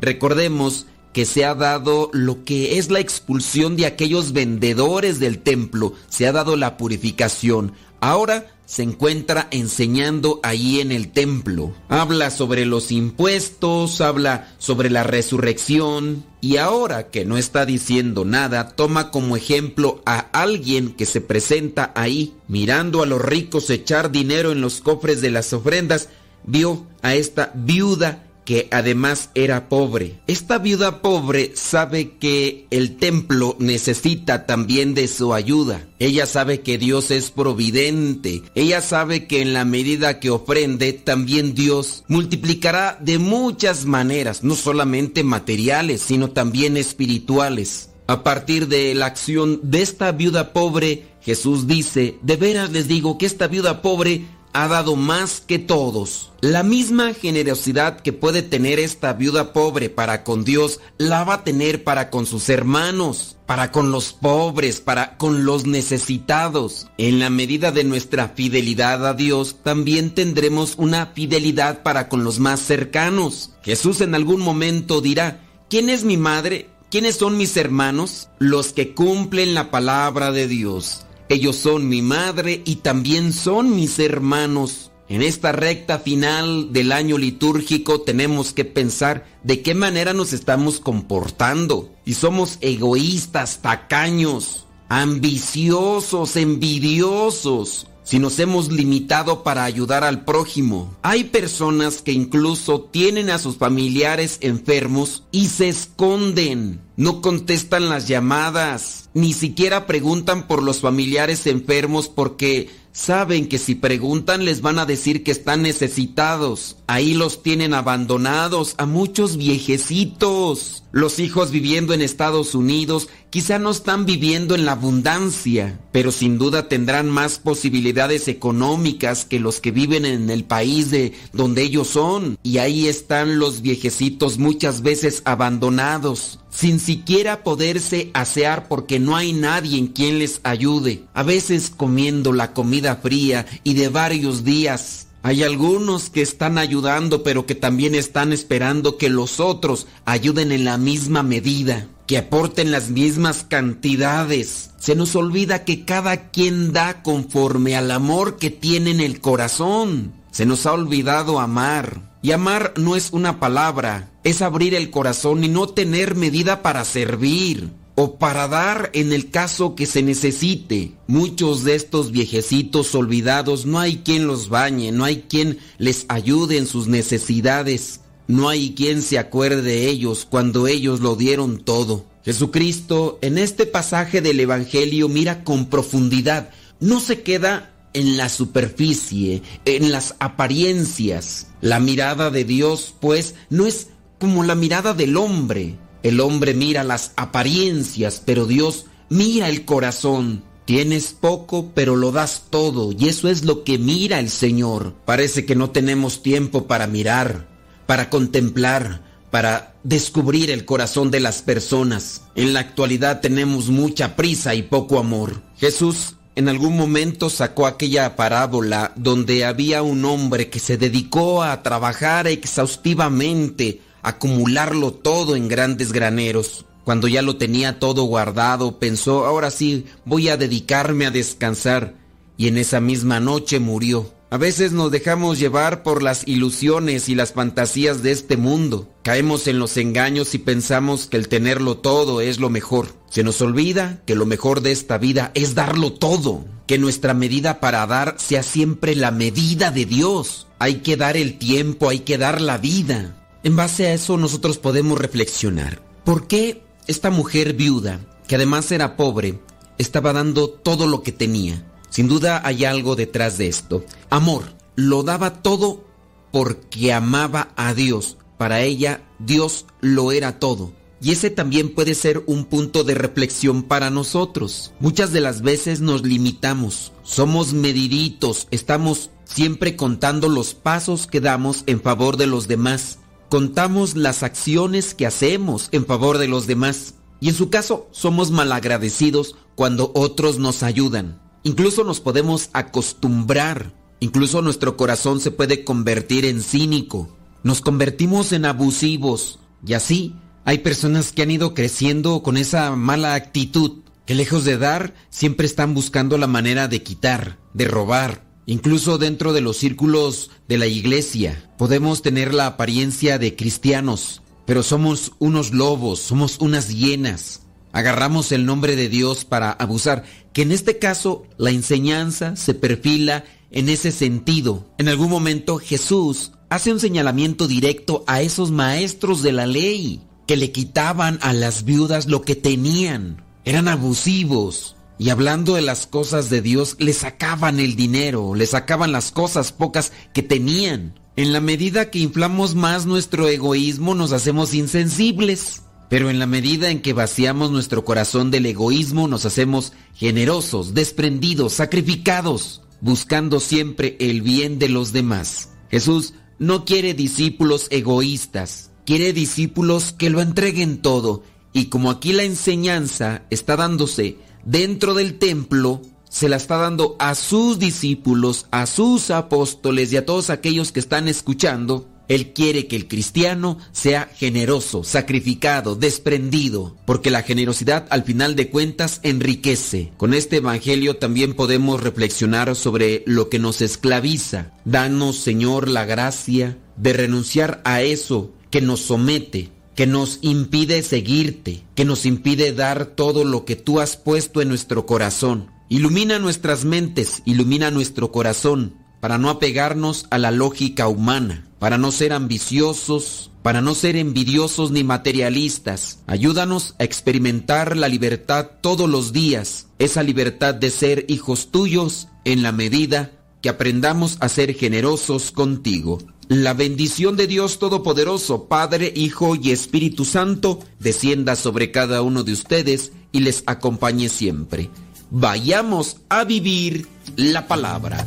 Recordemos 0.00 0.86
que 1.12 1.24
se 1.24 1.44
ha 1.44 1.54
dado 1.54 2.10
lo 2.12 2.44
que 2.44 2.78
es 2.78 2.90
la 2.90 2.98
expulsión 2.98 3.76
de 3.76 3.86
aquellos 3.86 4.32
vendedores 4.32 5.20
del 5.20 5.38
templo, 5.38 5.94
se 6.08 6.26
ha 6.26 6.32
dado 6.32 6.56
la 6.56 6.76
purificación. 6.76 7.74
Ahora 8.00 8.48
se 8.70 8.84
encuentra 8.84 9.48
enseñando 9.50 10.38
ahí 10.44 10.78
en 10.78 10.92
el 10.92 11.10
templo. 11.10 11.74
Habla 11.88 12.30
sobre 12.30 12.66
los 12.66 12.92
impuestos, 12.92 14.00
habla 14.00 14.54
sobre 14.58 14.90
la 14.90 15.02
resurrección 15.02 16.24
y 16.40 16.58
ahora 16.58 17.08
que 17.08 17.24
no 17.24 17.36
está 17.36 17.66
diciendo 17.66 18.24
nada, 18.24 18.68
toma 18.68 19.10
como 19.10 19.36
ejemplo 19.36 20.02
a 20.06 20.20
alguien 20.20 20.92
que 20.92 21.04
se 21.04 21.20
presenta 21.20 21.90
ahí 21.96 22.34
mirando 22.46 23.02
a 23.02 23.06
los 23.06 23.20
ricos 23.20 23.68
echar 23.70 24.12
dinero 24.12 24.52
en 24.52 24.60
los 24.60 24.80
cofres 24.80 25.20
de 25.20 25.32
las 25.32 25.52
ofrendas, 25.52 26.08
vio 26.44 26.86
a 27.02 27.16
esta 27.16 27.50
viuda 27.56 28.22
que 28.44 28.68
además 28.70 29.30
era 29.34 29.68
pobre. 29.68 30.20
Esta 30.26 30.58
viuda 30.58 31.02
pobre 31.02 31.52
sabe 31.54 32.12
que 32.18 32.66
el 32.70 32.96
templo 32.96 33.56
necesita 33.58 34.46
también 34.46 34.94
de 34.94 35.08
su 35.08 35.34
ayuda. 35.34 35.86
Ella 35.98 36.26
sabe 36.26 36.60
que 36.60 36.78
Dios 36.78 37.10
es 37.10 37.30
providente. 37.30 38.42
Ella 38.54 38.80
sabe 38.80 39.26
que 39.26 39.42
en 39.42 39.52
la 39.52 39.64
medida 39.64 40.20
que 40.20 40.30
ofrende, 40.30 40.92
también 40.92 41.54
Dios 41.54 42.04
multiplicará 42.08 42.98
de 43.00 43.18
muchas 43.18 43.84
maneras, 43.84 44.42
no 44.42 44.54
solamente 44.54 45.22
materiales, 45.22 46.00
sino 46.00 46.30
también 46.30 46.76
espirituales. 46.76 47.90
A 48.06 48.24
partir 48.24 48.66
de 48.66 48.92
la 48.96 49.06
acción 49.06 49.60
de 49.62 49.82
esta 49.82 50.10
viuda 50.10 50.52
pobre, 50.52 51.04
Jesús 51.22 51.68
dice, 51.68 52.16
de 52.22 52.34
veras 52.34 52.72
les 52.72 52.88
digo 52.88 53.18
que 53.18 53.26
esta 53.26 53.46
viuda 53.46 53.82
pobre 53.82 54.24
ha 54.52 54.68
dado 54.68 54.96
más 54.96 55.40
que 55.40 55.58
todos. 55.58 56.32
La 56.40 56.62
misma 56.62 57.12
generosidad 57.14 58.00
que 58.00 58.12
puede 58.12 58.42
tener 58.42 58.78
esta 58.78 59.12
viuda 59.12 59.52
pobre 59.52 59.90
para 59.90 60.24
con 60.24 60.44
Dios, 60.44 60.80
la 60.98 61.24
va 61.24 61.34
a 61.34 61.44
tener 61.44 61.84
para 61.84 62.10
con 62.10 62.26
sus 62.26 62.48
hermanos, 62.48 63.36
para 63.46 63.72
con 63.72 63.92
los 63.92 64.12
pobres, 64.12 64.80
para 64.80 65.16
con 65.18 65.44
los 65.44 65.66
necesitados. 65.66 66.86
En 66.98 67.18
la 67.18 67.30
medida 67.30 67.72
de 67.72 67.84
nuestra 67.84 68.30
fidelidad 68.30 69.06
a 69.06 69.14
Dios, 69.14 69.56
también 69.62 70.14
tendremos 70.14 70.74
una 70.76 71.06
fidelidad 71.06 71.82
para 71.82 72.08
con 72.08 72.24
los 72.24 72.38
más 72.38 72.60
cercanos. 72.60 73.50
Jesús 73.62 74.00
en 74.00 74.14
algún 74.14 74.40
momento 74.40 75.00
dirá, 75.00 75.40
¿quién 75.68 75.90
es 75.90 76.04
mi 76.04 76.16
madre? 76.16 76.68
¿Quiénes 76.90 77.16
son 77.16 77.36
mis 77.36 77.56
hermanos? 77.56 78.28
Los 78.38 78.72
que 78.72 78.94
cumplen 78.94 79.54
la 79.54 79.70
palabra 79.70 80.32
de 80.32 80.48
Dios. 80.48 81.06
Ellos 81.30 81.54
son 81.54 81.88
mi 81.88 82.02
madre 82.02 82.60
y 82.64 82.76
también 82.76 83.32
son 83.32 83.76
mis 83.76 84.00
hermanos. 84.00 84.90
En 85.08 85.22
esta 85.22 85.52
recta 85.52 86.00
final 86.00 86.72
del 86.72 86.90
año 86.90 87.18
litúrgico 87.18 88.00
tenemos 88.00 88.52
que 88.52 88.64
pensar 88.64 89.28
de 89.44 89.62
qué 89.62 89.76
manera 89.76 90.12
nos 90.12 90.32
estamos 90.32 90.80
comportando. 90.80 91.94
Y 92.04 92.14
somos 92.14 92.58
egoístas, 92.62 93.62
tacaños, 93.62 94.66
ambiciosos, 94.88 96.34
envidiosos, 96.34 97.86
si 98.02 98.18
nos 98.18 98.38
hemos 98.38 98.70
limitado 98.70 99.42
para 99.42 99.64
ayudar 99.64 100.04
al 100.04 100.24
prójimo. 100.24 100.96
Hay 101.02 101.24
personas 101.24 102.02
que 102.02 102.12
incluso 102.12 102.80
tienen 102.82 103.30
a 103.30 103.38
sus 103.38 103.56
familiares 103.56 104.38
enfermos 104.40 105.24
y 105.30 105.46
se 105.46 105.68
esconden. 105.68 106.80
No 106.96 107.22
contestan 107.22 107.88
las 107.88 108.08
llamadas, 108.08 109.08
ni 109.14 109.32
siquiera 109.32 109.86
preguntan 109.86 110.46
por 110.46 110.62
los 110.62 110.80
familiares 110.80 111.46
enfermos 111.46 112.08
porque 112.08 112.68
saben 112.92 113.48
que 113.48 113.58
si 113.58 113.74
preguntan 113.74 114.44
les 114.44 114.60
van 114.60 114.78
a 114.78 114.86
decir 114.86 115.22
que 115.22 115.30
están 115.30 115.62
necesitados. 115.62 116.76
Ahí 116.86 117.14
los 117.14 117.42
tienen 117.42 117.74
abandonados 117.74 118.74
a 118.78 118.86
muchos 118.86 119.36
viejecitos. 119.36 120.84
Los 120.92 121.20
hijos 121.20 121.50
viviendo 121.50 121.94
en 121.94 122.02
Estados 122.02 122.54
Unidos 122.54 123.08
quizá 123.30 123.58
no 123.58 123.70
están 123.70 124.04
viviendo 124.04 124.54
en 124.54 124.66
la 124.66 124.72
abundancia, 124.72 125.78
pero 125.92 126.12
sin 126.12 126.36
duda 126.36 126.68
tendrán 126.68 127.08
más 127.08 127.38
posibilidades 127.38 128.28
económicas 128.28 129.24
que 129.24 129.40
los 129.40 129.60
que 129.60 129.70
viven 129.70 130.04
en 130.04 130.28
el 130.30 130.44
país 130.44 130.90
de 130.90 131.12
donde 131.32 131.62
ellos 131.62 131.88
son. 131.88 132.38
Y 132.42 132.58
ahí 132.58 132.88
están 132.88 133.38
los 133.38 133.62
viejecitos 133.62 134.38
muchas 134.38 134.82
veces 134.82 135.22
abandonados 135.24 136.40
sin 136.50 136.80
siquiera 136.80 137.44
poderse 137.44 138.10
asear 138.12 138.68
porque 138.68 138.98
no 138.98 139.16
hay 139.16 139.32
nadie 139.32 139.78
en 139.78 139.86
quien 139.86 140.18
les 140.18 140.40
ayude, 140.42 141.04
a 141.14 141.22
veces 141.22 141.72
comiendo 141.74 142.32
la 142.32 142.52
comida 142.52 142.96
fría 142.96 143.46
y 143.62 143.74
de 143.74 143.88
varios 143.88 144.44
días. 144.44 145.06
Hay 145.22 145.42
algunos 145.42 146.08
que 146.08 146.22
están 146.22 146.56
ayudando 146.56 147.22
pero 147.22 147.44
que 147.44 147.54
también 147.54 147.94
están 147.94 148.32
esperando 148.32 148.96
que 148.96 149.10
los 149.10 149.38
otros 149.38 149.86
ayuden 150.04 150.50
en 150.50 150.64
la 150.64 150.78
misma 150.78 151.22
medida, 151.22 151.86
que 152.06 152.18
aporten 152.18 152.70
las 152.72 152.88
mismas 152.88 153.44
cantidades. 153.44 154.70
Se 154.78 154.94
nos 154.94 155.14
olvida 155.16 155.64
que 155.64 155.84
cada 155.84 156.30
quien 156.30 156.72
da 156.72 157.02
conforme 157.02 157.76
al 157.76 157.90
amor 157.90 158.38
que 158.38 158.50
tiene 158.50 158.92
en 158.92 159.00
el 159.00 159.20
corazón. 159.20 160.14
Se 160.30 160.46
nos 160.46 160.64
ha 160.64 160.72
olvidado 160.72 161.38
amar. 161.38 162.10
Y 162.22 162.32
amar 162.32 162.74
no 162.76 162.96
es 162.96 163.12
una 163.12 163.40
palabra, 163.40 164.10
es 164.24 164.42
abrir 164.42 164.74
el 164.74 164.90
corazón 164.90 165.42
y 165.42 165.48
no 165.48 165.68
tener 165.68 166.16
medida 166.16 166.60
para 166.60 166.84
servir 166.84 167.79
o 168.02 168.16
para 168.16 168.48
dar 168.48 168.88
en 168.94 169.12
el 169.12 169.30
caso 169.30 169.74
que 169.74 169.84
se 169.84 170.02
necesite. 170.02 170.92
Muchos 171.06 171.64
de 171.64 171.74
estos 171.74 172.12
viejecitos 172.12 172.94
olvidados 172.94 173.66
no 173.66 173.78
hay 173.78 173.98
quien 173.98 174.26
los 174.26 174.48
bañe, 174.48 174.90
no 174.90 175.04
hay 175.04 175.26
quien 175.28 175.58
les 175.76 176.06
ayude 176.08 176.56
en 176.56 176.66
sus 176.66 176.86
necesidades, 176.86 178.00
no 178.26 178.48
hay 178.48 178.72
quien 178.72 179.02
se 179.02 179.18
acuerde 179.18 179.60
de 179.60 179.88
ellos 179.88 180.26
cuando 180.28 180.66
ellos 180.66 181.00
lo 181.00 181.14
dieron 181.14 181.58
todo. 181.58 182.06
Jesucristo 182.24 183.18
en 183.20 183.36
este 183.36 183.66
pasaje 183.66 184.22
del 184.22 184.40
Evangelio 184.40 185.10
mira 185.10 185.44
con 185.44 185.66
profundidad, 185.66 186.48
no 186.80 187.00
se 187.00 187.20
queda 187.20 187.74
en 187.92 188.16
la 188.16 188.30
superficie, 188.30 189.42
en 189.66 189.92
las 189.92 190.14
apariencias. 190.20 191.48
La 191.60 191.80
mirada 191.80 192.30
de 192.30 192.44
Dios, 192.44 192.94
pues, 192.98 193.34
no 193.50 193.66
es 193.66 193.88
como 194.18 194.42
la 194.42 194.54
mirada 194.54 194.94
del 194.94 195.18
hombre. 195.18 195.76
El 196.02 196.20
hombre 196.20 196.54
mira 196.54 196.84
las 196.84 197.12
apariencias, 197.16 198.22
pero 198.24 198.46
Dios 198.46 198.86
mira 199.08 199.48
el 199.48 199.64
corazón. 199.64 200.42
Tienes 200.64 201.12
poco, 201.12 201.72
pero 201.74 201.96
lo 201.96 202.12
das 202.12 202.44
todo, 202.48 202.92
y 202.96 203.08
eso 203.08 203.28
es 203.28 203.44
lo 203.44 203.64
que 203.64 203.78
mira 203.78 204.20
el 204.20 204.30
Señor. 204.30 204.94
Parece 205.04 205.44
que 205.44 205.56
no 205.56 205.70
tenemos 205.70 206.22
tiempo 206.22 206.66
para 206.66 206.86
mirar, 206.86 207.48
para 207.86 208.08
contemplar, 208.08 209.02
para 209.30 209.74
descubrir 209.82 210.50
el 210.50 210.64
corazón 210.64 211.10
de 211.10 211.20
las 211.20 211.42
personas. 211.42 212.22
En 212.34 212.52
la 212.52 212.60
actualidad 212.60 213.20
tenemos 213.20 213.68
mucha 213.68 214.14
prisa 214.16 214.54
y 214.54 214.62
poco 214.62 214.98
amor. 214.98 215.42
Jesús 215.56 216.14
en 216.36 216.48
algún 216.48 216.76
momento 216.76 217.28
sacó 217.28 217.66
aquella 217.66 218.16
parábola 218.16 218.92
donde 218.96 219.44
había 219.44 219.82
un 219.82 220.04
hombre 220.04 220.48
que 220.48 220.58
se 220.58 220.76
dedicó 220.76 221.42
a 221.42 221.62
trabajar 221.62 222.26
exhaustivamente, 222.26 223.80
acumularlo 224.02 224.92
todo 224.92 225.36
en 225.36 225.48
grandes 225.48 225.92
graneros. 225.92 226.64
Cuando 226.84 227.08
ya 227.08 227.22
lo 227.22 227.36
tenía 227.36 227.78
todo 227.78 228.04
guardado, 228.04 228.78
pensó, 228.78 229.26
ahora 229.26 229.50
sí, 229.50 229.86
voy 230.04 230.28
a 230.28 230.36
dedicarme 230.36 231.06
a 231.06 231.10
descansar. 231.10 231.94
Y 232.36 232.48
en 232.48 232.58
esa 232.58 232.80
misma 232.80 233.20
noche 233.20 233.60
murió. 233.60 234.12
A 234.32 234.38
veces 234.38 234.70
nos 234.70 234.92
dejamos 234.92 235.40
llevar 235.40 235.82
por 235.82 236.04
las 236.04 236.26
ilusiones 236.28 237.08
y 237.08 237.16
las 237.16 237.32
fantasías 237.32 238.04
de 238.04 238.12
este 238.12 238.36
mundo. 238.36 238.88
Caemos 239.02 239.48
en 239.48 239.58
los 239.58 239.76
engaños 239.76 240.34
y 240.34 240.38
pensamos 240.38 241.08
que 241.08 241.16
el 241.16 241.28
tenerlo 241.28 241.78
todo 241.78 242.20
es 242.20 242.38
lo 242.38 242.48
mejor. 242.48 242.94
Se 243.10 243.24
nos 243.24 243.42
olvida 243.42 244.02
que 244.06 244.14
lo 244.14 244.26
mejor 244.26 244.60
de 244.60 244.70
esta 244.70 244.98
vida 244.98 245.32
es 245.34 245.56
darlo 245.56 245.92
todo. 245.92 246.44
Que 246.68 246.78
nuestra 246.78 247.12
medida 247.12 247.58
para 247.58 247.84
dar 247.88 248.14
sea 248.18 248.44
siempre 248.44 248.94
la 248.94 249.10
medida 249.10 249.72
de 249.72 249.84
Dios. 249.84 250.46
Hay 250.60 250.76
que 250.76 250.96
dar 250.96 251.16
el 251.16 251.36
tiempo, 251.36 251.88
hay 251.88 252.00
que 252.00 252.16
dar 252.16 252.40
la 252.40 252.56
vida. 252.56 253.19
En 253.42 253.56
base 253.56 253.86
a 253.86 253.94
eso 253.94 254.16
nosotros 254.16 254.58
podemos 254.58 254.98
reflexionar. 254.98 255.82
¿Por 256.04 256.26
qué 256.26 256.62
esta 256.86 257.10
mujer 257.10 257.54
viuda, 257.54 258.00
que 258.26 258.34
además 258.34 258.70
era 258.70 258.96
pobre, 258.96 259.40
estaba 259.78 260.12
dando 260.12 260.50
todo 260.50 260.86
lo 260.86 261.02
que 261.02 261.12
tenía? 261.12 261.66
Sin 261.88 262.06
duda 262.06 262.42
hay 262.44 262.64
algo 262.64 262.96
detrás 262.96 263.38
de 263.38 263.48
esto. 263.48 263.84
Amor. 264.10 264.44
Lo 264.76 265.02
daba 265.02 265.42
todo 265.42 265.84
porque 266.32 266.92
amaba 266.92 267.52
a 267.56 267.74
Dios. 267.74 268.16
Para 268.38 268.62
ella, 268.62 269.02
Dios 269.18 269.66
lo 269.80 270.12
era 270.12 270.38
todo. 270.38 270.72
Y 271.02 271.12
ese 271.12 271.30
también 271.30 271.74
puede 271.74 271.94
ser 271.94 272.22
un 272.26 272.44
punto 272.44 272.84
de 272.84 272.94
reflexión 272.94 273.62
para 273.62 273.90
nosotros. 273.90 274.72
Muchas 274.80 275.12
de 275.12 275.20
las 275.20 275.40
veces 275.40 275.80
nos 275.80 276.02
limitamos, 276.02 276.92
somos 277.02 277.54
mediditos, 277.54 278.48
estamos 278.50 279.10
siempre 279.24 279.76
contando 279.76 280.28
los 280.28 280.54
pasos 280.54 281.06
que 281.06 281.20
damos 281.20 281.64
en 281.66 281.80
favor 281.80 282.18
de 282.18 282.26
los 282.26 282.48
demás. 282.48 282.98
Contamos 283.30 283.94
las 283.94 284.24
acciones 284.24 284.92
que 284.92 285.06
hacemos 285.06 285.68
en 285.70 285.86
favor 285.86 286.18
de 286.18 286.26
los 286.26 286.48
demás. 286.48 286.94
Y 287.20 287.28
en 287.28 287.34
su 287.36 287.48
caso, 287.48 287.88
somos 287.92 288.32
malagradecidos 288.32 289.36
cuando 289.54 289.92
otros 289.94 290.40
nos 290.40 290.64
ayudan. 290.64 291.22
Incluso 291.44 291.84
nos 291.84 292.00
podemos 292.00 292.50
acostumbrar. 292.54 293.72
Incluso 294.00 294.42
nuestro 294.42 294.76
corazón 294.76 295.20
se 295.20 295.30
puede 295.30 295.62
convertir 295.62 296.24
en 296.24 296.42
cínico. 296.42 297.16
Nos 297.44 297.60
convertimos 297.60 298.32
en 298.32 298.46
abusivos. 298.46 299.38
Y 299.64 299.74
así 299.74 300.16
hay 300.44 300.58
personas 300.58 301.12
que 301.12 301.22
han 301.22 301.30
ido 301.30 301.54
creciendo 301.54 302.24
con 302.24 302.36
esa 302.36 302.74
mala 302.74 303.14
actitud, 303.14 303.84
que 304.06 304.16
lejos 304.16 304.44
de 304.44 304.58
dar, 304.58 304.94
siempre 305.08 305.46
están 305.46 305.72
buscando 305.72 306.18
la 306.18 306.26
manera 306.26 306.66
de 306.66 306.82
quitar, 306.82 307.38
de 307.54 307.66
robar. 307.66 308.29
Incluso 308.46 308.98
dentro 308.98 309.32
de 309.32 309.40
los 309.40 309.56
círculos 309.56 310.30
de 310.48 310.58
la 310.58 310.66
iglesia 310.66 311.50
podemos 311.58 312.02
tener 312.02 312.34
la 312.34 312.46
apariencia 312.46 313.18
de 313.18 313.36
cristianos, 313.36 314.22
pero 314.46 314.62
somos 314.62 315.12
unos 315.18 315.52
lobos, 315.52 316.00
somos 316.00 316.38
unas 316.40 316.68
hienas. 316.68 317.42
Agarramos 317.72 318.32
el 318.32 318.46
nombre 318.46 318.74
de 318.74 318.88
Dios 318.88 319.24
para 319.24 319.52
abusar, 319.52 320.04
que 320.32 320.42
en 320.42 320.50
este 320.50 320.78
caso 320.78 321.24
la 321.38 321.50
enseñanza 321.50 322.34
se 322.34 322.54
perfila 322.54 323.24
en 323.52 323.68
ese 323.68 323.92
sentido. 323.92 324.66
En 324.78 324.88
algún 324.88 325.10
momento 325.10 325.58
Jesús 325.58 326.32
hace 326.48 326.72
un 326.72 326.80
señalamiento 326.80 327.46
directo 327.46 328.02
a 328.06 328.22
esos 328.22 328.50
maestros 328.50 329.22
de 329.22 329.32
la 329.32 329.46
ley 329.46 330.02
que 330.26 330.36
le 330.36 330.52
quitaban 330.52 331.18
a 331.22 331.32
las 331.32 331.64
viudas 331.64 332.06
lo 332.06 332.22
que 332.22 332.36
tenían. 332.36 333.24
Eran 333.44 333.68
abusivos. 333.68 334.76
Y 335.00 335.08
hablando 335.08 335.54
de 335.54 335.62
las 335.62 335.86
cosas 335.86 336.28
de 336.28 336.42
Dios, 336.42 336.76
le 336.78 336.92
sacaban 336.92 337.58
el 337.58 337.74
dinero, 337.74 338.34
le 338.34 338.44
sacaban 338.44 338.92
las 338.92 339.12
cosas 339.12 339.50
pocas 339.50 339.92
que 340.12 340.22
tenían. 340.22 341.00
En 341.16 341.32
la 341.32 341.40
medida 341.40 341.90
que 341.90 342.00
inflamos 342.00 342.54
más 342.54 342.84
nuestro 342.84 343.26
egoísmo, 343.26 343.94
nos 343.94 344.12
hacemos 344.12 344.52
insensibles. 344.52 345.62
Pero 345.88 346.10
en 346.10 346.18
la 346.18 346.26
medida 346.26 346.68
en 346.68 346.82
que 346.82 346.92
vaciamos 346.92 347.50
nuestro 347.50 347.82
corazón 347.82 348.30
del 348.30 348.44
egoísmo, 348.44 349.08
nos 349.08 349.24
hacemos 349.24 349.72
generosos, 349.94 350.74
desprendidos, 350.74 351.54
sacrificados, 351.54 352.60
buscando 352.82 353.40
siempre 353.40 353.96
el 354.00 354.20
bien 354.20 354.58
de 354.58 354.68
los 354.68 354.92
demás. 354.92 355.48
Jesús 355.70 356.12
no 356.38 356.66
quiere 356.66 356.92
discípulos 356.92 357.68
egoístas, 357.70 358.70
quiere 358.84 359.14
discípulos 359.14 359.94
que 359.96 360.10
lo 360.10 360.20
entreguen 360.20 360.82
todo. 360.82 361.22
Y 361.54 361.64
como 361.66 361.90
aquí 361.90 362.12
la 362.12 362.24
enseñanza 362.24 363.22
está 363.30 363.56
dándose 363.56 364.18
dentro 364.44 364.94
del 364.94 365.18
templo, 365.18 365.82
se 366.08 366.28
la 366.28 366.36
está 366.36 366.56
dando 366.56 366.96
a 366.98 367.14
sus 367.14 367.58
discípulos, 367.58 368.46
a 368.50 368.66
sus 368.66 369.10
apóstoles 369.10 369.92
y 369.92 369.96
a 369.96 370.04
todos 370.04 370.28
aquellos 370.28 370.72
que 370.72 370.80
están 370.80 371.08
escuchando, 371.08 371.88
él 372.10 372.32
quiere 372.32 372.66
que 372.66 372.74
el 372.74 372.88
cristiano 372.88 373.58
sea 373.70 374.10
generoso, 374.16 374.82
sacrificado, 374.82 375.76
desprendido, 375.76 376.76
porque 376.84 377.08
la 377.08 377.22
generosidad 377.22 377.86
al 377.90 378.02
final 378.02 378.34
de 378.34 378.50
cuentas 378.50 378.98
enriquece. 379.04 379.92
Con 379.96 380.12
este 380.12 380.38
Evangelio 380.38 380.96
también 380.96 381.34
podemos 381.34 381.80
reflexionar 381.80 382.56
sobre 382.56 383.04
lo 383.06 383.28
que 383.28 383.38
nos 383.38 383.62
esclaviza. 383.62 384.50
Danos, 384.64 385.18
Señor, 385.18 385.68
la 385.68 385.84
gracia 385.84 386.58
de 386.76 386.92
renunciar 386.94 387.62
a 387.64 387.82
eso 387.82 388.32
que 388.50 388.60
nos 388.60 388.80
somete, 388.80 389.52
que 389.80 389.86
nos 389.86 390.18
impide 390.20 390.82
seguirte, 390.82 391.64
que 391.74 391.86
nos 391.86 392.04
impide 392.04 392.52
dar 392.52 392.84
todo 392.84 393.24
lo 393.24 393.46
que 393.46 393.56
tú 393.56 393.80
has 393.80 393.96
puesto 393.96 394.42
en 394.42 394.50
nuestro 394.50 394.84
corazón. 394.84 395.50
Ilumina 395.70 396.18
nuestras 396.18 396.66
mentes, 396.66 397.22
ilumina 397.24 397.70
nuestro 397.70 398.12
corazón, 398.12 398.74
para 399.00 399.16
no 399.16 399.30
apegarnos 399.30 400.06
a 400.10 400.18
la 400.18 400.32
lógica 400.32 400.86
humana, 400.86 401.48
para 401.58 401.78
no 401.78 401.92
ser 401.92 402.12
ambiciosos, 402.12 403.30
para 403.40 403.62
no 403.62 403.74
ser 403.74 403.96
envidiosos 403.96 404.70
ni 404.70 404.84
materialistas. 404.84 406.00
Ayúdanos 406.06 406.74
a 406.78 406.84
experimentar 406.84 407.74
la 407.74 407.88
libertad 407.88 408.50
todos 408.60 408.86
los 408.86 409.14
días, 409.14 409.68
esa 409.78 410.02
libertad 410.02 410.54
de 410.54 410.70
ser 410.70 411.06
hijos 411.08 411.50
tuyos 411.50 412.08
en 412.26 412.42
la 412.42 412.52
medida 412.52 413.12
que 413.40 413.48
aprendamos 413.48 414.18
a 414.20 414.28
ser 414.28 414.52
generosos 414.52 415.30
contigo. 415.30 416.00
La 416.30 416.54
bendición 416.54 417.16
de 417.16 417.26
Dios 417.26 417.58
Todopoderoso, 417.58 418.44
Padre, 418.44 418.92
Hijo 418.94 419.34
y 419.34 419.50
Espíritu 419.50 420.04
Santo, 420.04 420.60
descienda 420.78 421.34
sobre 421.34 421.72
cada 421.72 422.02
uno 422.02 422.22
de 422.22 422.30
ustedes 422.32 422.92
y 423.10 423.18
les 423.18 423.42
acompañe 423.46 424.08
siempre. 424.08 424.70
Vayamos 425.10 425.96
a 426.08 426.22
vivir 426.22 426.86
la 427.16 427.48
palabra. 427.48 428.06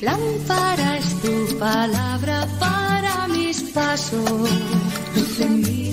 Lámpara 0.00 0.98
tu 1.20 1.58
palabra 1.58 2.48
para 2.58 3.28
mis 3.28 3.60
pasos, 3.64 4.40
mi 5.50 5.92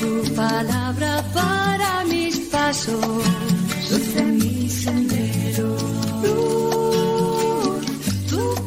tu 0.00 0.34
palabra 0.34 1.24
para 1.32 2.04
mis 2.06 2.40
pasos, 2.50 3.06
mi. 4.24 5.21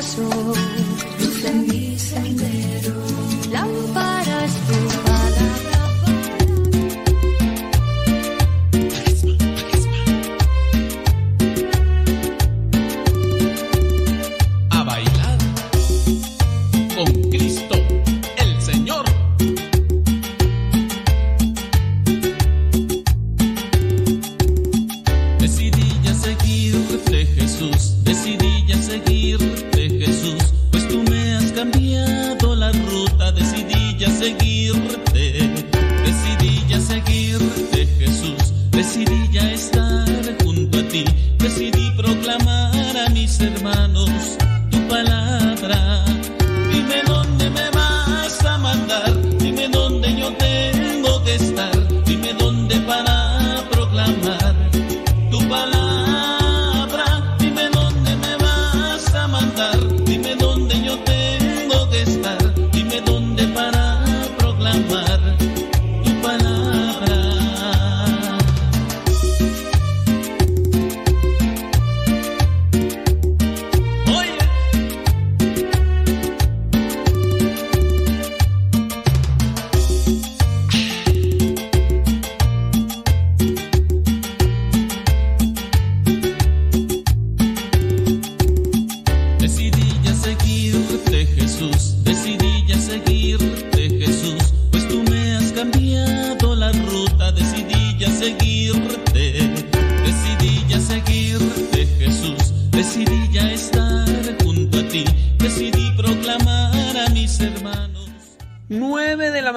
Mis 0.00 0.14
pasos, 0.16 0.58
luz 1.18 1.44
en 1.44 1.66
mi 1.66 1.98
sendero. 1.98 2.94
Lámpara 3.50 3.99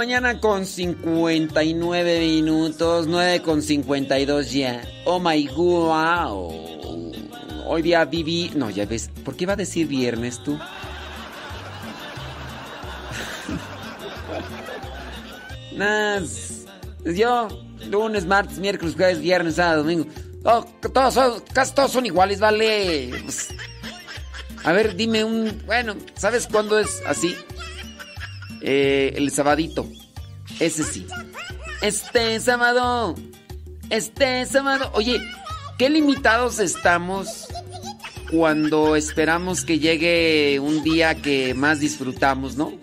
mañana 0.03 0.41
con 0.41 0.65
59 0.65 2.19
minutos, 2.19 3.07
9 3.07 3.41
con 3.41 3.61
52 3.61 4.51
ya. 4.51 4.81
Oh 5.05 5.17
my 5.17 5.47
wow. 5.47 6.51
Hoy 7.65 7.81
día 7.81 8.03
viví. 8.03 8.51
No, 8.53 8.69
ya 8.69 8.85
ves. 8.85 9.09
¿Por 9.23 9.37
qué 9.37 9.45
iba 9.45 9.53
a 9.53 9.55
decir 9.55 9.87
viernes 9.87 10.43
tú? 10.43 10.59
Nas. 15.77 16.65
Yo, 17.05 17.47
lunes, 17.89 18.25
martes, 18.25 18.59
miércoles, 18.59 18.95
jueves, 18.95 19.21
viernes, 19.21 19.55
sábado, 19.55 19.83
domingo. 19.83 20.07
Oh, 20.43 20.65
todos 20.93 21.13
son, 21.13 21.41
casi 21.53 21.73
todos 21.73 21.91
son 21.91 22.05
iguales, 22.05 22.41
vale. 22.41 23.23
A 24.65 24.73
ver, 24.73 24.97
dime 24.97 25.23
un. 25.23 25.63
Bueno, 25.65 25.95
¿sabes 26.15 26.45
cuándo 26.47 26.77
es 26.77 27.01
así? 27.07 27.37
Eh, 28.63 29.13
el 29.17 29.29
sabadito. 29.29 29.87
Ese 30.59 30.83
sí. 30.83 31.05
Este 31.81 32.39
sábado. 32.39 33.15
Este 33.89 34.45
sábado. 34.45 34.89
Oye, 34.93 35.21
qué 35.77 35.89
limitados 35.89 36.59
estamos 36.59 37.47
cuando 38.31 38.95
esperamos 38.95 39.65
que 39.65 39.79
llegue 39.79 40.59
un 40.59 40.81
día 40.81 41.15
que 41.15 41.53
más 41.53 41.81
disfrutamos, 41.81 42.55
¿no? 42.55 42.73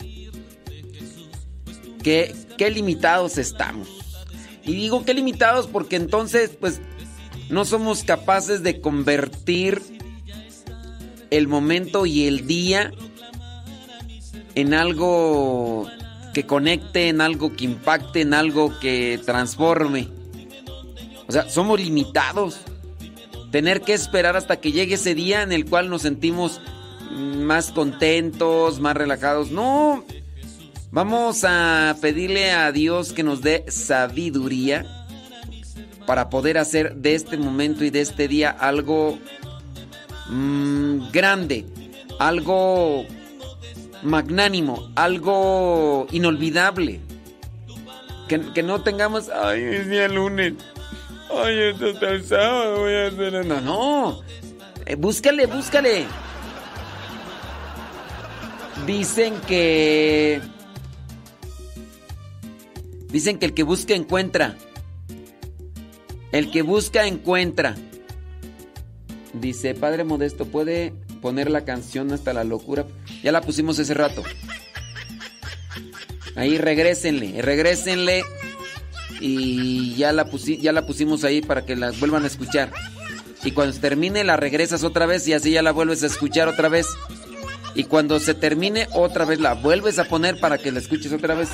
Qué, 2.02 2.34
qué 2.58 2.70
limitados 2.70 3.38
estamos. 3.38 3.88
Y 4.64 4.74
digo 4.74 5.04
qué 5.04 5.14
limitados 5.14 5.66
porque 5.66 5.96
entonces, 5.96 6.50
pues, 6.60 6.80
no 7.48 7.64
somos 7.64 8.04
capaces 8.04 8.62
de 8.62 8.80
convertir 8.80 9.82
el 11.30 11.48
momento 11.48 12.06
y 12.06 12.26
el 12.26 12.46
día 12.46 12.92
en 14.54 14.74
algo 14.74 15.88
que 16.34 16.46
conecte, 16.46 17.08
en 17.08 17.20
algo 17.20 17.54
que 17.54 17.64
impacte, 17.64 18.22
en 18.22 18.34
algo 18.34 18.78
que 18.80 19.20
transforme. 19.24 20.08
O 21.28 21.32
sea, 21.32 21.48
somos 21.48 21.80
limitados. 21.80 22.60
Tener 23.50 23.82
que 23.82 23.94
esperar 23.94 24.36
hasta 24.36 24.60
que 24.60 24.72
llegue 24.72 24.94
ese 24.94 25.14
día 25.14 25.42
en 25.42 25.52
el 25.52 25.64
cual 25.64 25.90
nos 25.90 26.02
sentimos 26.02 26.60
más 27.10 27.70
contentos, 27.72 28.80
más 28.80 28.96
relajados. 28.96 29.50
No, 29.50 30.04
vamos 30.92 31.44
a 31.44 31.96
pedirle 32.00 32.52
a 32.52 32.70
Dios 32.72 33.12
que 33.12 33.22
nos 33.22 33.42
dé 33.42 33.64
sabiduría 33.68 34.86
para 36.06 36.30
poder 36.30 36.58
hacer 36.58 36.96
de 36.96 37.14
este 37.14 37.36
momento 37.36 37.84
y 37.84 37.90
de 37.90 38.00
este 38.00 38.28
día 38.28 38.50
algo 38.50 39.18
mmm, 40.28 41.10
grande, 41.12 41.66
algo 42.18 43.04
magnánimo, 44.02 44.90
algo 44.94 46.06
inolvidable. 46.10 47.00
Que, 48.28 48.40
que, 48.52 48.62
no 48.62 48.82
tengamos, 48.82 49.28
ay, 49.28 49.62
es 49.62 49.88
día 49.88 50.06
lunes, 50.08 50.54
ay, 51.36 51.58
esto 51.58 51.88
está 51.88 52.10
el 52.10 52.24
sábado, 52.24 52.80
voy 52.80 52.94
a 52.94 53.06
hacer... 53.08 53.44
No, 53.44 53.60
no, 53.60 54.20
eh, 54.86 54.94
búscale, 54.94 55.46
búscale. 55.46 56.06
Dicen 58.86 59.34
que... 59.46 60.40
Dicen 63.08 63.38
que 63.38 63.46
el 63.46 63.54
que 63.54 63.64
busca 63.64 63.94
encuentra. 63.94 64.56
El 66.30 66.50
que 66.52 66.62
busca 66.62 67.06
encuentra. 67.06 67.74
Dice, 69.32 69.74
Padre 69.74 70.04
Modesto, 70.04 70.44
¿puede 70.46 70.92
poner 71.20 71.50
la 71.50 71.64
canción 71.64 72.12
hasta 72.12 72.32
la 72.32 72.44
locura? 72.44 72.86
Ya 73.22 73.32
la 73.32 73.40
pusimos 73.40 73.78
ese 73.78 73.94
rato. 73.94 74.22
Ahí 76.36 76.58
regrésenle, 76.58 77.42
regrésenle. 77.42 78.24
Y 79.20 79.94
ya 79.96 80.12
la, 80.12 80.26
ya 80.58 80.72
la 80.72 80.86
pusimos 80.86 81.24
ahí 81.24 81.42
para 81.42 81.66
que 81.66 81.76
la 81.76 81.90
vuelvan 81.92 82.24
a 82.24 82.26
escuchar. 82.26 82.72
Y 83.42 83.52
cuando 83.52 83.72
se 83.72 83.80
termine 83.80 84.24
la 84.24 84.36
regresas 84.36 84.84
otra 84.84 85.06
vez 85.06 85.26
y 85.28 85.32
así 85.32 85.50
ya 85.52 85.62
la 85.62 85.72
vuelves 85.72 86.02
a 86.02 86.06
escuchar 86.06 86.48
otra 86.48 86.68
vez. 86.68 86.86
Y 87.74 87.84
cuando 87.84 88.18
se 88.20 88.34
termine 88.34 88.88
otra 88.92 89.24
vez 89.24 89.40
la 89.40 89.54
vuelves 89.54 89.98
a 89.98 90.04
poner 90.04 90.40
para 90.40 90.58
que 90.58 90.72
la 90.72 90.78
escuches 90.78 91.12
otra 91.12 91.34
vez. 91.34 91.48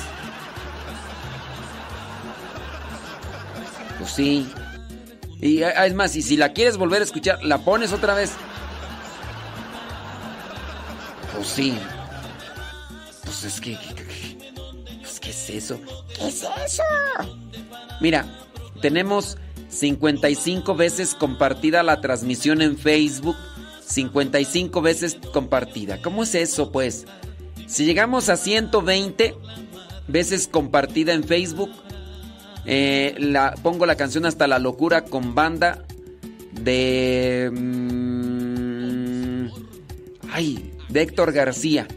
Pues 3.99 4.11
sí. 4.11 4.47
Y 5.39 5.61
es 5.61 5.93
más, 5.93 6.15
y 6.15 6.21
si 6.21 6.35
la 6.35 6.53
quieres 6.53 6.77
volver 6.77 7.01
a 7.01 7.05
escuchar, 7.05 7.43
la 7.43 7.59
pones 7.59 7.93
otra 7.93 8.15
vez. 8.15 8.31
Pues 11.37 11.49
sí. 11.49 11.77
Pues 13.23 13.43
es 13.43 13.61
que. 13.61 13.77
Pues 15.01 15.19
¿Qué 15.19 15.29
es 15.29 15.49
eso? 15.51 15.79
¿Qué 16.17 16.27
es 16.29 16.43
eso? 16.65 16.81
Mira, 18.01 18.25
tenemos 18.81 19.37
55 19.69 20.75
veces 20.75 21.13
compartida 21.13 21.83
la 21.83 22.01
transmisión 22.01 22.63
en 22.63 22.75
Facebook. 22.75 23.35
55 23.85 24.81
veces 24.81 25.19
compartida. 25.31 26.01
¿Cómo 26.01 26.23
es 26.23 26.33
eso, 26.33 26.71
pues? 26.71 27.05
Si 27.67 27.85
llegamos 27.85 28.29
a 28.29 28.37
120 28.37 29.35
veces 30.07 30.47
compartida 30.47 31.13
en 31.13 31.23
Facebook, 31.23 31.69
eh, 32.65 33.15
la, 33.19 33.53
pongo 33.61 33.85
la 33.85 33.95
canción 33.95 34.25
Hasta 34.25 34.47
la 34.47 34.57
locura 34.57 35.05
con 35.05 35.35
banda 35.35 35.85
de... 36.51 37.51
Mmm, 37.53 39.47
ay, 40.31 40.76
de 40.89 41.01
Héctor 41.01 41.31
García 41.31 41.87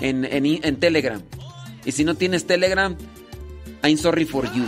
en, 0.00 0.24
en, 0.24 0.46
en, 0.46 0.76
Telegram. 0.76 1.20
Y 1.84 1.92
si 1.92 2.04
no 2.04 2.14
tienes 2.14 2.46
Telegram, 2.46 2.96
I'm 3.82 3.96
sorry 3.96 4.24
for 4.24 4.52
you. 4.52 4.64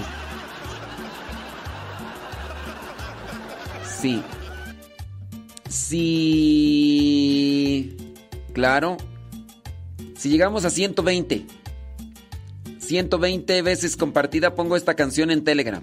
Sí. 4.01 4.23
Sí. 5.69 5.97
Claro. 8.53 8.97
Si 10.17 10.29
llegamos 10.29 10.65
a 10.65 10.71
120. 10.71 11.47
120 12.79 13.63
veces 13.63 13.97
compartida, 13.97 14.55
pongo 14.55 14.77
esta 14.77 14.95
canción 14.95 15.31
en 15.31 15.45
Telegram. 15.45 15.83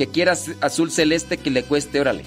Que 0.00 0.06
quiera 0.06 0.32
azul 0.62 0.90
celeste 0.90 1.36
que 1.36 1.50
le 1.50 1.62
cueste, 1.62 2.00
órale. 2.00 2.24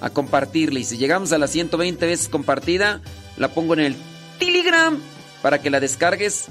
A 0.00 0.08
compartirle. 0.08 0.80
Y 0.80 0.84
si 0.84 0.96
llegamos 0.96 1.30
a 1.32 1.36
las 1.36 1.50
120 1.50 2.06
veces 2.06 2.30
compartida, 2.30 3.02
la 3.36 3.48
pongo 3.48 3.74
en 3.74 3.80
el 3.80 3.96
Telegram 4.38 4.98
para 5.42 5.60
que 5.60 5.68
la 5.68 5.78
descargues 5.78 6.46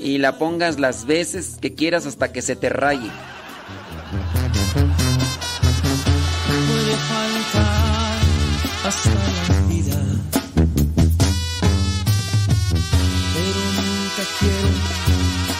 y 0.00 0.16
la 0.16 0.38
pongas 0.38 0.80
las 0.80 1.04
veces 1.04 1.58
que 1.60 1.74
quieras 1.74 2.06
hasta 2.06 2.32
que 2.32 2.40
se 2.40 2.56
te 2.56 2.70
raye. 2.70 3.10
Puede 6.48 6.96
faltar 7.10 8.18
hasta 8.86 9.10
la 9.10 9.68
vida. 9.68 9.96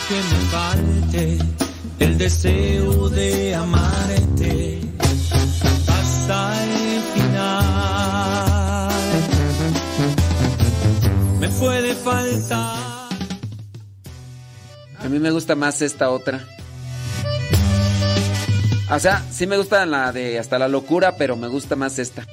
que 0.09 0.15
me 0.15 0.41
falte 0.51 1.48
el 1.99 2.19
deseo 2.19 3.09
de 3.09 3.55
amarte 3.55 4.81
hasta 5.89 6.65
el 6.65 7.03
final. 7.15 8.91
Me 11.41 11.49
puede 11.49 11.95
faltar. 11.95 13.09
A 14.99 15.09
mí 15.09 15.19
me 15.19 15.31
gusta 15.31 15.55
más 15.55 15.81
esta 15.83 16.11
otra. 16.11 16.45
O 18.91 18.99
sea, 18.99 19.23
sí 19.31 19.47
me 19.47 19.57
gusta 19.59 19.85
la 19.87 20.13
de 20.13 20.39
hasta 20.39 20.59
la 20.59 20.67
locura, 20.69 21.17
pero 21.17 21.37
me 21.37 21.49
gusta 21.49 21.77
más 21.77 21.99
esta. 21.99 22.27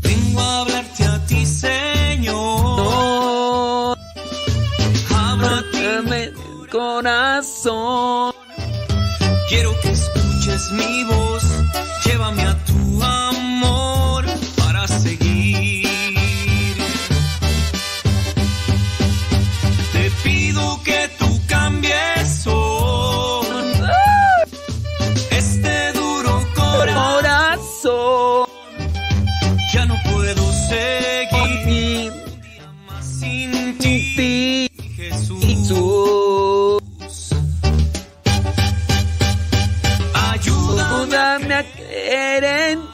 Vengo 0.00 0.40
a 0.40 0.60
hablarte 0.60 1.04
a 1.04 1.26
ti, 1.26 1.44
Señor. 1.44 1.83
Corazón. 6.74 8.34
Quiero 9.48 9.78
que 9.80 9.90
escuches 9.92 10.72
mi 10.72 11.04
voz. 11.04 11.44
Llévame 12.04 12.42
a 12.42 12.56
tu 12.64 13.02
amor 13.02 13.33
Ayúdame 41.34 41.54
a 42.44 42.93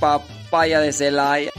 papaya 0.00 0.80
de 0.80 0.92
Celaya. 0.92 1.52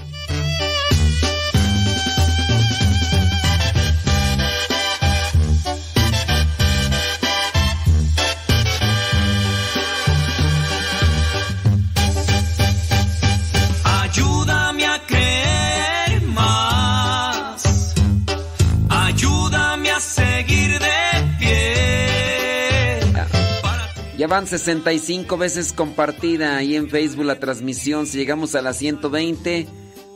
Van 24.32 24.48
65 24.48 25.38
veces 25.38 25.74
compartida 25.74 26.56
ahí 26.56 26.78
en 26.78 26.90
Facebook 26.90 27.26
la 27.26 27.38
transmisión. 27.38 28.08
Si 28.08 28.18
llegamos 28.18 28.56
a 28.56 28.62
las 28.62 28.78
120, 28.78 29.68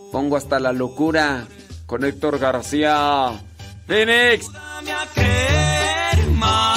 pongo 0.10 0.38
hasta 0.38 0.58
la 0.62 0.72
locura 0.72 1.48
con 1.86 2.06
Héctor 2.06 2.40
García. 2.40 3.34
Phoenix. 3.86 4.48
Ayúdame 4.48 4.92
a 4.94 5.06
creer 5.14 6.30
más. 6.32 6.76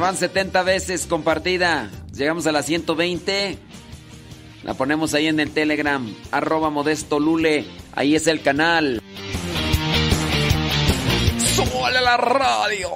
Van 0.00 0.16
70 0.16 0.62
veces 0.62 1.06
compartida. 1.06 1.90
Llegamos 2.14 2.46
a 2.46 2.52
las 2.52 2.66
120. 2.66 3.58
La 4.64 4.74
ponemos 4.74 5.14
ahí 5.14 5.26
en 5.26 5.38
el 5.38 5.50
Telegram. 5.52 6.12
Arroba 6.32 6.70
Modesto 6.70 7.20
Lule. 7.20 7.66
Ahí 7.92 8.14
es 8.14 8.26
el 8.26 8.40
canal. 8.42 9.02
¡Súbale 11.54 12.00
la 12.00 12.16
radio! 12.16 12.88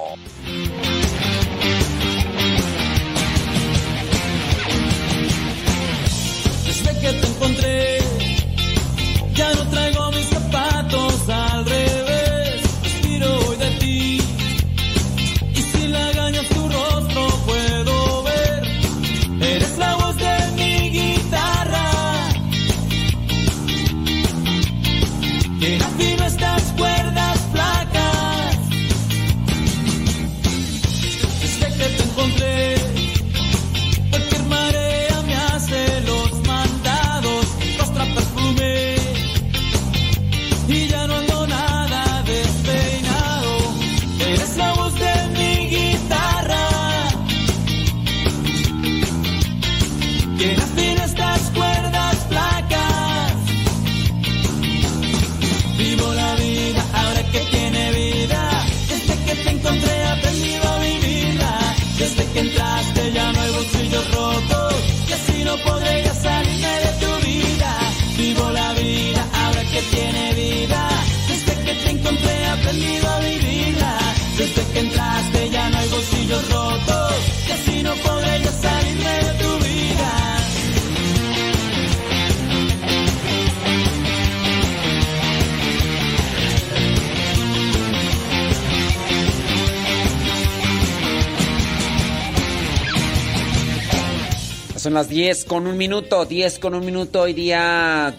Son 94.85 94.93
las 94.93 95.09
10 95.09 95.45
con 95.45 95.65
un 95.65 95.77
minuto, 95.77 96.25
10 96.25 96.59
con 96.59 96.75
un 96.75 96.85
minuto 96.85 97.21
hoy 97.21 97.33
día 97.33 98.13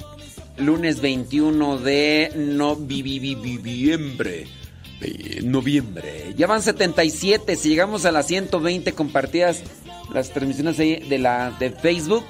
lunes 0.57 1.01
21 1.01 1.79
de 1.79 2.33
noviembre. 2.35 4.49
Eh, 5.01 5.43
Noviembre. 5.45 6.35
Ya 6.37 6.49
van 6.49 6.63
77, 6.63 7.55
si 7.55 7.69
llegamos 7.69 8.05
a 8.05 8.11
las 8.11 8.27
120 8.27 8.91
compartidas 8.95 9.63
las 10.13 10.31
transmisiones 10.31 10.77
de 10.77 11.19
la 11.21 11.53
de 11.53 11.71
Facebook. 11.71 12.25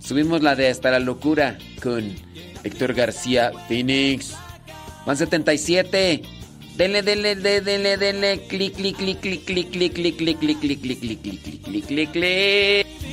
Subimos 0.00 0.42
la 0.42 0.56
de 0.56 0.70
Hasta 0.70 0.90
la 0.90 0.98
locura 0.98 1.58
con 1.82 2.14
Héctor 2.64 2.94
García 2.94 3.52
Phoenix. 3.68 4.32
Van 5.04 5.18
77. 5.18 6.22
Denle, 6.78 7.02
denle, 7.02 7.34
denle, 7.34 7.60
denle, 7.60 7.98
denle, 7.98 8.38
clic, 8.48 8.76
clic, 8.76 8.96
clic, 8.96 9.20
clic, 9.20 9.44
clic, 9.44 9.70
clic, 9.70 9.94
clic, 9.94 10.16
clic, 10.16 10.38
clic, 10.38 10.58
clic, 10.58 10.80
clic, 10.80 10.80
clic, 10.80 11.20
clic, 11.20 11.42
clic, 11.42 11.62
clic, 11.62 11.86
clic, 11.86 12.12
clic. 12.12 13.05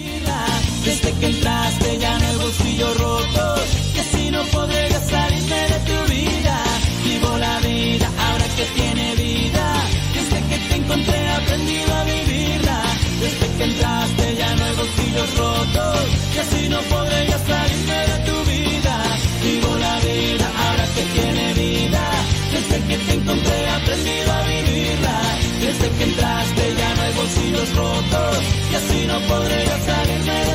Desde 0.85 1.13
que 1.13 1.25
entraste 1.27 1.97
ya 1.97 2.19
no 2.19 2.27
hay 2.27 2.35
bolsillos 2.35 2.97
rotos 2.97 3.61
y 3.95 3.99
así 3.99 4.31
no 4.31 4.43
podré 4.51 4.89
salirme 4.89 5.61
de 5.71 5.79
tu 5.87 6.13
vida. 6.13 6.63
Vivo 7.05 7.37
la 7.37 7.59
vida 7.59 8.07
ahora 8.25 8.45
que 8.57 8.65
tiene 8.75 9.15
vida. 9.15 9.65
Desde 10.13 10.39
que 10.49 10.57
te 10.67 10.75
encontré 10.75 11.17
he 11.17 11.31
aprendido 11.31 11.93
a 11.95 12.03
vivirla. 12.03 12.81
Desde 13.21 13.47
que 13.57 13.63
entraste 13.63 14.35
ya 14.35 14.55
no 14.55 14.65
hay 14.65 14.75
bolsillos 14.75 15.37
rotos 15.37 15.99
y 16.35 16.37
así 16.39 16.69
no 16.69 16.79
podré 16.93 17.27
salirme 17.47 17.99
de 18.11 18.17
tu 18.27 18.37
vida. 18.51 18.95
Vivo 19.41 19.75
la 19.87 19.95
vida 19.99 20.45
ahora 20.63 20.85
que 20.95 21.03
tiene 21.15 21.53
vida. 21.53 22.03
Desde 22.51 22.77
que 22.87 22.97
te 23.05 23.13
encontré 23.13 23.55
he 23.63 23.69
aprendido 23.69 24.31
a 24.33 24.41
vivirla. 24.51 25.17
Desde 25.61 25.87
que 25.97 26.03
entraste 26.03 26.75
ya 26.77 26.93
no 26.95 27.01
hay 27.03 27.13
bolsillos 27.13 27.69
rotos 27.73 28.37
y 28.71 28.75
así 28.75 29.07
no 29.07 29.19
podré 29.27 29.65
ya 29.65 30.52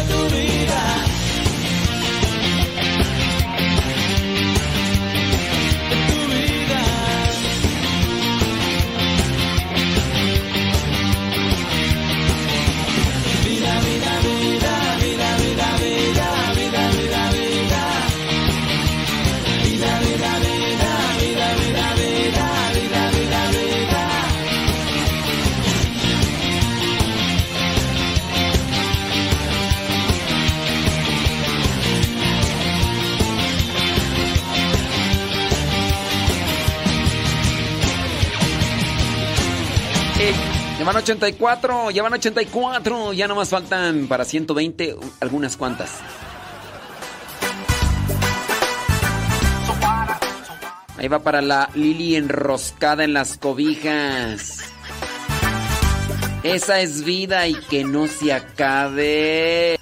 van 40.88 40.96
84, 40.96 41.90
ya 41.90 42.02
van 42.02 42.14
84, 42.14 43.12
ya 43.12 43.28
nomás 43.28 43.50
faltan 43.50 44.06
para 44.08 44.24
120 44.24 44.96
algunas 45.20 45.58
cuantas. 45.58 45.90
Ahí 50.96 51.08
va 51.08 51.18
para 51.18 51.42
la 51.42 51.68
Lili 51.74 52.16
enroscada 52.16 53.04
en 53.04 53.12
las 53.12 53.36
cobijas. 53.36 54.60
Esa 56.42 56.80
es 56.80 57.04
vida 57.04 57.46
y 57.48 57.54
que 57.54 57.84
no 57.84 58.06
se 58.06 58.32
acabe. 58.32 59.78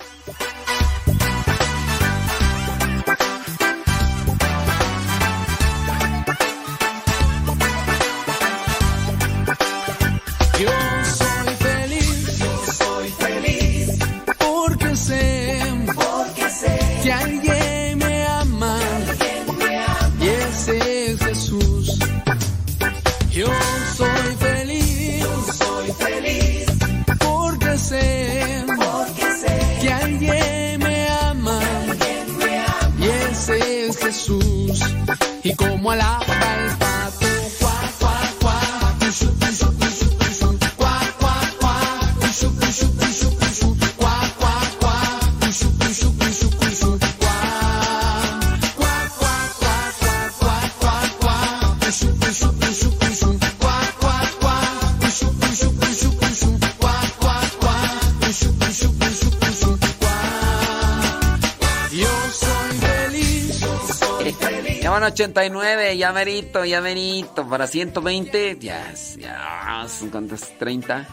89, 65.17 65.97
ya 65.97 66.13
merito, 66.13 66.63
ya 66.67 66.83
merito. 66.83 67.49
Para 67.49 67.67
120, 67.67 68.59
ya, 68.61 68.93
ya, 69.17 69.87
cuántas, 70.13 70.59
30, 70.59 71.07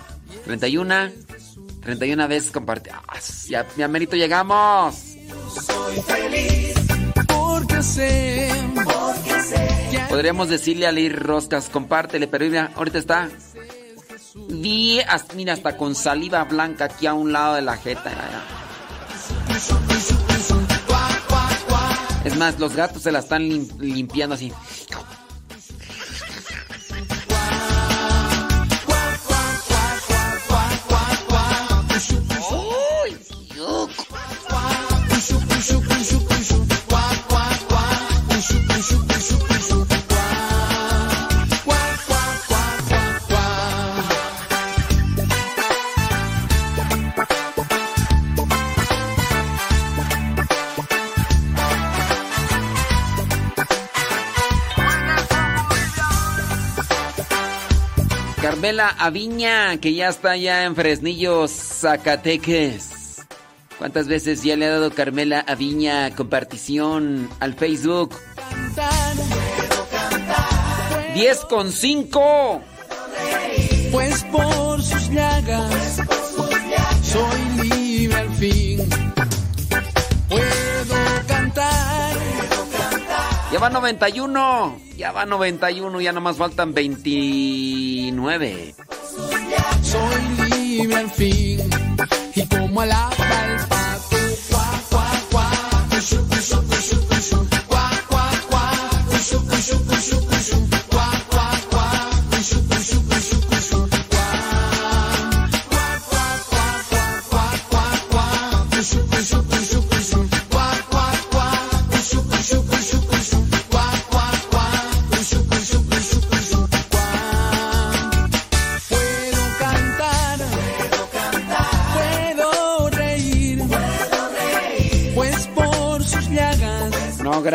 31, 0.43 1.09
31 1.81 2.27
veces 2.27 2.51
compartidas. 2.51 3.47
Ya, 3.47 3.65
ya 3.77 3.87
merito 3.87 4.17
llegamos. 4.17 4.95
Soy 4.95 6.01
feliz 6.01 6.73
porque 7.27 7.81
sé, 7.81 8.51
porque 8.75 9.41
sé 9.41 10.07
Podríamos 10.09 10.49
decirle 10.49 10.85
a 10.85 10.91
Lir 10.91 11.17
Roscas, 11.17 11.69
compártele, 11.69 12.27
pero 12.27 12.45
mira, 12.45 12.71
ahorita 12.75 12.97
está. 12.97 13.29
Vi, 14.49 14.99
mira, 15.33 15.53
hasta 15.53 15.77
con 15.77 15.95
saliva 15.95 16.43
blanca 16.43 16.85
aquí 16.85 17.07
a 17.07 17.13
un 17.13 17.31
lado 17.31 17.55
de 17.55 17.61
la 17.61 17.77
jeta. 17.77 18.09
ya, 18.09 18.31
ya. 18.31 18.63
Es 22.23 22.37
más, 22.37 22.59
los 22.59 22.75
gatos 22.75 23.01
se 23.03 23.11
la 23.11 23.19
están 23.19 23.43
lim- 23.43 23.67
limpiando 23.79 24.35
así. 24.35 24.51
Carmela 58.63 58.95
Aviña, 58.97 59.75
que 59.75 59.93
ya 59.93 60.07
está 60.07 60.37
ya 60.37 60.63
en 60.63 60.73
Fresnillo, 60.73 61.49
Zacateques. 61.49 63.21
¿Cuántas 63.77 64.07
veces 64.07 64.41
ya 64.41 64.55
le 64.55 64.67
ha 64.67 64.69
dado 64.69 64.89
Carmela 64.93 65.43
Aviña 65.45 66.15
compartición 66.15 67.29
al 67.41 67.55
Facebook? 67.55 68.15
10 71.13 71.39
con 71.49 71.73
5. 71.73 72.61
Pues 73.91 74.23
por 74.31 74.81
sus 74.81 75.09
llagas 75.09 75.97
soy 77.01 77.42
Ya 83.53 83.59
va 83.59 83.69
91. 83.69 84.79
Ya 84.97 85.11
va 85.11 85.27
91. 85.27 86.01
Ya 86.01 86.11
nomás 86.11 86.37
faltan 86.37 86.73
29. 86.73 88.73
Soy 89.83 90.23
libre 90.49 90.95
al 90.95 91.11
fin. 91.11 91.59
Y 92.33 92.47
como 92.47 92.81
alaba 92.81 93.13
el 93.45 93.59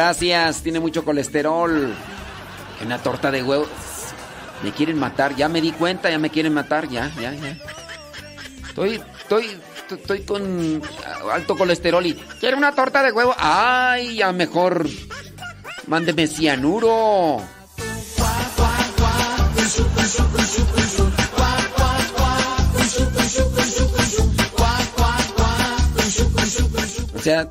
gracias. 0.08 0.62
Tiene 0.62 0.80
mucho 0.80 1.04
colesterol. 1.04 1.92
Una 2.84 2.98
torta 2.98 3.30
de 3.30 3.42
huevos. 3.42 3.68
Me 4.62 4.72
quieren 4.72 4.98
matar. 4.98 5.36
Ya 5.36 5.48
me 5.48 5.60
di 5.60 5.72
cuenta. 5.72 6.10
Ya 6.10 6.18
me 6.18 6.30
quieren 6.30 6.54
matar. 6.54 6.88
Ya, 6.88 7.12
ya, 7.20 7.34
ya. 7.34 7.58
Estoy, 8.68 9.02
estoy, 9.20 9.60
estoy 9.90 10.22
con 10.22 10.80
alto 11.30 11.58
colesterol 11.58 12.06
y 12.06 12.14
quiero 12.40 12.56
una 12.56 12.74
torta 12.74 13.02
de 13.02 13.12
huevo. 13.12 13.34
Ay, 13.36 14.16
ya 14.16 14.32
mejor. 14.32 14.88
Mándeme 15.86 16.26
cianuro. 16.26 17.42
O 27.14 27.20
sea, 27.20 27.50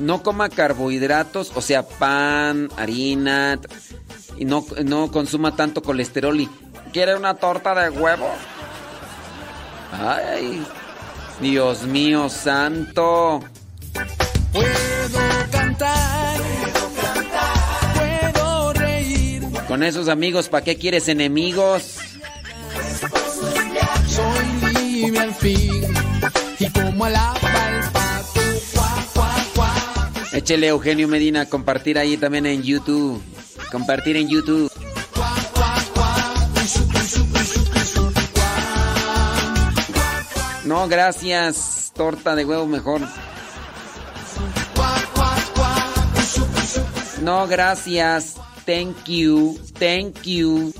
no 0.00 0.22
coma 0.22 0.48
carbohidratos, 0.48 1.52
o 1.54 1.60
sea, 1.60 1.86
pan, 1.86 2.68
harina, 2.76 3.58
y 4.36 4.44
no, 4.44 4.64
no 4.84 5.10
consuma 5.10 5.54
tanto 5.54 5.82
colesterol 5.82 6.40
y 6.40 6.48
quiere 6.92 7.14
una 7.14 7.34
torta 7.34 7.74
de 7.74 7.90
huevo. 7.90 8.28
Ay, 9.92 10.64
Dios 11.40 11.82
mío 11.82 12.28
santo. 12.28 13.40
puedo 14.52 15.20
cantar, 15.50 16.40
puedo 18.32 18.72
reír, 18.72 19.42
Con 19.68 19.82
esos 19.82 20.08
amigos, 20.08 20.48
¿para 20.48 20.64
qué 20.64 20.76
quieres 20.76 21.08
enemigos? 21.08 21.98
soy 24.06 24.72
libre 24.74 25.20
al 25.20 25.34
fin. 25.34 25.94
Y 26.58 26.68
como 26.70 26.98
cuá, 26.98 27.34
cuá, 27.40 27.50
cuá. 27.52 27.79
Échele 30.32 30.68
Eugenio 30.68 31.08
Medina, 31.08 31.46
compartir 31.46 31.98
ahí 31.98 32.16
también 32.16 32.46
en 32.46 32.62
YouTube. 32.62 33.22
Compartir 33.70 34.16
en 34.16 34.28
YouTube. 34.28 34.70
No, 40.64 40.86
gracias. 40.86 41.92
Torta 41.94 42.36
de 42.36 42.44
huevo 42.44 42.66
mejor. 42.66 43.00
No, 47.22 47.46
gracias. 47.48 48.36
Thank 48.64 49.04
you. 49.06 49.58
Thank 49.78 50.22
you. 50.22 50.72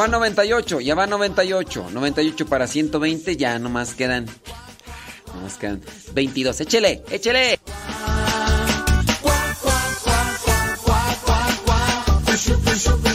van 0.00 0.10
98, 0.10 0.80
ya 0.80 0.94
van 0.94 1.10
98. 1.10 1.90
98 1.90 2.46
para 2.46 2.66
120, 2.66 3.36
ya 3.36 3.58
nomás 3.58 3.94
quedan. 3.94 4.26
Nomás 5.34 5.58
quedan 5.58 5.82
22. 6.14 6.60
Échele, 6.60 7.02
échele. 7.10 7.60
Cuá, 9.20 9.56
cuá, 9.60 9.80
cuá, 11.64 13.09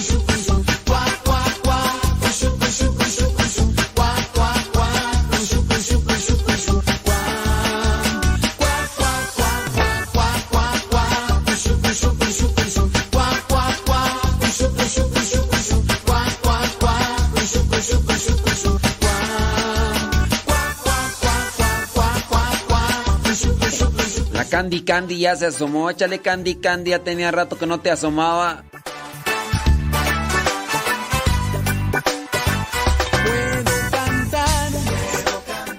Candy 24.75 24.83
Candy 24.83 25.19
ya 25.19 25.35
se 25.35 25.45
asomó. 25.45 25.89
Échale 25.89 26.19
Candy 26.19 26.55
Candy, 26.55 26.91
ya 26.91 26.99
tenía 26.99 27.31
rato 27.31 27.57
que 27.57 27.65
no 27.65 27.79
te 27.79 27.91
asomaba. 27.91 28.65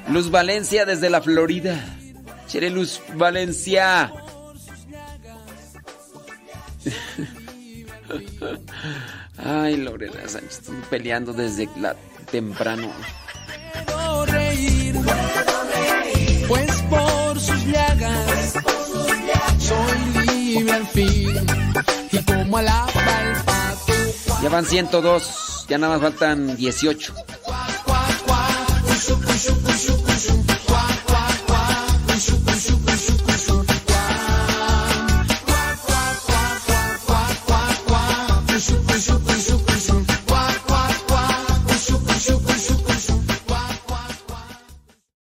Luz 0.09 0.31
Valencia 0.31 0.87
desde 0.87 1.11
la 1.11 1.21
Florida. 1.21 1.79
Chere 2.47 2.71
Luz 2.71 3.03
Valencia. 3.15 4.13
Ay, 9.37 9.77
Lorena 9.77 10.27
Sánchez, 10.27 10.61
estoy 10.61 10.77
peleando 10.89 11.35
desde 11.35 11.69
la 11.79 11.95
temprano. 12.31 12.91
Puedo 13.85 14.27
reír. 14.27 14.95
Pues 16.49 16.71
por 16.89 17.41
sus 17.41 17.67
llagas. 17.67 18.36
Ya 24.43 24.49
van 24.49 24.65
102, 24.65 25.67
ya 25.69 25.79
nada 25.79 25.99
más 25.99 26.03
faltan 26.03 26.57
18. 26.57 27.13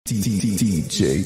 DJ 0.04 1.24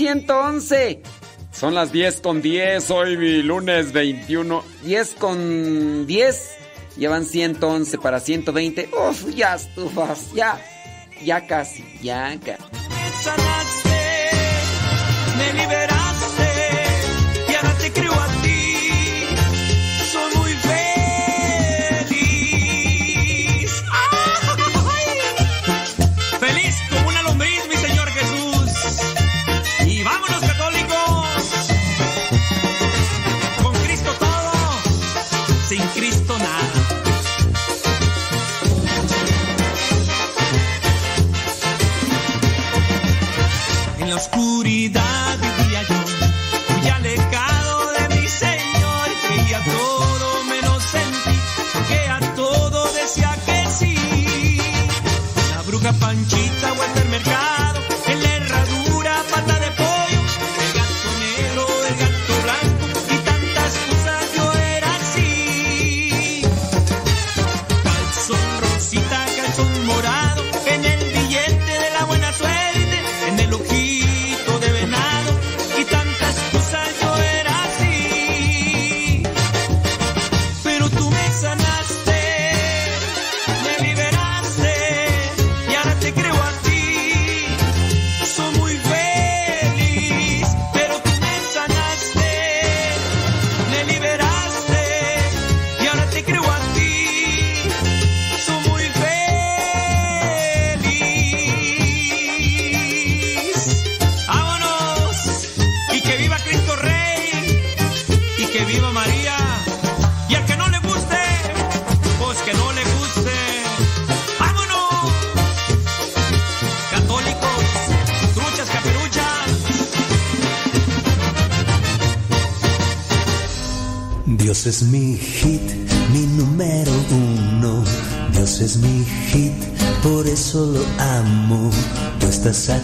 111. 0.00 1.02
Son 1.52 1.74
las 1.74 1.92
10 1.92 2.22
con 2.22 2.40
10, 2.40 2.90
hoy 2.90 3.18
mi 3.18 3.42
lunes 3.42 3.92
21. 3.92 4.64
10 4.82 5.14
con 5.16 6.06
10, 6.06 6.50
llevan 6.96 7.26
111 7.26 7.98
para 7.98 8.18
120. 8.18 8.88
Uf, 8.96 9.28
ya 9.34 9.56
estufas, 9.56 10.32
ya, 10.32 10.58
ya 11.22 11.46
casi, 11.46 11.84
ya 12.00 12.34
casi. 12.42 12.79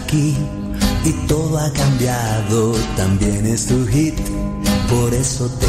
aquí 0.07 0.33
y 1.03 1.11
todo 1.27 1.57
ha 1.57 1.71
cambiado, 1.73 2.73
también 2.95 3.45
es 3.45 3.67
tu 3.67 3.85
hit, 3.87 4.15
por 4.89 5.13
eso 5.13 5.49
te 5.59 5.67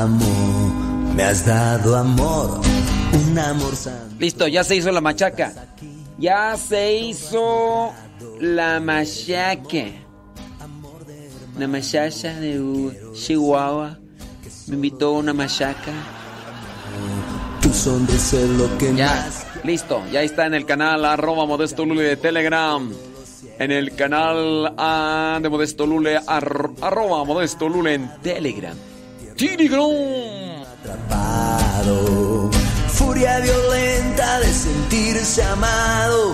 amo, 0.00 1.12
me 1.16 1.24
has 1.24 1.44
dado 1.44 1.96
amor, 1.96 2.60
un 3.12 3.38
amor 3.38 3.74
santo. 3.74 4.14
Listo, 4.20 4.46
ya 4.46 4.62
se 4.62 4.76
hizo 4.76 4.92
la 4.92 5.00
machaca. 5.00 5.52
Ya 6.16 6.56
se 6.56 6.96
hizo 6.96 7.92
la 8.40 8.80
machaca. 8.80 9.84
La 11.58 11.66
machaca 11.66 12.34
de 12.34 13.12
Chihuahua 13.14 13.98
me 14.68 14.74
invitó 14.74 15.08
a 15.08 15.18
una 15.18 15.34
machaca. 15.34 15.92
Tu 17.60 17.72
sonrisa 17.72 18.40
es 18.40 18.48
lo 18.50 18.78
que 18.78 18.94
ya, 18.94 19.28
listo, 19.64 20.02
ya 20.12 20.22
está 20.22 20.46
en 20.46 20.54
el 20.54 20.64
canal 20.64 21.04
arroba 21.04 21.44
modesto 21.46 21.84
Luli 21.84 22.02
de 22.02 22.16
Telegram. 22.16 22.88
En 23.58 23.72
el 23.72 23.94
canal 23.96 24.72
de 25.42 25.48
Modesto 25.48 25.84
Lule, 25.86 26.16
ar- 26.26 26.70
arroba 26.80 27.24
Modesto 27.24 27.68
Lule 27.68 27.94
en 27.94 28.10
Telegram. 28.22 28.76
Telegram. 29.36 29.82
atrapado. 30.80 32.50
Furia 32.88 33.40
violenta 33.40 34.40
de 34.40 34.52
sentirse 34.52 35.42
amado. 35.42 36.32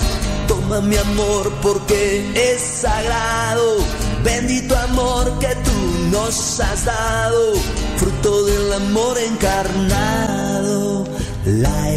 Toma 0.48 0.80
mi 0.82 0.96
amor 0.96 1.50
porque 1.62 2.30
es 2.52 2.60
sagrado. 2.60 3.76
Bendito 4.22 4.76
amor 4.76 5.38
que 5.38 5.54
tú 5.64 5.72
nos 6.10 6.60
has 6.60 6.84
dado. 6.84 7.54
Fruto 7.96 8.44
del 8.44 8.72
amor 8.74 9.16
encarnado. 9.18 11.04
La 11.46 11.90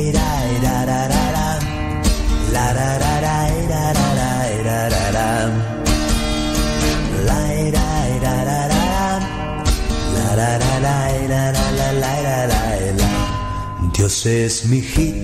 Dios 13.98 14.26
es 14.26 14.66
mi 14.66 14.80
hit, 14.80 15.16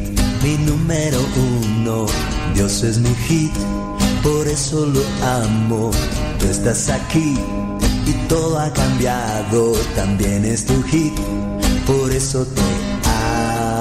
mi 0.43 0.57
número 0.57 1.19
uno. 1.61 2.05
Dios 2.53 2.83
es 2.83 2.97
mi 2.97 3.13
hit, 3.27 3.53
por 4.23 4.47
eso 4.47 4.85
lo 4.87 5.01
amo. 5.25 5.91
Tú 6.39 6.47
estás 6.47 6.89
aquí 6.89 7.37
y 8.05 8.11
todo 8.27 8.59
ha 8.59 8.73
cambiado. 8.73 9.73
También 9.95 10.43
es 10.43 10.65
tu 10.65 10.81
hit, 10.83 11.13
por 11.85 12.11
eso 12.11 12.45
te 12.45 12.61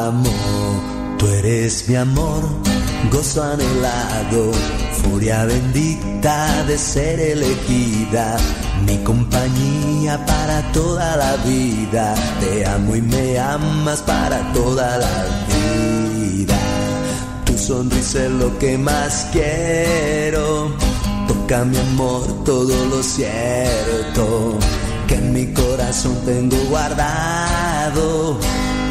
amo. 0.04 1.16
Tú 1.18 1.26
eres 1.26 1.88
mi 1.88 1.96
amor, 1.96 2.42
gozo 3.10 3.42
anhelado, 3.42 4.52
furia 5.02 5.46
bendita 5.46 6.64
de 6.64 6.76
ser 6.76 7.18
elegida, 7.18 8.36
mi 8.84 8.98
compañía 8.98 10.24
para 10.26 10.72
toda 10.72 11.16
la 11.16 11.36
vida. 11.44 12.14
Te 12.40 12.66
amo 12.66 12.96
y 12.96 13.02
me 13.02 13.38
amas 13.38 14.00
para 14.02 14.52
toda 14.52 14.98
la 14.98 15.24
vida. 15.48 16.58
Tu 17.44 17.56
sonrisa 17.56 18.24
es 18.24 18.30
lo 18.30 18.58
que 18.58 18.78
más 18.78 19.28
quiero. 19.32 20.74
Toca 21.28 21.64
mi 21.64 21.78
amor 21.78 22.44
todo 22.44 22.74
lo 22.86 23.02
cierto 23.02 24.58
que 25.06 25.14
en 25.14 25.32
mi 25.32 25.46
corazón 25.52 26.16
tengo 26.24 26.56
guardado. 26.68 28.38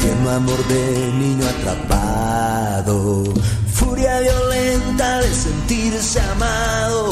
Tierno 0.00 0.30
amor 0.30 0.66
de 0.68 1.12
niño 1.18 1.46
atrapado. 1.46 3.24
Furia 3.72 4.20
violenta 4.20 5.18
de 5.20 5.34
sentirse 5.34 6.20
amado. 6.20 7.10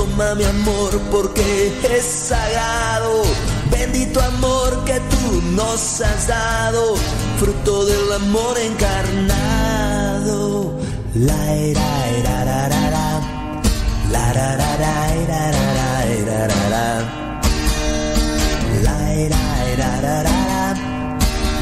Toma 0.00 0.34
mi 0.34 0.44
amor 0.44 0.98
porque 1.10 1.70
es 1.82 2.04
sagrado. 2.04 3.22
Bendito 3.70 4.18
amor 4.22 4.82
que 4.86 4.98
tú 5.12 5.42
nos 5.54 6.00
has 6.00 6.26
dado. 6.26 6.94
Fruto 7.38 7.84
del 7.84 8.10
amor 8.14 8.56
encarnado. 8.58 9.60
La 11.14 11.52
era, 11.52 12.08
era, 12.18 12.44
ra, 12.46 12.68
ra, 12.70 12.90
ra. 12.94 13.20
La 14.10 14.32
ra, 14.32 14.56
ra, 14.56 14.76
ra, 14.78 14.94
era, 15.22 15.50
ra, 16.48 16.68
ra. 16.70 16.86
La 18.82 19.12
era, 19.12 19.42
era, 19.72 20.00
ra, 20.00 20.22
ra, 20.22 20.38
ra. 20.48 20.74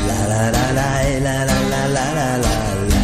La 0.06 0.18
la 0.28 0.86
eh, 1.08 1.18
la 1.20 1.44
la 1.44 1.58
la 1.72 1.88
la 1.88 2.04
la 2.18 2.38
la 2.38 2.54
la. 2.86 3.00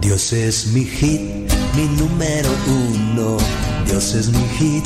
Dios 0.00 0.32
es 0.32 0.68
mi 0.68 0.84
hit, 0.86 1.52
mi 1.74 1.86
número 2.00 2.50
uno. 2.66 3.36
Dios 3.86 4.14
es 4.14 4.28
mi 4.28 4.46
hit, 4.58 4.84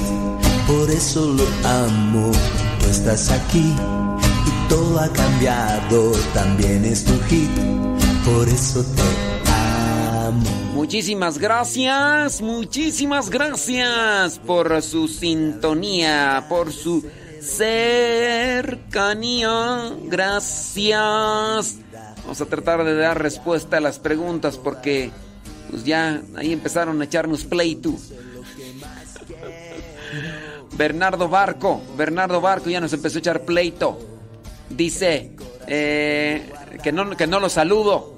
por 0.66 0.90
eso 0.90 1.32
lo 1.32 1.44
amo. 1.66 2.30
Tú 2.80 2.86
estás 2.90 3.30
aquí 3.30 3.74
y 3.74 4.68
todo 4.68 5.00
ha 5.00 5.08
cambiado. 5.12 6.12
También 6.34 6.84
es 6.84 7.04
tu 7.04 7.18
hit, 7.28 7.50
por 8.24 8.48
eso 8.48 8.84
te 8.84 9.02
amo. 9.50 10.50
Muchísimas 10.74 11.38
gracias, 11.38 12.42
muchísimas 12.42 13.30
gracias 13.30 14.38
por 14.38 14.82
su 14.82 15.08
sintonía, 15.08 16.44
por 16.48 16.72
su 16.72 17.04
cercanía. 17.40 18.70
Gracias. 20.04 21.76
Vamos 22.22 22.40
a 22.40 22.46
tratar 22.46 22.84
de 22.84 22.94
dar 22.94 23.20
respuesta 23.20 23.78
a 23.78 23.80
las 23.80 23.98
preguntas 23.98 24.56
porque 24.58 25.10
pues 25.70 25.84
ya 25.84 26.22
ahí 26.36 26.52
empezaron 26.52 27.00
a 27.00 27.04
echarnos 27.04 27.44
pleito. 27.44 27.94
Bernardo 30.80 31.28
Barco, 31.28 31.82
Bernardo 31.94 32.40
Barco 32.40 32.70
ya 32.70 32.80
nos 32.80 32.94
empezó 32.94 33.18
a 33.18 33.20
echar 33.20 33.42
pleito. 33.42 33.98
Dice 34.70 35.32
eh, 35.66 36.50
que, 36.82 36.90
no, 36.90 37.14
que 37.18 37.26
no 37.26 37.38
lo 37.38 37.50
saludo. 37.50 38.16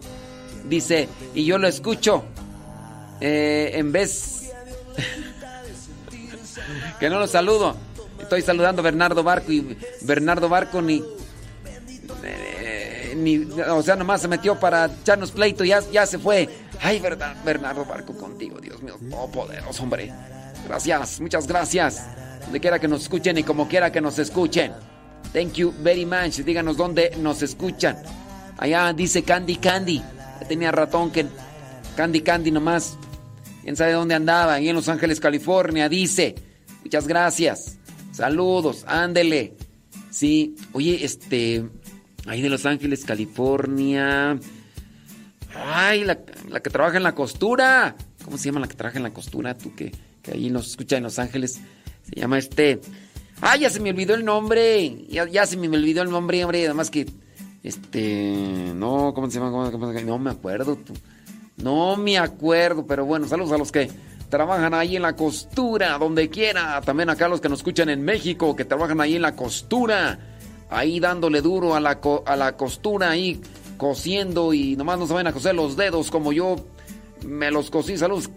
Dice, 0.68 1.08
y 1.34 1.44
yo 1.44 1.58
lo 1.58 1.66
escucho. 1.66 2.22
Eh, 3.20 3.72
en 3.74 3.90
vez 3.90 4.52
que 7.00 7.10
no 7.10 7.18
lo 7.18 7.26
saludo. 7.26 7.74
Estoy 8.20 8.42
saludando 8.42 8.80
a 8.80 8.84
Bernardo 8.84 9.24
Barco 9.24 9.50
y 9.50 9.76
Bernardo 10.02 10.48
Barco 10.48 10.80
ni, 10.80 11.02
eh, 12.22 13.14
ni 13.16 13.38
o 13.38 13.82
sea, 13.82 13.96
nomás 13.96 14.22
se 14.22 14.28
metió 14.28 14.60
para 14.60 14.84
echarnos 14.84 15.32
pleito, 15.32 15.64
ya, 15.64 15.80
ya 15.90 16.06
se 16.06 16.16
fue. 16.16 16.48
Ay, 16.80 17.00
verdad, 17.00 17.34
Bernardo 17.44 17.84
Barco 17.84 18.16
contigo, 18.16 18.60
Dios 18.60 18.80
mío, 18.82 18.96
poderoso, 19.32 19.82
hombre. 19.82 20.12
Gracias, 20.68 21.20
muchas 21.20 21.48
gracias. 21.48 22.06
Donde 22.44 22.60
quiera 22.60 22.78
que 22.78 22.88
nos 22.88 23.02
escuchen 23.02 23.38
y 23.38 23.42
como 23.42 23.68
quiera 23.68 23.90
que 23.90 24.00
nos 24.00 24.18
escuchen. 24.18 24.72
Thank 25.32 25.54
you 25.54 25.72
very 25.82 26.04
much. 26.04 26.40
Díganos 26.44 26.76
dónde 26.76 27.12
nos 27.18 27.42
escuchan. 27.42 27.96
Allá 28.58 28.92
dice 28.92 29.22
Candy 29.22 29.56
Candy. 29.56 29.98
Ya 30.40 30.48
tenía 30.48 30.72
ratón 30.72 31.10
que 31.10 31.26
Candy 31.96 32.20
Candy 32.20 32.50
nomás. 32.50 32.98
¿Quién 33.62 33.76
sabe 33.76 33.92
dónde 33.92 34.14
andaba? 34.14 34.54
Ahí 34.54 34.68
en 34.68 34.76
Los 34.76 34.88
Ángeles, 34.88 35.20
California. 35.20 35.88
Dice. 35.88 36.34
Muchas 36.82 37.06
gracias. 37.06 37.78
Saludos. 38.12 38.84
Ándele. 38.86 39.54
Sí. 40.10 40.56
Oye, 40.72 41.04
este. 41.04 41.64
Ahí 42.26 42.42
de 42.42 42.50
Los 42.50 42.66
Ángeles, 42.66 43.04
California. 43.04 44.38
Ay, 45.54 46.04
la, 46.04 46.18
la 46.48 46.60
que 46.60 46.70
trabaja 46.70 46.96
en 46.96 47.02
la 47.02 47.14
costura. 47.14 47.96
¿Cómo 48.24 48.38
se 48.38 48.46
llama 48.46 48.60
la 48.60 48.68
que 48.68 48.74
trabaja 48.74 48.98
en 48.98 49.04
la 49.04 49.12
costura? 49.12 49.56
Tú 49.56 49.74
que, 49.74 49.92
que 50.22 50.32
ahí 50.32 50.50
nos 50.50 50.68
escucha 50.68 50.96
en 50.96 51.04
Los 51.04 51.18
Ángeles. 51.18 51.60
Se 52.08 52.20
llama 52.20 52.38
este. 52.38 52.80
¡Ay, 53.40 53.60
ya 53.60 53.70
se 53.70 53.80
me 53.80 53.90
olvidó 53.90 54.14
el 54.14 54.24
nombre! 54.24 55.04
Ya, 55.08 55.26
ya 55.28 55.46
se 55.46 55.56
me 55.56 55.68
olvidó 55.68 56.02
el 56.02 56.10
nombre, 56.10 56.44
hombre. 56.44 56.64
Además 56.66 56.90
que. 56.90 57.06
Este. 57.62 58.72
No, 58.74 59.12
¿cómo 59.14 59.30
se 59.30 59.38
llama? 59.38 59.50
¿Cómo- 59.50 59.70
cómo 59.72 59.92
se? 59.92 60.04
No 60.04 60.18
me 60.18 60.30
acuerdo. 60.30 60.78
No 61.56 61.96
me 61.96 62.18
acuerdo, 62.18 62.86
pero 62.86 63.04
bueno, 63.04 63.26
saludos 63.28 63.52
a 63.52 63.58
los 63.58 63.70
que 63.70 63.88
trabajan 64.28 64.74
ahí 64.74 64.96
en 64.96 65.02
la 65.02 65.14
costura, 65.14 65.96
donde 65.98 66.28
quiera. 66.30 66.80
También 66.80 67.10
acá 67.10 67.28
los 67.28 67.40
que 67.40 67.48
nos 67.48 67.60
escuchan 67.60 67.88
en 67.88 68.02
México, 68.02 68.56
que 68.56 68.64
trabajan 68.64 69.00
ahí 69.00 69.16
en 69.16 69.22
la 69.22 69.36
costura. 69.36 70.18
Ahí 70.70 71.00
dándole 71.00 71.42
duro 71.42 71.74
a 71.74 71.80
la, 71.80 72.00
a 72.24 72.36
la 72.36 72.56
costura, 72.56 73.10
ahí 73.10 73.40
cosiendo 73.76 74.54
y 74.54 74.74
nomás 74.76 74.98
no 74.98 75.06
saben 75.06 75.26
a 75.26 75.32
coser 75.32 75.54
los 75.54 75.76
dedos 75.76 76.10
como 76.10 76.32
yo 76.32 76.56
me 77.26 77.50
los 77.50 77.70
cosí. 77.70 77.96
Saludos. 77.98 78.30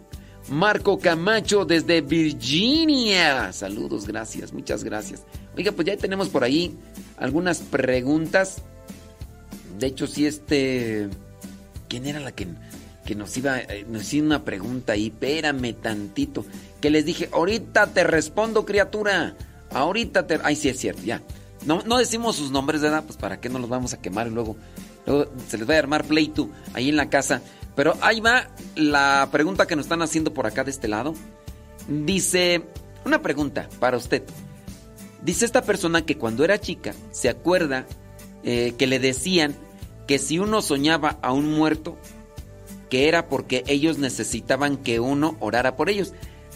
Marco 0.49 0.99
Camacho 0.99 1.65
desde 1.65 2.01
Virginia. 2.01 3.51
Saludos, 3.51 4.07
gracias, 4.07 4.53
muchas 4.53 4.83
gracias. 4.83 5.23
Oiga, 5.57 5.71
pues 5.71 5.87
ya 5.87 5.97
tenemos 5.97 6.29
por 6.29 6.43
ahí 6.43 6.77
algunas 7.17 7.59
preguntas. 7.59 8.57
De 9.79 9.87
hecho, 9.87 10.07
sí, 10.07 10.25
este. 10.25 11.09
¿Quién 11.87 12.05
era 12.07 12.19
la 12.19 12.31
que, 12.31 12.47
que 13.05 13.15
nos 13.15 13.35
iba 13.37 13.59
eh, 13.59 13.85
nos 13.87 14.13
hizo 14.13 14.25
una 14.25 14.43
pregunta 14.43 14.93
ahí? 14.93 15.07
Espérame 15.07 15.73
tantito. 15.73 16.45
Que 16.81 16.89
les 16.89 17.05
dije, 17.05 17.29
ahorita 17.31 17.87
te 17.87 18.03
respondo, 18.03 18.65
criatura. 18.65 19.35
Ahorita 19.71 20.27
te. 20.27 20.39
Ay, 20.43 20.55
sí, 20.55 20.69
es 20.69 20.79
cierto, 20.79 21.01
ya. 21.03 21.21
No, 21.65 21.81
no 21.85 21.97
decimos 21.97 22.35
sus 22.35 22.51
nombres, 22.51 22.81
¿verdad? 22.81 23.03
Pues 23.05 23.17
para 23.17 23.39
qué 23.39 23.49
no 23.49 23.59
los 23.59 23.69
vamos 23.69 23.93
a 23.93 24.01
quemar 24.01 24.27
y 24.27 24.29
luego, 24.29 24.55
luego 25.07 25.31
se 25.47 25.57
les 25.57 25.67
va 25.67 25.73
a 25.73 25.79
armar 25.79 26.05
pleito 26.05 26.49
ahí 26.73 26.89
en 26.89 26.97
la 26.97 27.09
casa. 27.09 27.41
Pero 27.75 27.97
ahí 28.01 28.21
va 28.21 28.49
la 28.75 29.27
pregunta 29.31 29.67
que 29.67 29.75
nos 29.75 29.85
están 29.85 30.01
haciendo 30.01 30.33
por 30.33 30.47
acá 30.47 30.63
de 30.63 30.71
este 30.71 30.87
lado. 30.87 31.13
Dice, 31.87 32.63
una 33.05 33.21
pregunta 33.21 33.69
para 33.79 33.97
usted. 33.97 34.23
Dice 35.21 35.45
esta 35.45 35.63
persona 35.63 36.05
que 36.05 36.17
cuando 36.17 36.43
era 36.43 36.59
chica 36.59 36.93
se 37.11 37.29
acuerda 37.29 37.85
eh, 38.43 38.73
que 38.77 38.87
le 38.87 38.99
decían 38.99 39.55
que 40.07 40.19
si 40.19 40.39
uno 40.39 40.61
soñaba 40.61 41.17
a 41.21 41.31
un 41.33 41.51
muerto, 41.51 41.97
que 42.89 43.07
era 43.07 43.27
porque 43.27 43.63
ellos 43.67 43.97
necesitaban 43.97 44.77
que 44.77 44.99
uno 44.99 45.35
orara 45.39 45.75
por 45.75 45.89
ellos. 45.89 46.13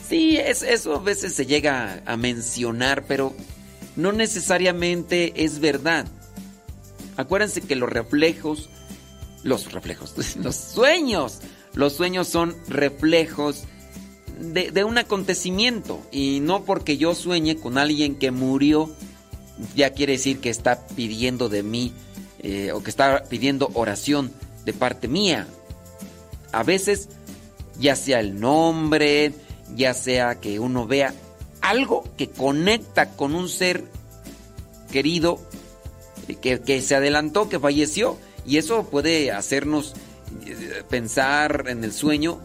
Sí, 0.07 0.38
es, 0.38 0.64
eso 0.64 0.95
a 0.95 0.99
veces 0.99 1.33
se 1.33 1.45
llega 1.45 2.01
a 2.06 2.15
mencionar, 2.15 3.06
pero 3.07 3.33
no 3.95 4.11
necesariamente 4.11 5.43
es 5.43 5.59
verdad. 5.59 6.06
Acuérdense 7.17 7.61
que 7.61 7.75
los 7.75 7.89
reflejos, 7.89 8.69
los 9.43 9.71
reflejos, 9.71 10.13
los 10.37 10.55
sueños, 10.55 11.39
los 11.73 11.93
sueños 11.93 12.27
son 12.27 12.55
reflejos 12.67 13.63
de, 14.39 14.83
un 14.83 14.97
acontecimiento 14.97 16.01
y 16.11 16.39
no 16.39 16.63
porque 16.63 16.97
yo 16.97 17.13
sueñe 17.13 17.57
con 17.57 17.77
alguien 17.77 18.15
que 18.15 18.31
murió, 18.31 18.89
ya 19.75 19.91
quiere 19.91 20.13
decir 20.13 20.39
que 20.39 20.49
está 20.49 20.87
pidiendo 20.95 21.49
de 21.49 21.63
mí 21.63 21.93
eh, 22.39 22.71
o 22.71 22.81
que 22.81 22.89
está 22.89 23.23
pidiendo 23.29 23.69
oración 23.73 24.31
de 24.65 24.73
parte 24.73 25.07
mía. 25.07 25.47
A 26.51 26.63
veces, 26.63 27.09
ya 27.79 27.95
sea 27.95 28.21
el 28.21 28.39
nombre, 28.39 29.33
ya 29.75 29.93
sea 29.93 30.39
que 30.39 30.59
uno 30.59 30.87
vea 30.87 31.13
algo 31.61 32.05
que 32.17 32.29
conecta 32.29 33.11
con 33.11 33.35
un 33.35 33.49
ser 33.49 33.83
querido 34.91 35.39
que, 36.41 36.61
que 36.61 36.81
se 36.81 36.95
adelantó, 36.95 37.49
que 37.49 37.59
falleció, 37.59 38.17
y 38.49 38.57
eso 38.57 38.83
puede 38.89 39.31
hacernos 39.31 39.93
eh, 40.47 40.83
pensar 40.89 41.65
en 41.67 41.83
el 41.83 41.93
sueño 41.93 42.41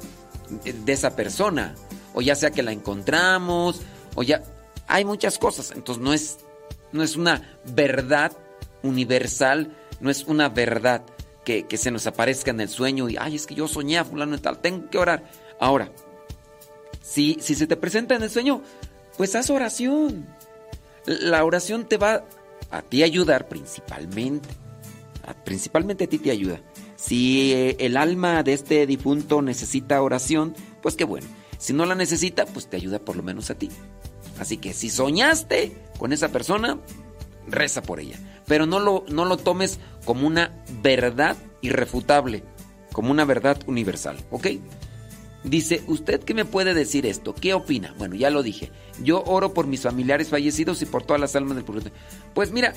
de 0.62 0.92
esa 0.92 1.16
persona, 1.16 1.74
o 2.12 2.20
ya 2.20 2.34
sea 2.34 2.50
que 2.50 2.62
la 2.62 2.72
encontramos, 2.72 3.80
o 4.14 4.22
ya 4.22 4.42
hay 4.86 5.06
muchas 5.06 5.38
cosas, 5.38 5.72
entonces 5.74 6.04
no 6.04 6.12
es 6.12 6.38
no 6.92 7.02
es 7.02 7.16
una 7.16 7.58
verdad 7.64 8.32
universal, 8.82 9.74
no 10.00 10.10
es 10.10 10.24
una 10.24 10.50
verdad 10.50 11.02
que, 11.42 11.66
que, 11.66 11.78
se 11.78 11.90
nos 11.90 12.06
aparezca 12.06 12.50
en 12.50 12.60
el 12.60 12.68
sueño 12.68 13.08
y, 13.08 13.16
ay, 13.18 13.34
es 13.34 13.46
que 13.46 13.54
yo 13.54 13.66
soñé 13.66 14.04
fulano 14.04 14.36
y 14.36 14.38
tal, 14.38 14.58
tengo 14.58 14.88
que 14.90 14.98
orar. 14.98 15.24
Ahora, 15.58 15.90
si, 17.02 17.38
si 17.40 17.56
se 17.56 17.66
te 17.66 17.76
presenta 17.76 18.14
en 18.14 18.22
el 18.22 18.30
sueño, 18.30 18.62
pues 19.16 19.34
haz 19.34 19.50
oración. 19.50 20.28
La 21.06 21.44
oración 21.44 21.86
te 21.86 21.96
va 21.96 22.24
a 22.70 22.82
ti 22.82 23.02
ayudar 23.02 23.48
principalmente. 23.48 24.48
Principalmente 25.44 26.04
a 26.04 26.06
ti 26.06 26.18
te 26.18 26.30
ayuda. 26.30 26.60
Si 26.96 27.52
eh, 27.52 27.76
el 27.80 27.96
alma 27.96 28.42
de 28.42 28.52
este 28.52 28.86
difunto 28.86 29.42
necesita 29.42 30.02
oración, 30.02 30.54
pues 30.82 30.96
qué 30.96 31.04
bueno. 31.04 31.26
Si 31.58 31.72
no 31.72 31.86
la 31.86 31.94
necesita, 31.94 32.46
pues 32.46 32.68
te 32.68 32.76
ayuda 32.76 32.98
por 32.98 33.16
lo 33.16 33.22
menos 33.22 33.50
a 33.50 33.54
ti. 33.54 33.70
Así 34.38 34.56
que 34.58 34.72
si 34.72 34.90
soñaste 34.90 35.76
con 35.98 36.12
esa 36.12 36.28
persona, 36.28 36.78
reza 37.46 37.82
por 37.82 38.00
ella. 38.00 38.18
Pero 38.46 38.66
no 38.66 38.80
lo, 38.80 39.04
no 39.08 39.24
lo 39.24 39.36
tomes 39.36 39.78
como 40.04 40.26
una 40.26 40.52
verdad 40.82 41.36
irrefutable, 41.62 42.42
como 42.92 43.10
una 43.10 43.24
verdad 43.24 43.58
universal, 43.66 44.18
¿ok? 44.30 44.48
Dice, 45.44 45.82
¿usted 45.86 46.20
qué 46.20 46.32
me 46.32 46.46
puede 46.46 46.72
decir 46.72 47.04
esto? 47.04 47.34
¿Qué 47.34 47.52
opina? 47.52 47.94
Bueno, 47.98 48.14
ya 48.14 48.30
lo 48.30 48.42
dije. 48.42 48.70
Yo 49.02 49.22
oro 49.24 49.52
por 49.52 49.66
mis 49.66 49.82
familiares 49.82 50.28
fallecidos 50.28 50.80
y 50.80 50.86
por 50.86 51.02
todas 51.02 51.20
las 51.20 51.36
almas 51.36 51.56
del 51.56 51.66
purgatorio. 51.66 51.96
Pues 52.32 52.50
mira, 52.50 52.72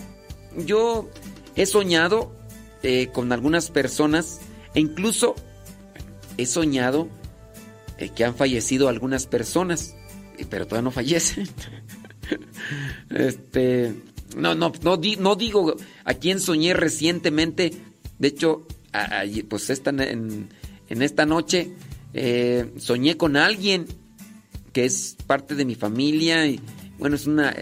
yo 0.65 1.09
he 1.57 1.65
soñado 1.65 2.31
eh, 2.83 3.09
con 3.11 3.33
algunas 3.33 3.71
personas 3.71 4.39
e 4.75 4.79
incluso 4.79 5.35
he 6.37 6.45
soñado 6.45 7.09
eh, 7.97 8.09
que 8.15 8.23
han 8.23 8.35
fallecido 8.35 8.87
algunas 8.87 9.25
personas, 9.25 9.95
pero 10.49 10.67
todavía 10.67 10.83
no 10.83 10.91
fallecen. 10.91 11.49
este, 13.09 13.95
no, 14.37 14.53
no, 14.53 14.71
no, 14.83 15.01
no, 15.19 15.35
digo 15.35 15.75
a 16.05 16.13
quién 16.13 16.39
soñé 16.39 16.75
recientemente. 16.75 17.73
De 18.19 18.27
hecho, 18.27 18.67
pues 19.49 19.71
esta, 19.71 19.89
en, 19.89 20.49
esta 20.89 21.25
noche 21.25 21.73
eh, 22.13 22.71
soñé 22.77 23.17
con 23.17 23.35
alguien 23.35 23.87
que 24.73 24.85
es 24.85 25.17
parte 25.25 25.55
de 25.55 25.65
mi 25.65 25.73
familia 25.73 26.45
y 26.45 26.59
bueno, 26.99 27.15
es 27.15 27.25
una, 27.25 27.55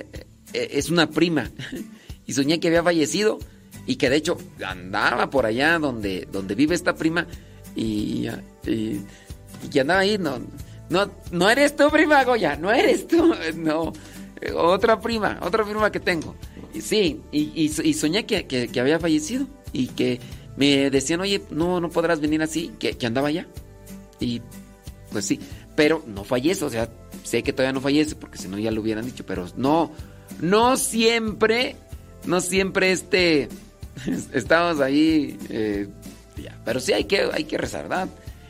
es 0.52 0.90
una 0.90 1.10
prima. 1.10 1.50
Y 2.28 2.34
soñé 2.34 2.60
que 2.60 2.70
había 2.70 2.82
fallecido 2.82 3.38
y 3.86 3.96
que 3.96 4.10
de 4.10 4.18
hecho 4.18 4.38
andaba 4.66 5.30
por 5.30 5.46
allá 5.46 5.80
donde, 5.80 6.28
donde 6.32 6.56
vive 6.56 6.76
esta 6.76 6.96
prima 6.96 7.28
y, 7.76 8.28
y, 8.66 9.80
andaba 9.80 10.02
ahí. 10.02 10.18
No, 10.18 10.40
no, 10.90 11.12
no 11.32 11.50
eres 11.50 11.76
tú, 11.76 11.90
prima 11.90 12.24
Goya, 12.24 12.56
no 12.56 12.72
eres 12.72 13.08
tú. 13.08 13.34
No, 13.56 13.94
otra 14.56 15.00
prima, 15.00 15.40
otra 15.42 15.64
prima 15.64 15.92
que 15.92 16.00
tengo. 16.00 16.36
Y, 16.74 16.82
sí, 16.82 17.22
y, 17.32 17.94
soñé 17.94 18.26
que, 18.26 18.48
que, 18.48 18.80
había 18.80 19.00
fallecido 19.00 19.48
y 19.72 19.88
que 19.88 20.20
me 20.58 20.90
decían, 20.90 21.22
oye, 21.22 21.42
no, 21.50 21.80
no 21.80 21.90
podrás 21.90 22.20
venir 22.20 22.42
así, 22.42 22.72
que 22.80 23.06
andaba 23.06 23.30
allá. 23.30 23.48
Y 24.20 24.42
pues 25.12 25.26
sí, 25.26 25.40
pero 25.76 26.04
no 26.08 26.24
fallece, 26.24 26.66
o 26.66 26.70
sea, 26.70 26.90
sé 27.24 27.44
que 27.44 27.54
todavía 27.54 27.74
no 27.74 27.82
fallece 27.82 28.16
porque 28.16 28.38
si 28.38 28.48
no 28.48 28.58
ya 28.58 28.72
lo 28.72 28.82
hubieran 28.82 29.06
dicho, 29.06 29.26
pero 29.26 29.48
no, 29.56 29.92
no 30.42 30.78
siempre, 30.78 31.76
no 32.26 32.42
siempre 32.42 32.92
este, 32.92 33.50
estamos 34.34 34.82
ahí, 34.82 35.38
eh, 35.50 35.88
pero 36.64 36.80
sí 36.80 36.94
hay 36.94 37.06
que, 37.06 37.30
hay 37.32 37.46
que 37.46 37.58
rezar. 37.58 37.88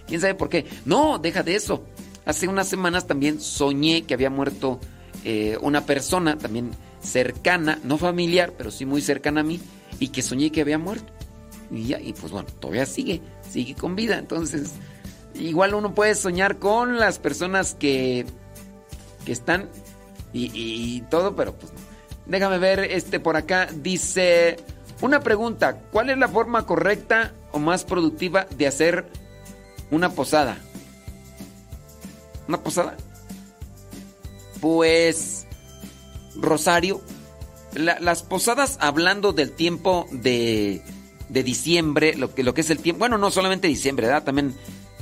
¿Quién 0.08 0.22
sabe 0.22 0.36
por 0.36 0.50
qué? 0.50 0.66
No, 0.86 1.18
deja 1.18 1.44
de 1.44 1.56
eso. 1.56 1.86
Hace 2.26 2.48
unas 2.48 2.68
semanas 2.68 3.06
también 3.06 3.40
soñé 3.40 4.04
que 4.04 4.14
había 4.14 4.30
muerto 4.30 4.80
eh, 5.24 5.58
una 5.62 5.86
persona 5.86 6.38
también 6.38 6.72
cercana, 7.02 7.80
no 7.84 7.98
familiar, 7.98 8.54
pero 8.58 8.72
sí 8.72 8.86
muy 8.86 9.02
cercana 9.02 9.42
a 9.42 9.44
mí, 9.44 9.60
y 10.00 10.10
que 10.10 10.22
soñé 10.22 10.52
que 10.52 10.62
había 10.62 10.78
muerto. 10.78 11.12
Y 11.72 11.88
ya, 11.88 12.00
y 12.00 12.14
pues 12.14 12.32
bueno, 12.32 12.48
todavía 12.60 12.86
sigue, 12.86 13.22
sigue 13.50 13.76
con 13.76 13.96
vida. 13.96 14.18
Entonces, 14.18 14.74
igual 15.36 15.74
uno 15.74 15.94
puede 15.94 16.16
soñar 16.16 16.58
con 16.58 16.98
las 16.98 17.20
personas 17.20 17.76
que, 17.76 18.26
que 19.26 19.32
están 19.32 19.70
y, 20.34 21.02
todo, 21.10 21.36
pero 21.36 21.56
pues 21.56 21.72
Déjame 22.26 22.58
ver, 22.58 22.80
este 22.80 23.20
por 23.20 23.38
acá 23.38 23.68
dice, 23.72 24.58
una 25.02 25.20
pregunta, 25.22 25.80
¿cuál 25.92 26.10
es 26.10 26.18
la 26.18 26.28
forma 26.28 26.66
correcta 26.66 27.34
o 27.52 27.60
más 27.60 27.84
productiva 27.84 28.46
de 28.58 28.68
hacer 28.68 29.06
una 29.92 30.10
posada? 30.12 30.58
¿Una 32.48 32.60
posada? 32.60 32.96
Pues, 34.62 35.46
Rosario, 36.36 37.02
las 37.74 38.24
posadas 38.24 38.78
hablando 38.80 39.34
del 39.34 39.52
tiempo 39.52 40.08
de, 40.12 40.82
de 41.30 41.44
diciembre, 41.44 42.16
lo 42.16 42.34
que, 42.34 42.44
lo 42.44 42.54
que 42.54 42.62
es 42.62 42.70
el 42.70 42.80
tiempo, 42.80 43.00
bueno, 43.00 43.18
no 43.18 43.32
solamente 43.32 43.68
diciembre, 43.68 44.08
¿verdad? 44.08 44.24
También 44.24 44.56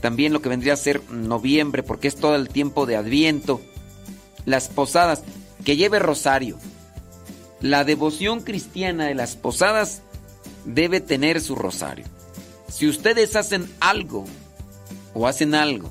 también 0.04 0.34
lo 0.34 0.42
que 0.42 0.50
vendría 0.50 0.74
a 0.74 0.76
ser 0.76 1.02
noviembre, 1.12 1.82
porque 1.82 2.10
es 2.10 2.18
todo 2.18 2.36
el 2.36 2.50
tiempo 2.50 2.86
de 2.86 2.98
Adviento. 2.98 3.62
Las 4.44 4.68
posadas, 4.68 5.24
que 5.64 5.78
lleve 5.78 5.98
rosario. 5.98 6.58
La 7.64 7.86
devoción 7.86 8.42
cristiana 8.42 9.06
de 9.06 9.16
las 9.16 9.38
posadas 9.38 10.02
debe 10.66 11.00
tener 11.00 11.40
su 11.40 11.56
rosario. 11.56 12.04
Si 12.68 12.90
ustedes 12.90 13.38
hacen 13.38 13.72
algo 13.80 14.26
o 15.14 15.28
hacen 15.28 15.56
algo 15.56 15.90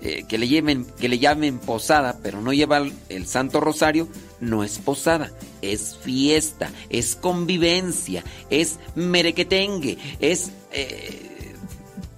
eh, 0.00 0.22
que 0.28 0.38
le 0.38 0.46
lleven, 0.46 0.86
que 1.00 1.08
le 1.08 1.18
llamen 1.18 1.58
posada, 1.58 2.20
pero 2.22 2.40
no 2.40 2.52
lleva 2.52 2.86
el, 3.08 3.26
Santo 3.26 3.58
Rosario, 3.58 4.06
no 4.38 4.62
es 4.62 4.78
posada, 4.78 5.32
es 5.60 5.96
fiesta, 5.96 6.70
es 6.88 7.16
convivencia, 7.16 8.22
es 8.48 8.78
merequetengue, 8.94 9.98
es 10.20 10.52
eh, 10.70 11.56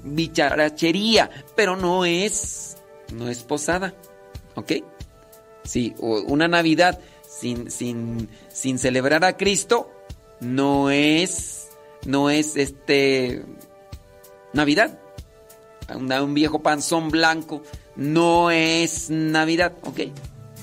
bicharachería, 0.05 1.31
pero 1.57 1.75
no 1.75 2.05
es, 2.05 2.77
no 3.15 3.31
es 3.31 3.39
posada, 3.45 3.95
¿ok? 4.57 4.73
Sí, 5.65 5.95
una 5.99 6.49
Navidad 6.49 7.01
sin, 7.31 7.71
sin, 7.71 8.29
sin 8.61 8.79
celebrar 8.79 9.25
a 9.25 9.39
Cristo 9.39 9.91
no 10.41 10.91
es, 10.91 11.69
no 12.05 12.29
es 12.29 12.57
este, 12.57 13.43
Navidad. 14.53 14.99
Un, 15.95 16.35
viejo 16.35 16.63
panzón 16.63 17.09
blanco 17.09 17.63
no 17.97 18.51
es 18.51 19.09
Navidad, 19.09 19.73
¿ok? 19.83 20.01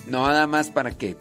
Nada 0.06 0.45
más 0.45 0.69
para 0.69 0.92
que 0.92 1.17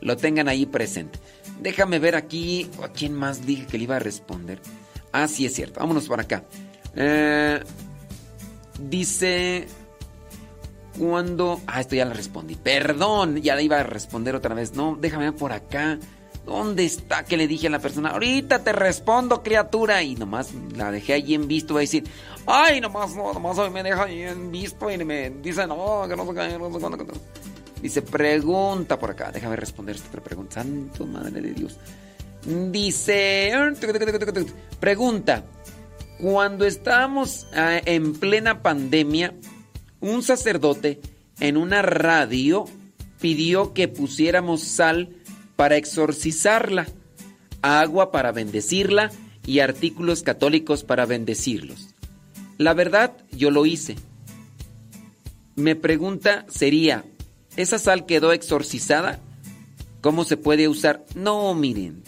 lo 0.00 0.16
tengan 0.16 0.48
ahí 0.48 0.66
presente. 0.66 1.18
Déjame 1.60 1.98
ver 1.98 2.14
aquí, 2.14 2.70
¿a 2.82 2.88
quién 2.88 3.12
más 3.12 3.44
dije 3.44 3.66
que 3.66 3.76
le 3.76 3.84
iba 3.84 3.96
a 3.96 3.98
responder? 4.00 4.60
Ah, 5.12 5.26
sí 5.26 5.44
es 5.44 5.54
cierto, 5.54 5.80
vámonos 5.80 6.08
para 6.08 6.22
acá. 6.22 6.44
Eh, 6.94 7.60
dice. 8.78 9.66
Cuando. 10.96 11.60
Ah, 11.66 11.80
esto 11.80 11.96
ya 11.96 12.04
la 12.04 12.14
respondí. 12.14 12.54
Perdón, 12.54 13.36
ya 13.42 13.54
la 13.56 13.62
iba 13.62 13.80
a 13.80 13.82
responder 13.82 14.34
otra 14.34 14.54
vez. 14.54 14.74
No, 14.74 14.96
déjame 14.98 15.32
por 15.32 15.52
acá. 15.52 15.98
¿Dónde 16.44 16.84
está 16.84 17.24
que 17.24 17.36
le 17.36 17.46
dije 17.46 17.66
a 17.66 17.70
la 17.70 17.78
persona? 17.78 18.10
Ahorita 18.10 18.64
te 18.64 18.72
respondo, 18.72 19.42
criatura. 19.42 20.02
Y 20.02 20.14
nomás 20.16 20.52
la 20.74 20.90
dejé 20.90 21.12
ahí 21.14 21.34
en 21.34 21.46
visto. 21.46 21.74
Va 21.74 21.80
a 21.80 21.82
decir, 21.82 22.04
ay, 22.46 22.80
nomás, 22.80 23.14
no, 23.14 23.32
nomás 23.32 23.58
hoy 23.58 23.70
me 23.70 23.82
deja 23.82 24.04
ahí 24.04 24.22
en 24.22 24.50
visto. 24.50 24.90
Y 24.90 25.04
me 25.04 25.30
dice, 25.30 25.66
no, 25.66 26.06
que 26.08 26.16
no 26.16 26.26
se 26.26 26.34
cae, 26.34 26.58
no 26.58 26.72
sé 26.72 26.78
cuándo. 26.78 27.06
Dice, 27.82 28.02
pregunta 28.02 28.98
por 28.98 29.10
acá. 29.10 29.30
Déjame 29.30 29.56
responder 29.56 29.96
esta 29.96 30.08
otra 30.08 30.22
pregunta. 30.22 30.54
Santo 30.54 31.06
madre 31.06 31.40
de 31.40 31.52
Dios. 31.52 31.78
Dice, 32.44 33.52
pregunta. 34.80 35.44
Cuando 36.18 36.66
estábamos 36.66 37.46
ah, 37.54 37.80
en 37.84 38.14
plena 38.14 38.62
pandemia, 38.62 39.34
un 40.00 40.22
sacerdote 40.22 41.00
en 41.38 41.56
una 41.56 41.82
radio 41.82 42.66
pidió 43.20 43.72
que 43.72 43.88
pusiéramos 43.88 44.62
sal 44.62 45.16
para 45.60 45.76
exorcizarla, 45.76 46.86
agua 47.60 48.10
para 48.10 48.32
bendecirla 48.32 49.10
y 49.44 49.58
artículos 49.58 50.22
católicos 50.22 50.84
para 50.84 51.04
bendecirlos. 51.04 51.90
La 52.56 52.72
verdad, 52.72 53.14
yo 53.30 53.50
lo 53.50 53.66
hice. 53.66 53.96
Me 55.56 55.76
pregunta 55.76 56.46
sería, 56.48 57.04
¿esa 57.56 57.78
sal 57.78 58.06
quedó 58.06 58.32
exorcizada? 58.32 59.20
¿Cómo 60.00 60.24
se 60.24 60.38
puede 60.38 60.66
usar? 60.66 61.04
No, 61.14 61.54
miren. 61.54 62.04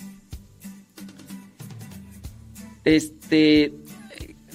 Este, 2.84 3.74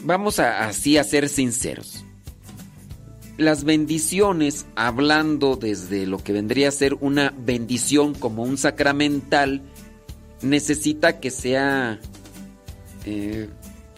vamos 0.06 0.40
a 0.40 0.67
así 0.67 0.98
a 0.98 1.03
ser 1.03 1.30
sinceros. 1.30 1.97
Las 3.38 3.64
bendiciones, 3.64 4.66
hablando 4.76 5.56
desde 5.58 6.08
lo 6.08 6.18
que 6.18 6.34
vendría 6.34 6.70
a 6.70 6.72
ser 6.72 6.96
una 6.96 7.34
bendición 7.38 8.16
como 8.16 8.42
un 8.42 8.58
sacramental, 8.58 9.62
necesita 10.42 11.20
que 11.20 11.30
sea 11.30 12.00
eh, 13.06 13.48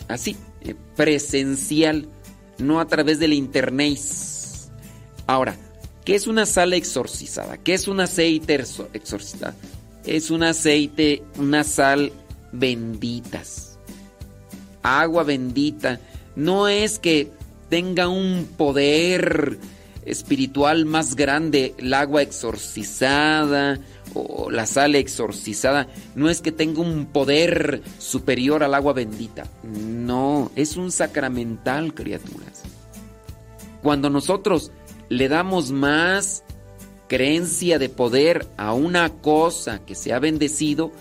así, 0.09 0.35
eh, 0.61 0.75
presencial, 0.97 2.09
no 2.57 2.81
a 2.81 2.87
través 2.87 3.19
del 3.19 3.31
internet. 3.31 3.97
Ahora, 5.25 5.55
¿qué 6.03 6.15
es 6.15 6.27
una 6.27 6.45
sal 6.45 6.73
exorcizada? 6.73 7.57
¿Qué 7.57 7.73
es 7.73 7.87
un 7.87 8.01
aceite 8.01 8.55
exorcizado? 8.93 9.53
Es 10.05 10.31
un 10.31 10.43
aceite, 10.43 11.23
una 11.37 11.63
sal 11.63 12.11
benditas. 12.51 13.77
Agua 14.83 15.23
bendita. 15.23 15.99
No 16.35 16.67
es 16.67 16.99
que 16.99 17.31
tenga 17.69 18.07
un 18.07 18.47
poder 18.57 19.59
espiritual 20.05 20.85
más 20.85 21.15
grande 21.15 21.75
el 21.77 21.93
agua 21.93 22.21
exorcizada 22.21 23.79
o 24.13 24.49
la 24.49 24.65
sal 24.65 24.95
exorcizada. 24.95 25.87
No 26.15 26.29
es 26.29 26.41
que 26.41 26.51
tenga 26.51 26.81
un 26.81 27.05
poder 27.05 27.83
superior 27.99 28.63
al 28.63 28.73
agua 28.73 28.93
bendita. 28.93 29.45
No, 29.63 30.51
es 30.55 30.77
un 30.77 30.91
sacramental, 30.91 31.93
criaturas. 31.93 32.63
Cuando 33.83 34.09
nosotros 34.09 34.71
le 35.09 35.29
damos 35.29 35.71
más 35.71 36.43
creencia 37.07 37.79
de 37.79 37.89
poder 37.89 38.47
a 38.57 38.73
una 38.73 39.09
cosa 39.09 39.79
que 39.79 39.95
se 39.95 40.13
ha 40.13 40.19
bendecido 40.19 40.91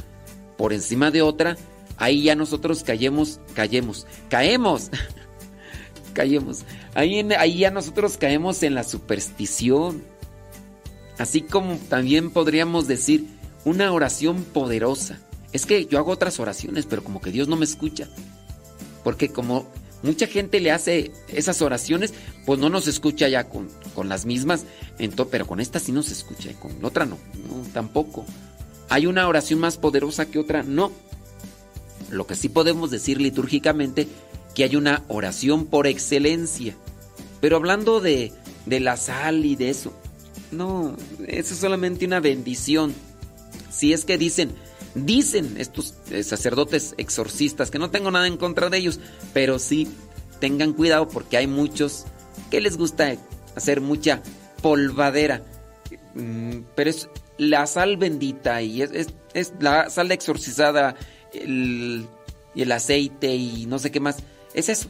por 0.57 0.73
encima 0.73 1.11
de 1.11 1.23
otra, 1.23 1.57
ahí 1.99 2.25
ya 2.25 2.35
nosotros 2.35 2.83
callemos, 2.83 3.41
callemos, 3.55 4.07
caemos, 4.29 4.91
caemos. 6.19 6.65
Ahí, 6.95 7.21
ahí 7.39 7.59
ya 7.59 7.71
nosotros 7.71 8.17
caemos 8.17 8.65
en 8.65 8.75
la 8.75 8.83
superstición. 8.83 10.03
Así 11.17 11.43
como 11.43 11.77
también 11.89 12.31
podríamos 12.31 12.89
decir 12.89 13.27
una 13.65 13.93
oración 13.93 14.43
poderosa. 14.43 15.21
Es 15.53 15.65
que 15.65 15.87
yo 15.87 15.99
hago 15.99 16.11
otras 16.11 16.41
oraciones, 16.41 16.87
pero 16.87 17.05
como 17.05 17.21
que 17.21 17.31
Dios 17.31 17.47
no 17.47 17.55
me 17.55 17.65
escucha. 17.65 18.09
Porque 19.05 19.29
como 19.29 19.69
mucha 20.03 20.27
gente 20.27 20.59
le 20.59 20.73
hace 20.73 21.13
esas 21.29 21.63
oraciones, 21.63 22.13
pues 22.45 22.59
no 22.59 22.69
nos 22.69 22.89
escucha 22.89 23.29
ya 23.29 23.49
con, 23.49 23.69
las 24.09 24.27
mismas, 24.27 24.65
pero 25.31 25.47
con 25.47 25.61
esta 25.61 25.79
sí 25.79 25.93
nos 25.93 26.11
escucha, 26.11 26.51
y 26.51 26.55
con 26.55 26.85
otra 26.85 27.05
no, 27.05 27.19
no, 27.49 27.63
tampoco. 27.73 28.27
¿Hay 28.89 29.07
una 29.07 29.29
oración 29.29 29.61
más 29.61 29.77
poderosa 29.77 30.27
que 30.27 30.41
otra? 30.41 30.65
No. 30.65 30.91
Lo 32.11 32.27
que 32.27 32.35
sí 32.35 32.49
podemos 32.49 32.91
decir 32.91 33.21
litúrgicamente, 33.21 34.09
que 34.59 34.65
hay 34.65 34.75
una 34.75 35.05
oración 35.07 35.67
por 35.67 35.87
excelencia. 35.87 36.75
Pero 37.41 37.55
hablando 37.55 38.01
de, 38.01 38.33
de 38.67 38.81
la 38.81 38.97
sal 38.97 39.45
y 39.45 39.55
de 39.55 39.71
eso, 39.71 39.93
no, 40.51 40.97
eso 41.29 41.55
es 41.55 41.61
solamente 41.61 42.05
una 42.05 42.19
bendición. 42.19 42.93
Si 43.71 43.93
es 43.93 44.05
que 44.05 44.19
dicen, 44.19 44.51
dicen 44.97 45.55
estos 45.59 45.95
eh, 46.11 46.25
sacerdotes 46.25 46.97
exorcistas, 46.99 47.71
que 47.71 47.79
no 47.79 47.93
tengo 47.93 48.11
nada 48.11 48.27
en 48.27 48.37
contra 48.37 48.69
de 48.69 48.79
ellos, 48.79 48.99
pero 49.33 49.61
sí 49.61 49.87
tengan 50.41 50.73
cuidado 50.73 51.07
porque 51.07 51.37
hay 51.37 51.47
muchos 51.47 52.07
que 52.51 52.61
les 52.61 52.77
gusta 52.77 53.15
hacer 53.55 53.81
mucha 53.81 54.25
polvadera. 54.61 55.45
Mm, 56.15 56.63
pero 56.75 56.91
es 56.91 57.09
la 57.37 57.65
sal 57.69 57.97
bendita 57.97 58.61
y 58.61 58.83
es, 58.83 59.15
la 59.61 59.89
sal 59.89 60.11
exorcizada 60.11 60.97
y 61.33 62.05
el 62.57 62.73
aceite 62.73 63.37
y 63.37 63.67
no 63.67 63.79
sé 63.79 63.93
qué 63.93 64.01
más. 64.01 64.17
Es 64.59 64.69
eso, 64.69 64.89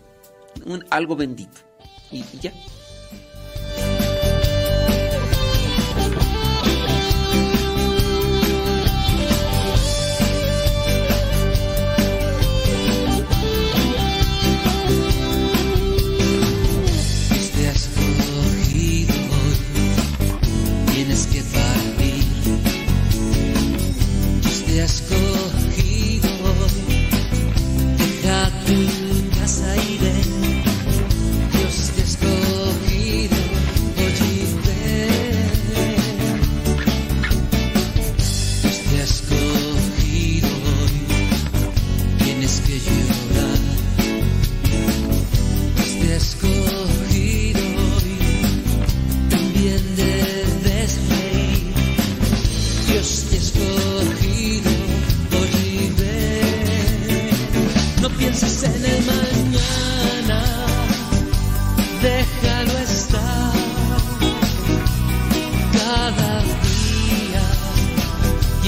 un, 0.65 0.83
algo 0.89 1.15
bendito. 1.15 1.61
y 2.11 2.25
ya. 2.41 2.55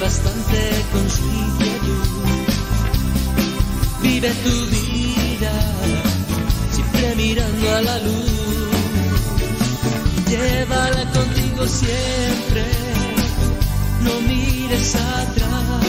bastante 0.00 0.70
con 0.92 1.10
su 1.10 1.22
inquietud. 1.22 2.06
Vive 4.02 4.30
tu 4.44 4.66
vida 4.66 5.52
siempre 6.70 7.14
mirando 7.16 7.74
a 7.76 7.80
la 7.82 7.98
luz. 7.98 8.30
Llévala 10.28 11.04
contigo 11.12 11.66
siempre, 11.66 12.64
no 14.04 14.20
mires 14.28 14.94
atrás. 14.94 15.86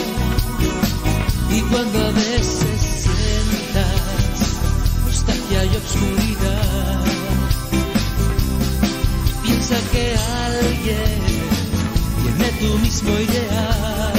Y 1.50 1.60
cuando 1.62 1.98
a 2.06 2.10
veces 2.10 2.80
sientas 3.02 4.40
nostalgia 5.04 5.64
y 5.64 5.76
obscuridad, 5.76 7.04
piensa 9.42 9.76
que 9.92 10.16
alguien 10.46 11.13
tu 12.64 12.78
mismo 12.78 13.10
ideal. 13.20 14.13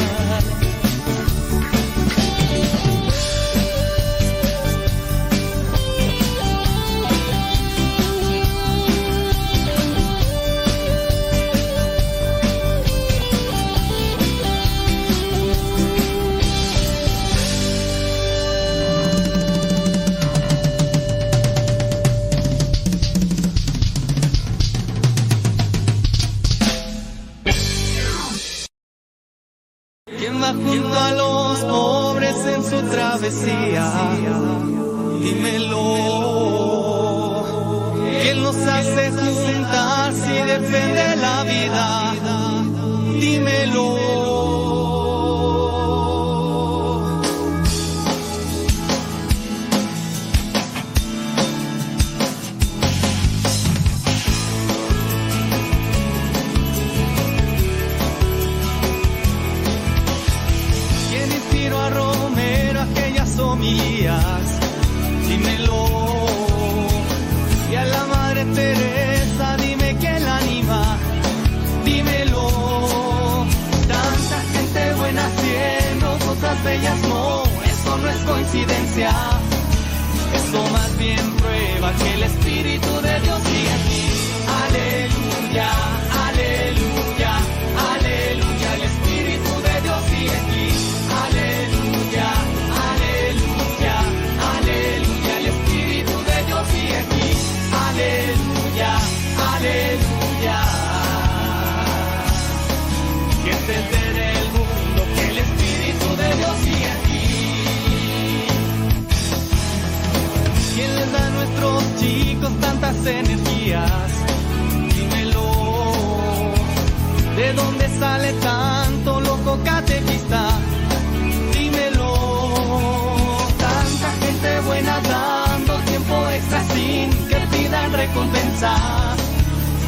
Recompensa. 128.16 128.76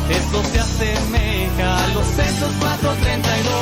Eso 0.09 0.43
se 0.51 0.59
asemeja 0.59 1.83
a 1.83 1.87
los 1.89 2.07
Censos 2.07 2.51
432. 2.59 3.53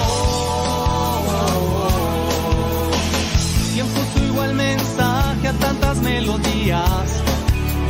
¿Quién 3.73 3.87
puso 3.87 4.23
igual 4.25 4.53
mensaje 4.55 5.47
a 5.47 5.53
tantas 5.53 5.97
melodías? 5.97 7.21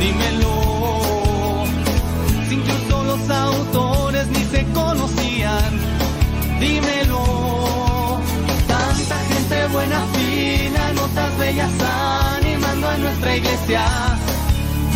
Dímelo. 0.00 0.86
Si 2.48 2.54
incluso 2.54 3.04
los 3.04 3.30
autores 3.30 4.26
ni 4.28 4.44
se 4.44 4.64
conocían. 4.72 5.80
Dímelo. 6.60 7.24
Tanta 8.66 9.18
gente 9.28 9.66
buena, 9.72 10.00
fina, 10.14 10.92
notas 10.94 11.38
bellas 11.38 11.70
animando 12.38 12.88
a 12.88 12.96
nuestra 12.98 13.36
iglesia. 13.36 13.84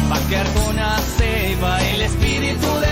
Pa' 0.08 0.20
que 0.28 0.36
Arjona 0.36 0.98
se 1.50 1.56
va, 1.56 1.80
el 1.80 2.02
Espíritu 2.02 2.68
de 2.80 2.89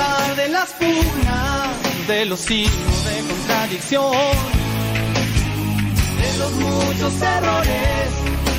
De 0.00 0.48
las 0.48 0.70
pugnas, 0.70 2.06
de 2.08 2.24
los 2.24 2.40
signos 2.40 3.04
de 3.04 3.20
contradicción, 3.28 4.12
de 6.16 6.38
los 6.38 6.52
muchos 6.52 7.20
errores 7.20 8.08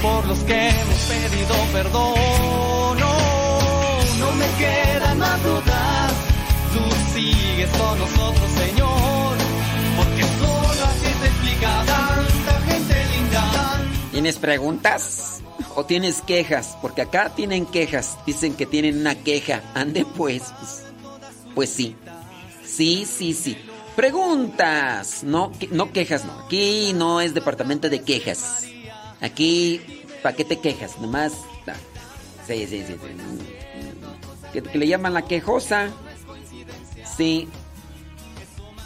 por 0.04 0.28
los 0.28 0.38
que 0.40 0.70
hemos 0.70 1.00
pedido 1.08 1.56
perdón, 1.74 3.00
no, 3.00 3.18
no 4.20 4.32
me 4.34 4.46
quedan 4.60 5.18
más 5.18 5.44
dudas. 5.44 6.14
Tú 6.74 7.20
sigues 7.20 7.70
con 7.72 7.98
nosotros, 7.98 8.52
Señor, 8.52 9.38
porque 9.98 10.24
solo 10.24 10.86
así 10.86 11.14
se 11.22 11.26
explica 11.26 11.84
tanta 11.88 12.72
gente 12.72 13.06
linda. 13.16 13.82
¿Tienes 14.12 14.38
preguntas? 14.38 15.42
¿O 15.76 15.86
tienes 15.86 16.22
quejas? 16.22 16.78
Porque 16.84 17.02
acá 17.02 17.32
tienen 17.36 17.66
quejas. 17.66 18.20
Dicen 18.28 18.54
que 18.54 18.68
tienen 18.68 19.00
una 19.00 19.16
queja. 19.16 19.64
Ande 19.74 20.06
pues. 20.06 20.44
Pues, 21.56 21.70
sí. 21.70 21.96
Sí, 22.66 23.06
sí, 23.06 23.34
sí. 23.34 23.58
Preguntas. 23.96 25.24
No, 25.24 25.52
no 25.72 25.92
quejas, 25.92 26.26
no. 26.26 26.32
Aquí 26.46 26.94
no 26.94 27.22
es 27.22 27.34
departamento 27.34 27.90
de 27.90 28.02
quejas. 28.02 28.64
Aquí, 29.20 29.82
¿para 30.24 30.36
qué 30.36 30.46
te 30.46 30.60
quejas? 30.60 31.00
Nomás. 31.00 31.34
ah, 31.68 31.74
Sí, 32.48 32.66
sí, 32.68 32.84
sí. 32.88 32.94
sí. 32.94 34.50
Que, 34.54 34.64
que 34.64 34.78
le 34.78 34.88
llaman 34.88 35.14
la 35.14 35.24
quejosa. 35.24 35.90
Sí. 37.18 37.48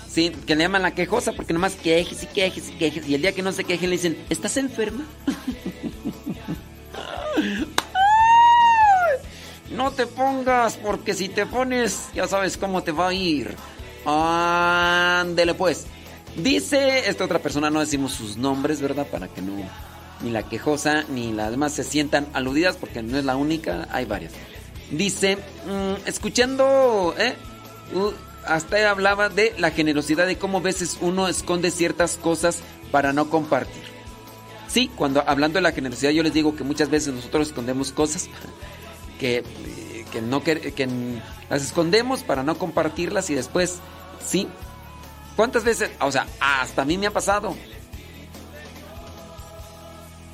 Sí, 0.10 0.30
que 0.30 0.56
le 0.56 0.64
llaman 0.64 0.82
la 0.82 0.96
quejosa 0.96 1.34
porque 1.34 1.54
nomás 1.54 1.76
quejes 1.76 2.24
y 2.24 2.28
quejes 2.28 2.70
y 2.70 2.72
quejes. 2.74 3.08
Y 3.08 3.16
el 3.16 3.22
día 3.22 3.34
que 3.34 3.42
no 3.42 3.52
se 3.52 3.64
quejen 3.64 3.90
le 3.90 3.98
dicen, 3.98 4.18
¿estás 4.30 4.58
enferma? 4.58 5.06
No 9.76 9.92
te 9.92 10.08
pongas, 10.08 10.78
porque 10.78 11.14
si 11.14 11.30
te 11.30 11.46
pones, 11.46 12.10
ya 12.14 12.28
sabes 12.28 12.58
cómo 12.58 12.84
te 12.84 12.92
va 12.92 13.10
a 13.10 13.14
ir. 13.14 13.56
Ándele 14.06 15.54
pues. 15.54 15.86
Dice 16.38 17.10
esta 17.10 17.26
otra 17.26 17.40
persona, 17.40 17.70
no 17.70 17.80
decimos 17.80 18.14
sus 18.14 18.38
nombres, 18.38 18.82
¿verdad? 18.82 19.08
Para 19.08 19.28
que 19.28 19.42
no, 19.42 19.54
ni 20.22 20.32
la 20.32 20.44
quejosa 20.44 21.04
ni 21.10 21.32
las 21.32 21.52
demás 21.52 21.74
se 21.74 21.84
sientan 21.84 22.28
aludidas, 22.34 22.76
porque 22.76 23.02
no 23.02 23.18
es 23.18 23.26
la 23.26 23.36
única, 23.36 23.88
hay 23.92 24.06
varias. 24.06 24.34
Dice, 24.92 25.38
mm, 25.38 26.08
escuchando, 26.08 27.16
¿eh? 27.18 27.36
Hasta 28.46 28.90
hablaba 28.90 29.30
de 29.30 29.56
la 29.58 29.72
generosidad, 29.72 30.28
de 30.28 30.38
cómo 30.38 30.60
a 30.60 30.62
veces 30.62 30.98
uno 31.02 31.28
esconde 31.28 31.72
ciertas 31.72 32.18
cosas 32.18 32.60
para 32.92 33.14
no 33.14 33.30
compartir. 33.30 33.84
Sí, 34.68 34.92
cuando 34.96 35.24
hablando 35.28 35.58
de 35.58 35.62
la 35.62 35.72
generosidad 35.72 36.12
yo 36.12 36.24
les 36.24 36.34
digo 36.34 36.56
que 36.56 36.64
muchas 36.64 36.90
veces 36.90 37.14
nosotros 37.14 37.48
escondemos 37.48 37.92
cosas 37.92 38.30
que, 39.20 39.44
que 40.12 40.22
no 40.22 40.44
que, 40.44 40.74
que 40.74 40.88
las 41.50 41.64
escondemos 41.64 42.24
para 42.24 42.44
no 42.44 42.58
compartirlas 42.58 43.30
y 43.30 43.36
después, 43.36 43.80
sí. 44.26 44.48
¿Cuántas 45.36 45.64
veces? 45.64 45.92
O 46.00 46.12
sea, 46.12 46.28
hasta 46.40 46.84
a 46.84 46.86
mí 46.86 46.98
me 46.98 47.08
ha 47.08 47.12
pasado. 47.12 47.56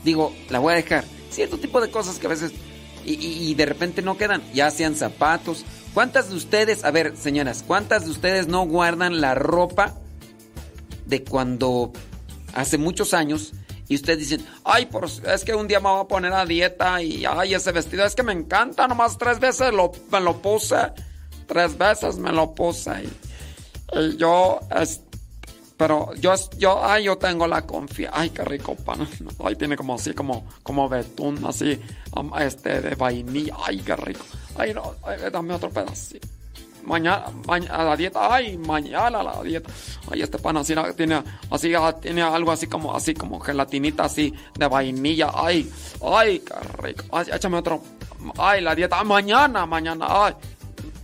Digo, 0.03 0.33
la 0.49 0.59
voy 0.59 0.73
a 0.73 0.75
dejar. 0.77 1.05
Cierto 1.29 1.57
tipo 1.57 1.79
de 1.81 1.89
cosas 1.91 2.17
que 2.19 2.27
a 2.27 2.29
veces 2.29 2.51
y, 3.05 3.13
y- 3.13 3.49
y 3.51 3.53
de 3.55 3.65
repente 3.65 4.01
no 4.01 4.17
quedan, 4.17 4.41
ya 4.53 4.69
sean 4.71 4.95
zapatos. 4.95 5.65
¿Cuántas 5.93 6.29
de 6.29 6.35
ustedes, 6.35 6.83
a 6.85 6.91
ver, 6.91 7.15
señoras, 7.17 7.63
cuántas 7.65 8.05
de 8.05 8.11
ustedes 8.11 8.47
no 8.47 8.65
guardan 8.65 9.21
la 9.21 9.35
ropa 9.35 9.95
de 11.05 11.23
cuando 11.23 11.91
hace 12.53 12.77
muchos 12.77 13.13
años 13.13 13.53
y 13.91 13.95
ustedes 13.95 14.19
dicen, 14.19 14.45
ay, 14.63 14.85
por, 14.85 15.03
es 15.05 15.43
que 15.43 15.53
un 15.53 15.67
día 15.67 15.81
me 15.81 15.89
voy 15.89 15.99
a 15.99 16.07
poner 16.07 16.31
a 16.31 16.45
dieta 16.45 17.01
y 17.01 17.25
ay, 17.25 17.53
ese 17.53 17.73
vestido 17.73 18.05
es 18.05 18.15
que 18.15 18.23
me 18.23 18.31
encanta, 18.31 18.87
nomás 18.87 19.17
tres 19.17 19.37
veces 19.39 19.73
lo, 19.73 19.91
me 20.09 20.21
lo 20.21 20.41
puse, 20.41 20.77
tres 21.45 21.77
veces 21.77 22.15
me 22.17 22.31
lo 22.31 22.55
puse 22.55 22.91
y, 23.03 23.97
y 23.99 24.15
yo, 24.15 24.61
es- 24.79 25.01
pero 25.75 26.13
yo, 26.15 26.33
yo, 26.57 26.85
ay, 26.85 27.03
yo 27.05 27.17
tengo 27.17 27.47
la 27.47 27.63
confianza, 27.63 28.17
ay, 28.21 28.29
qué 28.29 28.45
rico 28.45 28.75
pan, 28.75 29.05
ay, 29.43 29.55
tiene 29.57 29.75
como 29.75 29.95
así, 29.95 30.13
como, 30.13 30.47
como 30.63 30.87
betún, 30.87 31.43
así, 31.45 31.77
este, 32.39 32.79
de 32.79 32.95
vainilla, 32.95 33.55
ay, 33.65 33.79
qué 33.79 33.95
rico, 33.97 34.23
ay, 34.57 34.73
no, 34.73 34.95
ay, 35.03 35.17
dame 35.29 35.53
otro 35.53 35.69
pedacito. 35.69 36.27
Mañana, 36.83 37.25
a 37.69 37.83
la 37.83 37.95
dieta, 37.95 38.33
ay, 38.33 38.57
mañana 38.57 39.21
la 39.23 39.41
dieta. 39.43 39.69
Ay, 40.11 40.21
este 40.21 40.37
pan 40.39 40.57
así 40.57 40.73
tiene, 40.95 41.23
así, 41.49 41.73
ah, 41.75 41.93
tiene 41.93 42.21
algo 42.21 42.51
así 42.51 42.67
como, 42.67 42.95
así 42.95 43.13
como 43.13 43.39
gelatinita 43.39 44.05
así 44.05 44.33
de 44.57 44.67
vainilla. 44.67 45.31
Ay, 45.33 45.71
ay, 46.03 46.39
qué 46.39 46.53
rico. 46.81 47.05
Ay, 47.11 47.25
échame 47.33 47.57
otro. 47.57 47.81
Ay, 48.37 48.61
la 48.61 48.75
dieta, 48.75 48.99
ah, 48.99 49.03
mañana, 49.03 49.65
mañana, 49.65 50.05
ay. 50.09 50.33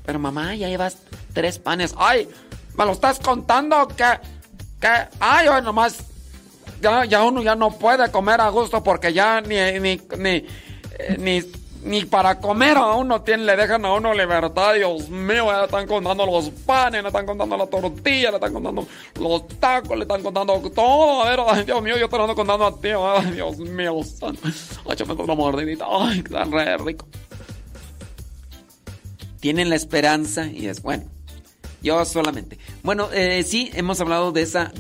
Pero 0.06 0.20
mamá, 0.20 0.56
ya 0.56 0.68
llevas 0.68 0.98
tres 1.34 1.60
panes. 1.60 1.94
Ay, 1.98 2.28
¿me 2.78 2.86
lo 2.86 2.94
estás 2.94 3.20
contando? 3.20 3.88
¿Qué? 3.90 4.20
¿Qué? 4.80 5.08
Ay, 5.20 5.48
hoy 5.48 5.62
nomás. 5.62 5.98
Ya, 6.82 7.06
ya 7.06 7.24
uno 7.24 7.42
ya 7.42 7.56
no 7.56 7.72
puede 7.72 8.10
comer 8.12 8.40
a 8.40 8.50
gusto 8.50 8.84
porque 8.84 9.12
ya 9.12 9.42
ni, 9.42 9.56
ni, 9.80 10.00
ni, 10.18 10.30
eh, 11.00 11.18
ni, 11.18 11.42
ni 11.88 12.06
para 12.06 12.40
comer 12.40 12.78
a 12.78 12.94
uno 12.96 13.22
tiene, 13.22 13.46
le 13.46 13.56
dejan 13.56 13.86
a 13.86 13.94
uno 13.94 14.14
libertad. 14.14 14.76
Dios 14.76 15.10
mío, 15.10 15.52
le 15.52 15.66
están 15.66 15.88
contando 15.88 16.26
los 16.26 16.50
panes, 16.50 17.02
le 17.02 17.08
están 17.08 17.26
contando 17.26 17.58
la 17.58 17.66
tortilla, 17.66 18.32
le 18.32 18.38
están 18.38 18.54
contando 18.54 18.88
los 19.20 19.48
tacos, 19.60 19.98
le 19.98 20.04
están 20.04 20.22
contando 20.22 20.60
todo. 20.72 21.24
Dios 21.64 21.82
mío, 21.82 21.98
yo 21.98 22.10
te 22.10 22.18
lo 22.18 22.24
ando 22.24 22.36
contando 22.36 22.66
a 22.66 22.76
ti. 22.76 22.90
Dios 23.34 23.58
mío, 23.60 24.04
santo. 24.04 24.48
Échame 24.92 25.14
una 25.14 25.36
mordidita. 25.36 25.86
Ay, 25.90 26.20
está 26.20 26.44
re 26.44 26.78
rico. 26.78 27.08
Tienen 29.40 29.70
la 29.70 29.76
esperanza 29.76 30.48
y 30.48 30.68
es 30.68 30.82
bueno. 30.82 31.06
Yo 31.82 32.04
solamente. 32.06 32.58
Bueno, 32.84 33.10
eh, 33.14 33.44
sí, 33.44 33.72
hemos 33.74 34.02
hablado 34.02 34.32
de 34.32 34.42
esa 34.42 34.72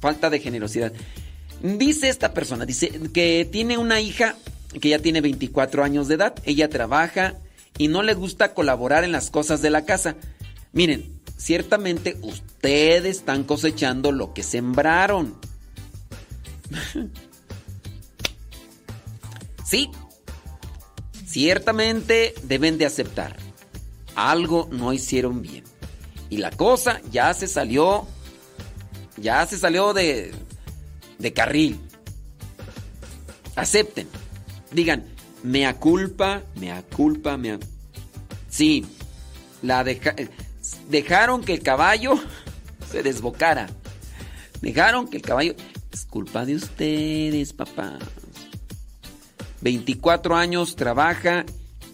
falta 0.00 0.30
de 0.30 0.38
generosidad. 0.38 0.92
Dice 1.62 2.08
esta 2.10 2.34
persona, 2.34 2.66
dice 2.66 2.92
que 3.12 3.48
tiene 3.50 3.78
una 3.78 4.00
hija 4.00 4.36
que 4.80 4.88
ya 4.90 4.98
tiene 4.98 5.20
24 5.20 5.84
años 5.84 6.08
de 6.08 6.14
edad. 6.14 6.34
Ella 6.44 6.68
trabaja 6.68 7.34
y 7.78 7.88
no 7.88 8.02
le 8.02 8.14
gusta 8.14 8.54
colaborar 8.54 9.04
en 9.04 9.12
las 9.12 9.30
cosas 9.30 9.62
de 9.62 9.70
la 9.70 9.84
casa. 9.84 10.16
Miren, 10.72 11.20
ciertamente 11.36 12.16
ustedes 12.22 13.18
están 13.18 13.44
cosechando 13.44 14.12
lo 14.12 14.32
que 14.34 14.42
sembraron. 14.42 15.36
sí, 19.64 19.90
ciertamente 21.26 22.34
deben 22.42 22.78
de 22.78 22.86
aceptar. 22.86 23.36
Algo 24.14 24.68
no 24.70 24.92
hicieron 24.92 25.42
bien. 25.42 25.64
Y 26.30 26.38
la 26.38 26.50
cosa 26.50 27.00
ya 27.10 27.34
se 27.34 27.46
salió, 27.46 28.06
ya 29.16 29.44
se 29.46 29.58
salió 29.58 29.92
de, 29.92 30.32
de 31.18 31.32
carril. 31.32 31.80
Acepten. 33.56 34.08
Digan, 34.74 35.04
mea 35.42 35.74
culpa, 35.78 36.42
mea 36.56 36.82
culpa, 36.82 37.36
mea... 37.36 37.58
Sí, 38.48 38.84
la 39.62 39.84
deja- 39.84 40.14
dejaron 40.88 41.42
que 41.42 41.54
el 41.54 41.62
caballo 41.62 42.14
se 42.90 43.02
desbocara. 43.02 43.68
Dejaron 44.60 45.08
que 45.08 45.18
el 45.18 45.22
caballo... 45.22 45.54
Es 45.92 46.06
culpa 46.06 46.44
de 46.44 46.56
ustedes, 46.56 47.52
papá. 47.52 47.98
24 49.60 50.34
años 50.36 50.74
trabaja 50.76 51.44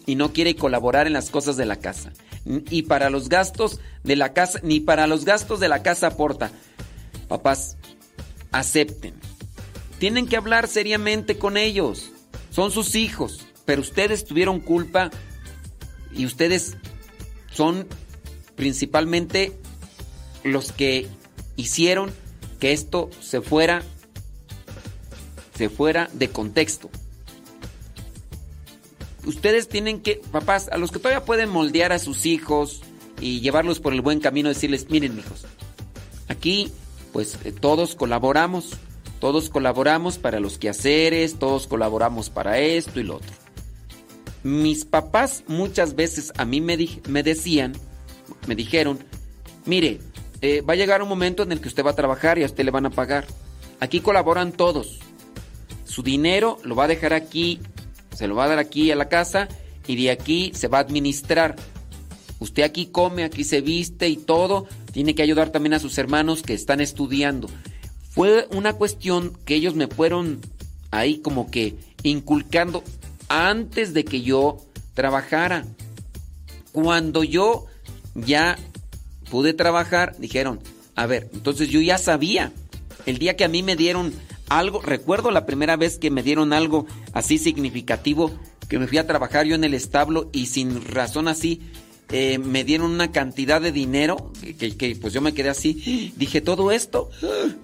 y 0.07 0.15
no 0.15 0.33
quiere 0.33 0.55
colaborar 0.55 1.05
en 1.07 1.13
las 1.13 1.29
cosas 1.29 1.55
de 1.55 1.65
la 1.67 1.75
casa. 1.75 2.11
Y 2.45 2.83
para 2.83 3.11
los 3.11 3.29
gastos 3.29 3.79
de 4.03 4.15
la 4.15 4.33
casa, 4.33 4.59
ni 4.63 4.79
para 4.79 5.05
los 5.05 5.23
gastos 5.25 5.59
de 5.59 5.69
la 5.69 5.83
casa 5.83 6.07
aporta. 6.07 6.49
Papás, 7.27 7.77
acepten. 8.51 9.13
Tienen 9.99 10.27
que 10.27 10.35
hablar 10.37 10.67
seriamente 10.67 11.37
con 11.37 11.55
ellos. 11.55 12.09
Son 12.51 12.71
sus 12.71 12.95
hijos, 12.95 13.45
pero 13.65 13.81
ustedes 13.81 14.25
tuvieron 14.25 14.59
culpa 14.59 15.09
y 16.13 16.25
ustedes 16.25 16.77
son 17.51 17.87
principalmente 18.55 19.57
los 20.43 20.71
que 20.71 21.07
hicieron 21.55 22.11
que 22.59 22.73
esto 22.73 23.09
se 23.19 23.41
fuera 23.41 23.83
se 25.55 25.69
fuera 25.69 26.09
de 26.13 26.29
contexto. 26.29 26.89
Ustedes 29.25 29.67
tienen 29.67 30.01
que, 30.01 30.19
papás, 30.31 30.69
a 30.71 30.77
los 30.77 30.91
que 30.91 30.97
todavía 30.97 31.23
pueden 31.23 31.49
moldear 31.49 31.91
a 31.91 31.99
sus 31.99 32.25
hijos 32.25 32.81
y 33.19 33.41
llevarlos 33.41 33.79
por 33.79 33.93
el 33.93 34.01
buen 34.01 34.19
camino, 34.19 34.49
decirles, 34.49 34.89
miren 34.89 35.19
hijos, 35.19 35.45
aquí 36.27 36.71
pues 37.13 37.37
eh, 37.43 37.51
todos 37.51 37.93
colaboramos, 37.93 38.71
todos 39.21 39.51
colaboramos 39.51 40.17
para 40.17 40.39
los 40.39 40.57
quehaceres, 40.57 41.37
todos 41.37 41.67
colaboramos 41.67 42.31
para 42.31 42.57
esto 42.57 42.99
y 42.99 43.03
lo 43.03 43.17
otro. 43.17 43.31
Mis 44.41 44.83
papás 44.83 45.43
muchas 45.45 45.95
veces 45.95 46.33
a 46.37 46.43
mí 46.43 46.59
me, 46.59 46.75
decían, 47.21 47.73
me 48.47 48.55
dijeron, 48.55 48.97
mire, 49.65 49.99
eh, 50.41 50.61
va 50.61 50.73
a 50.73 50.75
llegar 50.75 51.03
un 51.03 51.07
momento 51.07 51.43
en 51.43 51.51
el 51.51 51.61
que 51.61 51.67
usted 51.67 51.85
va 51.85 51.91
a 51.91 51.95
trabajar 51.95 52.39
y 52.39 52.43
a 52.43 52.47
usted 52.47 52.65
le 52.65 52.71
van 52.71 52.87
a 52.87 52.89
pagar. 52.89 53.27
Aquí 53.79 53.99
colaboran 53.99 54.53
todos. 54.53 54.97
Su 55.85 56.01
dinero 56.01 56.57
lo 56.63 56.73
va 56.73 56.85
a 56.85 56.87
dejar 56.87 57.13
aquí, 57.13 57.59
se 58.15 58.27
lo 58.27 58.33
va 58.33 58.45
a 58.45 58.49
dar 58.49 58.57
aquí 58.57 58.89
a 58.89 58.95
la 58.95 59.07
casa 59.07 59.47
y 59.85 60.01
de 60.01 60.09
aquí 60.09 60.51
se 60.55 60.67
va 60.67 60.79
a 60.79 60.81
administrar. 60.81 61.55
Usted 62.39 62.63
aquí 62.63 62.87
come, 62.87 63.23
aquí 63.23 63.43
se 63.43 63.61
viste 63.61 64.09
y 64.09 64.17
todo. 64.17 64.65
Tiene 64.91 65.13
que 65.13 65.21
ayudar 65.21 65.51
también 65.51 65.75
a 65.75 65.79
sus 65.79 65.99
hermanos 65.99 66.41
que 66.41 66.55
están 66.55 66.81
estudiando. 66.81 67.47
Fue 68.11 68.47
una 68.51 68.73
cuestión 68.73 69.37
que 69.45 69.55
ellos 69.55 69.73
me 69.75 69.87
fueron 69.87 70.41
ahí 70.91 71.19
como 71.19 71.49
que 71.49 71.75
inculcando 72.03 72.83
antes 73.29 73.93
de 73.93 74.03
que 74.03 74.21
yo 74.21 74.57
trabajara. 74.93 75.65
Cuando 76.73 77.23
yo 77.23 77.65
ya 78.13 78.57
pude 79.29 79.53
trabajar, 79.53 80.15
dijeron, 80.19 80.59
a 80.95 81.05
ver, 81.05 81.29
entonces 81.33 81.69
yo 81.69 81.79
ya 81.79 81.97
sabía. 81.97 82.51
El 83.05 83.17
día 83.17 83.37
que 83.37 83.45
a 83.45 83.49
mí 83.49 83.63
me 83.63 83.77
dieron 83.77 84.13
algo, 84.49 84.81
recuerdo 84.81 85.31
la 85.31 85.45
primera 85.45 85.77
vez 85.77 85.97
que 85.97 86.11
me 86.11 86.21
dieron 86.21 86.51
algo 86.51 86.85
así 87.13 87.37
significativo, 87.37 88.31
que 88.67 88.77
me 88.77 88.87
fui 88.87 88.97
a 88.97 89.07
trabajar 89.07 89.45
yo 89.45 89.55
en 89.55 89.63
el 89.63 89.73
establo 89.73 90.29
y 90.33 90.47
sin 90.47 90.83
razón 90.85 91.29
así, 91.29 91.61
eh, 92.11 92.37
me 92.39 92.63
dieron 92.63 92.91
una 92.91 93.11
cantidad 93.11 93.61
de 93.61 93.71
dinero 93.71 94.31
que, 94.57 94.97
pues 94.99 95.13
yo 95.13 95.21
me 95.21 95.33
quedé 95.33 95.49
así. 95.49 96.13
Dije, 96.17 96.41
todo 96.41 96.71
esto, 96.71 97.09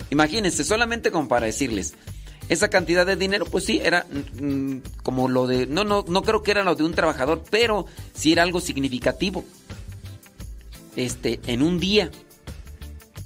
imagínense, 0.10 0.64
solamente 0.64 1.12
como 1.12 1.28
para 1.28 1.46
decirles. 1.46 1.94
Esa 2.50 2.70
cantidad 2.70 3.06
de 3.06 3.18
dinero, 3.18 3.46
pues 3.46 3.66
sí, 3.66 3.82
era 3.84 4.06
mm, 4.42 4.78
como 5.04 5.28
lo 5.28 5.48
de... 5.48 5.68
No, 5.68 5.84
no, 5.84 6.06
no 6.08 6.22
creo 6.22 6.44
que 6.44 6.52
era 6.52 6.64
lo 6.64 6.76
de 6.76 6.84
un 6.86 6.94
trabajador, 6.94 7.44
pero 7.50 7.86
sí 8.14 8.32
era 8.32 8.44
algo 8.44 8.62
significativo. 8.62 9.44
Este, 10.96 11.40
en 11.48 11.62
un 11.62 11.80
día. 11.80 12.10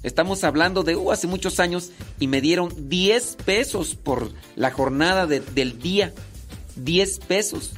Estamos 0.02 0.42
hablando 0.42 0.82
de 0.82 0.96
uh, 0.96 1.12
hace 1.12 1.28
muchos 1.28 1.60
años 1.60 1.90
y 2.18 2.26
me 2.26 2.40
dieron 2.40 2.88
10 2.88 3.36
pesos 3.44 3.94
por 3.94 4.32
la 4.56 4.72
jornada 4.72 5.26
de- 5.28 5.38
del 5.40 5.78
día. 5.78 6.12
10 6.76 7.20
pesos. 7.20 7.70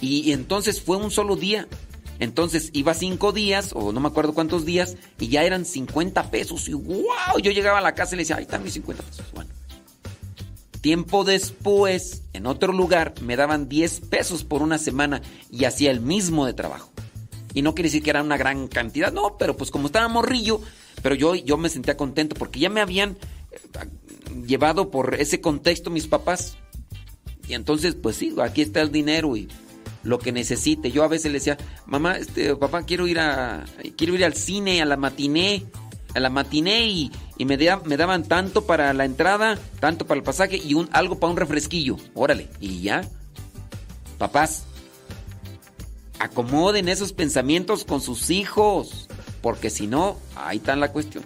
Y 0.00 0.30
entonces 0.32 0.80
fue 0.80 0.96
un 0.96 1.10
solo 1.10 1.34
día. 1.34 1.66
Entonces 2.18 2.70
iba 2.72 2.94
cinco 2.94 3.32
días, 3.32 3.70
o 3.74 3.92
no 3.92 4.00
me 4.00 4.08
acuerdo 4.08 4.34
cuántos 4.34 4.64
días, 4.64 4.96
y 5.18 5.28
ya 5.28 5.42
eran 5.44 5.64
50 5.64 6.30
pesos. 6.30 6.68
Y 6.68 6.74
wow, 6.74 7.38
yo 7.42 7.50
llegaba 7.50 7.78
a 7.78 7.82
la 7.82 7.94
casa 7.94 8.14
y 8.14 8.16
le 8.16 8.22
decía, 8.22 8.36
ay, 8.36 8.44
están 8.44 8.62
mis 8.62 8.74
50 8.74 9.02
pesos. 9.02 9.26
Bueno. 9.34 9.50
Tiempo 10.80 11.24
después, 11.24 12.22
en 12.32 12.46
otro 12.46 12.72
lugar, 12.72 13.14
me 13.20 13.36
daban 13.36 13.68
10 13.68 14.00
pesos 14.00 14.42
por 14.42 14.62
una 14.62 14.78
semana 14.78 15.22
y 15.50 15.64
hacía 15.64 15.90
el 15.90 16.00
mismo 16.00 16.44
de 16.44 16.54
trabajo. 16.54 16.90
Y 17.54 17.62
no 17.62 17.74
quiere 17.74 17.88
decir 17.88 18.02
que 18.02 18.10
era 18.10 18.22
una 18.22 18.36
gran 18.36 18.66
cantidad, 18.66 19.12
no, 19.12 19.36
pero 19.38 19.56
pues 19.56 19.70
como 19.70 19.86
estaba 19.86 20.08
morrillo, 20.08 20.60
pero 21.02 21.14
yo, 21.14 21.34
yo 21.34 21.56
me 21.56 21.68
sentía 21.68 21.96
contento 21.96 22.34
porque 22.36 22.60
ya 22.60 22.68
me 22.68 22.80
habían, 22.80 23.16
eh, 23.52 23.58
llevado 24.46 24.90
por 24.90 25.14
ese 25.14 25.40
contexto 25.40 25.90
mis 25.90 26.06
papás. 26.06 26.56
Y 27.48 27.54
entonces, 27.54 27.94
pues 27.94 28.16
sí, 28.16 28.34
aquí 28.42 28.62
está 28.62 28.80
el 28.80 28.90
dinero 28.90 29.36
y 29.36 29.48
lo 30.02 30.18
que 30.18 30.32
necesite. 30.32 30.90
Yo 30.90 31.04
a 31.04 31.08
veces 31.08 31.32
le 31.32 31.38
decía, 31.38 31.58
mamá, 31.86 32.16
este, 32.16 32.54
papá, 32.56 32.82
quiero 32.82 33.06
ir 33.06 33.18
a, 33.18 33.64
quiero 33.96 34.14
ir 34.14 34.24
al 34.24 34.34
cine, 34.34 34.82
a 34.82 34.84
la 34.84 34.96
matiné, 34.96 35.64
a 36.14 36.20
la 36.20 36.30
matiné 36.30 36.86
y, 36.86 37.12
y 37.38 37.44
me, 37.44 37.56
me 37.56 37.96
daban 37.96 38.24
tanto 38.24 38.66
para 38.66 38.92
la 38.92 39.04
entrada, 39.04 39.58
tanto 39.80 40.06
para 40.06 40.18
el 40.18 40.24
pasaje 40.24 40.56
y 40.56 40.74
un, 40.74 40.88
algo 40.92 41.18
para 41.18 41.30
un 41.30 41.36
refresquillo. 41.36 41.96
Órale, 42.14 42.48
y 42.60 42.80
ya. 42.80 43.02
Papás, 44.18 44.64
acomoden 46.18 46.88
esos 46.88 47.12
pensamientos 47.12 47.84
con 47.84 48.00
sus 48.00 48.30
hijos, 48.30 49.08
porque 49.40 49.70
si 49.70 49.86
no, 49.86 50.16
ahí 50.36 50.58
está 50.58 50.76
la 50.76 50.92
cuestión. 50.92 51.24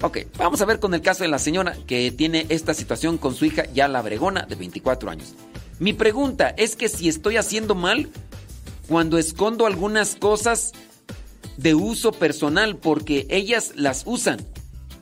Ok, 0.00 0.18
vamos 0.36 0.60
a 0.60 0.64
ver 0.64 0.78
con 0.78 0.94
el 0.94 1.00
caso 1.00 1.24
de 1.24 1.28
la 1.28 1.40
señora 1.40 1.76
que 1.86 2.12
tiene 2.12 2.46
esta 2.48 2.72
situación 2.72 3.18
con 3.18 3.34
su 3.34 3.44
hija, 3.44 3.64
ya 3.72 3.88
la 3.88 4.00
bregona, 4.00 4.42
de 4.42 4.54
24 4.54 5.10
años. 5.10 5.34
Mi 5.78 5.92
pregunta 5.92 6.54
es 6.56 6.76
que 6.76 6.88
si 6.88 7.08
estoy 7.08 7.36
haciendo 7.36 7.74
mal 7.74 8.08
cuando 8.88 9.18
escondo 9.18 9.66
algunas 9.66 10.16
cosas 10.16 10.72
de 11.56 11.74
uso 11.74 12.12
personal, 12.12 12.76
porque 12.76 13.26
ellas 13.30 13.72
las 13.74 14.04
usan, 14.06 14.38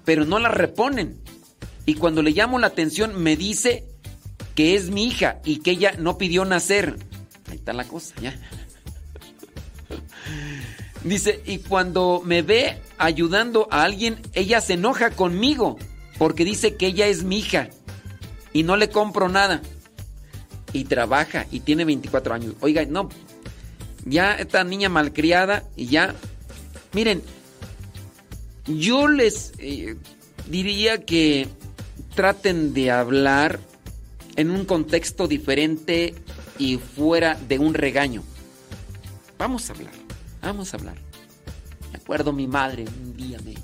pero 0.04 0.24
no 0.24 0.38
las 0.38 0.52
reponen. 0.52 1.20
Y 1.84 1.94
cuando 1.94 2.22
le 2.22 2.32
llamo 2.32 2.58
la 2.58 2.66
atención 2.66 3.22
me 3.22 3.36
dice 3.36 3.84
que 4.54 4.74
es 4.74 4.90
mi 4.90 5.06
hija 5.06 5.40
y 5.44 5.58
que 5.58 5.72
ella 5.72 5.92
no 5.98 6.18
pidió 6.18 6.44
nacer. 6.44 6.96
Ahí 7.48 7.56
está 7.56 7.72
la 7.72 7.84
cosa, 7.84 8.14
ya. 8.20 8.38
Dice, 11.04 11.40
y 11.46 11.58
cuando 11.58 12.20
me 12.24 12.42
ve 12.42 12.82
ayudando 12.98 13.68
a 13.70 13.84
alguien, 13.84 14.20
ella 14.32 14.60
se 14.60 14.72
enoja 14.72 15.10
conmigo 15.10 15.76
porque 16.18 16.44
dice 16.44 16.74
que 16.74 16.86
ella 16.86 17.06
es 17.06 17.22
mi 17.22 17.38
hija 17.38 17.68
y 18.52 18.64
no 18.64 18.76
le 18.76 18.90
compro 18.90 19.28
nada. 19.28 19.62
Y 20.72 20.84
trabaja 20.84 21.46
y 21.50 21.60
tiene 21.60 21.84
24 21.84 22.34
años. 22.34 22.54
Oiga, 22.60 22.84
no, 22.84 23.08
ya 24.04 24.34
esta 24.34 24.62
niña 24.64 24.88
malcriada 24.88 25.64
y 25.76 25.86
ya, 25.86 26.14
miren, 26.92 27.22
yo 28.66 29.08
les 29.08 29.52
eh, 29.58 29.96
diría 30.48 31.04
que 31.04 31.48
traten 32.14 32.72
de 32.72 32.90
hablar 32.90 33.60
en 34.36 34.50
un 34.50 34.64
contexto 34.64 35.28
diferente 35.28 36.14
y 36.58 36.78
fuera 36.78 37.34
de 37.48 37.58
un 37.58 37.74
regaño. 37.74 38.22
Vamos 39.38 39.68
a 39.68 39.72
hablar, 39.74 39.92
vamos 40.40 40.72
a 40.72 40.76
hablar. 40.76 40.96
Me 41.92 41.98
acuerdo 41.98 42.32
mi 42.32 42.46
madre 42.46 42.84
un 42.84 43.16
día 43.16 43.38
me 43.44 43.54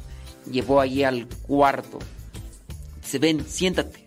llevó 0.50 0.80
allí 0.80 1.04
al 1.04 1.26
cuarto. 1.26 1.98
Se 3.02 3.18
ven, 3.18 3.44
siéntate. 3.46 4.04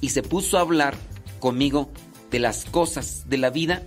Y 0.00 0.10
se 0.10 0.22
puso 0.22 0.58
a 0.58 0.60
hablar 0.60 0.94
conmigo 1.38 1.90
de 2.30 2.38
las 2.38 2.64
cosas 2.64 3.28
de 3.28 3.38
la 3.38 3.50
vida 3.50 3.82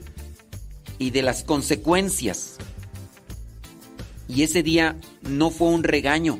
y 0.97 1.11
de 1.11 1.21
las 1.21 1.43
consecuencias. 1.43 2.57
Y 4.27 4.43
ese 4.43 4.63
día 4.63 4.97
no 5.21 5.51
fue 5.51 5.69
un 5.69 5.83
regaño. 5.83 6.39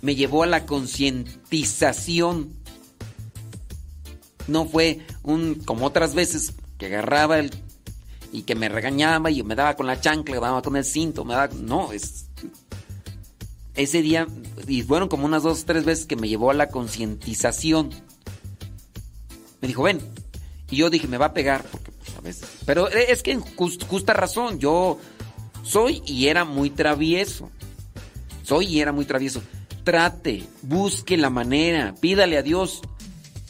Me 0.00 0.14
llevó 0.14 0.42
a 0.42 0.46
la 0.46 0.66
concientización. 0.66 2.52
No 4.48 4.66
fue 4.66 5.00
un, 5.22 5.54
como 5.54 5.86
otras 5.86 6.14
veces, 6.14 6.52
que 6.78 6.86
agarraba 6.86 7.38
el 7.38 7.50
y 8.32 8.42
que 8.42 8.54
me 8.54 8.68
regañaba 8.68 9.30
y 9.30 9.42
me 9.42 9.54
daba 9.54 9.76
con 9.76 9.86
la 9.86 10.00
chancla, 10.00 10.34
me 10.36 10.40
daba 10.40 10.62
con 10.62 10.76
el 10.76 10.84
cinto, 10.84 11.24
me 11.24 11.34
daba. 11.34 11.54
No, 11.54 11.92
es. 11.92 12.26
Ese 13.74 14.02
día, 14.02 14.26
y 14.66 14.82
fueron 14.82 15.08
como 15.08 15.26
unas 15.26 15.42
dos 15.42 15.62
o 15.62 15.64
tres 15.64 15.84
veces 15.84 16.06
que 16.06 16.16
me 16.16 16.28
llevó 16.28 16.50
a 16.50 16.54
la 16.54 16.68
concientización. 16.68 17.90
Me 19.62 19.68
dijo, 19.68 19.82
ven. 19.84 20.00
Y 20.70 20.76
yo 20.76 20.90
dije, 20.90 21.06
me 21.08 21.16
va 21.18 21.26
a 21.26 21.34
pegar, 21.34 21.62
porque 21.70 21.90
pues, 21.92 22.16
a 22.16 22.20
veces. 22.20 22.48
Pero 22.66 22.88
es 22.88 23.22
que 23.22 23.32
en 23.32 23.40
jus- 23.42 23.82
justa 23.86 24.12
razón, 24.12 24.58
yo 24.58 24.98
soy 25.62 26.02
y 26.04 26.26
era 26.28 26.44
muy 26.44 26.68
travieso. 26.70 27.50
Soy 28.42 28.66
y 28.66 28.80
era 28.80 28.92
muy 28.92 29.04
travieso. 29.04 29.42
Trate, 29.84 30.44
busque 30.62 31.16
la 31.16 31.30
manera, 31.30 31.94
pídale 32.00 32.36
a 32.38 32.42
Dios 32.42 32.82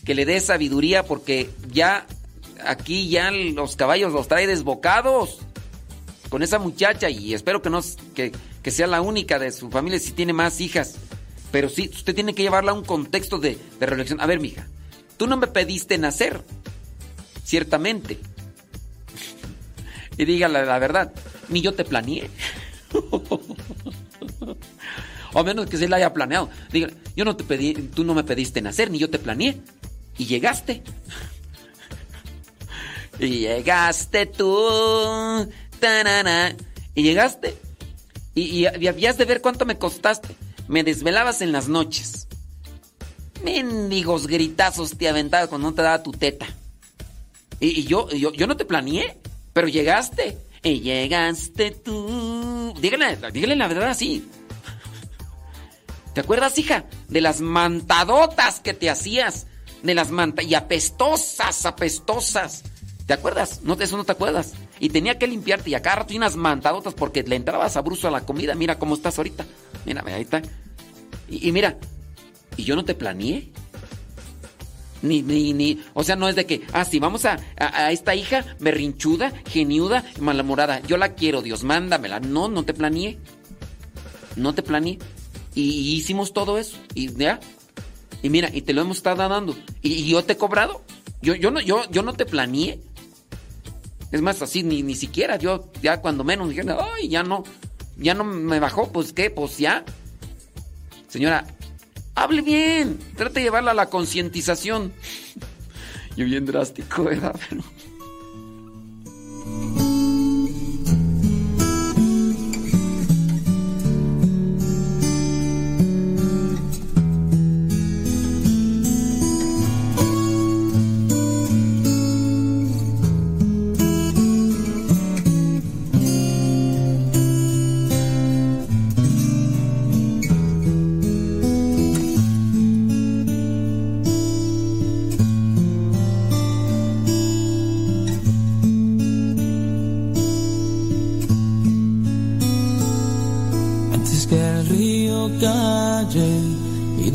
que 0.04 0.14
le 0.14 0.24
dé 0.24 0.40
sabiduría, 0.40 1.04
porque 1.04 1.50
ya 1.72 2.06
aquí 2.64 3.08
ya 3.08 3.30
los 3.30 3.76
caballos 3.76 4.12
los 4.12 4.28
trae 4.28 4.46
desbocados 4.46 5.38
con 6.28 6.42
esa 6.42 6.58
muchacha 6.58 7.10
y 7.10 7.34
espero 7.34 7.60
que 7.62 7.70
no 7.70 7.80
que, 8.14 8.32
que 8.62 8.70
sea 8.70 8.86
la 8.86 9.00
única 9.00 9.38
de 9.38 9.52
su 9.52 9.70
familia 9.70 9.98
si 9.98 10.12
tiene 10.12 10.32
más 10.32 10.60
hijas. 10.60 10.94
Pero 11.52 11.68
sí, 11.68 11.90
usted 11.92 12.14
tiene 12.14 12.34
que 12.34 12.42
llevarla 12.42 12.72
a 12.72 12.74
un 12.74 12.84
contexto 12.84 13.38
de, 13.38 13.58
de 13.78 13.86
reflexión. 13.86 14.20
A 14.20 14.26
ver, 14.26 14.40
mija, 14.40 14.66
tú 15.22 15.28
no 15.28 15.36
me 15.36 15.46
pediste 15.46 15.96
nacer, 15.98 16.42
ciertamente. 17.44 18.18
y 20.18 20.24
dígale 20.24 20.66
la 20.66 20.80
verdad, 20.80 21.12
ni 21.48 21.60
yo 21.60 21.74
te 21.74 21.84
planeé. 21.84 22.28
o 25.32 25.44
menos 25.44 25.66
que 25.66 25.76
se 25.76 25.88
la 25.88 25.98
haya 25.98 26.12
planeado. 26.12 26.50
Dígale, 26.72 26.94
yo 27.14 27.24
no 27.24 27.36
te 27.36 27.44
pedí, 27.44 27.72
tú 27.74 28.02
no 28.02 28.14
me 28.14 28.24
pediste 28.24 28.60
nacer, 28.62 28.90
ni 28.90 28.98
yo 28.98 29.10
te 29.10 29.20
planeé. 29.20 29.60
Y 30.18 30.26
llegaste. 30.26 30.82
Y 33.20 33.38
llegaste 33.40 34.26
tú. 34.26 35.48
tarara, 35.78 36.56
y 36.96 37.02
llegaste. 37.04 37.54
Y, 38.34 38.42
y- 38.42 38.66
y 38.80 38.86
habías 38.88 39.18
de 39.18 39.24
ver 39.24 39.40
cuánto 39.40 39.66
me 39.66 39.78
costaste. 39.78 40.34
Me 40.66 40.82
desvelabas 40.82 41.42
en 41.42 41.52
las 41.52 41.68
noches. 41.68 42.26
Mendigos 43.44 44.26
gritazos 44.26 44.96
te 44.96 45.08
aventaba 45.08 45.46
cuando 45.46 45.68
no 45.68 45.74
te 45.74 45.82
daba 45.82 46.02
tu 46.02 46.12
teta. 46.12 46.46
Y, 47.60 47.84
yo, 47.84 48.08
yo, 48.10 48.32
yo 48.32 48.46
no 48.46 48.56
te 48.56 48.64
planeé, 48.64 49.18
pero 49.52 49.68
llegaste. 49.68 50.38
Y 50.64 50.80
llegaste 50.80 51.72
tú. 51.72 52.74
Dígale, 52.80 53.18
dígale 53.32 53.56
la 53.56 53.68
verdad 53.68 53.90
así. 53.90 54.24
¿Te 56.14 56.20
acuerdas, 56.20 56.58
hija? 56.58 56.84
De 57.08 57.20
las 57.20 57.40
mantadotas 57.40 58.60
que 58.60 58.74
te 58.74 58.90
hacías. 58.90 59.46
De 59.82 59.94
las 59.94 60.10
mantas. 60.10 60.44
Y 60.44 60.54
apestosas, 60.54 61.66
apestosas. 61.66 62.64
¿Te 63.06 63.12
acuerdas? 63.12 63.60
No, 63.62 63.74
eso 63.74 63.96
no 63.96 64.04
te 64.04 64.12
acuerdas. 64.12 64.52
Y 64.78 64.90
tenía 64.90 65.18
que 65.18 65.26
limpiarte 65.26 65.70
y 65.70 65.74
acá 65.74 65.96
rato 65.96 66.12
y 66.12 66.16
unas 66.16 66.36
mantadotas 66.36 66.94
porque 66.94 67.22
le 67.22 67.36
entrabas 67.36 67.72
sabroso 67.72 68.08
a 68.08 68.10
la 68.10 68.24
comida. 68.24 68.54
Mira 68.54 68.78
cómo 68.78 68.94
estás 68.94 69.18
ahorita. 69.18 69.44
Mira, 69.84 70.02
ahí 70.06 70.22
está. 70.22 70.42
Y 71.28 71.50
mira, 71.50 71.78
y 72.56 72.64
yo 72.64 72.76
no 72.76 72.84
te 72.84 72.94
planeé. 72.94 73.50
Ni, 75.02 75.20
ni, 75.20 75.52
ni, 75.52 75.82
o 75.94 76.04
sea, 76.04 76.14
no 76.14 76.28
es 76.28 76.36
de 76.36 76.46
que, 76.46 76.62
ah, 76.72 76.84
sí, 76.84 77.00
vamos 77.00 77.24
a, 77.24 77.36
a, 77.56 77.90
esta 77.90 78.14
hija 78.14 78.44
berrinchuda, 78.60 79.32
geniuda, 79.48 80.04
malhumorada. 80.20 80.80
Yo 80.82 80.96
la 80.96 81.14
quiero, 81.14 81.42
Dios, 81.42 81.64
mándamela. 81.64 82.20
No, 82.20 82.48
no 82.48 82.64
te 82.64 82.72
planeé. 82.72 83.18
No 84.36 84.54
te 84.54 84.62
planeé. 84.62 84.98
Y, 85.54 85.96
hicimos 85.96 86.32
todo 86.32 86.56
eso. 86.56 86.78
Y 86.94 87.12
ya. 87.14 87.40
Y 88.22 88.30
mira, 88.30 88.48
y 88.52 88.62
te 88.62 88.72
lo 88.72 88.82
hemos 88.82 88.98
estado 88.98 89.28
dando. 89.28 89.56
Y, 89.82 89.92
y 89.92 90.08
yo 90.08 90.22
te 90.24 90.34
he 90.34 90.36
cobrado. 90.36 90.82
Yo, 91.20 91.34
yo, 91.34 91.50
no, 91.50 91.60
yo, 91.60 91.82
yo 91.90 92.02
no 92.02 92.12
te 92.12 92.24
planeé. 92.24 92.80
Es 94.12 94.22
más, 94.22 94.40
así, 94.40 94.62
ni, 94.62 94.84
ni 94.84 94.94
siquiera. 94.94 95.36
Yo, 95.36 95.72
ya 95.82 96.00
cuando 96.00 96.22
menos, 96.22 96.48
dije, 96.48 96.62
ay, 96.68 97.08
ya 97.08 97.24
no. 97.24 97.42
Ya 97.96 98.14
no 98.14 98.22
me 98.22 98.60
bajó. 98.60 98.92
Pues 98.92 99.12
qué, 99.12 99.30
pues 99.30 99.58
ya. 99.58 99.84
Señora, 101.08 101.44
hable 102.14 102.42
bien. 102.42 102.98
Trate 103.16 103.40
de 103.40 103.44
llevarla 103.44 103.72
a 103.72 103.74
la 103.74 103.90
concientización. 103.90 104.92
Yo 106.16 106.24
bien 106.26 106.44
drástico, 106.44 107.04
¿verdad? 107.04 107.34
Pero... 107.48 107.62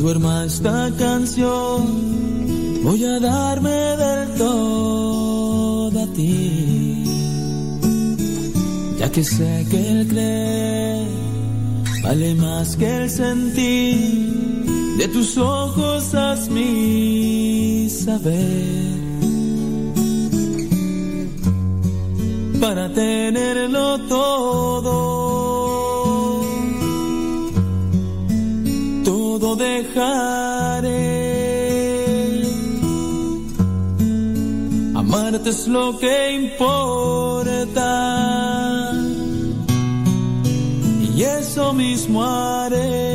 duerma 0.08 0.46
esta 0.46 0.90
canción, 0.98 2.82
voy 2.82 3.04
a 3.04 3.20
darme 3.20 3.78
del 4.02 4.38
todo 4.38 6.00
a 6.00 6.06
ti. 6.14 7.04
Ya 8.98 9.12
que 9.12 9.22
sé 9.22 9.66
que 9.70 9.90
el 9.90 10.08
creer 10.08 11.08
vale 12.02 12.34
más 12.36 12.74
que 12.76 12.88
el 13.02 13.10
sentir, 13.10 14.64
de 14.96 15.08
tus 15.08 15.36
ojos 15.36 16.14
hazme 16.14 17.86
saber. 17.90 18.96
Para 22.62 22.90
tenerlo 22.94 23.98
todo, 24.08 24.37
dejaré. 29.98 31.02
Amarte 34.94 35.50
es 35.50 35.66
lo 35.68 35.98
que 35.98 36.32
importa 36.32 37.90
y 41.16 41.22
eso 41.22 41.72
mismo 41.72 42.24
haré. 42.24 43.07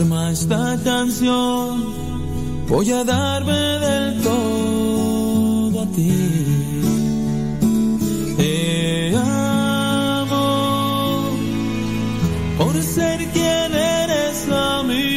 Esta 0.00 0.78
canción, 0.82 2.66
voy 2.66 2.90
a 2.90 3.04
darme 3.04 3.52
del 3.52 4.22
todo 4.22 5.82
a 5.82 5.86
ti. 5.88 6.80
Te 8.38 9.14
amo 9.14 10.38
por 12.56 12.82
ser 12.82 13.28
quien 13.28 13.74
eres 13.74 14.48
amigo. 14.48 15.10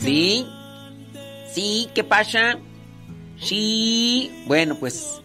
¿Sí? 0.00 0.46
¿Sí? 1.52 1.88
¿Qué 1.92 2.04
pasa? 2.04 2.58
Sí. 3.38 4.30
Bueno, 4.46 4.76
pues 4.76 5.20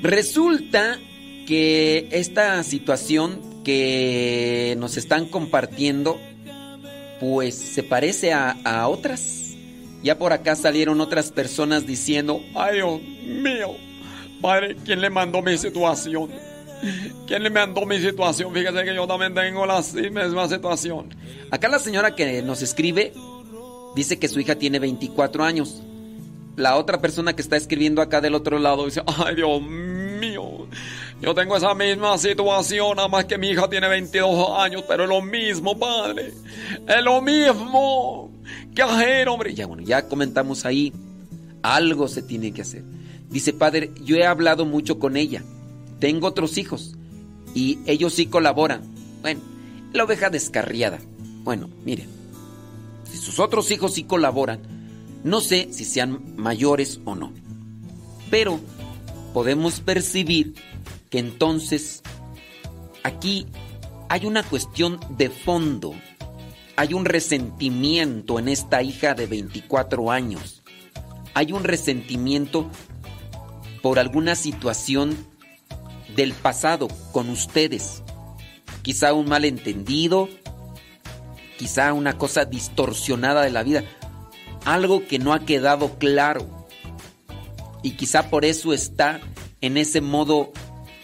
resulta 0.00 0.98
que 1.46 2.08
esta 2.10 2.62
situación 2.62 3.40
que 3.64 4.76
nos 4.78 4.96
están 4.96 5.26
compartiendo, 5.26 6.18
pues 7.20 7.54
se 7.54 7.82
parece 7.82 8.32
a, 8.32 8.86
otras. 8.88 9.54
Ya 10.02 10.18
por 10.18 10.32
acá 10.32 10.54
salieron 10.54 11.00
otras 11.00 11.32
personas 11.32 11.86
diciendo, 11.86 12.42
Ay, 12.54 12.76
Dios 12.76 13.00
mío. 13.02 13.74
Padre, 14.40 14.76
¿quién 14.84 15.00
le 15.00 15.08
mandó 15.08 15.40
mi 15.40 15.56
situación? 15.56 16.30
¿Quién 17.26 17.42
le 17.42 17.48
mandó 17.48 17.86
mi 17.86 17.98
situación? 17.98 18.52
Fíjese 18.52 18.84
que 18.84 18.94
yo 18.94 19.06
también 19.06 19.32
tengo 19.34 19.64
la 19.64 19.80
misma 19.80 20.48
situación. 20.48 21.14
Acá 21.50 21.68
la 21.68 21.78
señora 21.78 22.14
que 22.14 22.42
nos 22.42 22.60
escribe 22.60 23.14
dice 23.96 24.18
que 24.18 24.28
su 24.28 24.40
hija 24.40 24.56
tiene 24.56 24.78
24 24.78 25.44
años. 25.44 25.82
La 26.56 26.76
otra 26.76 27.00
persona 27.00 27.34
que 27.34 27.40
está 27.40 27.56
escribiendo 27.56 28.02
acá 28.02 28.20
del 28.20 28.34
otro 28.34 28.58
lado 28.58 28.84
dice, 28.84 29.02
Ay, 29.06 29.36
Dios 29.36 29.62
mío. 29.62 30.68
Yo 31.20 31.34
tengo 31.34 31.56
esa 31.56 31.74
misma 31.74 32.18
situación, 32.18 32.96
nada 32.96 33.08
más 33.08 33.24
que 33.24 33.38
mi 33.38 33.50
hija 33.50 33.68
tiene 33.68 33.88
22 33.88 34.58
años, 34.58 34.84
pero 34.86 35.04
es 35.04 35.08
lo 35.08 35.22
mismo, 35.22 35.78
padre. 35.78 36.34
Es 36.86 37.02
lo 37.02 37.22
mismo. 37.22 38.30
¿Qué 38.74 38.82
hacer, 38.82 39.28
hombre? 39.28 39.54
ya 39.54 39.66
bueno, 39.66 39.82
ya 39.82 40.08
comentamos 40.08 40.66
ahí, 40.66 40.92
algo 41.62 42.08
se 42.08 42.22
tiene 42.22 42.52
que 42.52 42.62
hacer. 42.62 42.82
Dice, 43.30 43.52
padre, 43.52 43.92
yo 44.02 44.16
he 44.16 44.26
hablado 44.26 44.66
mucho 44.66 44.98
con 44.98 45.16
ella. 45.16 45.42
Tengo 45.98 46.26
otros 46.26 46.58
hijos 46.58 46.94
y 47.54 47.78
ellos 47.86 48.12
sí 48.12 48.26
colaboran. 48.26 48.82
Bueno, 49.22 49.40
la 49.92 50.04
oveja 50.04 50.28
descarriada. 50.28 50.98
Bueno, 51.42 51.70
miren, 51.84 52.08
si 53.10 53.16
sus 53.16 53.38
otros 53.38 53.70
hijos 53.70 53.94
sí 53.94 54.04
colaboran, 54.04 54.60
no 55.22 55.40
sé 55.40 55.68
si 55.72 55.84
sean 55.84 56.20
mayores 56.36 57.00
o 57.04 57.14
no. 57.14 57.32
Pero 58.30 58.60
podemos 59.32 59.80
percibir 59.80 60.54
entonces 61.18 62.02
aquí 63.02 63.46
hay 64.08 64.26
una 64.26 64.42
cuestión 64.42 65.00
de 65.10 65.30
fondo. 65.30 65.94
Hay 66.76 66.92
un 66.92 67.04
resentimiento 67.04 68.38
en 68.38 68.48
esta 68.48 68.82
hija 68.82 69.14
de 69.14 69.26
24 69.26 70.10
años. 70.10 70.62
Hay 71.34 71.52
un 71.52 71.64
resentimiento 71.64 72.68
por 73.82 73.98
alguna 73.98 74.34
situación 74.34 75.16
del 76.16 76.32
pasado 76.32 76.88
con 77.12 77.28
ustedes. 77.28 78.02
Quizá 78.82 79.12
un 79.12 79.28
malentendido, 79.28 80.28
quizá 81.58 81.92
una 81.92 82.18
cosa 82.18 82.44
distorsionada 82.44 83.42
de 83.42 83.50
la 83.50 83.62
vida, 83.62 83.84
algo 84.64 85.06
que 85.06 85.18
no 85.18 85.32
ha 85.32 85.44
quedado 85.44 85.98
claro. 85.98 86.66
Y 87.82 87.92
quizá 87.92 88.30
por 88.30 88.44
eso 88.44 88.72
está 88.72 89.20
en 89.60 89.76
ese 89.76 90.00
modo 90.00 90.52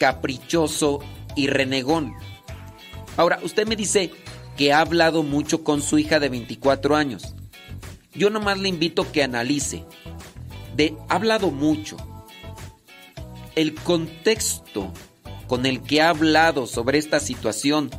caprichoso 0.01 1.01
y 1.37 1.47
renegón. 1.47 2.15
Ahora, 3.19 3.39
usted 3.43 3.69
me 3.69 3.77
dice 3.77 4.11
que 4.57 4.73
ha 4.73 4.81
hablado 4.81 5.23
mucho 5.23 5.63
con 5.63 5.83
su 5.83 5.99
hija 5.99 6.19
de 6.19 6.31
24 6.31 6.97
años. 6.97 7.35
Yo 8.15 8.31
nomás 8.31 8.59
le 8.59 8.71
invito 8.71 9.13
que 9.13 9.23
analice. 9.23 9.85
De 10.75 10.97
ha 11.09 11.17
hablado 11.17 11.51
mucho. 11.51 11.99
El 13.55 13.75
contexto 13.75 14.91
con 15.47 15.67
el 15.67 15.83
que 15.83 16.01
ha 16.01 16.09
hablado 16.09 16.67
sobre 16.67 16.99
esta 16.99 17.21
situación 17.21 17.91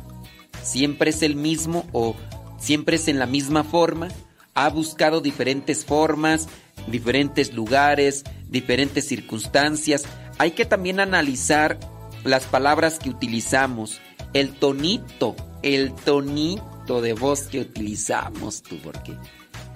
siempre 0.60 1.10
es 1.10 1.22
el 1.22 1.36
mismo 1.36 1.86
o 1.92 2.16
siempre 2.58 2.96
es 2.96 3.06
en 3.06 3.20
la 3.20 3.26
misma 3.26 3.62
forma. 3.62 4.08
Ha 4.54 4.68
buscado 4.70 5.20
diferentes 5.20 5.84
formas, 5.84 6.48
diferentes 6.88 7.54
lugares, 7.54 8.24
diferentes 8.48 9.06
circunstancias. 9.06 10.04
Hay 10.38 10.50
que 10.50 10.64
también 10.64 10.98
analizar 10.98 11.78
las 12.24 12.44
palabras 12.44 12.98
que 12.98 13.10
utilizamos, 13.10 14.00
el 14.32 14.52
tonito, 14.54 15.36
el 15.62 15.92
tonito 15.92 17.00
de 17.00 17.14
voz 17.14 17.42
que 17.42 17.60
utilizamos 17.60 18.62
tú, 18.62 18.78
porque 18.82 19.16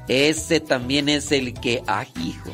ese 0.08 0.60
también 0.60 1.08
es 1.08 1.32
el 1.32 1.54
que, 1.54 1.82
ay 1.86 2.08
hijo, 2.22 2.50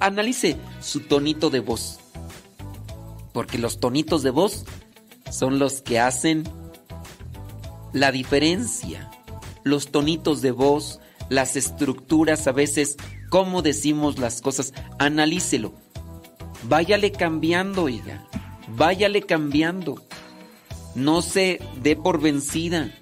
analice 0.00 0.56
su 0.80 1.00
tonito 1.00 1.50
de 1.50 1.60
voz, 1.60 1.98
porque 3.32 3.58
los 3.58 3.80
tonitos 3.80 4.22
de 4.22 4.30
voz 4.30 4.64
son 5.30 5.58
los 5.58 5.82
que 5.82 5.98
hacen 5.98 6.44
la 7.92 8.12
diferencia. 8.12 9.10
Los 9.62 9.90
tonitos 9.90 10.42
de 10.42 10.50
voz, 10.50 11.00
las 11.30 11.56
estructuras, 11.56 12.46
a 12.46 12.52
veces, 12.52 12.96
cómo 13.30 13.62
decimos 13.62 14.18
las 14.18 14.42
cosas, 14.42 14.74
analícelo. 14.98 15.72
Váyale 16.64 17.12
cambiando, 17.12 17.84
oiga. 17.84 18.26
Váyale 18.76 19.22
cambiando. 19.22 20.02
No 20.96 21.22
se 21.22 21.60
dé 21.80 21.94
por 21.94 22.20
vencida. 22.20 22.92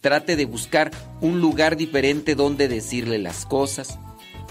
Trate 0.00 0.36
de 0.36 0.46
buscar 0.46 0.90
un 1.20 1.40
lugar 1.40 1.76
diferente 1.76 2.34
donde 2.34 2.66
decirle 2.66 3.18
las 3.18 3.44
cosas. 3.44 3.98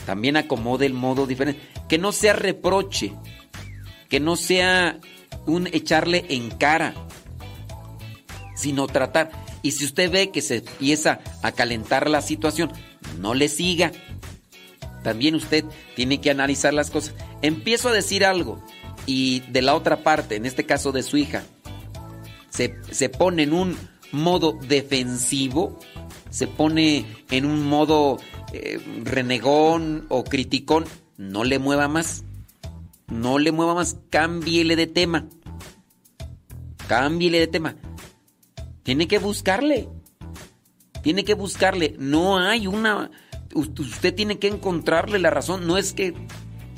También 0.05 0.37
acomode 0.37 0.85
el 0.85 0.93
modo 0.93 1.25
diferente. 1.25 1.59
que 1.87 1.97
no 1.97 2.11
sea 2.11 2.33
reproche, 2.33 3.13
que 4.09 4.19
no 4.19 4.35
sea 4.35 4.99
un 5.47 5.65
echarle 5.65 6.25
en 6.29 6.51
cara, 6.51 6.93
sino 8.55 8.85
tratar. 8.85 9.31
Y 9.63 9.71
si 9.71 9.85
usted 9.85 10.11
ve 10.11 10.29
que 10.29 10.43
se 10.43 10.57
empieza 10.57 11.19
a 11.41 11.51
calentar 11.51 12.07
la 12.07 12.21
situación, 12.21 12.71
no 13.17 13.33
le 13.33 13.49
siga. 13.49 13.91
También 15.03 15.33
usted 15.33 15.65
tiene 15.95 16.21
que 16.21 16.29
analizar 16.29 16.75
las 16.75 16.91
cosas. 16.91 17.15
Empiezo 17.41 17.89
a 17.89 17.93
decir 17.93 18.23
algo 18.23 18.63
y 19.09 19.39
de 19.39 19.63
la 19.63 19.73
otra 19.73 20.03
parte, 20.03 20.35
en 20.35 20.45
este 20.45 20.67
caso 20.67 20.91
de 20.91 21.01
su 21.01 21.17
hija, 21.17 21.41
se, 22.51 22.75
se 22.91 23.09
pone 23.09 23.41
en 23.41 23.53
un 23.53 23.75
modo 24.11 24.51
defensivo, 24.67 25.79
se 26.29 26.45
pone 26.45 27.07
en 27.31 27.45
un 27.45 27.67
modo 27.67 28.19
eh, 28.53 28.79
renegón 29.03 30.05
o 30.09 30.23
criticón, 30.23 30.85
no 31.17 31.43
le 31.43 31.57
mueva 31.57 31.87
más. 31.87 32.23
No 33.07 33.39
le 33.39 33.51
mueva 33.51 33.73
más, 33.73 33.97
cámbiele 34.11 34.75
de 34.75 34.85
tema. 34.85 35.25
Cámbiele 36.87 37.39
de 37.39 37.47
tema. 37.47 37.77
Tiene 38.83 39.07
que 39.07 39.17
buscarle. 39.17 39.89
Tiene 41.01 41.23
que 41.23 41.33
buscarle. 41.33 41.95
No 41.97 42.37
hay 42.37 42.67
una... 42.67 43.09
Usted 43.55 44.13
tiene 44.13 44.37
que 44.37 44.49
encontrarle 44.49 45.17
la 45.17 45.31
razón. 45.31 45.65
No 45.65 45.79
es 45.79 45.93
que 45.93 46.13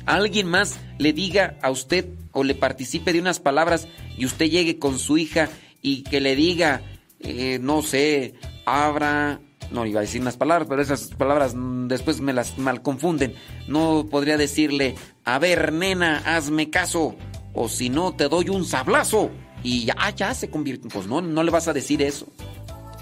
alguien 0.06 0.46
más 0.46 0.80
le 0.96 1.12
diga 1.12 1.58
a 1.60 1.70
usted 1.70 2.21
o 2.32 2.44
le 2.44 2.54
participe 2.54 3.12
de 3.12 3.20
unas 3.20 3.40
palabras 3.40 3.88
y 4.16 4.26
usted 4.26 4.46
llegue 4.46 4.78
con 4.78 4.98
su 4.98 5.18
hija 5.18 5.48
y 5.80 6.02
que 6.02 6.20
le 6.20 6.36
diga, 6.36 6.82
eh, 7.20 7.58
no 7.60 7.82
sé, 7.82 8.34
abra, 8.64 9.40
no 9.70 9.86
iba 9.86 10.00
a 10.00 10.02
decir 10.02 10.20
unas 10.20 10.36
palabras, 10.36 10.68
pero 10.68 10.82
esas 10.82 11.08
palabras 11.08 11.54
mm, 11.54 11.88
después 11.88 12.20
me 12.20 12.32
las 12.32 12.58
mal 12.58 12.82
confunden. 12.82 13.34
No 13.68 14.06
podría 14.10 14.36
decirle, 14.36 14.94
a 15.24 15.38
ver, 15.38 15.72
nena, 15.72 16.18
hazme 16.24 16.70
caso, 16.70 17.16
o 17.54 17.68
si 17.68 17.88
no, 17.88 18.14
te 18.14 18.28
doy 18.28 18.48
un 18.48 18.64
sablazo. 18.64 19.30
Y 19.62 19.84
ya, 19.84 19.94
ah, 19.98 20.10
ya 20.10 20.34
se 20.34 20.50
convierte. 20.50 20.88
Pues 20.88 21.06
no, 21.06 21.20
no 21.20 21.42
le 21.42 21.50
vas 21.50 21.68
a 21.68 21.72
decir 21.72 22.02
eso. 22.02 22.26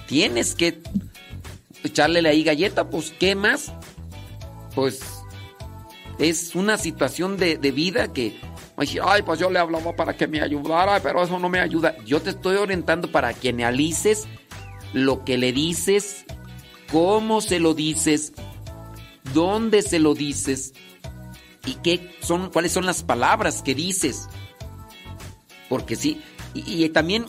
Tienes 0.06 0.54
que 0.54 0.82
echarle 1.82 2.26
ahí 2.28 2.42
galleta, 2.42 2.90
pues, 2.90 3.14
¿qué 3.18 3.34
más? 3.34 3.72
Pues 4.74 5.00
es 6.18 6.54
una 6.54 6.76
situación 6.76 7.38
de, 7.38 7.56
de 7.56 7.70
vida 7.70 8.12
que, 8.12 8.38
ay, 9.02 9.22
pues 9.22 9.38
yo 9.38 9.50
le 9.50 9.58
hablaba 9.58 9.94
para 9.94 10.16
que 10.16 10.26
me 10.26 10.40
ayudara, 10.40 11.00
pero 11.00 11.22
eso 11.22 11.38
no 11.38 11.48
me 11.48 11.60
ayuda. 11.60 11.96
Yo 12.04 12.20
te 12.20 12.30
estoy 12.30 12.56
orientando 12.56 13.10
para 13.10 13.34
que 13.34 13.50
analices 13.50 14.26
lo 14.92 15.24
que 15.24 15.38
le 15.38 15.52
dices 15.52 16.24
cómo 16.90 17.40
se 17.40 17.60
lo 17.60 17.74
dices, 17.74 18.32
dónde 19.32 19.82
se 19.82 19.98
lo 19.98 20.14
dices 20.14 20.72
y 21.64 21.74
qué 21.76 22.16
son, 22.20 22.50
cuáles 22.50 22.72
son 22.72 22.86
las 22.86 23.02
palabras 23.02 23.62
que 23.62 23.74
dices. 23.74 24.28
Porque 25.68 25.94
sí, 25.94 26.20
y, 26.52 26.88
también 26.88 27.26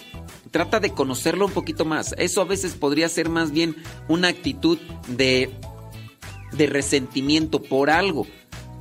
trata 0.49 0.79
de 0.79 0.91
conocerlo 0.91 1.45
un 1.45 1.51
poquito 1.51 1.85
más. 1.85 2.15
Eso 2.17 2.41
a 2.41 2.45
veces 2.45 2.73
podría 2.73 3.07
ser 3.07 3.29
más 3.29 3.51
bien 3.51 3.75
una 4.07 4.29
actitud 4.29 4.79
de, 5.07 5.51
de 6.51 6.65
resentimiento 6.65 7.61
por 7.61 7.89
algo. 7.89 8.25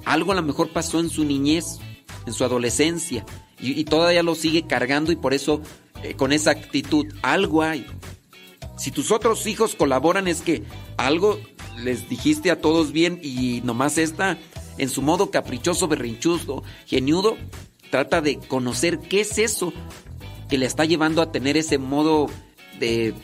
Algo 0.07 0.33
a 0.33 0.37
lo 0.37 0.43
mejor 0.43 0.71
pasó 0.71 0.99
en 0.99 1.11
su 1.11 1.25
niñez, 1.25 1.79
en 2.27 2.33
su 2.33 2.45
adolescencia, 2.45 3.25
y, 3.59 3.85
todavía 3.85 4.23
lo 4.23 4.35
sigue 4.35 4.67
cargando 4.67 5.13
y 5.13 5.17
por 5.17 5.35
eso 5.35 5.61
eh, 6.03 6.15
con 6.15 6.33
esa 6.33 6.53
actitud 6.53 7.07
algo 7.23 7.63
hay. 7.63 7.87
Si 8.79 8.91
tus 8.91 9.11
otros 9.11 9.47
hijos 9.47 9.75
colaboran 9.75 10.27
es 10.29 10.41
que 10.41 10.63
algo 10.97 11.39
les 11.77 12.09
dijiste 12.09 12.51
a 12.51 12.61
todos 12.61 12.93
bien 12.93 13.21
y 13.23 13.61
nomás 13.63 13.99
está 13.99 14.39
en 14.79 14.89
su 14.89 15.03
modo 15.03 15.31
caprichoso, 15.31 15.89
berrinchudo, 15.89 16.63
geniudo, 16.87 17.37
trata 17.91 18.23
de 18.23 18.39
conocer 18.39 18.99
qué 18.99 19.21
es 19.21 19.37
eso 19.37 19.75
que 20.49 20.57
le 20.57 20.65
está 20.65 20.87
llevando 20.87 21.21
a 21.21 21.33
tener 21.33 21.59
ese 21.59 21.77
modo 21.77 22.29
de, 22.79 23.15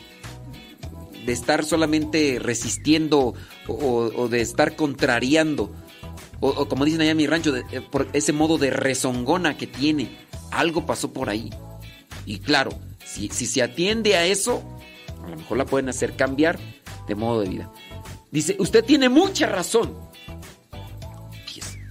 de 1.25 1.33
estar 1.33 1.65
solamente 1.65 2.39
resistiendo 2.39 3.33
o, 3.67 4.27
de 4.29 4.41
estar 4.41 4.75
contrariando. 4.75 5.71
O, 6.39 6.67
como 6.67 6.85
dicen 6.85 7.01
allá 7.01 7.11
en 7.11 7.17
mi 7.17 7.27
rancho, 7.27 7.55
eh, 7.55 7.81
por 7.81 8.07
ese 8.13 8.33
modo 8.33 8.57
de 8.57 8.69
rezongona 8.69 9.57
que 9.57 9.67
tiene. 9.67 10.09
Algo 10.51 10.85
pasó 10.85 11.11
por 11.11 11.29
ahí. 11.29 11.49
Y 12.25 12.39
claro, 12.39 12.71
si, 13.05 13.29
se 13.29 13.63
atiende 13.63 14.15
a 14.15 14.25
eso, 14.25 14.63
a 15.23 15.29
lo 15.29 15.37
mejor 15.37 15.57
la 15.57 15.65
pueden 15.65 15.89
hacer 15.89 16.15
cambiar 16.15 16.59
de 17.07 17.15
modo 17.15 17.41
de 17.41 17.49
vida. 17.49 17.71
Dice, 18.31 18.55
usted 18.59 18.83
tiene 18.83 19.09
mucha 19.09 19.47
razón. 19.47 19.95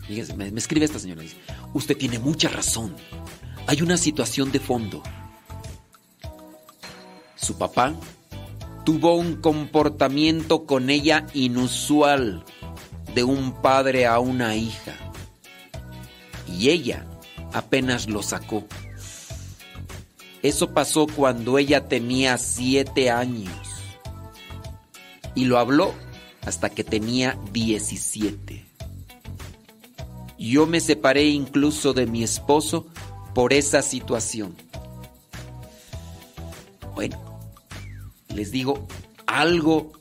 Fíjese, 0.07 0.35
me, 0.35 0.53
me 0.53 0.61
escribe 0.61 0.85
esta 0.85 1.01
señora. 1.01 1.23
Dice, 1.23 1.37
usted 1.75 1.97
tiene 1.97 2.21
mucha 2.21 2.49
razón. 2.49 2.95
Hay 3.67 3.83
una 3.83 3.97
situación 3.97 4.53
de 4.53 4.61
fondo. 4.61 5.03
Su 7.35 7.59
papá 7.59 7.93
tuvo 8.85 9.17
un 9.17 9.37
comportamiento 9.37 10.65
con 10.65 10.91
ella 10.91 11.27
inusual 11.35 12.45
de 13.17 13.25
un 13.25 13.63
padre 13.63 14.05
a 14.07 14.19
una 14.19 14.57
hija. 14.57 14.93
Y 16.47 16.69
ella 16.69 17.07
apenas 17.51 18.11
lo 18.11 18.23
sacó. 18.23 18.67
Eso 20.43 20.75
pasó 20.75 21.07
cuando 21.07 21.57
ella 21.57 21.89
tenía 21.89 22.37
siete 22.37 23.11
años. 23.11 23.57
Y 25.35 25.47
lo 25.47 25.59
habló 25.59 25.95
hasta 26.43 26.69
que 26.69 26.85
tenía 26.85 27.39
17. 27.53 28.67
Yo 30.39 30.67
me 30.67 30.81
separé 30.81 31.25
incluso 31.25 31.95
de 31.95 32.05
mi 32.07 32.23
esposo 32.23 32.87
por 33.35 33.55
esa 33.55 33.81
situación. 33.81 34.55
Bueno, 36.95 37.19
les 38.29 38.51
digo, 38.51 38.87
algo, 39.27 39.93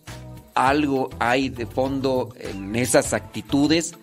algo 0.55 1.09
hay 1.19 1.49
de 1.49 1.65
fondo 1.65 2.33
en 2.39 2.75
esas 2.75 3.13
actitudes. 3.13 3.93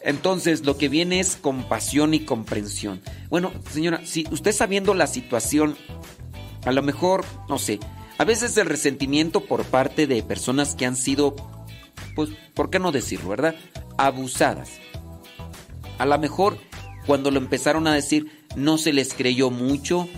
Entonces 0.00 0.64
lo 0.64 0.78
que 0.78 0.88
viene 0.88 1.20
es 1.20 1.36
compasión 1.36 2.14
y 2.14 2.20
comprensión. 2.20 3.02
Bueno, 3.28 3.52
señora, 3.70 4.00
si 4.04 4.26
usted 4.30 4.52
sabiendo 4.52 4.94
la 4.94 5.06
situación, 5.06 5.76
a 6.64 6.72
lo 6.72 6.82
mejor, 6.82 7.24
no 7.48 7.58
sé, 7.58 7.78
a 8.18 8.24
veces 8.24 8.56
el 8.56 8.66
resentimiento 8.66 9.44
por 9.44 9.64
parte 9.64 10.06
de 10.06 10.22
personas 10.22 10.74
que 10.74 10.86
han 10.86 10.96
sido, 10.96 11.36
pues, 12.14 12.30
¿por 12.54 12.70
qué 12.70 12.78
no 12.78 12.92
decirlo, 12.92 13.30
verdad? 13.30 13.54
Abusadas. 13.98 14.70
A 15.98 16.06
lo 16.06 16.18
mejor 16.18 16.58
cuando 17.06 17.30
lo 17.30 17.38
empezaron 17.38 17.86
a 17.86 17.94
decir 17.94 18.46
no 18.54 18.78
se 18.78 18.92
les 18.92 19.14
creyó 19.14 19.50
mucho, 19.50 20.08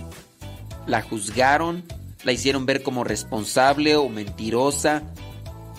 la 0.87 1.01
juzgaron, 1.01 1.83
la 2.23 2.31
hicieron 2.31 2.65
ver 2.65 2.83
como 2.83 3.03
responsable 3.03 3.95
o 3.95 4.09
mentirosa 4.09 5.03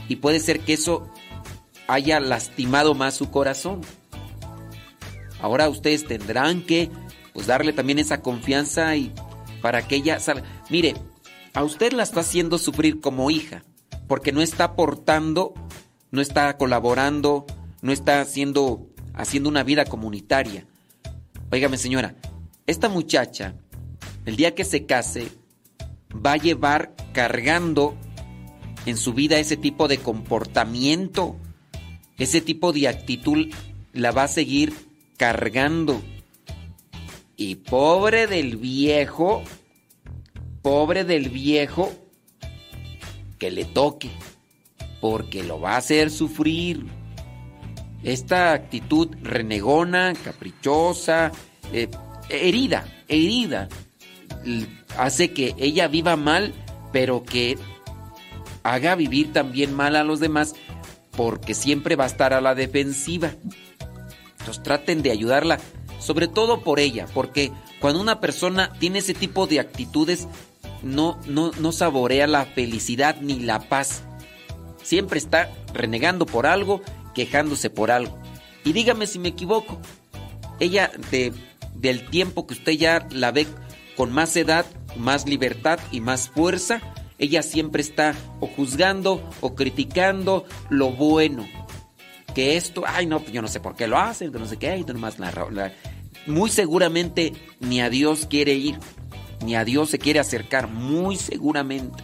y 0.08 0.16
puede 0.16 0.40
ser 0.40 0.60
que 0.60 0.74
eso 0.74 1.08
haya 1.88 2.20
lastimado 2.20 2.94
más 2.94 3.14
su 3.14 3.30
corazón. 3.30 3.80
Ahora 5.40 5.68
ustedes 5.68 6.06
tendrán 6.06 6.62
que 6.62 6.90
pues 7.32 7.46
darle 7.46 7.72
también 7.72 7.98
esa 7.98 8.22
confianza 8.22 8.96
y 8.96 9.12
para 9.60 9.86
que 9.86 9.96
ella 9.96 10.18
salga. 10.20 10.44
Mire, 10.70 10.94
a 11.52 11.64
usted 11.64 11.92
la 11.92 12.02
está 12.02 12.20
haciendo 12.20 12.58
sufrir 12.58 13.00
como 13.00 13.30
hija, 13.30 13.64
porque 14.08 14.32
no 14.32 14.40
está 14.40 14.64
aportando, 14.64 15.54
no 16.10 16.20
está 16.20 16.56
colaborando, 16.56 17.46
no 17.82 17.92
está 17.92 18.20
haciendo, 18.20 18.86
haciendo 19.14 19.48
una 19.48 19.62
vida 19.62 19.84
comunitaria. 19.84 20.66
Óigame 21.50 21.76
señora, 21.78 22.14
esta 22.66 22.88
muchacha, 22.88 23.54
el 24.24 24.36
día 24.36 24.54
que 24.54 24.64
se 24.64 24.86
case, 24.86 25.28
va 26.14 26.32
a 26.32 26.38
llevar 26.38 26.94
cargando 27.12 27.96
en 28.86 28.96
su 28.96 29.12
vida 29.12 29.38
ese 29.38 29.56
tipo 29.56 29.88
de 29.88 29.98
comportamiento, 29.98 31.36
ese 32.18 32.40
tipo 32.40 32.72
de 32.72 32.88
actitud 32.88 33.48
la 33.92 34.12
va 34.12 34.24
a 34.24 34.28
seguir 34.28 34.72
cargando. 35.16 36.00
Y 37.36 37.56
pobre 37.56 38.26
del 38.26 38.56
viejo, 38.56 39.42
pobre 40.62 41.04
del 41.04 41.28
viejo 41.28 41.92
que 43.38 43.50
le 43.50 43.64
toque, 43.64 44.10
porque 45.00 45.42
lo 45.42 45.60
va 45.60 45.74
a 45.74 45.78
hacer 45.78 46.10
sufrir. 46.10 46.86
Esta 48.02 48.52
actitud 48.52 49.14
renegona, 49.20 50.14
caprichosa, 50.14 51.32
eh, 51.72 51.88
herida, 52.30 52.86
herida, 53.08 53.68
hace 54.96 55.32
que 55.32 55.54
ella 55.58 55.88
viva 55.88 56.16
mal, 56.16 56.54
pero 56.92 57.24
que 57.24 57.58
haga 58.72 58.94
vivir 58.94 59.32
también 59.32 59.74
mal 59.74 59.96
a 59.96 60.04
los 60.04 60.20
demás, 60.20 60.54
porque 61.16 61.54
siempre 61.54 61.96
va 61.96 62.04
a 62.04 62.08
estar 62.08 62.32
a 62.32 62.40
la 62.40 62.54
defensiva. 62.54 63.32
Entonces 64.38 64.62
traten 64.62 65.02
de 65.02 65.10
ayudarla 65.10 65.58
sobre 65.98 66.28
todo 66.28 66.62
por 66.62 66.78
ella, 66.78 67.06
porque 67.12 67.52
cuando 67.80 68.00
una 68.00 68.20
persona 68.20 68.72
tiene 68.78 69.00
ese 69.00 69.14
tipo 69.14 69.46
de 69.46 69.60
actitudes, 69.60 70.28
no, 70.82 71.18
no, 71.26 71.50
no 71.58 71.72
saborea 71.72 72.26
la 72.26 72.44
felicidad 72.44 73.16
ni 73.20 73.40
la 73.40 73.60
paz. 73.68 74.02
Siempre 74.82 75.18
está 75.18 75.50
renegando 75.74 76.26
por 76.26 76.46
algo, 76.46 76.82
quejándose 77.14 77.70
por 77.70 77.90
algo. 77.90 78.18
Y 78.64 78.72
dígame 78.72 79.06
si 79.06 79.18
me 79.18 79.28
equivoco, 79.28 79.80
ella 80.60 80.90
de, 81.10 81.32
del 81.74 82.08
tiempo 82.08 82.46
que 82.46 82.54
usted 82.54 82.72
ya 82.72 83.06
la 83.10 83.32
ve 83.32 83.46
con 83.96 84.12
más 84.12 84.36
edad, 84.36 84.66
más 84.96 85.26
libertad 85.26 85.80
y 85.90 86.00
más 86.00 86.28
fuerza, 86.28 86.80
ella 87.18 87.42
siempre 87.42 87.82
está 87.82 88.14
o 88.40 88.46
juzgando 88.46 89.28
o 89.40 89.54
criticando 89.54 90.44
lo 90.70 90.90
bueno. 90.90 91.46
Que 92.34 92.56
esto, 92.56 92.84
ay 92.86 93.06
no, 93.06 93.20
pues 93.20 93.32
yo 93.32 93.40
no 93.42 93.48
sé 93.48 93.60
por 93.60 93.76
qué 93.76 93.86
lo 93.86 93.96
hacen, 93.98 94.30
que 94.32 94.38
no 94.38 94.46
sé 94.46 94.58
qué, 94.58 94.76
y 94.76 94.84
nomás 94.84 95.18
la, 95.18 95.30
la- 95.50 95.72
muy 96.26 96.50
seguramente 96.50 97.32
ni 97.60 97.80
a 97.80 97.88
Dios 97.88 98.26
quiere 98.28 98.54
ir, 98.54 98.78
ni 99.44 99.54
a 99.54 99.64
Dios 99.64 99.90
se 99.90 99.98
quiere 99.98 100.18
acercar, 100.20 100.68
muy 100.68 101.16
seguramente. 101.16 102.02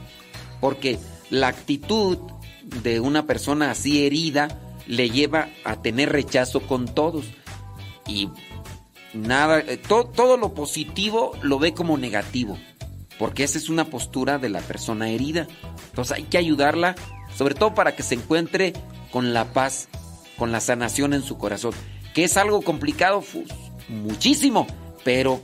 Porque 0.60 0.98
la 1.28 1.48
actitud 1.48 2.18
de 2.82 3.00
una 3.00 3.26
persona 3.26 3.70
así 3.70 4.06
herida 4.06 4.58
le 4.86 5.10
lleva 5.10 5.48
a 5.64 5.82
tener 5.82 6.10
rechazo 6.12 6.60
con 6.62 6.86
todos. 6.86 7.26
Y 8.06 8.28
nada, 9.12 9.58
eh, 9.60 9.76
to- 9.76 10.04
todo 10.14 10.36
lo 10.36 10.54
positivo 10.54 11.32
lo 11.42 11.58
ve 11.58 11.74
como 11.74 11.98
negativo. 11.98 12.56
Porque 13.18 13.44
esa 13.44 13.58
es 13.58 13.68
una 13.68 13.84
postura 13.84 14.38
de 14.38 14.48
la 14.48 14.60
persona 14.60 15.10
herida. 15.10 15.46
Entonces 15.90 16.16
hay 16.16 16.24
que 16.24 16.38
ayudarla, 16.38 16.94
sobre 17.36 17.54
todo 17.54 17.74
para 17.74 17.94
que 17.94 18.02
se 18.02 18.14
encuentre 18.14 18.72
con 19.10 19.32
la 19.34 19.52
paz, 19.52 19.88
con 20.36 20.52
la 20.52 20.60
sanación 20.60 21.14
en 21.14 21.22
su 21.22 21.38
corazón. 21.38 21.72
Que 22.14 22.24
es 22.24 22.36
algo 22.36 22.62
complicado, 22.62 23.22
muchísimo, 23.88 24.66
pero 25.04 25.40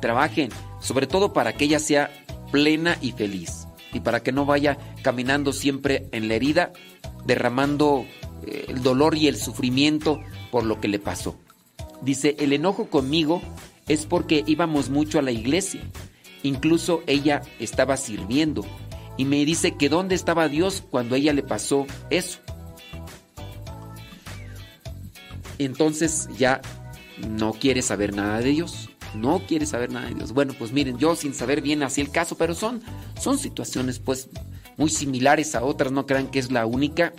trabajen, 0.00 0.50
sobre 0.80 1.06
todo 1.06 1.32
para 1.32 1.52
que 1.52 1.64
ella 1.64 1.78
sea 1.78 2.10
plena 2.52 2.96
y 3.00 3.12
feliz. 3.12 3.66
Y 3.92 4.00
para 4.00 4.22
que 4.22 4.32
no 4.32 4.44
vaya 4.44 4.76
caminando 5.02 5.52
siempre 5.52 6.08
en 6.12 6.28
la 6.28 6.34
herida, 6.34 6.72
derramando 7.24 8.04
eh, 8.46 8.66
el 8.68 8.82
dolor 8.82 9.16
y 9.16 9.26
el 9.28 9.36
sufrimiento 9.36 10.20
por 10.50 10.64
lo 10.64 10.80
que 10.80 10.88
le 10.88 10.98
pasó. 10.98 11.36
Dice, 12.02 12.36
el 12.38 12.52
enojo 12.52 12.88
conmigo 12.90 13.42
es 13.88 14.06
porque 14.06 14.44
íbamos 14.46 14.90
mucho 14.90 15.18
a 15.18 15.22
la 15.22 15.30
iglesia. 15.30 15.80
Incluso 16.46 17.02
ella 17.06 17.42
estaba 17.58 17.96
sirviendo. 17.96 18.64
Y 19.16 19.24
me 19.24 19.44
dice 19.44 19.76
que 19.76 19.88
dónde 19.88 20.14
estaba 20.14 20.48
Dios 20.48 20.84
cuando 20.90 21.14
a 21.14 21.18
ella 21.18 21.32
le 21.32 21.42
pasó 21.42 21.86
eso. 22.10 22.38
Entonces 25.58 26.28
ya 26.38 26.60
no 27.28 27.52
quiere 27.52 27.82
saber 27.82 28.14
nada 28.14 28.38
de 28.38 28.50
Dios. 28.50 28.90
No 29.14 29.40
quiere 29.40 29.66
saber 29.66 29.90
nada 29.90 30.08
de 30.08 30.14
Dios. 30.14 30.32
Bueno, 30.32 30.54
pues 30.58 30.72
miren, 30.72 30.98
yo 30.98 31.16
sin 31.16 31.34
saber 31.34 31.62
bien 31.62 31.82
así 31.82 32.00
el 32.00 32.10
caso, 32.10 32.36
pero 32.36 32.54
son, 32.54 32.80
son 33.18 33.38
situaciones 33.38 33.98
pues 33.98 34.28
muy 34.76 34.90
similares 34.90 35.54
a 35.54 35.64
otras. 35.64 35.90
No 35.90 36.06
crean 36.06 36.28
que 36.28 36.38
es 36.38 36.52
la 36.52 36.66
única. 36.66 37.12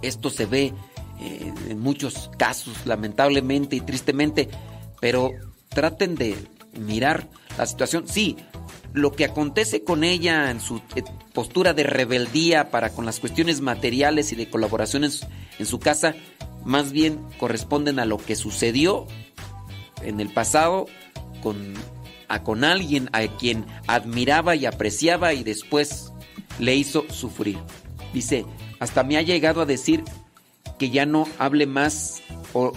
Esto 0.00 0.30
se 0.30 0.46
ve 0.46 0.72
eh, 1.20 1.52
en 1.68 1.80
muchos 1.80 2.30
casos, 2.38 2.86
lamentablemente 2.86 3.76
y 3.76 3.80
tristemente, 3.80 4.48
pero 5.00 5.32
traten 5.68 6.14
de 6.14 6.36
mirar 6.78 7.28
la 7.58 7.66
situación. 7.66 8.06
Sí, 8.06 8.36
lo 8.92 9.12
que 9.12 9.24
acontece 9.24 9.84
con 9.84 10.04
ella 10.04 10.50
en 10.50 10.60
su 10.60 10.76
eh, 10.94 11.02
postura 11.32 11.72
de 11.72 11.82
rebeldía 11.84 12.70
para 12.70 12.90
con 12.90 13.06
las 13.06 13.20
cuestiones 13.20 13.60
materiales 13.60 14.32
y 14.32 14.36
de 14.36 14.48
su, 14.50 15.26
en 15.58 15.66
su 15.66 15.78
casa, 15.78 16.14
más 16.64 16.92
bien 16.92 17.18
corresponden 17.38 17.98
a 17.98 18.04
lo 18.04 18.18
que 18.18 18.36
sucedió 18.36 19.06
en 20.02 20.20
el 20.20 20.30
pasado 20.32 20.86
con, 21.42 21.74
a, 22.28 22.42
con 22.42 22.64
alguien 22.64 23.08
a 23.12 23.26
quien 23.38 23.66
admiraba 23.86 24.56
y 24.56 24.66
apreciaba 24.66 25.32
y 25.32 25.42
después 25.42 26.12
le 26.58 26.76
hizo 26.76 27.04
sufrir. 27.10 27.58
Dice, 28.12 28.44
hasta 28.78 29.04
me 29.04 29.16
ha 29.16 29.22
llegado 29.22 29.62
a 29.62 29.66
decir 29.66 30.04
que 30.78 30.90
ya 30.90 31.06
no 31.06 31.26
hable 31.38 31.66
más 31.66 32.22
o, 32.52 32.72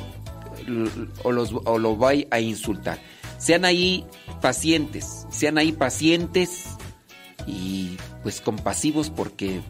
o 1.23 1.31
los, 1.31 1.53
o 1.65 1.77
lo 1.77 1.97
vaya 1.97 2.25
a 2.31 2.39
insultar. 2.39 2.99
Sean 3.37 3.65
ahí 3.65 4.05
pacientes, 4.41 5.25
sean 5.29 5.57
ahí 5.57 5.71
pacientes 5.71 6.65
y 7.47 7.97
pues 8.23 8.41
compasivos 8.41 9.09
porque 9.09 9.61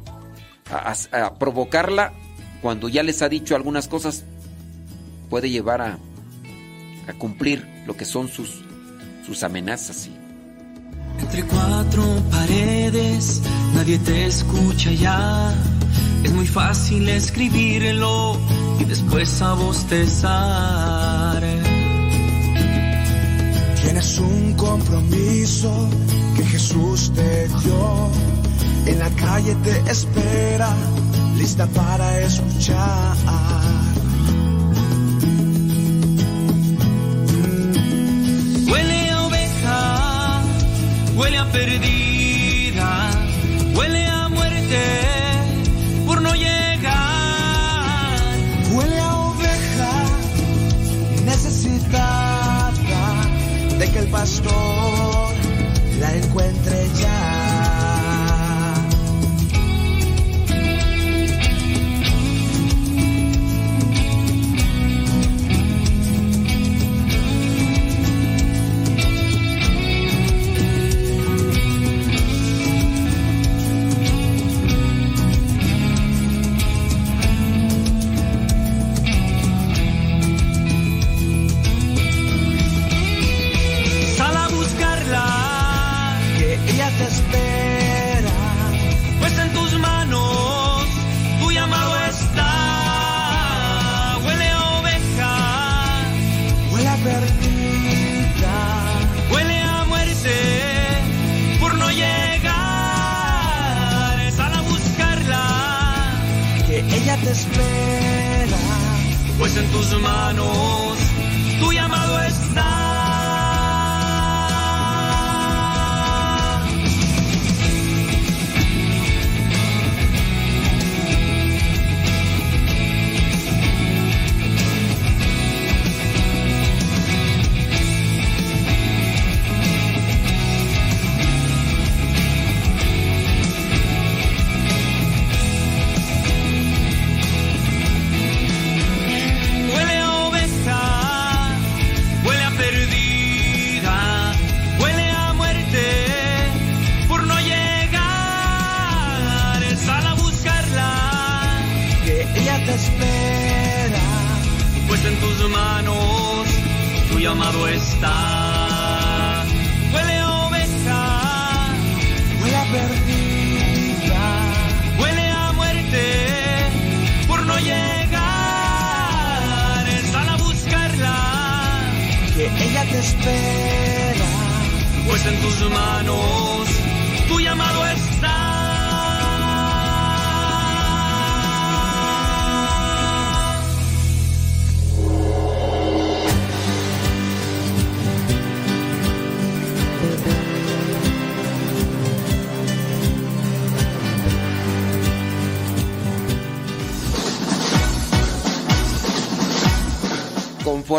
a, 0.72 0.96
provocarla 1.36 2.14
cuando 2.62 2.90
ya 2.90 3.04
les 3.04 3.22
ha 3.22 3.30
dicho 3.30 3.56
algunas 3.56 3.88
cosas 3.88 4.24
puede 5.30 5.50
llevar 5.50 5.82
a, 5.82 5.98
cumplir 7.20 7.68
lo 7.86 7.96
que 7.96 8.04
son 8.06 8.28
sus, 8.28 8.64
amenazas. 9.44 10.10
Entre 11.20 11.44
cuatro 11.44 12.04
paredes 12.32 13.42
nadie 13.74 13.98
te 14.00 14.26
escucha 14.26 14.92
ya. 14.92 15.54
Es 16.24 16.32
muy 16.32 16.48
fácil 16.48 17.08
escribirlo 17.10 18.40
y 18.80 18.86
después 18.86 19.42
a 19.42 19.54
bostezar. 19.54 21.44
Un 24.20 24.54
compromiso 24.54 25.90
que 26.36 26.44
Jesús 26.46 27.12
te 27.14 27.48
dio. 27.48 28.10
En 28.86 29.00
la 29.00 29.10
calle 29.10 29.56
te 29.56 29.92
espera, 29.92 30.70
lista 31.38 31.68
para 31.68 32.22
escuchar. 32.22 33.16
Huele 38.68 39.10
a 39.10 39.22
oveja, 39.24 40.42
huele 41.16 41.38
a 41.38 41.52
perdida, 41.52 42.15
la 56.00 56.16
encuentre 56.16 56.85
ella 107.36 107.50
te 107.50 108.46
espera. 108.46 108.58
pues 109.38 109.58
en 109.58 109.68
tus 109.72 110.00
manos 110.00 110.95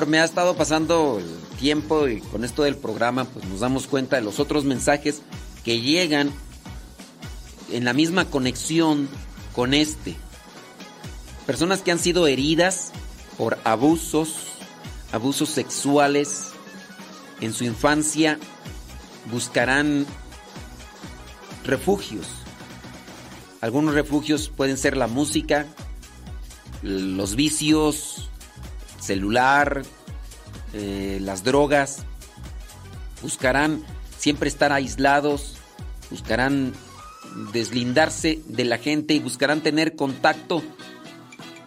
Conforme 0.06 0.20
ha 0.20 0.24
estado 0.24 0.54
pasando 0.56 1.18
el 1.18 1.58
tiempo 1.58 2.06
y 2.06 2.20
con 2.20 2.44
esto 2.44 2.62
del 2.62 2.76
programa, 2.76 3.24
pues 3.24 3.44
nos 3.46 3.58
damos 3.58 3.88
cuenta 3.88 4.14
de 4.14 4.22
los 4.22 4.38
otros 4.38 4.62
mensajes 4.62 5.20
que 5.64 5.80
llegan 5.80 6.30
en 7.72 7.84
la 7.84 7.92
misma 7.92 8.26
conexión 8.26 9.08
con 9.52 9.74
este. 9.74 10.14
Personas 11.44 11.82
que 11.82 11.90
han 11.90 11.98
sido 11.98 12.28
heridas 12.28 12.92
por 13.36 13.58
abusos, 13.64 14.36
abusos 15.10 15.48
sexuales 15.48 16.50
en 17.40 17.52
su 17.52 17.64
infancia, 17.64 18.38
buscarán 19.32 20.06
refugios. 21.64 22.28
Algunos 23.60 23.92
refugios 23.92 24.52
pueden 24.56 24.78
ser 24.78 24.96
la 24.96 25.08
música, 25.08 25.66
los 26.82 27.34
vicios, 27.34 28.25
celular, 29.06 29.82
eh, 30.72 31.18
las 31.22 31.44
drogas. 31.44 32.04
Buscarán 33.22 33.84
siempre 34.18 34.48
estar 34.48 34.72
aislados, 34.72 35.56
buscarán 36.10 36.72
deslindarse 37.52 38.40
de 38.46 38.64
la 38.64 38.78
gente 38.78 39.14
y 39.14 39.20
buscarán 39.20 39.62
tener 39.62 39.96
contacto 39.96 40.62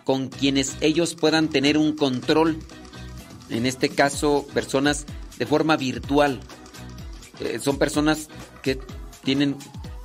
con 0.03 0.29
quienes 0.29 0.77
ellos 0.81 1.15
puedan 1.15 1.47
tener 1.49 1.77
un 1.77 1.95
control. 1.95 2.59
En 3.49 3.65
este 3.65 3.89
caso, 3.89 4.45
personas 4.53 5.05
de 5.37 5.45
forma 5.45 5.77
virtual. 5.77 6.39
Eh, 7.39 7.59
son 7.59 7.77
personas 7.77 8.27
que 8.61 8.79
tienen 9.23 9.55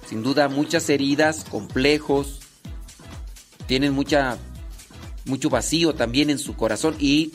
sin 0.09 0.23
duda 0.23 0.49
muchas 0.49 0.89
heridas, 0.91 1.45
complejos, 1.45 2.41
tienen 3.67 3.95
mucha 3.95 4.37
mucho 5.25 5.51
vacío 5.51 5.95
también 5.95 6.31
en 6.31 6.39
su 6.39 6.55
corazón 6.55 6.97
y 6.99 7.33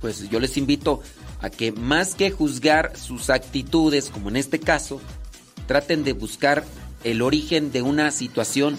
pues 0.00 0.28
yo 0.28 0.40
les 0.40 0.56
invito 0.56 1.02
a 1.40 1.50
que 1.50 1.72
más 1.72 2.14
que 2.14 2.30
juzgar 2.30 2.96
sus 2.96 3.30
actitudes, 3.30 4.10
como 4.10 4.28
en 4.28 4.36
este 4.36 4.60
caso, 4.60 5.00
traten 5.66 6.04
de 6.04 6.12
buscar 6.12 6.64
el 7.04 7.22
origen 7.22 7.72
de 7.72 7.82
una 7.82 8.10
situación 8.10 8.78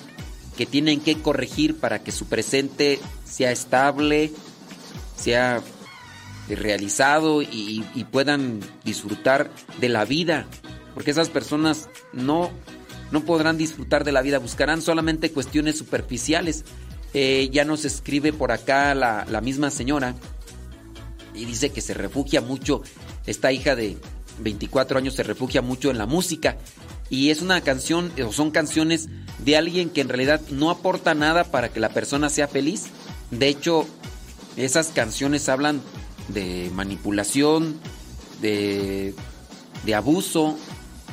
que 0.57 0.65
tienen 0.65 0.99
que 0.99 1.19
corregir 1.22 1.77
para 1.77 1.99
que 1.99 2.11
su 2.11 2.25
presente 2.25 2.99
sea 3.24 3.51
estable, 3.51 4.32
sea 5.15 5.61
realizado 6.48 7.41
y, 7.41 7.83
puedan 8.11 8.61
disfrutar 8.83 9.51
de 9.80 9.90
la 9.90 10.06
vida. 10.06 10.48
Porque 10.93 11.11
esas 11.11 11.30
personas 11.30 11.90
no, 12.14 12.51
no 13.11 13.25
podrán 13.25 13.57
disfrutar 13.57 14.03
de 14.03 14.11
la 14.11 14.22
vida, 14.22 14.40
buscarán 14.40 14.82
solamente 14.82 15.32
cuestiones 15.32 15.77
superficiales. 15.77 16.65
Eh, 17.17 17.49
ya 17.49 17.63
nos 17.63 17.85
escribe 17.85 18.33
por 18.33 18.51
acá 18.51 18.93
la, 18.93 19.39
misma 19.39 19.71
señora 19.71 20.15
y 21.33 21.45
dice 21.45 21.71
que 21.71 21.79
se 21.79 21.93
refugia 21.93 22.41
mucho, 22.41 22.81
esta 23.25 23.53
hija 23.53 23.73
de 23.73 23.95
24 24.41 24.97
años 24.97 25.13
se 25.13 25.23
refugia 25.23 25.61
mucho 25.61 25.89
en 25.89 25.97
la 25.97 26.07
música 26.07 26.57
y 27.09 27.29
es 27.29 27.41
una 27.41 27.61
canción 27.61 28.11
o 28.21 28.33
son 28.33 28.51
canciones 28.51 29.07
de 29.37 29.55
alguien 29.55 29.91
que 29.91 30.01
en 30.01 30.09
realidad 30.09 30.41
no 30.49 30.69
aporta 30.69 31.13
nada 31.13 31.45
para 31.45 31.69
que 31.69 31.79
la 31.79 31.87
persona 31.87 32.29
sea 32.29 32.49
feliz. 32.49 32.87
De 33.31 33.47
hecho, 33.47 33.87
esas 34.57 34.87
canciones 34.87 35.47
hablan 35.47 35.81
de 36.27 36.69
manipulación, 36.73 37.79
de, 38.41 39.15
de 39.85 39.95
abuso 39.95 40.57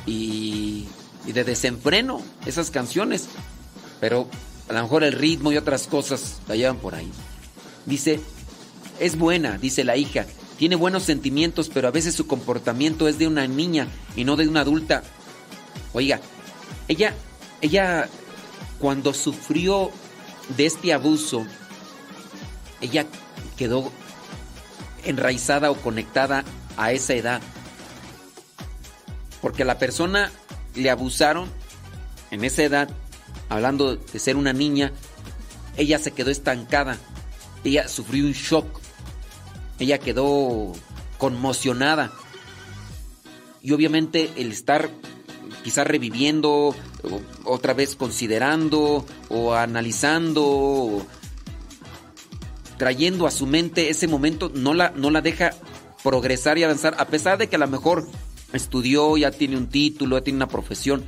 y, 0.05 0.85
y 1.25 1.31
de 1.31 1.45
desenfreno, 1.45 2.21
esas 2.45 2.71
canciones. 2.71 3.29
Pero 4.01 4.27
a 4.73 4.77
lo 4.77 4.83
mejor 4.83 5.03
el 5.03 5.13
ritmo 5.13 5.51
y 5.51 5.57
otras 5.57 5.87
cosas 5.87 6.41
la 6.47 6.55
llevan 6.55 6.77
por 6.77 6.95
ahí. 6.95 7.11
Dice, 7.85 8.19
es 8.99 9.17
buena, 9.17 9.57
dice 9.59 9.83
la 9.83 9.97
hija, 9.97 10.25
tiene 10.57 10.75
buenos 10.75 11.03
sentimientos, 11.03 11.69
pero 11.71 11.87
a 11.87 11.91
veces 11.91 12.15
su 12.15 12.25
comportamiento 12.25 13.07
es 13.07 13.19
de 13.19 13.27
una 13.27 13.45
niña 13.45 13.87
y 14.15 14.23
no 14.23 14.35
de 14.35 14.47
una 14.47 14.61
adulta. 14.61 15.03
Oiga, 15.93 16.21
ella, 16.87 17.13
ella, 17.61 18.09
cuando 18.79 19.13
sufrió 19.13 19.91
de 20.57 20.65
este 20.65 20.91
abuso, 20.91 21.45
ella 22.81 23.05
quedó 23.57 23.91
enraizada 25.03 25.69
o 25.69 25.75
conectada 25.75 26.43
a 26.77 26.91
esa 26.91 27.13
edad. 27.13 27.41
Porque 29.39 29.65
la 29.65 29.77
persona 29.77 30.31
le 30.73 30.89
abusaron 30.89 31.47
en 32.31 32.43
esa 32.43 32.63
edad 32.63 32.89
hablando 33.53 33.95
de 33.95 34.19
ser 34.19 34.35
una 34.35 34.53
niña, 34.53 34.91
ella 35.77 35.99
se 35.99 36.11
quedó 36.11 36.31
estancada. 36.31 36.97
Ella 37.63 37.87
sufrió 37.87 38.25
un 38.25 38.33
shock. 38.33 38.79
Ella 39.79 39.97
quedó 39.99 40.73
conmocionada. 41.17 42.11
Y 43.61 43.71
obviamente 43.71 44.31
el 44.35 44.51
estar 44.51 44.89
quizás 45.63 45.87
reviviendo, 45.87 46.75
otra 47.45 47.73
vez 47.73 47.95
considerando 47.95 49.05
o 49.29 49.53
analizando, 49.53 51.05
trayendo 52.77 53.25
a 53.25 53.31
su 53.31 53.47
mente 53.47 53.89
ese 53.89 54.07
momento, 54.07 54.51
no 54.53 54.73
la, 54.73 54.91
no 54.91 55.09
la 55.09 55.21
deja 55.21 55.51
progresar 56.03 56.57
y 56.57 56.63
avanzar, 56.63 56.95
a 56.99 57.07
pesar 57.07 57.37
de 57.37 57.47
que 57.47 57.55
a 57.55 57.59
lo 57.59 57.67
mejor 57.67 58.07
estudió, 58.51 59.15
ya 59.15 59.31
tiene 59.31 59.55
un 59.55 59.69
título, 59.69 60.17
ya 60.17 60.23
tiene 60.23 60.37
una 60.37 60.49
profesión, 60.49 61.05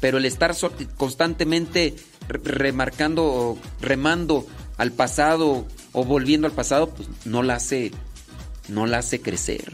pero 0.00 0.18
el 0.18 0.24
estar 0.24 0.54
constantemente 0.96 1.94
remarcando 2.28 3.24
o 3.24 3.58
remando 3.80 4.46
al 4.76 4.92
pasado 4.92 5.66
o 5.92 6.04
volviendo 6.04 6.46
al 6.46 6.52
pasado, 6.52 6.90
pues 6.90 7.08
no 7.24 7.42
la 7.42 7.56
hace 7.56 7.92
no 8.68 8.86
la 8.86 8.98
hace 8.98 9.20
crecer, 9.20 9.72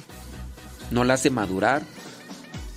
no 0.90 1.04
la 1.04 1.14
hace 1.14 1.30
madurar, 1.30 1.82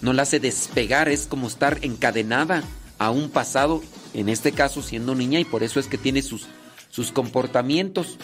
no 0.01 0.11
la 0.13 0.23
hace 0.23 0.39
despegar, 0.39 1.07
es 1.07 1.27
como 1.27 1.47
estar 1.47 1.79
encadenada 1.81 2.63
a 2.97 3.09
un 3.09 3.29
pasado, 3.29 3.81
en 4.13 4.27
este 4.27 4.51
caso 4.51 4.81
siendo 4.81 5.15
niña 5.15 5.39
y 5.39 5.45
por 5.45 5.63
eso 5.63 5.79
es 5.79 5.87
que 5.87 5.97
tiene 5.97 6.21
sus 6.21 6.47
sus 6.89 7.11
comportamientos. 7.11 8.17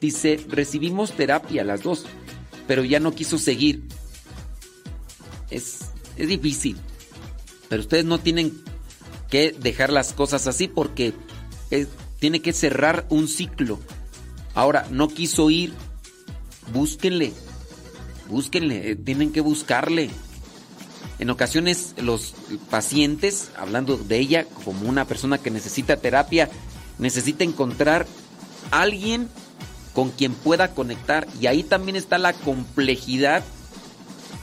Dice, 0.00 0.44
recibimos 0.48 1.12
terapia 1.12 1.64
las 1.64 1.82
dos, 1.82 2.04
pero 2.66 2.84
ya 2.84 3.00
no 3.00 3.14
quiso 3.14 3.38
seguir. 3.38 3.82
Es, 5.50 5.80
es 6.16 6.28
difícil. 6.28 6.76
Pero 7.68 7.82
ustedes 7.82 8.04
no 8.04 8.18
tienen 8.18 8.52
que 9.30 9.52
dejar 9.52 9.92
las 9.92 10.12
cosas 10.12 10.46
así 10.46 10.68
porque 10.68 11.14
tiene 12.18 12.40
que 12.40 12.52
cerrar 12.52 13.06
un 13.08 13.28
ciclo. 13.28 13.78
Ahora, 14.54 14.86
no 14.90 15.08
quiso 15.08 15.50
ir, 15.50 15.74
búsquenle, 16.72 17.32
búsquenle, 18.28 18.90
eh, 18.90 18.96
tienen 18.96 19.32
que 19.32 19.40
buscarle. 19.40 20.10
En 21.18 21.30
ocasiones 21.30 21.94
los 21.98 22.34
pacientes, 22.70 23.50
hablando 23.56 23.96
de 23.96 24.18
ella 24.18 24.46
como 24.64 24.88
una 24.88 25.06
persona 25.06 25.38
que 25.38 25.50
necesita 25.50 25.96
terapia, 25.96 26.48
necesita 26.98 27.44
encontrar 27.44 28.06
alguien 28.70 29.28
con 29.94 30.10
quien 30.10 30.34
pueda 30.34 30.74
conectar. 30.74 31.26
Y 31.40 31.46
ahí 31.46 31.62
también 31.62 31.96
está 31.96 32.18
la 32.18 32.32
complejidad 32.32 33.42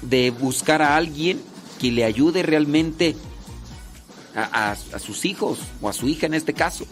de 0.01 0.31
buscar 0.31 0.81
a 0.81 0.95
alguien 0.97 1.41
que 1.83 1.91
le 1.91 2.05
ayude 2.05 2.43
realmente 2.43 3.13
a, 4.33 4.77
sus 4.99 5.25
hijos 5.25 5.59
o 5.81 5.89
a 5.89 5.93
su 5.93 6.07
hija 6.07 6.27
en 6.27 6.33
este 6.33 6.53
caso. 6.53 6.85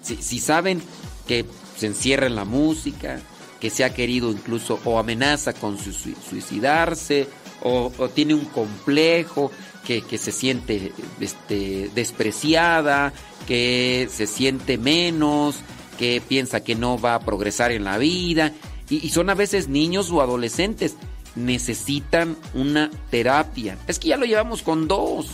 Si, 0.00 0.38
saben 0.40 0.80
que 1.26 1.44
se 1.76 1.88
encierra 1.88 2.26
en 2.26 2.36
la 2.36 2.46
música, 2.46 3.20
que 3.60 3.68
se 3.68 3.84
ha 3.84 3.92
querido 3.92 4.32
incluso 4.32 4.80
o 4.86 4.98
amenaza 4.98 5.52
con 5.52 5.76
suicidarse 5.78 7.28
o, 7.60 7.92
tiene 8.14 8.32
un 8.32 8.46
complejo, 8.46 9.50
que, 9.86 10.02
se 10.16 10.32
siente 10.32 10.94
este, 11.20 11.90
despreciada, 11.94 13.12
que 13.46 14.08
se 14.10 14.26
siente 14.26 14.78
menos, 14.78 15.56
que 15.98 16.22
piensa 16.26 16.64
que 16.64 16.76
no 16.76 16.98
va 16.98 17.16
a 17.16 17.20
progresar 17.20 17.72
en 17.72 17.84
la 17.84 17.98
vida. 17.98 18.54
y 18.88 19.10
son 19.10 19.28
a 19.28 19.34
veces 19.34 19.68
niños 19.68 20.10
o 20.10 20.22
adolescentes 20.22 20.96
necesitan 21.34 22.36
una 22.54 22.90
terapia. 23.10 23.78
Es 23.86 23.98
que 23.98 24.08
ya 24.08 24.16
lo 24.16 24.26
llevamos 24.26 24.62
con 24.62 24.88
dos. 24.88 25.26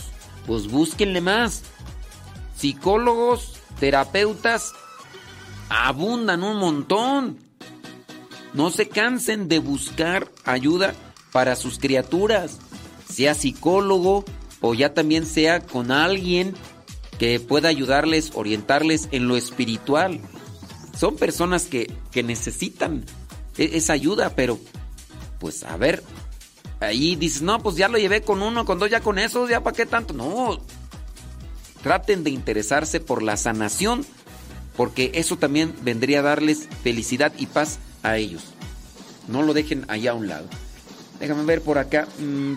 Pues 0.47 0.67
búsquenle 0.67 1.21
más. 1.21 1.63
Psicólogos, 2.57 3.53
terapeutas, 3.79 4.73
abundan 5.69 6.43
un 6.43 6.57
montón. 6.57 7.37
No 8.53 8.69
se 8.69 8.89
cansen 8.89 9.47
de 9.47 9.59
buscar 9.59 10.29
ayuda 10.43 10.93
para 11.31 11.55
sus 11.55 11.79
criaturas, 11.79 12.59
sea 13.09 13.33
psicólogo 13.33 14.25
o 14.59 14.73
ya 14.73 14.93
también 14.93 15.25
sea 15.25 15.61
con 15.61 15.91
alguien 15.91 16.53
que 17.17 17.39
pueda 17.39 17.69
ayudarles, 17.69 18.31
orientarles 18.33 19.07
en 19.11 19.27
lo 19.27 19.37
espiritual. 19.37 20.19
Son 20.97 21.15
personas 21.15 21.65
que, 21.65 21.91
que 22.11 22.23
necesitan 22.23 23.05
e- 23.57 23.71
esa 23.73 23.93
ayuda, 23.93 24.35
pero 24.35 24.59
pues 25.41 25.63
a 25.63 25.75
ver, 25.75 26.03
ahí 26.79 27.15
dices, 27.15 27.41
no, 27.41 27.61
pues 27.63 27.75
ya 27.75 27.89
lo 27.89 27.97
llevé 27.97 28.21
con 28.21 28.43
uno, 28.43 28.63
con 28.63 28.77
dos, 28.77 28.91
ya 28.91 29.01
con 29.01 29.17
esos, 29.17 29.49
ya 29.49 29.63
para 29.63 29.75
qué 29.75 29.87
tanto. 29.87 30.13
No, 30.13 30.61
traten 31.81 32.23
de 32.23 32.29
interesarse 32.29 32.99
por 32.99 33.23
la 33.23 33.35
sanación, 33.37 34.05
porque 34.77 35.11
eso 35.15 35.37
también 35.37 35.73
vendría 35.81 36.19
a 36.19 36.21
darles 36.21 36.69
felicidad 36.83 37.33
y 37.39 37.47
paz 37.47 37.79
a 38.03 38.17
ellos. 38.17 38.43
No 39.27 39.41
lo 39.41 39.53
dejen 39.53 39.83
allá 39.87 40.11
a 40.11 40.13
un 40.13 40.27
lado. 40.27 40.45
Déjame 41.19 41.43
ver 41.43 41.61
por 41.61 41.79
acá. 41.79 42.07
Mm. 42.19 42.55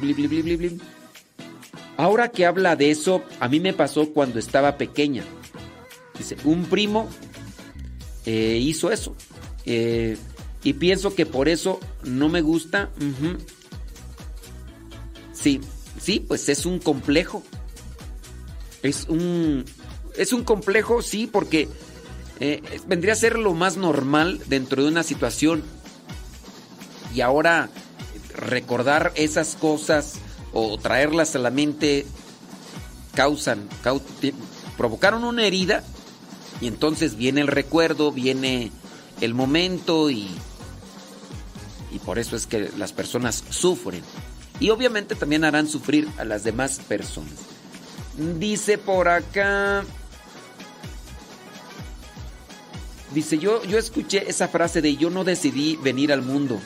Ahora 1.97 2.29
que 2.29 2.45
habla 2.45 2.77
de 2.77 2.91
eso, 2.91 3.23
a 3.41 3.49
mí 3.49 3.61
me 3.61 3.73
pasó 3.73 4.11
cuando 4.11 4.39
estaba 4.39 4.77
pequeña. 4.77 5.25
Dice, 6.19 6.37
un 6.45 6.67
primo 6.67 7.09
eh, 8.27 8.59
hizo 8.61 8.93
eso. 8.93 9.17
Eh, 9.65 10.19
y 10.65 10.73
pienso 10.73 11.15
que 11.15 11.27
por 11.27 11.49
eso 11.49 11.79
no 12.03 12.31
me 12.31 12.41
gusta. 12.41 12.91
Sí, 15.33 15.61
sí, 16.01 16.25
pues 16.27 16.49
es 16.49 16.65
un 16.65 16.79
complejo. 16.79 17.43
Es 18.83 19.07
un. 19.09 19.67
Es 20.17 20.33
un 20.33 20.43
complejo, 20.43 21.03
sí, 21.03 21.27
porque 21.27 21.69
eh, 22.41 22.63
vendría 22.87 23.13
a 23.13 23.17
ser 23.17 23.39
lo 23.39 23.53
más 23.53 23.77
normal 23.77 24.41
dentro 24.47 24.83
de 24.83 24.89
una 24.89 25.03
situación. 25.03 25.63
Y 27.15 27.21
ahora 27.21 27.69
recordar 28.35 29.13
esas 29.17 29.57
cosas 29.57 30.15
o 30.53 30.79
traerlas 30.79 31.37
a 31.37 31.41
la 31.41 31.51
mente 31.51 32.07
causan, 33.15 33.69
provocaron 34.77 35.25
una 35.25 35.47
herida 35.47 35.85
y 36.61 36.69
entonces 36.69 37.17
viene 37.17 37.41
el 37.41 37.49
recuerdo, 37.49 38.13
viene 38.13 38.71
el 39.21 39.35
momento 39.35 40.11
y, 40.11 40.29
y 41.95 42.01
por 42.01 42.19
eso 42.19 42.35
es 42.35 42.47
que 42.47 42.71
las 42.77 42.93
personas 42.93 43.45
sufren. 43.51 44.03
Y 44.59 44.71
obviamente 44.71 45.15
también 45.15 45.45
harán 45.45 45.69
sufrir 45.69 46.09
a 46.19 46.25
las 46.25 46.43
demás 46.43 46.81
personas. 46.89 47.35
Dice 48.39 48.79
por 48.79 49.09
acá... 49.09 49.85
Dice, 53.13 53.39
yo, 53.39 53.63
yo 53.65 53.79
escuché 53.79 54.29
esa 54.29 54.49
frase 54.49 54.83
de 54.83 54.97
yo 54.97 55.09
no 55.09 55.23
decidí 55.23 55.77
venir 55.77 56.13
al 56.13 56.23
mundo. 56.23 56.61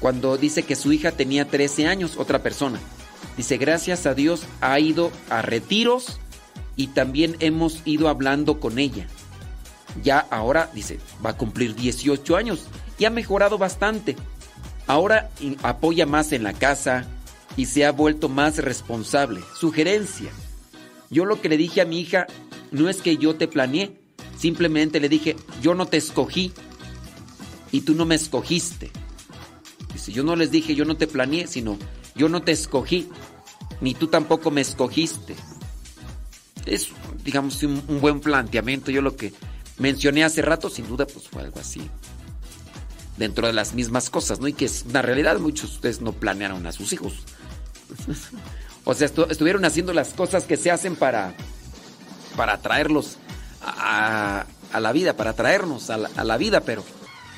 Cuando 0.00 0.36
dice 0.36 0.64
que 0.64 0.74
su 0.74 0.92
hija 0.92 1.12
tenía 1.12 1.48
13 1.48 1.86
años, 1.86 2.16
otra 2.16 2.42
persona. 2.42 2.80
Dice, 3.36 3.56
gracias 3.56 4.04
a 4.04 4.14
Dios 4.14 4.42
ha 4.60 4.80
ido 4.80 5.12
a 5.30 5.42
retiros 5.42 6.18
y 6.74 6.88
también 6.88 7.36
hemos 7.38 7.82
ido 7.84 8.08
hablando 8.08 8.58
con 8.58 8.80
ella. 8.80 9.06
Ya 10.02 10.18
ahora, 10.18 10.70
dice, 10.74 10.98
va 11.24 11.30
a 11.30 11.36
cumplir 11.36 11.76
18 11.76 12.36
años 12.36 12.66
y 12.98 13.04
ha 13.04 13.10
mejorado 13.10 13.58
bastante. 13.58 14.16
Ahora 14.86 15.30
apoya 15.62 16.06
más 16.06 16.32
en 16.32 16.42
la 16.42 16.52
casa 16.52 17.06
y 17.56 17.66
se 17.66 17.84
ha 17.84 17.92
vuelto 17.92 18.28
más 18.28 18.58
responsable. 18.58 19.40
Sugerencia. 19.58 20.30
Yo 21.10 21.24
lo 21.24 21.40
que 21.40 21.48
le 21.48 21.56
dije 21.56 21.80
a 21.80 21.86
mi 21.86 22.00
hija 22.00 22.26
no 22.70 22.88
es 22.88 23.00
que 23.00 23.16
yo 23.16 23.36
te 23.36 23.48
planeé, 23.48 24.00
simplemente 24.36 25.00
le 25.00 25.08
dije, 25.08 25.36
yo 25.62 25.74
no 25.74 25.86
te 25.86 25.96
escogí 25.96 26.52
y 27.70 27.82
tú 27.82 27.94
no 27.94 28.04
me 28.04 28.14
escogiste. 28.14 28.90
Dice, 29.92 30.12
yo 30.12 30.24
no 30.24 30.34
les 30.34 30.50
dije, 30.50 30.74
yo 30.74 30.84
no 30.84 30.96
te 30.96 31.06
planeé, 31.06 31.46
sino 31.46 31.78
yo 32.16 32.28
no 32.28 32.42
te 32.42 32.52
escogí, 32.52 33.08
ni 33.80 33.94
tú 33.94 34.08
tampoco 34.08 34.50
me 34.50 34.60
escogiste. 34.60 35.36
Es, 36.66 36.88
digamos, 37.24 37.62
un, 37.62 37.82
un 37.86 38.00
buen 38.00 38.20
planteamiento. 38.20 38.90
Yo 38.90 39.02
lo 39.02 39.16
que 39.16 39.32
mencioné 39.78 40.24
hace 40.24 40.42
rato, 40.42 40.68
sin 40.68 40.88
duda, 40.88 41.06
pues 41.06 41.28
fue 41.28 41.42
algo 41.42 41.60
así. 41.60 41.82
Dentro 43.16 43.46
de 43.46 43.52
las 43.52 43.74
mismas 43.74 44.10
cosas, 44.10 44.40
¿no? 44.40 44.48
Y 44.48 44.52
que 44.52 44.64
es 44.64 44.84
una 44.88 45.02
realidad, 45.02 45.38
muchos 45.38 45.70
de 45.70 45.76
ustedes 45.76 46.00
no 46.00 46.12
planearon 46.12 46.66
a 46.66 46.72
sus 46.72 46.92
hijos. 46.92 47.14
o 48.84 48.94
sea, 48.94 49.08
estu- 49.08 49.30
estuvieron 49.30 49.64
haciendo 49.64 49.92
las 49.92 50.08
cosas 50.10 50.44
que 50.44 50.56
se 50.56 50.70
hacen 50.70 50.96
para, 50.96 51.34
para 52.36 52.58
traerlos 52.58 53.18
a, 53.62 54.46
la 54.78 54.92
vida, 54.92 55.16
para 55.16 55.32
traernos 55.34 55.90
a 55.90 55.96
la, 55.96 56.36
vida, 56.36 56.60
pero 56.60 56.84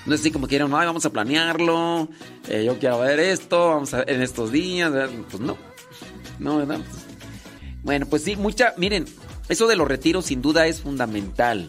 no 0.07 0.15
es 0.15 0.21
así 0.21 0.31
como 0.31 0.49
quieren, 0.49 0.71
no, 0.71 0.77
vamos 0.77 1.05
a 1.05 1.11
planearlo, 1.11 2.09
eh, 2.49 2.65
yo 2.65 2.79
quiero 2.79 3.01
ver 3.01 3.21
esto, 3.21 3.69
vamos 3.69 3.93
a 3.95 4.03
en 4.07 4.23
estos 4.23 4.53
días, 4.53 4.91
pues 5.31 5.41
no, 5.43 5.59
no, 6.39 6.59
¿verdad? 6.59 6.81
Bueno, 7.83 8.07
pues 8.07 8.25
sí, 8.25 8.37
mucha, 8.37 8.75
miren, 8.77 9.05
eso 9.49 9.67
de 9.67 9.77
los 9.77 9.87
retiros 9.87 10.27
sin 10.27 10.43
duda 10.43 10.67
es 10.67 10.81
fundamental. 10.81 11.67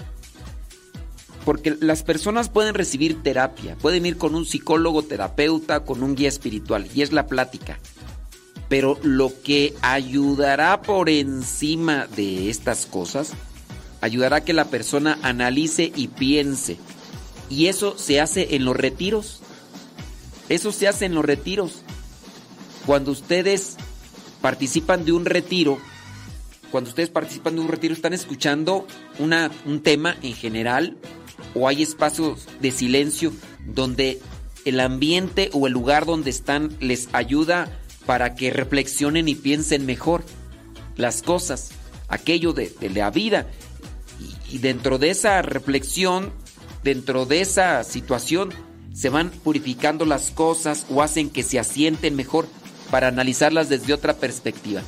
Porque 1.48 1.78
las 1.80 2.04
personas 2.04 2.50
pueden 2.50 2.74
recibir 2.74 3.24
terapia, 3.24 3.78
pueden 3.78 4.06
ir 4.06 4.18
con 4.18 4.36
un 4.36 4.46
psicólogo, 4.46 5.04
terapeuta, 5.04 5.86
con 5.86 6.04
un 6.04 6.14
guía 6.14 6.28
espiritual, 6.28 6.90
y 6.94 7.04
es 7.04 7.14
la 7.14 7.28
plática. 7.28 7.80
Pero 8.68 9.00
lo 9.02 9.32
que 9.44 9.74
ayudará 9.82 10.82
por 10.82 11.10
encima 11.10 12.06
de 12.06 12.50
estas 12.50 12.86
cosas, 12.86 13.32
ayudará 14.02 14.36
a 14.36 14.44
que 14.44 14.52
la 14.52 14.66
persona 14.66 15.20
analice 15.22 15.90
y 15.96 16.10
piense. 16.10 16.80
Y 17.50 17.68
eso 17.68 17.98
se 17.98 18.20
hace 18.20 18.58
en 18.58 18.66
los 18.66 18.76
retiros. 18.76 19.40
Eso 20.50 20.74
se 20.74 20.90
hace 20.90 21.06
en 21.06 21.16
los 21.16 21.24
retiros. 21.24 21.82
Cuando 22.86 23.12
ustedes 23.12 23.78
participan 24.42 25.06
de 25.06 25.14
un 25.14 25.24
retiro, 25.24 25.78
cuando 26.72 26.90
ustedes 26.90 27.10
participan 27.10 27.56
de 27.56 27.62
un 27.62 27.70
retiro, 27.70 27.94
están 27.94 28.12
escuchando 28.12 28.86
una, 29.18 29.50
un 29.66 29.82
tema 29.82 30.18
en 30.22 30.34
general 30.34 30.98
o 31.54 31.68
hay 31.68 31.84
espacios 31.84 32.48
de 32.62 32.72
silencio 32.72 33.34
donde 33.66 34.20
el 34.66 34.80
ambiente 34.80 35.50
o 35.54 35.68
el 35.68 35.74
lugar 35.74 36.06
donde 36.06 36.30
están 36.30 36.76
les 36.80 37.10
ayuda 37.14 37.72
para 38.06 38.36
que 38.36 38.52
reflexionen 38.52 39.28
y 39.28 39.36
piensen 39.36 39.86
mejor 39.86 40.24
las 40.96 41.22
cosas, 41.22 41.72
aquello 42.08 42.54
de, 42.54 42.74
la 42.94 43.12
vida. 43.12 43.48
Y, 44.50 44.56
y 44.56 44.58
dentro 44.60 44.98
de 44.98 45.10
esa 45.10 45.42
reflexión, 45.42 46.32
dentro 46.84 47.26
de 47.26 47.42
esa 47.42 47.84
situación, 47.84 48.50
se 48.94 49.10
van 49.10 49.30
purificando 49.30 50.06
las 50.06 50.32
cosas 50.32 50.86
o 50.90 51.04
hacen 51.04 51.30
que 51.30 51.44
se 51.44 51.60
asienten 51.60 52.16
mejor 52.16 52.48
para 52.90 53.10
analizarlas 53.10 53.70
desde 53.70 53.94
otra 53.94 54.16
perspectiva. 54.16 54.82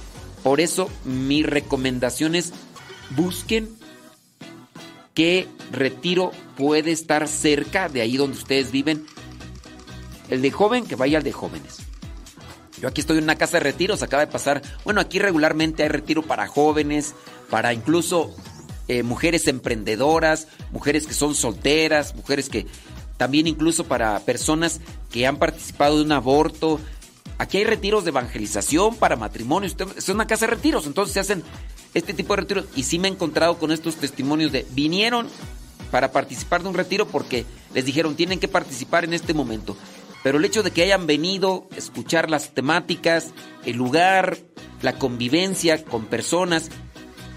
Por 0.43 0.61
eso 0.61 0.89
mi 1.05 1.43
recomendación 1.43 2.35
es 2.35 2.53
busquen 3.15 3.69
qué 5.19 5.49
retiro 5.73 6.31
puede 6.55 6.93
estar 6.93 7.27
cerca 7.27 7.89
de 7.89 7.99
ahí 7.99 8.15
donde 8.15 8.37
ustedes 8.37 8.71
viven. 8.71 9.05
El 10.29 10.41
de 10.41 10.49
joven, 10.49 10.85
que 10.85 10.95
vaya 10.95 11.17
al 11.17 11.25
de 11.25 11.33
jóvenes. 11.33 11.79
Yo 12.79 12.87
aquí 12.87 13.01
estoy 13.01 13.17
en 13.17 13.25
una 13.25 13.35
casa 13.35 13.57
de 13.57 13.65
retiros, 13.65 14.01
acaba 14.01 14.25
de 14.25 14.31
pasar. 14.31 14.61
Bueno, 14.85 15.01
aquí 15.01 15.19
regularmente 15.19 15.83
hay 15.83 15.89
retiro 15.89 16.21
para 16.21 16.47
jóvenes, 16.47 17.15
para 17.49 17.73
incluso 17.73 18.33
eh, 18.87 19.03
mujeres 19.03 19.49
emprendedoras, 19.49 20.47
mujeres 20.71 21.05
que 21.05 21.13
son 21.13 21.35
solteras, 21.35 22.15
mujeres 22.15 22.47
que 22.47 22.65
también 23.17 23.45
incluso 23.45 23.83
para 23.83 24.21
personas 24.21 24.79
que 25.11 25.27
han 25.27 25.35
participado 25.35 25.97
de 25.97 26.05
un 26.05 26.13
aborto. 26.13 26.79
Aquí 27.39 27.57
hay 27.57 27.65
retiros 27.65 28.05
de 28.05 28.11
evangelización 28.11 28.95
para 28.95 29.17
matrimonios. 29.17 29.75
Es 29.97 30.07
una 30.07 30.27
casa 30.27 30.45
de 30.45 30.55
retiros, 30.55 30.87
entonces 30.87 31.13
se 31.13 31.19
hacen 31.19 31.43
este 31.93 32.13
tipo 32.13 32.35
de 32.35 32.41
retiros. 32.41 32.65
Y 32.75 32.83
sí 32.83 32.99
me 32.99 33.07
he 33.07 33.11
encontrado 33.11 33.57
con 33.57 33.71
estos 33.71 33.95
testimonios 33.95 34.51
de 34.51 34.65
vinieron 34.71 35.27
para 35.91 36.11
participar 36.11 36.61
de 36.61 36.69
un 36.69 36.75
retiro 36.75 37.07
porque 37.07 37.45
les 37.73 37.85
dijeron 37.85 38.15
tienen 38.15 38.39
que 38.39 38.47
participar 38.47 39.03
en 39.03 39.13
este 39.13 39.33
momento. 39.33 39.75
Pero 40.23 40.37
el 40.37 40.45
hecho 40.45 40.63
de 40.63 40.71
que 40.71 40.83
hayan 40.83 41.07
venido, 41.07 41.67
escuchar 41.75 42.29
las 42.29 42.53
temáticas, 42.53 43.31
el 43.65 43.77
lugar, 43.77 44.37
la 44.81 44.93
convivencia 44.93 45.83
con 45.83 46.05
personas, 46.05 46.69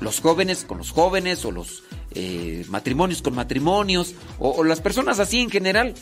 los 0.01 0.21
jóvenes 0.21 0.65
con 0.65 0.79
los 0.79 0.91
jóvenes 0.91 1.45
o 1.45 1.53
los 1.53 1.85
eh, 2.11 2.65
matrimonios 2.69 3.23
con 3.23 3.35
matrimonios 3.35 4.15
o, 4.39 4.51
o 4.51 4.65
las 4.65 4.81
personas 4.81 5.21
así 5.21 5.41
en 5.41 5.51
general, 5.51 5.95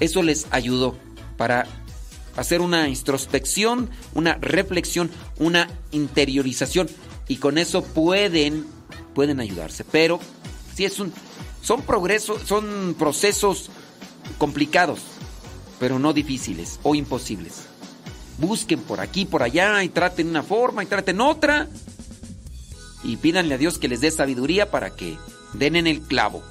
eso 0.00 0.22
les 0.22 0.46
ayudó 0.50 0.96
para 1.36 1.66
hacer 2.36 2.60
una 2.60 2.88
introspección, 2.88 3.90
una 4.14 4.34
reflexión, 4.34 5.10
una 5.38 5.68
interiorización 5.90 6.88
y 7.32 7.36
con 7.36 7.56
eso 7.56 7.82
pueden 7.82 8.66
pueden 9.14 9.40
ayudarse, 9.40 9.84
pero 9.84 10.20
si 10.74 10.84
es 10.84 11.00
un 11.00 11.14
son 11.62 11.80
progresos, 11.80 12.42
son 12.42 12.94
procesos 12.98 13.70
complicados, 14.36 15.00
pero 15.80 15.98
no 15.98 16.12
difíciles 16.12 16.78
o 16.82 16.94
imposibles. 16.94 17.62
Busquen 18.36 18.80
por 18.80 19.00
aquí, 19.00 19.24
por 19.24 19.42
allá 19.42 19.82
y 19.82 19.88
traten 19.88 20.28
una 20.28 20.42
forma 20.42 20.82
y 20.82 20.86
traten 20.86 21.22
otra 21.22 21.70
y 23.02 23.16
pídanle 23.16 23.54
a 23.54 23.58
Dios 23.58 23.78
que 23.78 23.88
les 23.88 24.02
dé 24.02 24.10
sabiduría 24.10 24.70
para 24.70 24.94
que 24.94 25.16
den 25.54 25.76
en 25.76 25.86
el 25.86 26.02
clavo. 26.02 26.42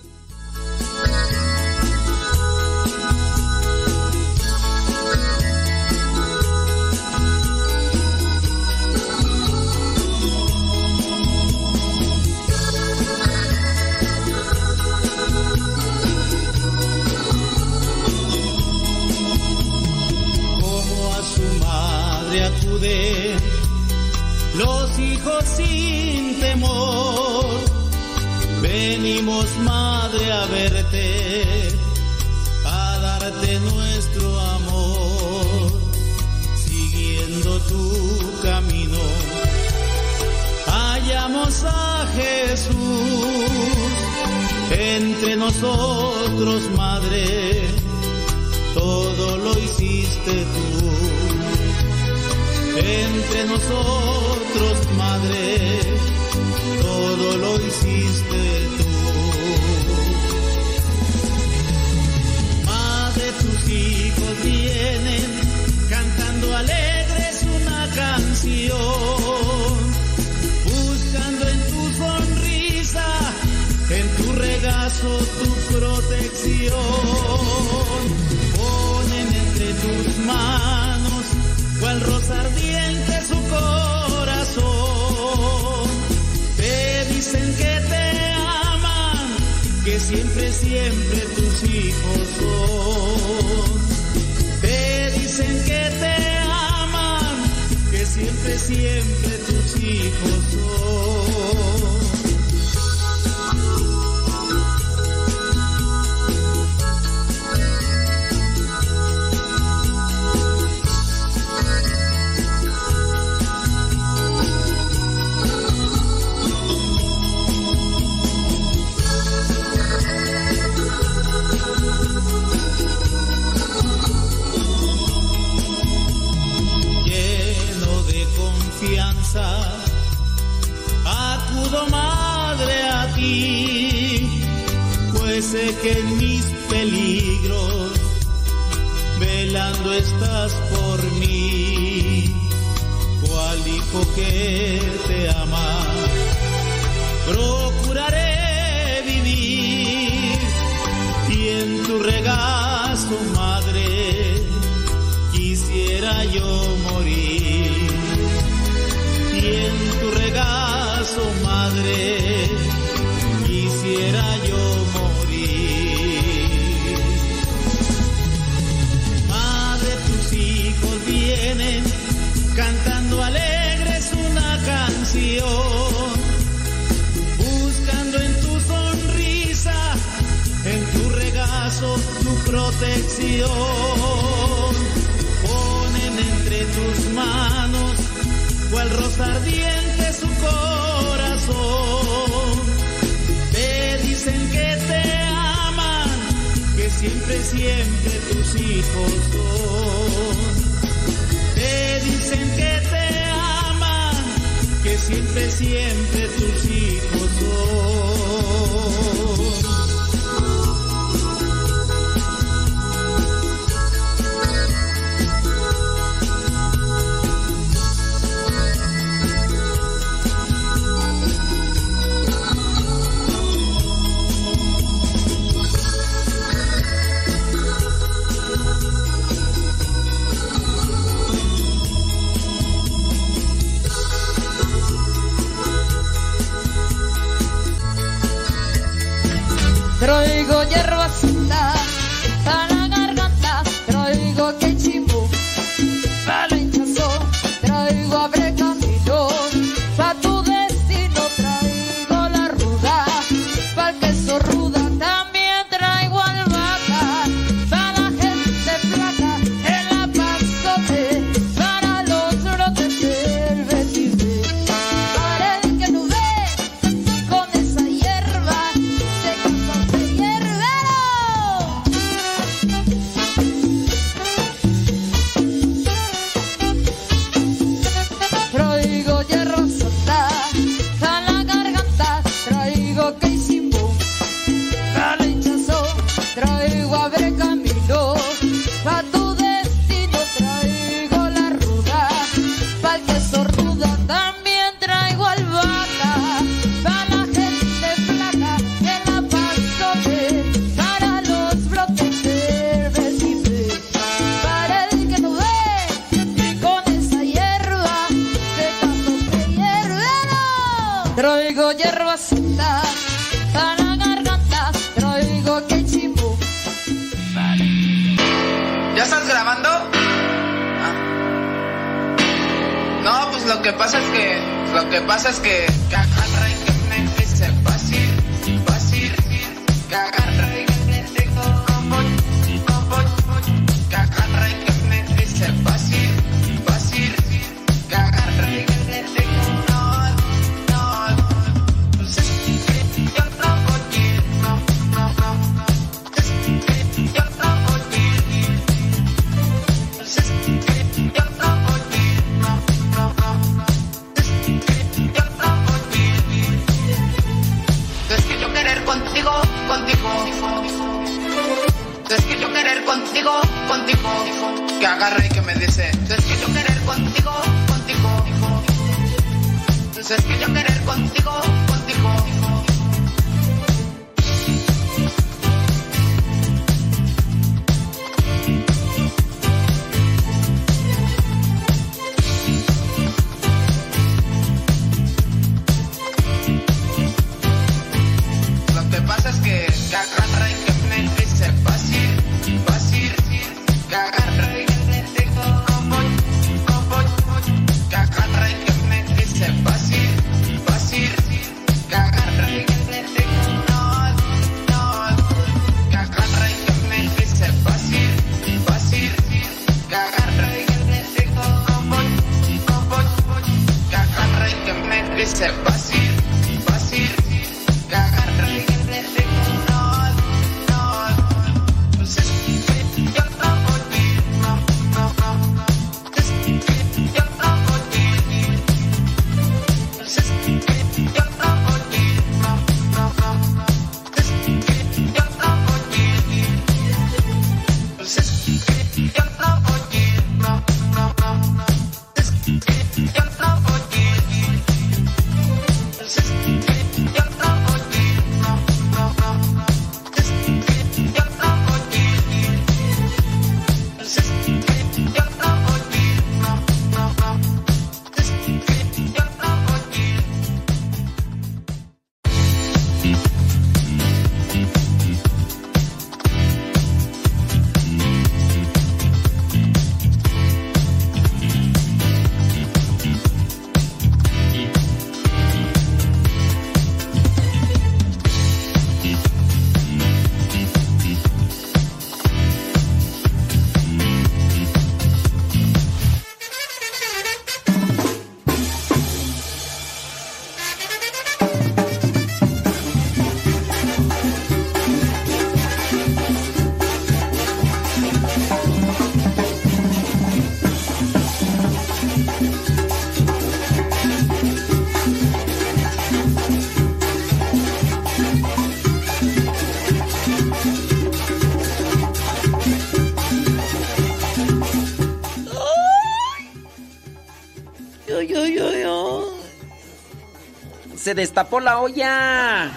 Se 521.02 521.16
destapó 521.16 521.60
la 521.60 521.80
olla. 521.80 522.70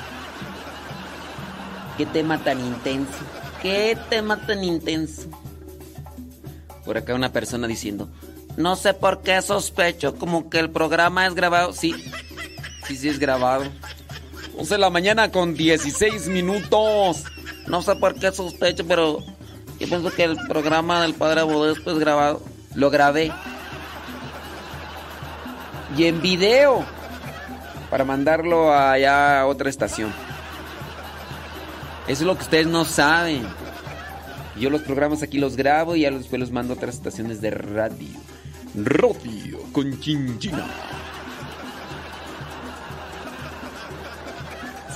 Qué 1.99 2.07
tema 2.07 2.39
tan 2.43 2.59
intenso. 2.59 3.19
Qué 3.61 3.99
tema 4.09 4.47
tan 4.47 4.65
intenso. 4.65 5.28
Por 6.86 6.97
acá 6.97 7.15
una 7.15 7.33
persona 7.33 7.67
diciendo, 7.67 8.09
no 8.57 8.77
sé 8.77 8.94
por 8.94 9.20
qué 9.20 9.43
sospecho, 9.43 10.15
como 10.15 10.49
que 10.49 10.59
el 10.59 10.70
programa 10.70 11.27
es 11.27 11.35
grabado. 11.35 11.75
Sí, 11.75 11.94
sí, 12.86 12.97
sí 12.97 13.11
es 13.11 13.19
grabado. 13.19 13.65
11 14.57 14.73
de 14.73 14.78
la 14.78 14.89
mañana 14.89 15.31
con 15.31 15.53
16 15.53 16.28
minutos. 16.28 17.25
No 17.67 17.83
sé 17.83 17.94
por 17.97 18.15
qué 18.15 18.33
sospecho, 18.33 18.86
pero 18.86 19.19
yo 19.78 19.86
pienso 19.86 20.11
que 20.11 20.25
el 20.25 20.39
programa 20.49 21.03
del 21.03 21.12
Padre 21.12 21.43
Bodesco 21.43 21.91
es 21.91 21.99
grabado. 21.99 22.43
Lo 22.75 22.89
grabé. 22.89 23.31
Y 25.99 26.05
en 26.07 26.23
video. 26.23 26.94
Para 27.95 28.05
mandarlo 28.05 28.75
allá 28.75 29.39
a 29.39 29.47
otra 29.47 29.71
estación. 29.71 30.13
Eso 32.09 32.23
es 32.23 32.27
lo 32.27 32.35
que 32.35 32.43
ustedes 32.43 32.67
no 32.67 32.85
saben. 32.85 33.47
Yo 34.59 34.69
los 34.69 34.83
programas 34.83 35.23
aquí 35.23 35.39
los 35.39 35.55
grabo 35.55 35.95
y 35.95 36.01
ya 36.01 36.11
después 36.11 36.41
los 36.41 36.51
mando 36.51 36.75
a 36.75 36.77
otras 36.77 36.97
estaciones 36.97 37.41
de 37.41 37.53
radio. 37.53 38.19
Radio 38.75 39.61
con 39.71 40.01
chinchina. 40.01 40.67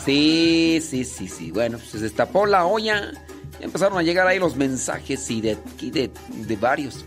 Sí, 0.04 0.80
sí, 0.82 1.04
sí, 1.04 1.28
sí. 1.28 1.52
Bueno, 1.52 1.78
pues 1.78 1.90
se 1.90 1.98
destapó 2.00 2.46
la 2.46 2.64
olla. 2.66 3.12
Ya 3.60 3.64
empezaron 3.64 3.96
a 3.96 4.02
llegar 4.02 4.26
ahí 4.26 4.40
los 4.40 4.56
mensajes 4.56 5.30
y 5.30 5.40
de, 5.40 5.52
aquí 5.52 5.92
de, 5.92 6.10
de 6.30 6.56
varios. 6.56 7.04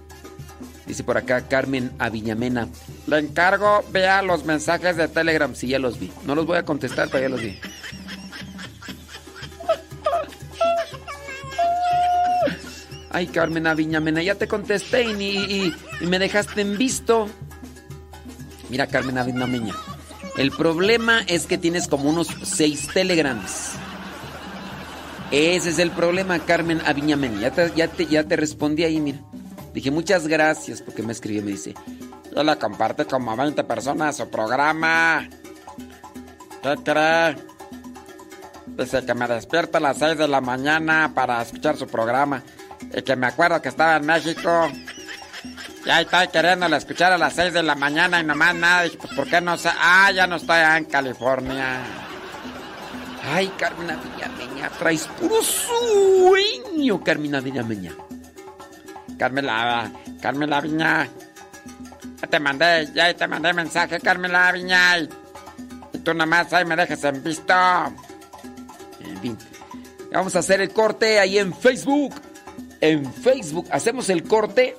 Dice 0.85 1.03
por 1.03 1.17
acá 1.17 1.47
Carmen 1.47 1.91
Aviñamena. 1.99 2.67
Le 3.07 3.19
encargo, 3.19 3.83
vea 3.91 4.21
los 4.21 4.45
mensajes 4.45 4.97
de 4.97 5.07
Telegram. 5.07 5.53
Sí, 5.55 5.67
ya 5.67 5.79
los 5.79 5.99
vi. 5.99 6.11
No 6.25 6.35
los 6.35 6.45
voy 6.45 6.57
a 6.57 6.63
contestar, 6.65 7.07
pero 7.09 7.23
ya 7.23 7.29
los 7.29 7.41
vi. 7.41 7.57
Ay, 13.13 13.27
Carmen 13.27 13.67
Aviñamena, 13.67 14.23
ya 14.23 14.35
te 14.35 14.47
contesté 14.47 15.03
y, 15.03 15.21
y- 15.23 15.75
y 15.99 16.05
me 16.05 16.17
dejaste 16.17 16.61
en 16.61 16.77
visto. 16.77 17.27
Mira, 18.69 18.87
Carmen 18.87 19.17
Aviñamena. 19.17 19.75
El 20.37 20.51
problema 20.51 21.19
es 21.27 21.45
que 21.45 21.57
tienes 21.57 21.89
como 21.89 22.09
unos 22.09 22.27
seis 22.43 22.87
telegrams. 22.93 23.71
Ese 25.31 25.69
es 25.71 25.79
el 25.79 25.91
problema, 25.91 26.39
Carmen 26.39 26.81
Aviñamena. 26.85 27.41
Ya 27.41 27.51
te, 27.51 27.71
ya 27.75 27.87
te, 27.89 28.05
ya 28.05 28.23
te 28.23 28.37
respondí 28.37 28.85
ahí, 28.85 29.01
mira. 29.01 29.19
Dije, 29.73 29.89
muchas 29.91 30.27
gracias 30.27 30.81
porque 30.81 31.01
me 31.03 31.11
escribió. 31.13 31.41
Me 31.43 31.51
dice, 31.51 31.73
yo 32.35 32.43
la 32.43 32.57
comparte 32.57 33.05
como 33.05 33.31
a 33.31 33.35
20 33.35 33.63
personas 33.63 34.17
su 34.17 34.29
programa. 34.29 35.27
¿Qué 36.61 36.75
cree? 36.83 37.35
Dice 38.67 39.05
que 39.05 39.13
me 39.13 39.27
despierto 39.27 39.77
a 39.77 39.81
las 39.81 39.97
6 39.97 40.17
de 40.17 40.27
la 40.27 40.41
mañana 40.41 41.11
para 41.13 41.41
escuchar 41.41 41.77
su 41.77 41.87
programa. 41.87 42.41
Y 42.93 43.01
que 43.01 43.15
me 43.15 43.27
acuerdo 43.27 43.61
que 43.61 43.69
estaba 43.69 43.95
en 43.97 44.05
México. 44.05 44.69
Ya 45.85 46.01
estoy 46.01 46.27
queriéndola 46.27 46.77
escuchar 46.77 47.11
a 47.13 47.17
las 47.17 47.33
6 47.33 47.53
de 47.53 47.63
la 47.63 47.75
mañana 47.75 48.19
y 48.19 48.23
nomás 48.23 48.53
nada. 48.55 48.83
Dije, 48.83 48.97
pues, 48.97 49.13
¿por 49.13 49.27
qué 49.27 49.41
no? 49.41 49.57
sa- 49.57 49.75
Ah, 49.79 50.11
ya 50.11 50.27
no 50.27 50.35
estoy 50.35 50.59
en 50.77 50.85
California. 50.85 51.79
Ay, 53.33 53.47
Carmina 53.57 53.97
Villameña, 53.97 54.69
traes 54.79 55.07
puro 55.19 55.35
sueño, 55.43 57.03
Carmina 57.03 57.39
Villameña. 57.39 57.93
Carmela, 59.21 59.91
Carmela 60.19 60.61
Viña. 60.61 61.07
Ya 62.19 62.27
te 62.27 62.39
mandé, 62.39 62.89
ya 62.91 63.13
te 63.13 63.27
mandé 63.27 63.53
mensaje, 63.53 63.99
Carmela 63.99 64.51
Viña. 64.51 64.97
Y, 64.97 65.09
y 65.93 65.99
tú 65.99 66.15
nomás 66.15 66.51
ahí 66.53 66.65
me 66.65 66.75
dejas 66.75 67.03
en 67.03 67.23
visto. 67.23 67.53
En 68.99 69.17
fin. 69.21 69.37
Vamos 70.11 70.35
a 70.35 70.39
hacer 70.39 70.59
el 70.59 70.71
corte 70.73 71.19
ahí 71.19 71.37
en 71.37 71.53
Facebook. 71.53 72.15
En 72.79 73.13
Facebook. 73.13 73.67
Hacemos 73.69 74.09
el 74.09 74.23
corte. 74.23 74.75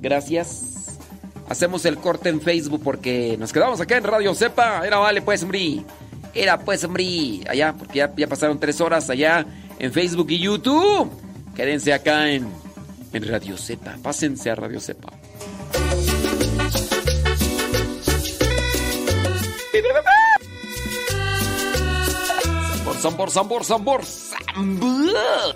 Gracias. 0.00 0.96
Hacemos 1.46 1.84
el 1.84 1.98
corte 1.98 2.30
en 2.30 2.40
Facebook 2.40 2.80
porque 2.82 3.36
nos 3.38 3.52
quedamos 3.52 3.78
acá 3.78 3.98
en 3.98 4.04
Radio 4.04 4.34
Cepa. 4.34 4.86
Era 4.86 4.96
vale, 4.96 5.20
pues, 5.20 5.42
hombre. 5.42 5.84
Era 6.32 6.58
pues, 6.60 6.82
hombre. 6.82 7.42
Allá, 7.46 7.74
porque 7.74 7.98
ya, 7.98 8.10
ya 8.16 8.26
pasaron 8.26 8.58
tres 8.58 8.80
horas 8.80 9.10
allá 9.10 9.44
en 9.78 9.92
Facebook 9.92 10.30
y 10.30 10.38
YouTube. 10.38 11.10
Quédense 11.54 11.92
acá 11.92 12.30
en, 12.30 12.63
en 13.14 13.28
Radio 13.28 13.56
Cepa. 13.56 13.96
Pásense 14.02 14.50
a 14.50 14.54
Radio 14.54 14.80
Cepa. 14.80 15.08
Sambor, 23.00 23.30
sambor, 23.30 23.64
sambor, 23.64 24.04
sambor. 24.04 25.54